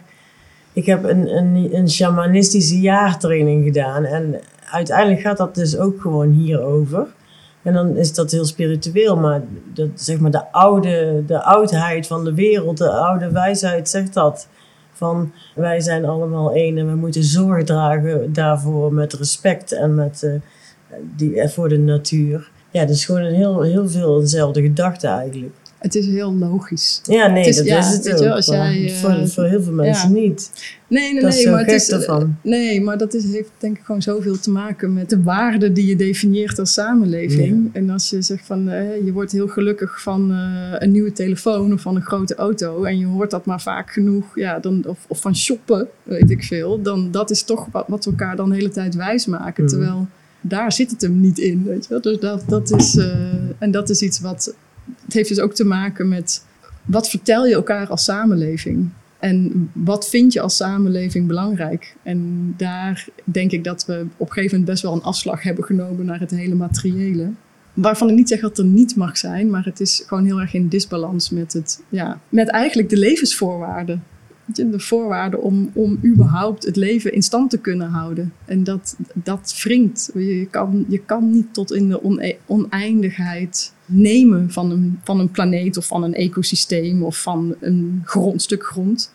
Ik 0.73 0.85
heb 0.85 1.03
een, 1.03 1.37
een, 1.37 1.69
een 1.75 1.89
shamanistische 1.89 2.79
jaartraining 2.79 3.63
gedaan. 3.63 4.05
En 4.05 4.39
uiteindelijk 4.69 5.21
gaat 5.21 5.37
dat 5.37 5.55
dus 5.55 5.77
ook 5.77 6.01
gewoon 6.01 6.31
hierover. 6.31 7.07
En 7.61 7.73
dan 7.73 7.97
is 7.97 8.13
dat 8.13 8.31
heel 8.31 8.45
spiritueel. 8.45 9.17
Maar, 9.17 9.41
dat, 9.73 9.89
zeg 9.95 10.19
maar 10.19 10.31
de, 10.31 10.51
oude, 10.51 11.23
de 11.27 11.43
oudheid 11.43 12.07
van 12.07 12.23
de 12.23 12.33
wereld, 12.33 12.77
de 12.77 12.91
oude 12.91 13.31
wijsheid 13.31 13.89
zegt 13.89 14.13
dat. 14.13 14.47
Van 14.93 15.31
wij 15.55 15.79
zijn 15.79 16.05
allemaal 16.05 16.53
één 16.53 16.77
en 16.77 16.87
we 16.87 16.95
moeten 16.95 17.23
zorg 17.23 17.63
dragen 17.63 18.33
daarvoor 18.33 18.93
met 18.93 19.13
respect 19.13 19.71
en 19.71 19.95
met, 19.95 20.23
eh, 20.23 20.31
die, 21.15 21.49
voor 21.49 21.69
de 21.69 21.77
natuur. 21.77 22.51
Ja, 22.71 22.81
is 22.81 23.05
gewoon 23.05 23.21
heel, 23.21 23.61
heel 23.61 23.89
veel 23.89 24.19
dezelfde 24.19 24.61
gedachte 24.61 25.07
eigenlijk. 25.07 25.53
Het 25.81 25.95
is 25.95 26.05
heel 26.05 26.33
logisch. 26.33 27.01
Ja, 27.03 27.27
nee, 27.27 27.47
is- 27.47 27.55
dat 27.55 27.65
ja, 27.65 27.77
is 27.79 27.85
het 27.87 28.13
ook. 28.13 28.19
je, 28.19 28.33
als 28.33 28.45
jij, 28.45 28.85
eh, 28.85 28.93
voor, 28.93 29.27
voor 29.27 29.43
heel 29.43 29.61
veel 29.61 29.73
mensen 29.73 30.13
niet. 30.13 30.51
Nee, 30.87 31.13
nee, 31.13 31.21
Dat 31.21 31.33
nee. 31.33 31.49
maar 31.49 31.59
het 31.65 31.71
is, 31.71 31.89
ervan. 31.91 32.35
Nee, 32.43 32.81
maar 32.81 32.97
dat 32.97 33.13
is, 33.13 33.31
heeft 33.31 33.49
denk 33.57 33.77
ik 33.77 33.83
gewoon 33.83 34.01
zoveel 34.01 34.39
te 34.39 34.51
maken 34.51 34.93
met 34.93 35.09
de 35.09 35.23
waarden 35.23 35.73
die 35.73 35.85
je 35.85 35.95
definieert 35.95 36.59
als 36.59 36.73
samenleving. 36.73 37.69
En 37.73 37.89
als 37.89 38.09
je 38.09 38.21
zegt 38.21 38.45
van 38.45 38.69
eh, 38.69 39.05
je 39.05 39.11
wordt 39.11 39.31
heel 39.31 39.47
gelukkig 39.47 40.01
van 40.01 40.31
eh, 40.31 40.75
een 40.79 40.91
nieuwe 40.91 41.11
telefoon 41.11 41.73
of 41.73 41.81
van 41.81 41.95
een 41.95 42.01
grote 42.01 42.35
auto. 42.35 42.83
En 42.83 42.97
je 42.99 43.05
hoort 43.05 43.31
dat 43.31 43.45
maar 43.45 43.61
vaak 43.61 43.91
genoeg, 43.91 44.35
ja, 44.35 44.59
dan, 44.59 44.83
of, 44.87 44.97
of 45.07 45.21
van 45.21 45.35
shoppen, 45.35 45.87
weet 46.03 46.29
ik 46.29 46.43
veel. 46.43 46.81
Dan 46.81 47.11
dat 47.11 47.29
is 47.29 47.43
toch 47.43 47.67
wat, 47.71 47.85
wat 47.87 48.05
we 48.05 48.11
elkaar 48.11 48.35
dan 48.35 48.49
de 48.49 48.55
hele 48.55 48.69
tijd 48.69 48.95
wijs 48.95 49.25
maken. 49.25 49.63
Mhm. 49.63 49.73
Terwijl 49.73 50.07
daar 50.41 50.71
zit 50.71 50.91
het 50.91 51.01
hem 51.01 51.19
niet 51.19 51.37
in. 51.37 51.63
Weet 51.63 51.83
je? 51.83 51.89
wel. 51.89 52.01
Dus 52.01 52.19
dat, 52.19 52.43
dat 52.47 52.71
is, 52.71 52.95
eh, 52.97 53.15
en 53.59 53.71
dat 53.71 53.89
is 53.89 54.01
iets 54.01 54.19
wat. 54.19 54.53
Het 55.03 55.13
heeft 55.13 55.29
dus 55.29 55.39
ook 55.39 55.53
te 55.53 55.65
maken 55.65 56.07
met 56.07 56.45
wat 56.85 57.09
vertel 57.09 57.45
je 57.45 57.53
elkaar 57.53 57.87
als 57.87 58.03
samenleving? 58.03 58.89
En 59.19 59.69
wat 59.73 60.09
vind 60.09 60.33
je 60.33 60.41
als 60.41 60.55
samenleving 60.55 61.27
belangrijk? 61.27 61.95
En 62.03 62.53
daar 62.57 63.07
denk 63.23 63.51
ik 63.51 63.63
dat 63.63 63.85
we 63.85 64.05
op 64.17 64.27
een 64.27 64.33
gegeven 64.33 64.57
moment 64.57 64.69
best 64.71 64.83
wel 64.83 64.93
een 64.93 65.03
afslag 65.03 65.43
hebben 65.43 65.63
genomen 65.63 66.05
naar 66.05 66.19
het 66.19 66.31
hele 66.31 66.55
materiële. 66.55 67.29
Waarvan 67.73 68.09
ik 68.09 68.15
niet 68.15 68.29
zeg 68.29 68.39
dat 68.39 68.57
er 68.57 68.65
niet 68.65 68.95
mag 68.95 69.17
zijn, 69.17 69.49
maar 69.49 69.65
het 69.65 69.79
is 69.79 70.03
gewoon 70.07 70.25
heel 70.25 70.39
erg 70.39 70.53
in 70.53 70.67
disbalans 70.67 71.29
met, 71.29 71.53
het, 71.53 71.81
ja, 71.89 72.19
met 72.29 72.49
eigenlijk 72.49 72.89
de 72.89 72.97
levensvoorwaarden. 72.97 74.03
De 74.45 74.79
voorwaarden 74.79 75.41
om, 75.41 75.71
om 75.73 75.99
überhaupt 76.05 76.65
het 76.65 76.75
leven 76.75 77.13
in 77.13 77.21
stand 77.21 77.49
te 77.49 77.57
kunnen 77.57 77.89
houden. 77.89 78.33
En 78.45 78.63
dat, 78.63 78.95
dat 79.13 79.61
wringt. 79.63 80.11
Je 80.13 80.47
kan, 80.49 80.85
je 80.87 80.99
kan 80.99 81.31
niet 81.31 81.53
tot 81.53 81.71
in 81.71 81.89
de 81.89 82.03
one- 82.03 82.35
oneindigheid 82.45 83.73
nemen 83.91 84.51
van 84.51 84.71
een, 84.71 84.99
van 85.03 85.19
een 85.19 85.31
planeet 85.31 85.77
of 85.77 85.85
van 85.85 86.03
een 86.03 86.13
ecosysteem 86.13 87.03
of 87.03 87.21
van 87.21 87.55
een 87.59 88.01
grond, 88.05 88.41
stuk 88.41 88.63
grond. 88.63 89.11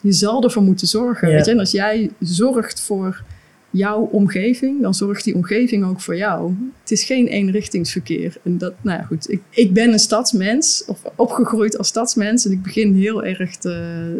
Je 0.00 0.12
zal 0.12 0.42
ervoor 0.42 0.62
moeten 0.62 0.86
zorgen. 0.86 1.28
Ja. 1.28 1.34
Weet 1.34 1.44
je? 1.44 1.50
En 1.50 1.58
als 1.58 1.70
jij 1.70 2.10
zorgt 2.20 2.80
voor 2.80 3.22
jouw 3.70 4.00
omgeving, 4.00 4.82
dan 4.82 4.94
zorgt 4.94 5.24
die 5.24 5.34
omgeving 5.34 5.84
ook 5.84 6.00
voor 6.00 6.16
jou. 6.16 6.54
Het 6.80 6.90
is 6.90 7.04
geen 7.04 7.26
eenrichtingsverkeer. 7.26 8.36
En 8.42 8.58
dat, 8.58 8.74
nou 8.80 8.98
ja, 8.98 9.04
goed. 9.04 9.30
Ik, 9.30 9.40
ik 9.50 9.72
ben 9.72 9.92
een 9.92 9.98
stadsmens, 9.98 10.84
of 10.86 11.02
opgegroeid 11.16 11.78
als 11.78 11.88
stadsmens. 11.88 12.46
En 12.46 12.52
ik 12.52 12.62
begin 12.62 12.94
heel 12.94 13.24
erg 13.24 13.56
te, 13.56 13.72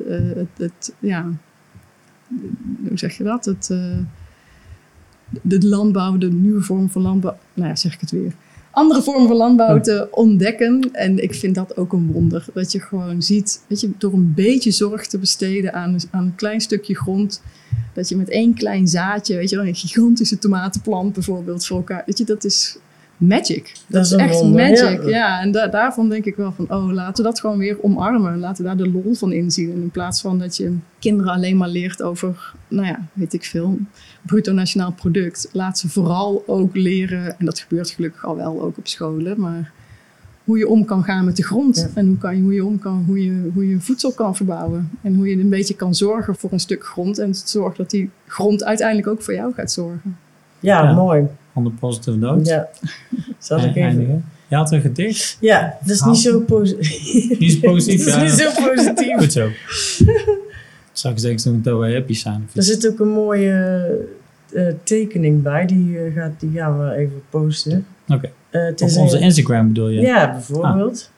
eh, 0.08 0.36
het, 0.36 0.72
het, 0.72 0.94
ja, 0.98 1.32
hoe 2.88 2.98
zeg 2.98 3.16
je 3.16 3.24
dat? 3.24 3.44
Het, 3.44 3.70
eh, 3.70 3.98
de 5.42 5.66
landbouw, 5.66 6.18
de 6.18 6.32
nieuwe 6.32 6.60
vorm 6.60 6.90
van 6.90 7.02
landbouw, 7.02 7.36
nou 7.54 7.68
ja, 7.68 7.76
zeg 7.76 7.94
ik 7.94 8.00
het 8.00 8.10
weer. 8.10 8.32
Andere 8.74 9.02
vormen 9.02 9.26
van 9.26 9.36
landbouw 9.36 9.80
te 9.80 10.08
ontdekken. 10.10 10.88
En 10.92 11.22
ik 11.22 11.34
vind 11.34 11.54
dat 11.54 11.76
ook 11.76 11.92
een 11.92 12.12
wonder. 12.12 12.44
Dat 12.54 12.72
je 12.72 12.80
gewoon 12.80 13.22
ziet, 13.22 13.64
weet 13.66 13.80
je, 13.80 13.90
door 13.98 14.12
een 14.12 14.32
beetje 14.34 14.70
zorg 14.70 15.06
te 15.06 15.18
besteden 15.18 15.72
aan, 15.72 15.96
aan 16.10 16.24
een 16.24 16.34
klein 16.34 16.60
stukje 16.60 16.96
grond. 16.96 17.42
Dat 17.92 18.08
je 18.08 18.16
met 18.16 18.30
één 18.30 18.54
klein 18.54 18.88
zaadje, 18.88 19.36
weet 19.36 19.50
je 19.50 19.56
wel, 19.56 19.66
een 19.66 19.74
gigantische 19.74 20.38
tomatenplant 20.38 21.12
bijvoorbeeld 21.12 21.66
voor 21.66 21.76
elkaar. 21.76 22.02
Weet 22.06 22.18
je, 22.18 22.24
dat 22.24 22.44
is 22.44 22.78
magic. 23.16 23.72
Dat, 23.86 24.04
is, 24.04 24.12
echt 24.12 24.40
wonder, 24.40 24.70
magic. 24.70 25.02
ja. 25.02 25.08
Ja, 25.08 25.40
en 25.40 25.52
da- 25.52 25.66
daarvan 25.66 26.08
denk 26.08 26.24
ik 26.24 26.36
wel 26.36 26.52
van, 26.52 26.70
oh, 26.70 26.92
laten 26.92 27.24
we 27.24 27.30
dat 27.30 27.40
gewoon 27.40 27.58
weer 27.58 27.82
omarmen. 27.82 28.38
Laten 28.38 28.62
we 28.62 28.68
daar 28.68 28.86
de 28.86 28.90
lol 28.90 29.14
van 29.14 29.32
inzien. 29.32 29.70
En 29.72 29.82
in 29.82 29.90
plaats 29.90 30.20
van 30.20 30.38
dat 30.38 30.56
je 30.56 30.76
kinderen 30.98 31.32
alleen 31.32 31.56
maar 31.56 31.68
leert 31.68 32.02
over, 32.02 32.52
nou 32.68 32.86
ja, 32.86 32.98
weet 33.12 33.32
ik 33.32 33.44
veel, 33.44 33.78
bruto 34.22 34.52
nationaal 34.52 34.92
product. 34.92 35.48
Laat 35.52 35.78
ze 35.78 35.88
vooral 35.88 36.42
ook 36.46 36.76
leren, 36.76 37.38
en 37.38 37.44
dat 37.44 37.58
gebeurt 37.58 37.90
gelukkig 37.90 38.24
al 38.24 38.36
wel 38.36 38.62
ook 38.62 38.78
op 38.78 38.88
scholen, 38.88 39.40
maar 39.40 39.72
hoe 40.44 40.58
je 40.58 40.68
om 40.68 40.84
kan 40.84 41.04
gaan 41.04 41.24
met 41.24 41.36
de 41.36 41.42
grond. 41.42 41.76
Ja. 41.76 41.88
En 41.94 42.06
hoe, 42.06 42.18
kan 42.18 42.36
je, 42.36 42.42
hoe, 42.42 42.54
je 42.54 42.64
om 42.64 42.78
kan, 42.78 43.04
hoe, 43.06 43.24
je, 43.24 43.50
hoe 43.54 43.68
je 43.68 43.80
voedsel 43.80 44.12
kan 44.12 44.36
verbouwen. 44.36 44.90
En 45.02 45.14
hoe 45.14 45.28
je 45.28 45.38
een 45.38 45.48
beetje 45.48 45.74
kan 45.74 45.94
zorgen 45.94 46.34
voor 46.36 46.52
een 46.52 46.60
stuk 46.60 46.84
grond. 46.84 47.18
En 47.18 47.34
zorg 47.34 47.76
dat 47.76 47.90
die 47.90 48.10
grond 48.26 48.64
uiteindelijk 48.64 49.08
ook 49.08 49.22
voor 49.22 49.34
jou 49.34 49.54
gaat 49.54 49.72
zorgen. 49.72 50.16
Ja, 50.64 50.82
Ja. 50.82 50.92
mooi. 50.92 51.26
On 51.52 51.64
the 51.64 51.70
positive 51.70 52.16
note. 52.16 52.50
Ja. 52.50 52.68
Zal 53.38 53.58
ik 53.58 53.64
even... 53.64 53.82
Eindigen. 53.82 54.24
Je 54.48 54.56
had 54.56 54.72
een 54.72 54.80
gedicht. 54.80 55.36
Ja, 55.40 55.76
dat 55.80 55.90
is 55.90 56.00
niet 56.10 56.16
zo 56.18 56.40
positief. 56.40 57.38
Niet 57.38 57.52
zo 57.52 57.70
positief, 57.70 58.04
Dat 58.04 58.22
is 58.22 58.30
niet 58.36 58.40
zo 58.54 58.68
positief. 58.74 59.16
Goed 59.18 59.32
zo. 59.32 59.48
Straks 60.92 61.22
denk 61.22 61.40
ik 61.44 61.64
dat 61.64 61.80
happy 61.82 62.14
zijn. 62.14 62.48
Er 62.54 62.62
zit 62.62 62.88
ook 62.88 62.98
een 62.98 63.08
mooie 63.08 63.86
eh, 64.54 64.66
tekening 64.82 65.42
bij. 65.42 65.66
Die, 65.66 65.98
eh, 65.98 66.14
gaat, 66.14 66.30
die 66.38 66.50
gaan 66.54 66.78
we 66.78 66.94
even 66.94 67.22
posten. 67.30 67.86
Oké. 68.08 68.30
Eh, 68.50 68.64
het 68.64 68.82
Op 68.82 68.88
onze 68.96 69.16
een- 69.16 69.22
Instagram 69.22 69.66
bedoel 69.68 69.88
je? 69.88 70.00
Ja, 70.00 70.30
bijvoorbeeld. 70.32 71.10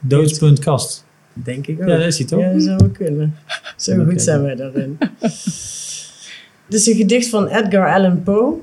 Doods.kast. 0.00 1.04
Denk 1.32 1.66
ik 1.66 1.80
ook. 1.82 1.88
Ja, 1.88 1.96
dat 1.96 2.06
is 2.06 2.18
hij 2.18 2.26
toch? 2.26 2.40
Ja, 2.40 2.52
dat 2.52 2.62
zou 2.62 2.76
wel 2.76 2.88
kunnen. 2.88 3.34
Zo 3.76 4.04
goed 4.04 4.22
zijn 4.22 4.42
wij 4.42 4.54
daarin. 4.54 4.98
Het 6.66 6.80
is 6.80 6.86
een 6.86 6.96
gedicht 6.96 7.28
van 7.28 7.46
Edgar 7.48 7.94
Allan 7.94 8.22
Poe. 8.22 8.54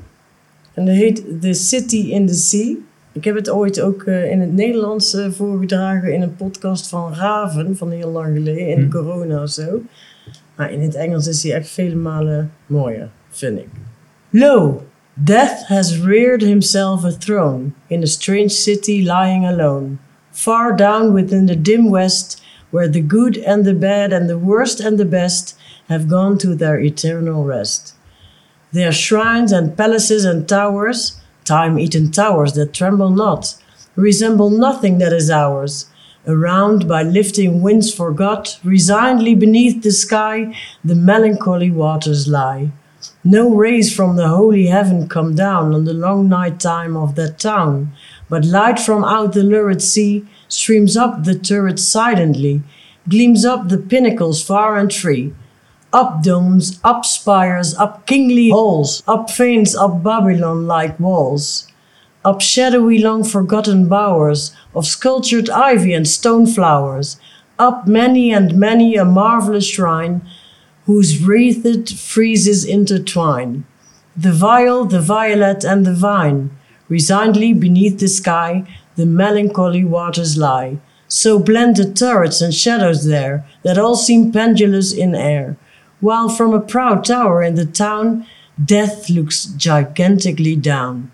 En 0.74 0.86
dat 0.86 0.96
heet 0.96 1.24
The 1.42 1.54
City 1.54 1.98
in 2.10 2.28
the 2.28 2.34
Sea. 2.34 2.76
Ik 3.12 3.24
heb 3.24 3.36
het 3.36 3.50
ooit 3.50 3.82
ook 3.82 4.04
eh, 4.04 4.32
in 4.32 4.40
het 4.40 4.54
Nederlands 4.54 5.14
eh, 5.14 5.32
voorgedragen 5.32 6.14
in 6.14 6.22
een 6.22 6.36
podcast 6.36 6.88
van 6.88 7.14
Raven 7.14 7.78
van 7.78 7.92
heel 7.92 8.12
lang 8.12 8.36
geleden, 8.38 8.68
in 8.68 8.82
Hm. 8.82 8.90
corona 8.90 9.42
of 9.42 9.50
zo. 9.50 9.82
Maar 10.56 10.72
in 10.72 10.82
het 10.82 10.96
Engels 10.96 11.28
is 11.28 11.44
hij 11.44 11.54
echt 11.54 11.70
vele 11.70 11.96
malen 11.96 12.52
mooier, 12.66 13.10
vind 13.30 13.60
ik. 13.60 13.68
Lo, 14.30 14.84
death 15.14 15.64
has 15.68 15.98
reared 16.00 16.42
himself 16.42 17.04
a 17.04 17.12
throne 17.12 17.64
in 17.88 18.02
a 18.04 18.06
strange 18.06 18.50
city 18.50 19.02
lying 19.04 19.46
alone, 19.46 19.88
far 20.32 20.76
down 20.76 21.14
within 21.14 21.46
the 21.46 21.62
dim 21.62 21.90
west, 21.90 22.44
where 22.70 22.90
the 22.90 23.04
good 23.08 23.46
and 23.46 23.64
the 23.64 23.74
bad 23.74 24.14
and 24.14 24.28
the 24.28 24.40
worst 24.40 24.86
and 24.86 24.98
the 24.98 25.06
best 25.06 25.58
have 25.88 26.06
gone 26.08 26.38
to 26.38 26.56
their 26.56 26.80
eternal 26.80 27.44
rest. 27.44 27.94
Their 28.72 28.92
shrines 28.92 29.52
and 29.52 29.76
palaces 29.76 30.26
and 30.26 30.48
towers, 30.48 31.20
time 31.44 31.80
eaten 31.80 32.12
towers 32.12 32.54
that 32.54 32.74
tremble 32.74 33.10
not, 33.10 33.56
resemble 33.96 34.52
nothing 34.52 35.00
that 35.00 35.12
is 35.12 35.32
ours. 35.32 35.88
Around 36.28 36.88
by 36.88 37.02
lifting 37.02 37.62
winds 37.62 37.92
forgot, 37.92 38.60
resignedly 38.64 39.34
beneath 39.34 39.82
the 39.82 39.92
sky, 39.92 40.56
the 40.84 40.94
melancholy 40.94 41.72
waters 41.72 42.28
lie. 42.28 42.72
No 43.24 43.50
rays 43.50 43.96
from 43.96 44.16
the 44.16 44.28
holy 44.28 44.68
heaven 44.68 45.08
come 45.08 45.34
down 45.34 45.74
on 45.74 45.86
the 45.86 45.94
long 45.94 46.30
night 46.30 46.60
time 46.60 46.96
of 46.96 47.16
that 47.16 47.40
town, 47.40 47.92
but 48.30 48.46
light 48.46 48.80
from 48.80 49.04
out 49.04 49.34
the 49.34 49.44
lurid 49.44 49.82
sea 49.82 50.26
streams 50.48 50.96
up 50.96 51.24
the 51.24 51.34
turrets 51.34 51.84
silently, 51.84 52.62
gleams 53.08 53.46
up 53.46 53.70
the 53.70 53.78
pinnacles 53.78 54.44
far 54.44 54.78
and 54.78 54.94
free. 54.94 55.34
Up 55.92 56.22
domes, 56.22 56.80
up 56.84 57.06
spires, 57.06 57.76
up 57.76 58.06
kingly 58.06 58.50
halls, 58.50 59.02
up 59.08 59.30
fanes, 59.30 59.76
up 59.76 60.04
Babylon 60.04 60.68
like 60.68 61.00
walls. 61.00 61.68
Up 62.24 62.42
shadowy 62.42 63.00
long 63.00 63.24
forgotten 63.24 63.88
bowers 63.88 64.56
of 64.76 64.86
sculptured 64.86 65.50
ivy 65.50 65.94
and 65.94 66.08
stone 66.08 66.46
flowers. 66.46 67.20
Up 67.58 67.88
many 67.88 68.32
and 68.32 68.56
many 68.56 68.96
a 68.96 69.06
marvelous 69.06 69.66
shrine 69.66 70.22
whose 70.86 71.24
wreathed 71.24 71.88
friezes 71.88 72.68
intertwine. 72.68 73.66
The 74.16 74.34
viol, 74.34 74.86
the 74.86 75.02
violet, 75.02 75.64
and 75.64 75.86
the 75.86 75.94
vine 75.94 76.52
Resignedly 76.90 77.54
beneath 77.54 78.00
the 78.00 78.08
sky, 78.08 78.66
the 78.96 79.06
melancholy 79.06 79.86
waters 79.86 80.38
lie. 80.38 80.80
So 81.08 81.38
blend 81.40 81.78
the 81.78 81.92
turrets 81.92 82.42
and 82.42 82.54
shadows 82.54 83.06
there, 83.06 83.46
that 83.64 83.78
all 83.78 83.96
seem 83.96 84.32
pendulous 84.32 84.92
in 84.92 85.14
air. 85.14 85.56
While 86.02 86.30
from 86.30 86.54
a 86.54 86.62
proud 86.62 87.06
tower 87.06 87.44
in 87.44 87.56
the 87.56 87.66
town, 87.66 88.26
death 88.64 89.10
looks 89.10 89.46
gigantically 89.46 90.56
down. 90.56 91.12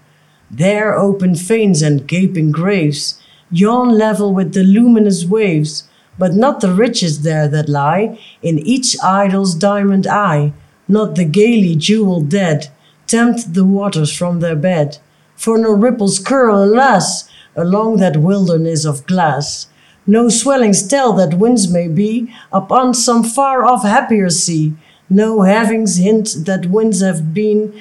There 0.50 0.98
open 0.98 1.36
fanes 1.36 1.82
and 1.82 2.08
gaping 2.08 2.52
graves 2.52 3.22
yawn 3.52 3.98
level 3.98 4.34
with 4.34 4.54
the 4.54 4.64
luminous 4.64 5.26
waves, 5.26 5.88
but 6.18 6.34
not 6.34 6.62
the 6.62 6.74
riches 6.74 7.22
there 7.22 7.48
that 7.48 7.70
lie 7.70 8.20
in 8.42 8.60
each 8.60 8.96
idol's 9.04 9.56
diamond 9.56 10.08
eye, 10.08 10.54
not 10.88 11.16
the 11.16 11.26
gaily 11.26 11.76
jeweled 11.76 12.30
dead 12.30 12.70
tempt 13.08 13.54
the 13.54 13.66
waters 13.66 14.16
from 14.16 14.40
their 14.40 14.56
bed. 14.56 14.98
For 15.36 15.58
no 15.58 15.72
ripples 15.72 16.20
curl, 16.20 16.64
alas, 16.64 17.30
along 17.56 17.98
that 17.98 18.18
wilderness 18.18 18.86
of 18.86 19.06
glass. 19.06 19.68
No 20.08 20.30
swellings 20.30 20.88
tell 20.88 21.14
that 21.14 21.40
winds 21.40 21.72
may 21.72 21.88
be 21.88 22.34
upon 22.52 22.94
some 22.94 23.24
far 23.24 23.66
off 23.66 23.84
happier 23.84 24.30
sea. 24.30 24.74
No 25.10 25.42
havings 25.42 25.98
hint 25.98 26.46
that 26.46 26.68
winds 26.68 27.02
have 27.02 27.34
been 27.34 27.74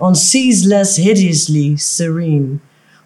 on 0.00 0.14
seas 0.14 0.66
less 0.66 0.96
hideously 0.96 1.76
serene. 1.76 2.60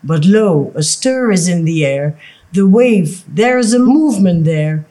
But 0.04 0.24
lo, 0.24 0.72
a 0.74 0.82
stir 0.82 1.32
is 1.32 1.48
in 1.48 1.64
the 1.64 1.84
air, 1.84 2.18
the 2.52 2.66
wave, 2.66 3.24
there 3.28 3.58
is 3.58 3.72
a 3.72 3.78
movement 3.78 4.44
there, 4.44 4.84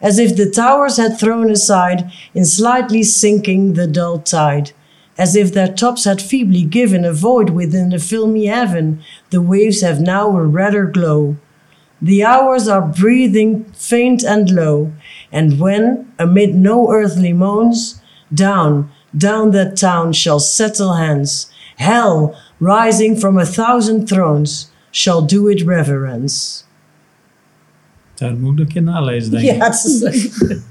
as 0.00 0.18
if 0.18 0.36
the 0.36 0.50
towers 0.50 0.96
had 0.96 1.18
thrown 1.18 1.50
aside 1.50 2.10
in 2.34 2.44
slightly 2.44 3.02
sinking 3.02 3.72
the 3.72 3.86
dull 3.86 4.20
tide, 4.20 4.72
as 5.16 5.34
if 5.34 5.52
their 5.52 5.72
tops 5.72 6.04
had 6.04 6.22
feebly 6.22 6.62
given 6.62 7.04
a 7.04 7.12
void 7.12 7.50
within 7.50 7.90
the 7.90 7.98
filmy 7.98 8.46
heaven, 8.46 9.02
the 9.30 9.42
waves 9.42 9.80
have 9.80 10.00
now 10.00 10.36
a 10.36 10.44
redder 10.44 10.84
glow. 10.86 11.36
The 12.06 12.24
hours 12.24 12.68
are 12.68 12.86
breathing 13.00 13.64
faint 13.76 14.24
and 14.24 14.50
low, 14.50 14.90
and 15.32 15.58
when, 15.58 16.06
amid 16.16 16.54
no 16.54 16.92
earthly 16.92 17.32
moans, 17.32 18.00
down, 18.28 18.90
down 19.10 19.50
that 19.50 19.76
town 19.76 20.12
shall 20.12 20.38
settle 20.38 20.92
hands, 20.96 21.50
hell, 21.76 22.34
rising 22.60 23.18
from 23.18 23.38
a 23.38 23.44
thousand 23.44 24.06
thrones, 24.06 24.70
shall 24.90 25.26
do 25.26 25.48
it 25.48 25.62
reverence. 25.66 26.62
Dat 28.14 28.38
moet 28.38 28.52
ik 28.52 28.58
een 28.58 28.66
keer 28.72 28.82
nalezen, 28.82 29.30
denk 29.30 29.42
ik. 29.44 29.56
Ja, 29.56 29.68
is- 29.70 30.02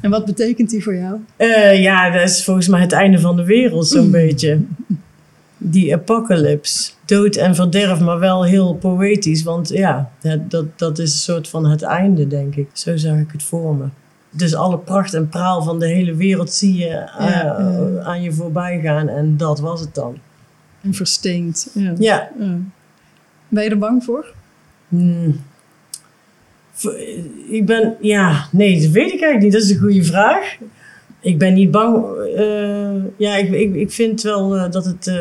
En 0.00 0.10
wat 0.10 0.24
betekent 0.24 0.70
die 0.70 0.82
voor 0.82 0.94
jou? 0.96 1.18
Eh, 1.36 1.82
ja, 1.82 2.10
dat 2.10 2.28
is 2.28 2.44
volgens 2.44 2.68
mij 2.68 2.80
het 2.80 2.92
einde 2.92 3.20
van 3.20 3.36
de 3.36 3.44
wereld, 3.44 3.86
zo'n 3.86 4.10
beetje. 4.20 4.60
Die 5.56 5.94
apocalypse. 5.94 6.90
Dood 7.08 7.36
en 7.36 7.54
verderf, 7.54 8.00
maar 8.00 8.18
wel 8.18 8.44
heel 8.44 8.74
poëtisch. 8.74 9.42
Want 9.42 9.68
ja, 9.68 10.10
dat, 10.20 10.50
dat, 10.50 10.78
dat 10.78 10.98
is 10.98 11.12
een 11.12 11.18
soort 11.18 11.48
van 11.48 11.66
het 11.66 11.82
einde, 11.82 12.26
denk 12.26 12.56
ik. 12.56 12.68
Zo 12.72 12.96
zag 12.96 13.18
ik 13.18 13.32
het 13.32 13.42
voor 13.42 13.74
me. 13.74 13.84
Dus 14.30 14.54
alle 14.54 14.78
pracht 14.78 15.14
en 15.14 15.28
praal 15.28 15.62
van 15.62 15.78
de 15.78 15.86
hele 15.86 16.14
wereld 16.14 16.52
zie 16.52 16.76
je 16.76 16.94
eh, 17.18 18.06
aan 18.06 18.22
je 18.22 18.32
voorbij 18.32 18.80
gaan. 18.80 19.08
En 19.08 19.36
dat 19.36 19.60
was 19.60 19.80
het 19.80 19.94
dan. 19.94 20.16
En 20.80 20.94
versteend. 20.94 21.70
Ja. 21.74 21.94
Ja. 21.98 22.30
Ben 23.48 23.64
je 23.64 23.70
er 23.70 23.78
bang 23.78 24.04
voor? 24.04 24.32
Hmm. 24.88 25.40
Ik 27.48 27.66
ben, 27.66 27.96
ja, 28.00 28.48
nee, 28.52 28.80
dat 28.80 28.90
weet 28.90 29.12
ik 29.12 29.22
eigenlijk 29.22 29.42
niet. 29.42 29.52
Dat 29.52 29.62
is 29.62 29.70
een 29.70 29.78
goede 29.78 30.04
vraag. 30.04 30.56
Ik 31.20 31.38
ben 31.38 31.54
niet 31.54 31.70
bang. 31.70 32.06
eh, 32.36 33.02
ja, 33.16 33.36
ik, 33.36 33.50
ik, 33.50 33.74
ik 33.74 33.90
vind 33.90 34.22
wel 34.22 34.56
eh, 34.56 34.70
dat 34.70 34.84
het 34.84 35.12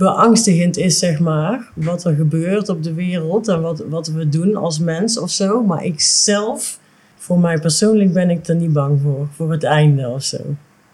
beangstigend 0.00 0.76
is, 0.76 0.98
zeg 0.98 1.18
maar. 1.20 1.70
Wat 1.74 2.04
er 2.04 2.14
gebeurt 2.14 2.68
op 2.68 2.82
de 2.82 2.94
wereld 2.94 3.48
en 3.48 3.60
wat, 3.60 3.84
wat 3.88 4.06
we 4.08 4.28
doen 4.28 4.56
als 4.56 4.78
mens 4.78 5.18
of 5.18 5.30
zo. 5.30 5.62
Maar 5.64 5.84
ik 5.84 6.00
zelf, 6.00 6.78
voor 7.16 7.38
mij 7.40 7.58
persoonlijk, 7.58 8.12
ben 8.12 8.30
ik 8.30 8.46
er 8.46 8.54
niet 8.54 8.72
bang 8.72 9.00
voor. 9.00 9.28
Voor 9.34 9.50
het 9.52 9.64
einde 9.64 10.08
of 10.08 10.22
zo. 10.22 10.38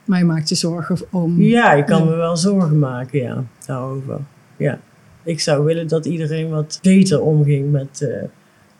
Maar 0.04 0.18
je 0.18 0.24
maakt 0.24 0.48
je 0.48 0.54
zorgen 0.54 0.96
om... 1.10 1.42
Ja, 1.42 1.72
ik 1.72 1.86
kan 1.86 1.98
Ja. 2.04 2.10
me 2.10 2.16
wel 2.16 2.36
zorgen 2.36 2.78
maken, 2.78 3.18
ja, 3.20 3.44
daarover. 3.66 4.18
Ja. 4.56 4.78
Ik 5.22 5.40
zou 5.40 5.64
willen 5.64 5.88
dat 5.88 6.06
iedereen 6.06 6.48
wat 6.50 6.78
beter 6.82 7.20
omging 7.20 7.72
met 7.72 8.00
eh, 8.02 8.28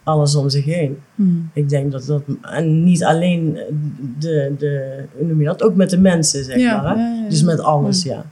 alles 0.03 0.35
om 0.37 0.49
zich 0.49 0.65
heen. 0.65 0.99
Hmm. 1.15 1.51
Ik 1.53 1.69
denk 1.69 1.93
dat 1.93 2.05
dat, 2.07 2.23
en 2.43 2.85
niet 2.85 3.05
alleen 3.05 3.59
de, 4.19 4.55
de 4.59 5.05
hoe 5.17 5.27
noem 5.27 5.39
je 5.41 5.47
dat, 5.47 5.63
ook 5.63 5.75
met 5.75 5.91
de 5.91 5.99
mensen, 5.99 6.45
zeg 6.45 6.57
Ja, 6.57 6.83
maar. 6.83 6.97
Hè? 6.97 7.03
ja. 7.23 7.29
Dus 7.29 7.43
met 7.43 7.61
alles, 7.61 8.03
ja. 8.03 8.25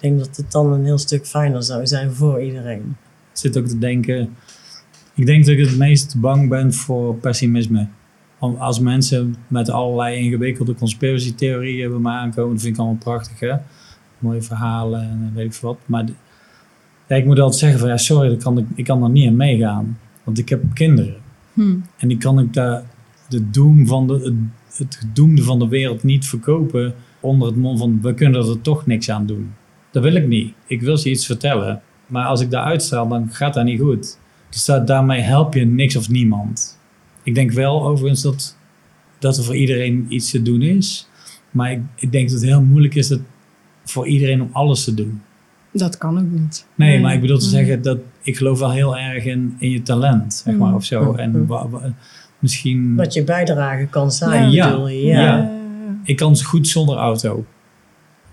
Ik 0.00 0.04
denk 0.08 0.18
dat 0.18 0.36
het 0.36 0.52
dan 0.52 0.72
een 0.72 0.84
heel 0.84 0.98
stuk 0.98 1.26
fijner 1.26 1.62
zou 1.62 1.86
zijn 1.86 2.12
voor 2.12 2.42
iedereen. 2.42 2.96
Ik 3.32 3.38
zit 3.44 3.58
ook 3.58 3.66
te 3.66 3.78
denken. 3.78 4.34
Ik 5.14 5.26
denk 5.26 5.44
dat 5.46 5.54
ik 5.54 5.66
het 5.66 5.78
meest 5.78 6.20
bang 6.20 6.48
ben 6.48 6.72
voor 6.74 7.14
pessimisme. 7.14 7.86
Om- 8.38 8.56
Als 8.56 8.80
mensen 8.80 9.36
met 9.48 9.70
allerlei 9.70 10.16
ingewikkelde 10.16 10.74
conspiracy-theorieën 10.74 11.90
bij 11.90 11.98
me 11.98 12.08
aankomen, 12.10 12.52
dat 12.52 12.62
vind 12.62 12.74
ik 12.74 12.80
allemaal 12.80 12.98
prachtig, 12.98 13.40
hè? 13.40 13.54
Mooie 14.18 14.42
verhalen 14.42 15.00
en 15.02 15.32
weet 15.34 15.44
ik 15.46 15.52
veel 15.52 15.68
wat. 15.68 15.78
Maar 15.86 16.06
de- 16.06 16.12
ja, 17.08 17.16
ik 17.16 17.24
moet 17.24 17.38
altijd 17.38 17.60
zeggen 17.60 17.78
van 17.80 17.88
ja, 17.88 17.96
sorry, 17.96 18.28
dat 18.28 18.42
kan 18.42 18.58
ik, 18.58 18.66
ik 18.74 18.84
kan 18.84 19.02
er 19.02 19.10
niet 19.10 19.24
in 19.24 19.36
meegaan. 19.36 19.98
Want 20.24 20.38
ik 20.38 20.48
heb 20.48 20.62
kinderen. 20.74 21.14
Hmm. 21.52 21.84
En 21.96 22.08
die 22.08 22.18
kan 22.18 22.38
ik 22.38 22.52
daar 22.54 22.82
de 23.28 23.50
doem 23.50 23.86
van 23.86 24.06
de, 24.06 24.14
het, 24.14 24.34
het 24.78 24.96
gedoemde 24.96 25.42
van 25.42 25.58
de 25.58 25.68
wereld 25.68 26.02
niet 26.02 26.26
verkopen 26.26 26.94
onder 27.20 27.48
het 27.48 27.56
mond 27.56 27.78
van 27.78 27.98
we 28.02 28.14
kunnen 28.14 28.46
er 28.48 28.60
toch 28.60 28.86
niks 28.86 29.10
aan 29.10 29.26
doen. 29.26 29.52
Dat 30.02 30.12
wil 30.12 30.22
ik 30.22 30.28
niet. 30.28 30.52
Ik 30.66 30.82
wil 30.82 30.96
ze 30.96 31.10
iets 31.10 31.26
vertellen. 31.26 31.80
Maar 32.06 32.26
als 32.26 32.40
ik 32.40 32.50
daar 32.50 32.64
uitstraal, 32.64 33.08
dan 33.08 33.28
gaat 33.32 33.54
dat 33.54 33.64
niet 33.64 33.80
goed. 33.80 34.18
Dus 34.50 34.64
da- 34.64 34.78
daarmee 34.78 35.20
help 35.20 35.54
je 35.54 35.64
niks 35.64 35.96
of 35.96 36.08
niemand. 36.08 36.78
Ik 37.22 37.34
denk 37.34 37.50
wel 37.52 37.86
overigens 37.86 38.22
dat, 38.22 38.56
dat 39.18 39.36
er 39.36 39.44
voor 39.44 39.56
iedereen 39.56 40.06
iets 40.08 40.30
te 40.30 40.42
doen 40.42 40.62
is. 40.62 41.08
Maar 41.50 41.72
ik, 41.72 41.80
ik 41.96 42.12
denk 42.12 42.30
dat 42.30 42.40
het 42.40 42.48
heel 42.48 42.62
moeilijk 42.62 42.94
is 42.94 43.08
dat 43.08 43.20
voor 43.84 44.06
iedereen 44.06 44.42
om 44.42 44.48
alles 44.52 44.84
te 44.84 44.94
doen. 44.94 45.20
Dat 45.72 45.98
kan 45.98 46.18
ook 46.18 46.30
niet. 46.30 46.66
Nee, 46.74 47.00
maar 47.00 47.14
ik 47.14 47.20
bedoel 47.20 47.38
te 47.38 47.44
Nee. 47.44 47.64
zeggen 47.64 47.82
dat 47.82 47.98
ik 48.22 48.36
geloof 48.36 48.58
wel 48.58 48.72
heel 48.72 48.96
erg 48.98 49.24
in, 49.24 49.56
in 49.58 49.70
je 49.70 49.82
talent, 49.82 50.34
zeg 50.34 50.54
maar, 50.56 50.68
Mm. 50.68 50.74
of 50.74 50.84
zo. 50.84 51.12
En 51.14 51.46
wa- 51.46 51.68
wa- 51.68 51.92
misschien... 52.38 52.96
Wat 52.96 53.12
je 53.14 53.24
bijdrage 53.24 53.86
kan 53.86 54.12
zijn, 54.12 54.50
Ja. 54.50 54.70
bedoel 54.70 54.88
je. 54.88 55.04
Ja. 55.04 55.20
Ja. 55.20 55.50
Ik 56.04 56.16
kan 56.16 56.42
goed 56.42 56.68
zonder 56.68 56.96
auto. 56.96 57.38
Ik 57.38 57.44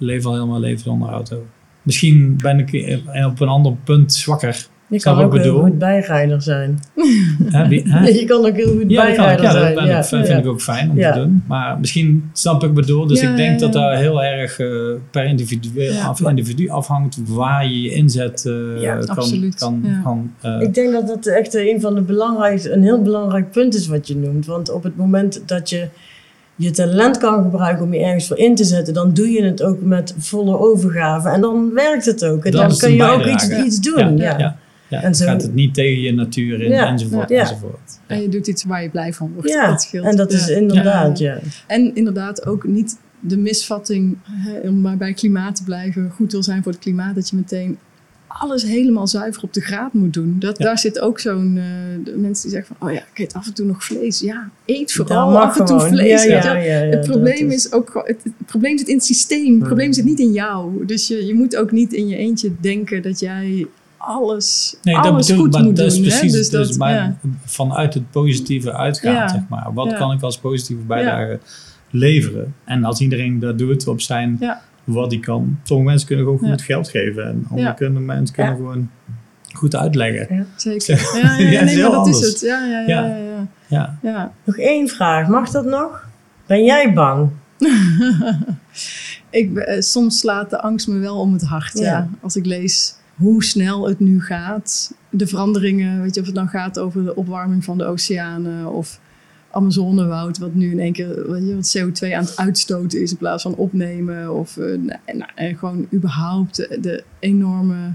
leef 0.06 0.26
al 0.26 0.48
mijn 0.48 0.60
leven 0.62 0.80
zonder 0.84 1.10
auto. 1.10 1.46
Misschien 1.86 2.38
ben 2.42 2.60
ik 2.60 2.74
eh, 2.74 3.26
op 3.26 3.40
een 3.40 3.48
ander 3.48 3.74
punt 3.84 4.14
zwakker. 4.14 4.68
Je 4.88 5.00
kan 5.00 5.14
ook 5.20 5.34
ik 5.36 5.42
heel 5.42 5.52
bedoel? 5.52 5.62
goed 5.70 5.78
bijrijder 5.80 6.42
zijn. 6.42 6.80
Wie-? 7.70 8.14
Je 8.20 8.24
kan 8.28 8.46
ook 8.46 8.56
heel 8.56 8.68
goed 8.72 8.84
Ja, 8.88 9.06
dat, 9.06 9.16
bijrijder 9.16 9.44
dat 9.46 9.52
zijn. 9.54 9.76
ben 9.76 9.86
ja. 9.86 9.98
ik, 9.98 10.04
vind, 10.06 10.28
ja. 10.28 10.38
ik 10.38 10.46
ook 10.48 10.62
fijn 10.62 10.90
om 10.90 10.98
Ja. 10.98 11.12
te 11.14 11.20
doen. 11.20 11.44
Maar 11.48 11.80
misschien 11.80 12.30
snap 12.34 12.64
ik 12.64 12.74
bedoel. 12.74 13.08
Dus 13.08 13.22
Ja, 13.22 13.30
ik 13.30 13.38
denk 13.38 13.52
ja, 13.52 13.58
dat 13.66 13.74
daar 13.74 13.98
heel 13.98 14.24
erg 14.24 14.60
eh, 14.60 14.68
per 15.12 15.26
individu, 15.26 15.82
Ja. 15.82 16.06
af, 16.06 16.22
individu 16.22 16.70
afhangt 16.70 17.20
waar 17.28 17.66
je 17.68 17.82
je 17.82 17.90
inzet 17.90 18.46
eh, 18.46 18.82
Ja, 18.82 18.96
kan, 18.98 19.08
absoluut. 19.10 19.56
kan, 19.56 19.82
Ja. 19.84 20.02
kan 20.04 20.32
Ik 20.62 20.74
denk 20.74 20.92
dat 20.92 21.08
dat 21.08 21.26
echt 21.26 21.54
een 21.56 21.82
van 21.82 21.96
de 21.96 22.02
belangrijkste, 22.02 22.72
een 22.72 22.84
heel 22.84 23.02
belangrijk 23.02 23.52
punt 23.52 23.76
is 23.76 23.88
wat 23.88 24.08
je 24.08 24.16
noemt. 24.16 24.46
Want 24.46 24.72
op 24.72 24.84
het 24.84 24.96
moment 24.98 25.42
dat 25.46 25.70
je 25.70 25.88
je 26.56 26.72
talent 26.72 27.18
kan 27.18 27.44
gebruiken 27.44 27.86
om 27.86 27.94
je 27.94 28.00
ergens 28.00 28.28
voor 28.28 28.38
in 28.38 28.56
te 28.56 28.64
zetten, 28.64 28.94
dan 28.94 29.14
doe 29.14 29.32
je 29.32 29.44
het 29.44 29.64
ook 29.64 29.82
met 29.82 30.16
volle 30.18 30.58
overgave. 30.60 31.30
En 31.30 31.42
dan 31.42 31.74
werkt 31.74 32.06
het 32.06 32.26
ook. 32.26 32.46
En 32.46 32.52
Dat 32.52 32.70
dan 32.70 32.78
kun 32.78 32.94
je 32.94 33.04
ook 33.04 33.26
iets, 33.26 33.50
iets 33.50 33.80
doen. 33.80 34.18
Ja. 34.18 34.38
ja, 34.38 34.58
ja, 34.88 35.02
En 35.02 35.16
zo- 35.16 35.26
gaat 35.26 35.42
het 35.42 35.54
niet 35.54 35.74
tegen 35.74 36.02
je 36.02 36.14
natuur 36.14 36.62
in, 36.62 36.72
Ja, 36.72 36.88
enzovoort, 36.88 37.30
ja. 37.30 37.40
enzovoort. 37.40 38.00
En 38.08 38.22
je 38.22 38.30
doet 38.30 38.48
iets 38.48 38.64
waar 38.64 38.84
je 38.84 38.90
blij 38.90 39.14
van 39.14 39.32
wordt. 39.34 39.50
Ja, 39.50 39.70
dat 39.70 39.82
scheelt. 39.82 40.06
en 40.06 40.16
dat 40.16 40.32
is 40.34 40.48
Ja. 40.48 40.56
inderdaad, 40.56 41.18
ja. 41.20 41.38
En 41.68 41.96
inderdaad 41.96 42.46
ook 42.46 42.64
niet 42.68 42.98
de 43.20 43.38
misvatting, 43.38 44.18
hè, 44.24 44.70
om 44.70 44.82
maar 44.82 44.98
bij 44.98 45.14
klimaat 45.14 45.56
te 45.56 45.64
blijven, 45.64 46.12
goed 46.16 46.32
wil 46.32 46.44
zijn 46.44 46.64
voor 46.64 46.72
het 46.72 46.82
klimaat, 46.82 47.16
dat 47.16 47.30
je 47.30 47.36
meteen 47.36 47.78
alles 48.40 48.64
helemaal 48.64 49.08
zuiver 49.08 49.44
op 49.44 49.54
de 49.54 49.62
graad 49.62 49.94
moet 49.94 50.14
doen. 50.14 50.36
Dat, 50.40 50.58
Ja. 50.58 50.66
Daar 50.66 50.78
zit 50.80 51.00
ook 51.00 51.20
zo'n, 51.20 51.58
eh, 51.58 52.16
mensen 52.16 52.44
die 52.44 52.52
zeggen 52.52 52.76
van, 52.78 52.88
oh 52.88 52.94
ja, 52.94 53.00
ik 53.14 53.20
eet 53.20 53.34
af 53.34 53.48
en 53.48 53.54
toe 53.54 53.66
nog 53.66 53.84
vlees. 53.84 54.20
Ja, 54.20 54.50
eet 54.66 54.94
vooral 54.94 55.40
af 55.40 55.60
en 55.60 55.66
toe 55.66 55.80
gewoon. 55.80 55.94
vlees. 55.94 56.24
Ja, 56.24 56.56
ja, 56.58 56.74
het 56.74 57.06
probleem 57.08 57.50
is 57.52 57.72
ook, 57.72 57.92
het, 58.06 58.24
het 58.24 58.46
probleem 58.46 58.78
zit 58.78 58.88
in 58.88 58.96
het 58.96 59.06
systeem. 59.06 59.56
Het 59.56 59.64
probleem 59.64 59.94
zit 59.94 60.06
niet 60.06 60.20
in 60.20 60.32
jou. 60.32 60.86
Dus 60.86 61.08
je, 61.08 61.26
je 61.26 61.34
moet 61.34 61.56
ook 61.56 61.72
niet 61.72 61.94
in 61.94 62.08
je 62.08 62.16
eentje 62.16 62.52
denken 62.60 63.02
dat 63.02 63.20
jij 63.20 63.68
alles, 63.98 64.76
Nee, 64.84 64.96
dat 64.96 65.06
alles 65.06 65.28
bedoel 65.28 65.44
goed 65.44 65.54
maar 65.54 65.64
moet 65.64 65.76
dat 65.76 65.86
is 65.86 65.94
doen. 65.94 66.04
hè. 66.04 66.10
precies 66.10 66.32
Dus 66.32 66.50
dus 66.50 66.78
dat, 66.78 67.12
vanuit 67.46 67.94
het 67.94 68.12
positieve 68.12 68.74
uitgaan, 68.74 69.30
zeg 69.30 69.42
maar. 69.50 69.74
Wat 69.74 69.94
kan 69.94 70.12
ik 70.12 70.22
als 70.22 70.38
positieve 70.38 70.82
bijdrage 70.82 71.40
leveren? 71.90 72.54
En 72.64 72.84
als 72.84 73.00
iedereen 73.00 73.40
dat 73.40 73.58
doet 73.58 73.88
op 73.88 74.02
zijn. 74.02 74.40
Wat 74.86 75.12
hij 75.12 75.20
kan. 75.20 75.60
Sommige 75.64 75.90
mensen 75.90 76.08
kunnen 76.08 76.26
gewoon 76.26 76.40
Ja. 76.44 76.50
goed 76.50 76.62
geld 76.62 76.90
geven 76.90 77.26
en 77.26 77.46
andere 77.50 77.68
Ja. 77.68 77.74
kunnen, 77.74 78.06
mensen 78.06 78.36
kunnen 78.36 78.54
Ja. 78.54 78.58
gewoon 78.60 78.90
goed 79.54 79.76
uitleggen. 79.76 80.48
Zeker. 80.56 81.10
Ja, 81.22 81.38
ja, 81.38 81.50
Ja, 81.60 81.64
nee, 81.64 81.82
maar 81.82 81.92
dat 81.92 82.08
is 82.08 82.20
het. 82.20 82.40
Ja, 82.40 82.66
ja, 82.66 82.80
ja. 82.80 82.86
Ja. 82.88 83.06
ja, 83.08 83.16
ja. 83.16 83.48
Ja. 83.68 83.98
ja. 84.02 84.32
Nog 84.44 84.58
één 84.58 84.88
vraag, 84.88 85.28
mag 85.28 85.50
dat 85.50 85.66
nog? 85.66 86.08
Ben 86.46 86.64
jij 86.64 86.94
bang? 86.94 87.30
Ik, 89.30 89.58
eh, 89.58 89.82
soms 89.82 90.20
slaat 90.20 90.50
de 90.50 90.62
angst 90.62 90.88
me 90.88 91.00
wel 91.00 91.20
om 91.20 91.34
het 91.34 91.42
hart. 91.44 91.78
Ja. 91.80 91.84
Ja. 91.84 92.08
Als 92.22 92.36
ik 92.36 92.46
lees 92.46 92.96
hoe 93.16 93.44
snel 93.44 93.88
het 93.88 94.00
nu 94.00 94.22
gaat. 94.22 94.94
De 95.10 95.28
veranderingen, 95.28 96.02
weet 96.02 96.16
je, 96.16 96.20
of 96.22 96.26
het 96.26 96.36
dan 96.36 96.48
gaat 96.48 96.80
over 96.80 97.04
de 97.04 97.16
opwarming 97.16 97.64
van 97.64 97.78
de 97.78 97.86
oceanen 97.86 98.72
of 98.74 99.00
Amazonewoud, 99.56 100.38
wat 100.38 100.54
nu 100.54 100.72
in 100.72 100.80
één 100.80 100.94
keer 100.94 101.36
je, 101.46 101.56
wat 101.56 101.78
CO2 101.78 102.14
aan 102.14 102.24
het 102.24 102.38
uitstoten 102.38 103.02
is 103.02 103.12
in 103.12 103.18
plaats 103.18 103.44
van 103.44 103.56
opnemen. 103.56 104.34
Of 104.34 104.58
eh, 104.58 104.66
nou, 104.66 105.00
nou, 105.06 105.30
en 105.36 105.58
gewoon 105.58 105.88
überhaupt 105.94 106.56
de, 106.56 107.04
enorme 107.20 107.94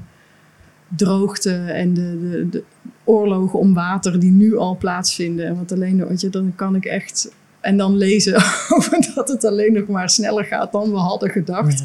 droogte 0.96 1.54
en 1.54 1.94
de, 1.94 2.18
de, 2.30 2.48
de 2.48 2.64
oorlogen 3.04 3.58
om 3.58 3.74
water 3.74 4.20
die 4.20 4.30
nu 4.30 4.56
al 4.56 4.76
plaatsvinden. 4.76 5.46
En 5.46 5.56
wat 5.56 5.72
alleen, 5.72 6.06
je, 6.16 6.28
dan 6.28 6.52
kan 6.54 6.74
ik 6.74 6.84
echt. 6.84 7.32
En 7.60 7.76
dan 7.76 7.96
lezen 7.96 8.34
over 8.76 9.12
dat 9.14 9.28
het 9.28 9.44
alleen 9.44 9.72
nog 9.72 9.86
maar 9.86 10.10
sneller 10.10 10.44
gaat 10.44 10.72
dan 10.72 10.90
we 10.90 10.96
hadden 10.96 11.30
gedacht. 11.30 11.84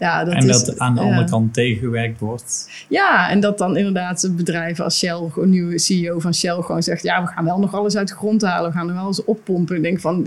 Ja, 0.00 0.24
dat 0.24 0.34
en 0.34 0.48
is, 0.48 0.64
dat 0.64 0.78
aan 0.78 0.94
de 0.94 1.00
andere 1.00 1.24
kant 1.24 1.54
tegengewerkt 1.54 2.20
wordt. 2.20 2.70
Ja, 2.88 3.30
en 3.30 3.40
dat 3.40 3.58
dan 3.58 3.76
inderdaad 3.76 4.30
bedrijven 4.36 4.84
als 4.84 4.98
Shell, 4.98 5.30
een 5.36 5.50
nieuwe 5.50 5.78
CEO 5.78 6.18
van 6.18 6.34
Shell, 6.34 6.60
gewoon 6.62 6.82
zegt: 6.82 7.02
Ja, 7.02 7.22
we 7.22 7.28
gaan 7.28 7.44
wel 7.44 7.58
nog 7.58 7.74
alles 7.74 7.96
uit 7.96 8.08
de 8.08 8.14
grond 8.14 8.42
halen, 8.42 8.70
we 8.70 8.76
gaan 8.76 8.88
er 8.88 8.94
wel 8.94 9.06
eens 9.06 9.24
oppompen. 9.24 9.76
Ik 9.76 9.82
denk 9.82 10.00
van: 10.00 10.26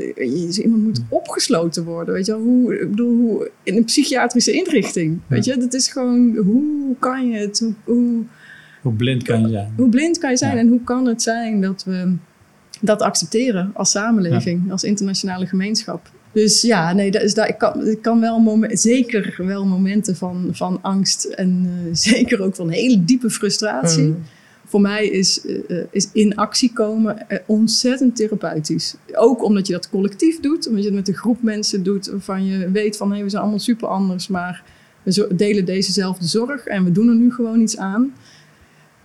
iemand 0.61 0.83
moet 0.83 1.01
opgesloten 1.09 1.83
worden. 1.83 2.13
Weet 2.13 2.25
je 2.25 2.31
wel, 2.31 2.41
hoe, 2.41 2.79
ik 2.81 2.89
bedoel, 2.89 3.15
hoe, 3.15 3.51
in 3.63 3.77
een 3.77 3.83
psychiatrische 3.83 4.51
inrichting. 4.51 5.19
Weet 5.27 5.45
je, 5.45 5.57
dat 5.57 5.73
is 5.73 5.87
gewoon: 5.87 6.35
hoe 6.35 6.95
kan 6.99 7.27
je 7.29 7.37
het? 7.37 7.59
Hoe, 7.59 7.73
hoe, 7.83 8.23
Hoe 8.81 8.93
blind 8.93 9.23
kan 9.23 9.41
je 9.41 9.49
zijn? 9.49 9.73
hoe 9.77 9.89
blind 9.89 10.17
kan 10.17 10.29
je 10.29 10.37
zijn 10.37 10.53
Ja. 10.55 10.59
en 10.61 10.67
hoe 10.67 10.83
kan 10.83 11.05
het 11.05 11.21
zijn 11.21 11.61
dat 11.61 11.83
we 11.83 12.15
dat 12.81 13.01
accepteren 13.01 13.71
als 13.73 13.91
samenleving, 13.91 14.71
als 14.71 14.83
internationale 14.83 15.45
gemeenschap? 15.47 16.09
Dus 16.33 16.61
ja, 16.61 16.93
nee, 16.93 17.11
dat 17.11 17.21
is, 17.21 17.33
daar, 17.33 17.49
ik, 17.49 17.57
kan, 17.57 17.87
ik 17.87 18.01
kan 18.01 18.19
wel 18.19 18.65
zeker 18.69 19.33
wel 19.37 19.65
momenten 19.65 20.15
van, 20.15 20.49
van 20.51 20.79
angst 20.81 21.23
en 21.23 21.65
eh, 21.65 21.89
zeker 22.11 22.41
ook 22.41 22.55
van 22.55 22.69
hele 22.69 23.03
diepe 23.03 23.29
frustratie. 23.29 24.03
Mm. 24.03 24.23
Voor 24.65 24.81
mij 24.81 25.07
is, 25.07 25.45
eh, 25.45 25.79
eh, 25.79 25.85
is 25.91 26.09
in 26.13 26.35
actie 26.35 26.73
komen 26.73 27.27
ontzettend 27.45 28.15
therapeutisch. 28.15 28.95
Ook 29.13 29.43
omdat 29.43 29.67
je 29.67 29.73
dat 29.73 29.89
collectief 29.89 30.39
doet, 30.39 30.67
omdat 30.67 30.83
je 30.83 30.87
het 30.87 30.97
met 30.97 31.07
een 31.07 31.13
groep 31.13 31.41
mensen 31.41 31.83
doet 31.83 32.07
waarvan 32.07 32.45
je 32.45 32.71
weet 32.71 32.97
van 32.97 33.13
hé, 33.13 33.23
we 33.23 33.29
zijn 33.29 33.41
allemaal 33.41 33.59
super 33.59 33.87
anders, 33.87 34.27
maar 34.27 34.63
we 35.03 35.35
delen 35.35 35.65
dezezelfde 35.65 36.25
zorg 36.25 36.65
en 36.65 36.83
we 36.83 36.91
doen 36.91 37.07
er 37.07 37.15
nu 37.15 37.31
gewoon 37.31 37.61
iets 37.61 37.77
aan. 37.77 38.13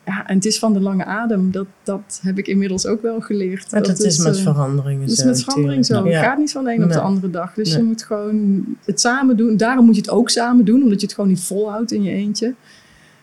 Ja, 0.08 0.26
en 0.26 0.34
het 0.34 0.44
is 0.44 0.58
van 0.58 0.72
de 0.72 0.80
lange 0.80 1.04
adem. 1.04 1.50
Dat, 1.50 1.66
dat 1.82 2.20
heb 2.22 2.38
ik 2.38 2.46
inmiddels 2.46 2.86
ook 2.86 3.02
wel 3.02 3.20
geleerd. 3.20 3.70
Maar 3.72 3.82
dat 3.82 4.00
is 4.00 4.18
met 4.18 4.36
eh, 4.36 4.42
veranderingen 4.42 5.00
dat 5.06 5.10
is 5.10 5.16
zo. 5.22 5.26
met 5.26 5.42
verandering 5.44 5.86
zo. 5.86 5.94
Het 6.04 6.12
Ja. 6.12 6.22
gaat 6.22 6.38
niet 6.38 6.52
van 6.52 6.64
de 6.64 6.72
een 6.72 6.84
op 6.84 6.92
de 6.92 7.00
andere 7.00 7.30
dag. 7.30 7.54
Dus 7.54 7.74
je 7.74 7.82
moet 7.82 8.02
gewoon 8.02 8.64
het 8.84 9.00
samen 9.00 9.36
doen. 9.36 9.56
Daarom 9.56 9.84
moet 9.84 9.94
je 9.94 10.00
het 10.00 10.10
ook 10.10 10.30
samen 10.30 10.64
doen, 10.64 10.82
omdat 10.82 11.00
je 11.00 11.06
het 11.06 11.14
gewoon 11.14 11.30
niet 11.30 11.40
volhoudt 11.40 11.92
in 11.92 12.02
je 12.02 12.10
eentje. 12.10 12.54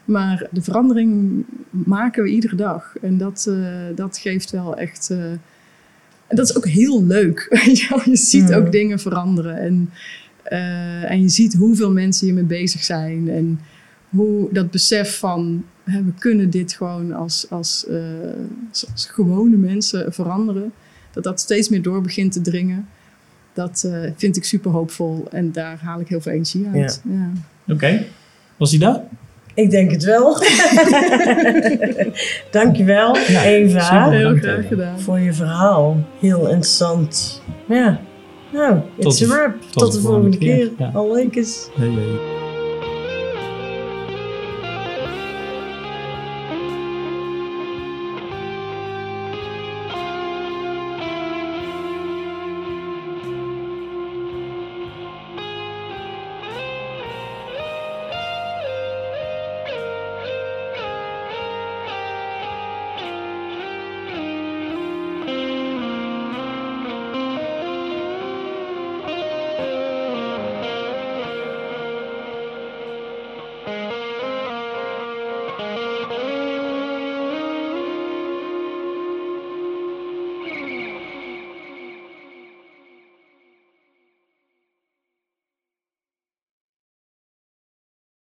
Maar 0.05 0.47
de 0.51 0.61
verandering 0.61 1.43
maken 1.69 2.23
we 2.23 2.29
iedere 2.29 2.55
dag. 2.55 2.93
En 3.01 3.17
dat, 3.17 3.45
eh, 3.49 3.55
dat 3.95 4.17
geeft 4.17 4.51
wel 4.51 4.75
echt. 4.77 5.09
eh, 5.09 5.17
en 6.27 6.35
dat 6.35 6.49
is 6.49 6.55
ook 6.57 6.67
heel 6.67 7.03
leuk. 7.05 7.47
je 8.05 8.09
ziet 8.17 8.49
Mhm. 8.49 8.53
ook 8.53 8.71
dingen 8.71 8.99
veranderen. 8.99 9.57
En, 9.57 9.89
en 11.09 11.21
je 11.21 11.29
ziet 11.29 11.53
hoeveel 11.53 11.91
mensen 11.91 12.25
hiermee 12.25 12.43
bezig 12.43 12.83
zijn. 12.83 13.29
En 13.29 13.59
hoe 14.09 14.47
dat 14.51 14.71
besef 14.71 15.17
van 15.19 15.63
we 15.85 16.13
kunnen 16.19 16.49
dit 16.49 16.73
gewoon 16.73 17.13
als, 17.13 17.45
als, 17.49 17.85
eh, 17.87 17.97
als, 18.69 18.85
als 18.91 19.05
gewone 19.05 19.55
mensen 19.57 20.13
veranderen. 20.13 20.73
Dat 21.11 21.23
dat 21.23 21.39
steeds 21.39 21.69
meer 21.69 21.81
door 21.81 22.01
begint 22.01 22.31
te 22.31 22.41
dringen. 22.41 22.87
Dat 23.53 23.83
eh, 23.91 23.99
vind 24.15 24.37
ik 24.37 24.43
super 24.43 24.71
hoopvol. 24.71 25.25
En 25.31 25.51
daar 25.51 25.77
haal 25.81 25.99
ik 25.99 26.07
heel 26.07 26.21
veel 26.21 26.31
energie 26.31 26.67
uit. 26.73 27.01
Ja. 27.09 27.29
Oké, 27.73 28.05
was 28.57 28.69
hij 28.71 28.79
daar? 28.79 29.01
Ik 29.53 29.69
denk 29.69 29.91
het 29.91 30.03
wel. 30.03 30.33
Dankjewel, 32.51 33.17
Ja, 33.17 33.43
Eva, 33.43 33.79
super. 33.79 34.11
Heel 34.11 34.35
graag 34.35 34.67
gedaan. 34.67 34.99
voor 34.99 35.19
je 35.19 35.33
verhaal. 35.33 35.97
Heel 36.19 36.41
interessant. 36.45 37.41
Ja, 37.67 37.99
nou, 38.53 38.79
Tot 38.99 39.05
it's 39.05 39.17
de- 39.17 39.25
a 39.25 39.27
wrap. 39.37 39.61
tot 39.61 39.71
Tot, 39.71 39.91
de 39.91 39.97
de 39.97 40.03
volgende 40.03 40.31
volgende 40.31 40.37
keer. 40.37 40.67
keer. 40.67 40.71
Ja. 40.85 40.91
Al 40.93 41.13
leuk 41.13 41.35
is. 41.35 41.67
Hey, 41.75 41.87
hey. 41.89 42.44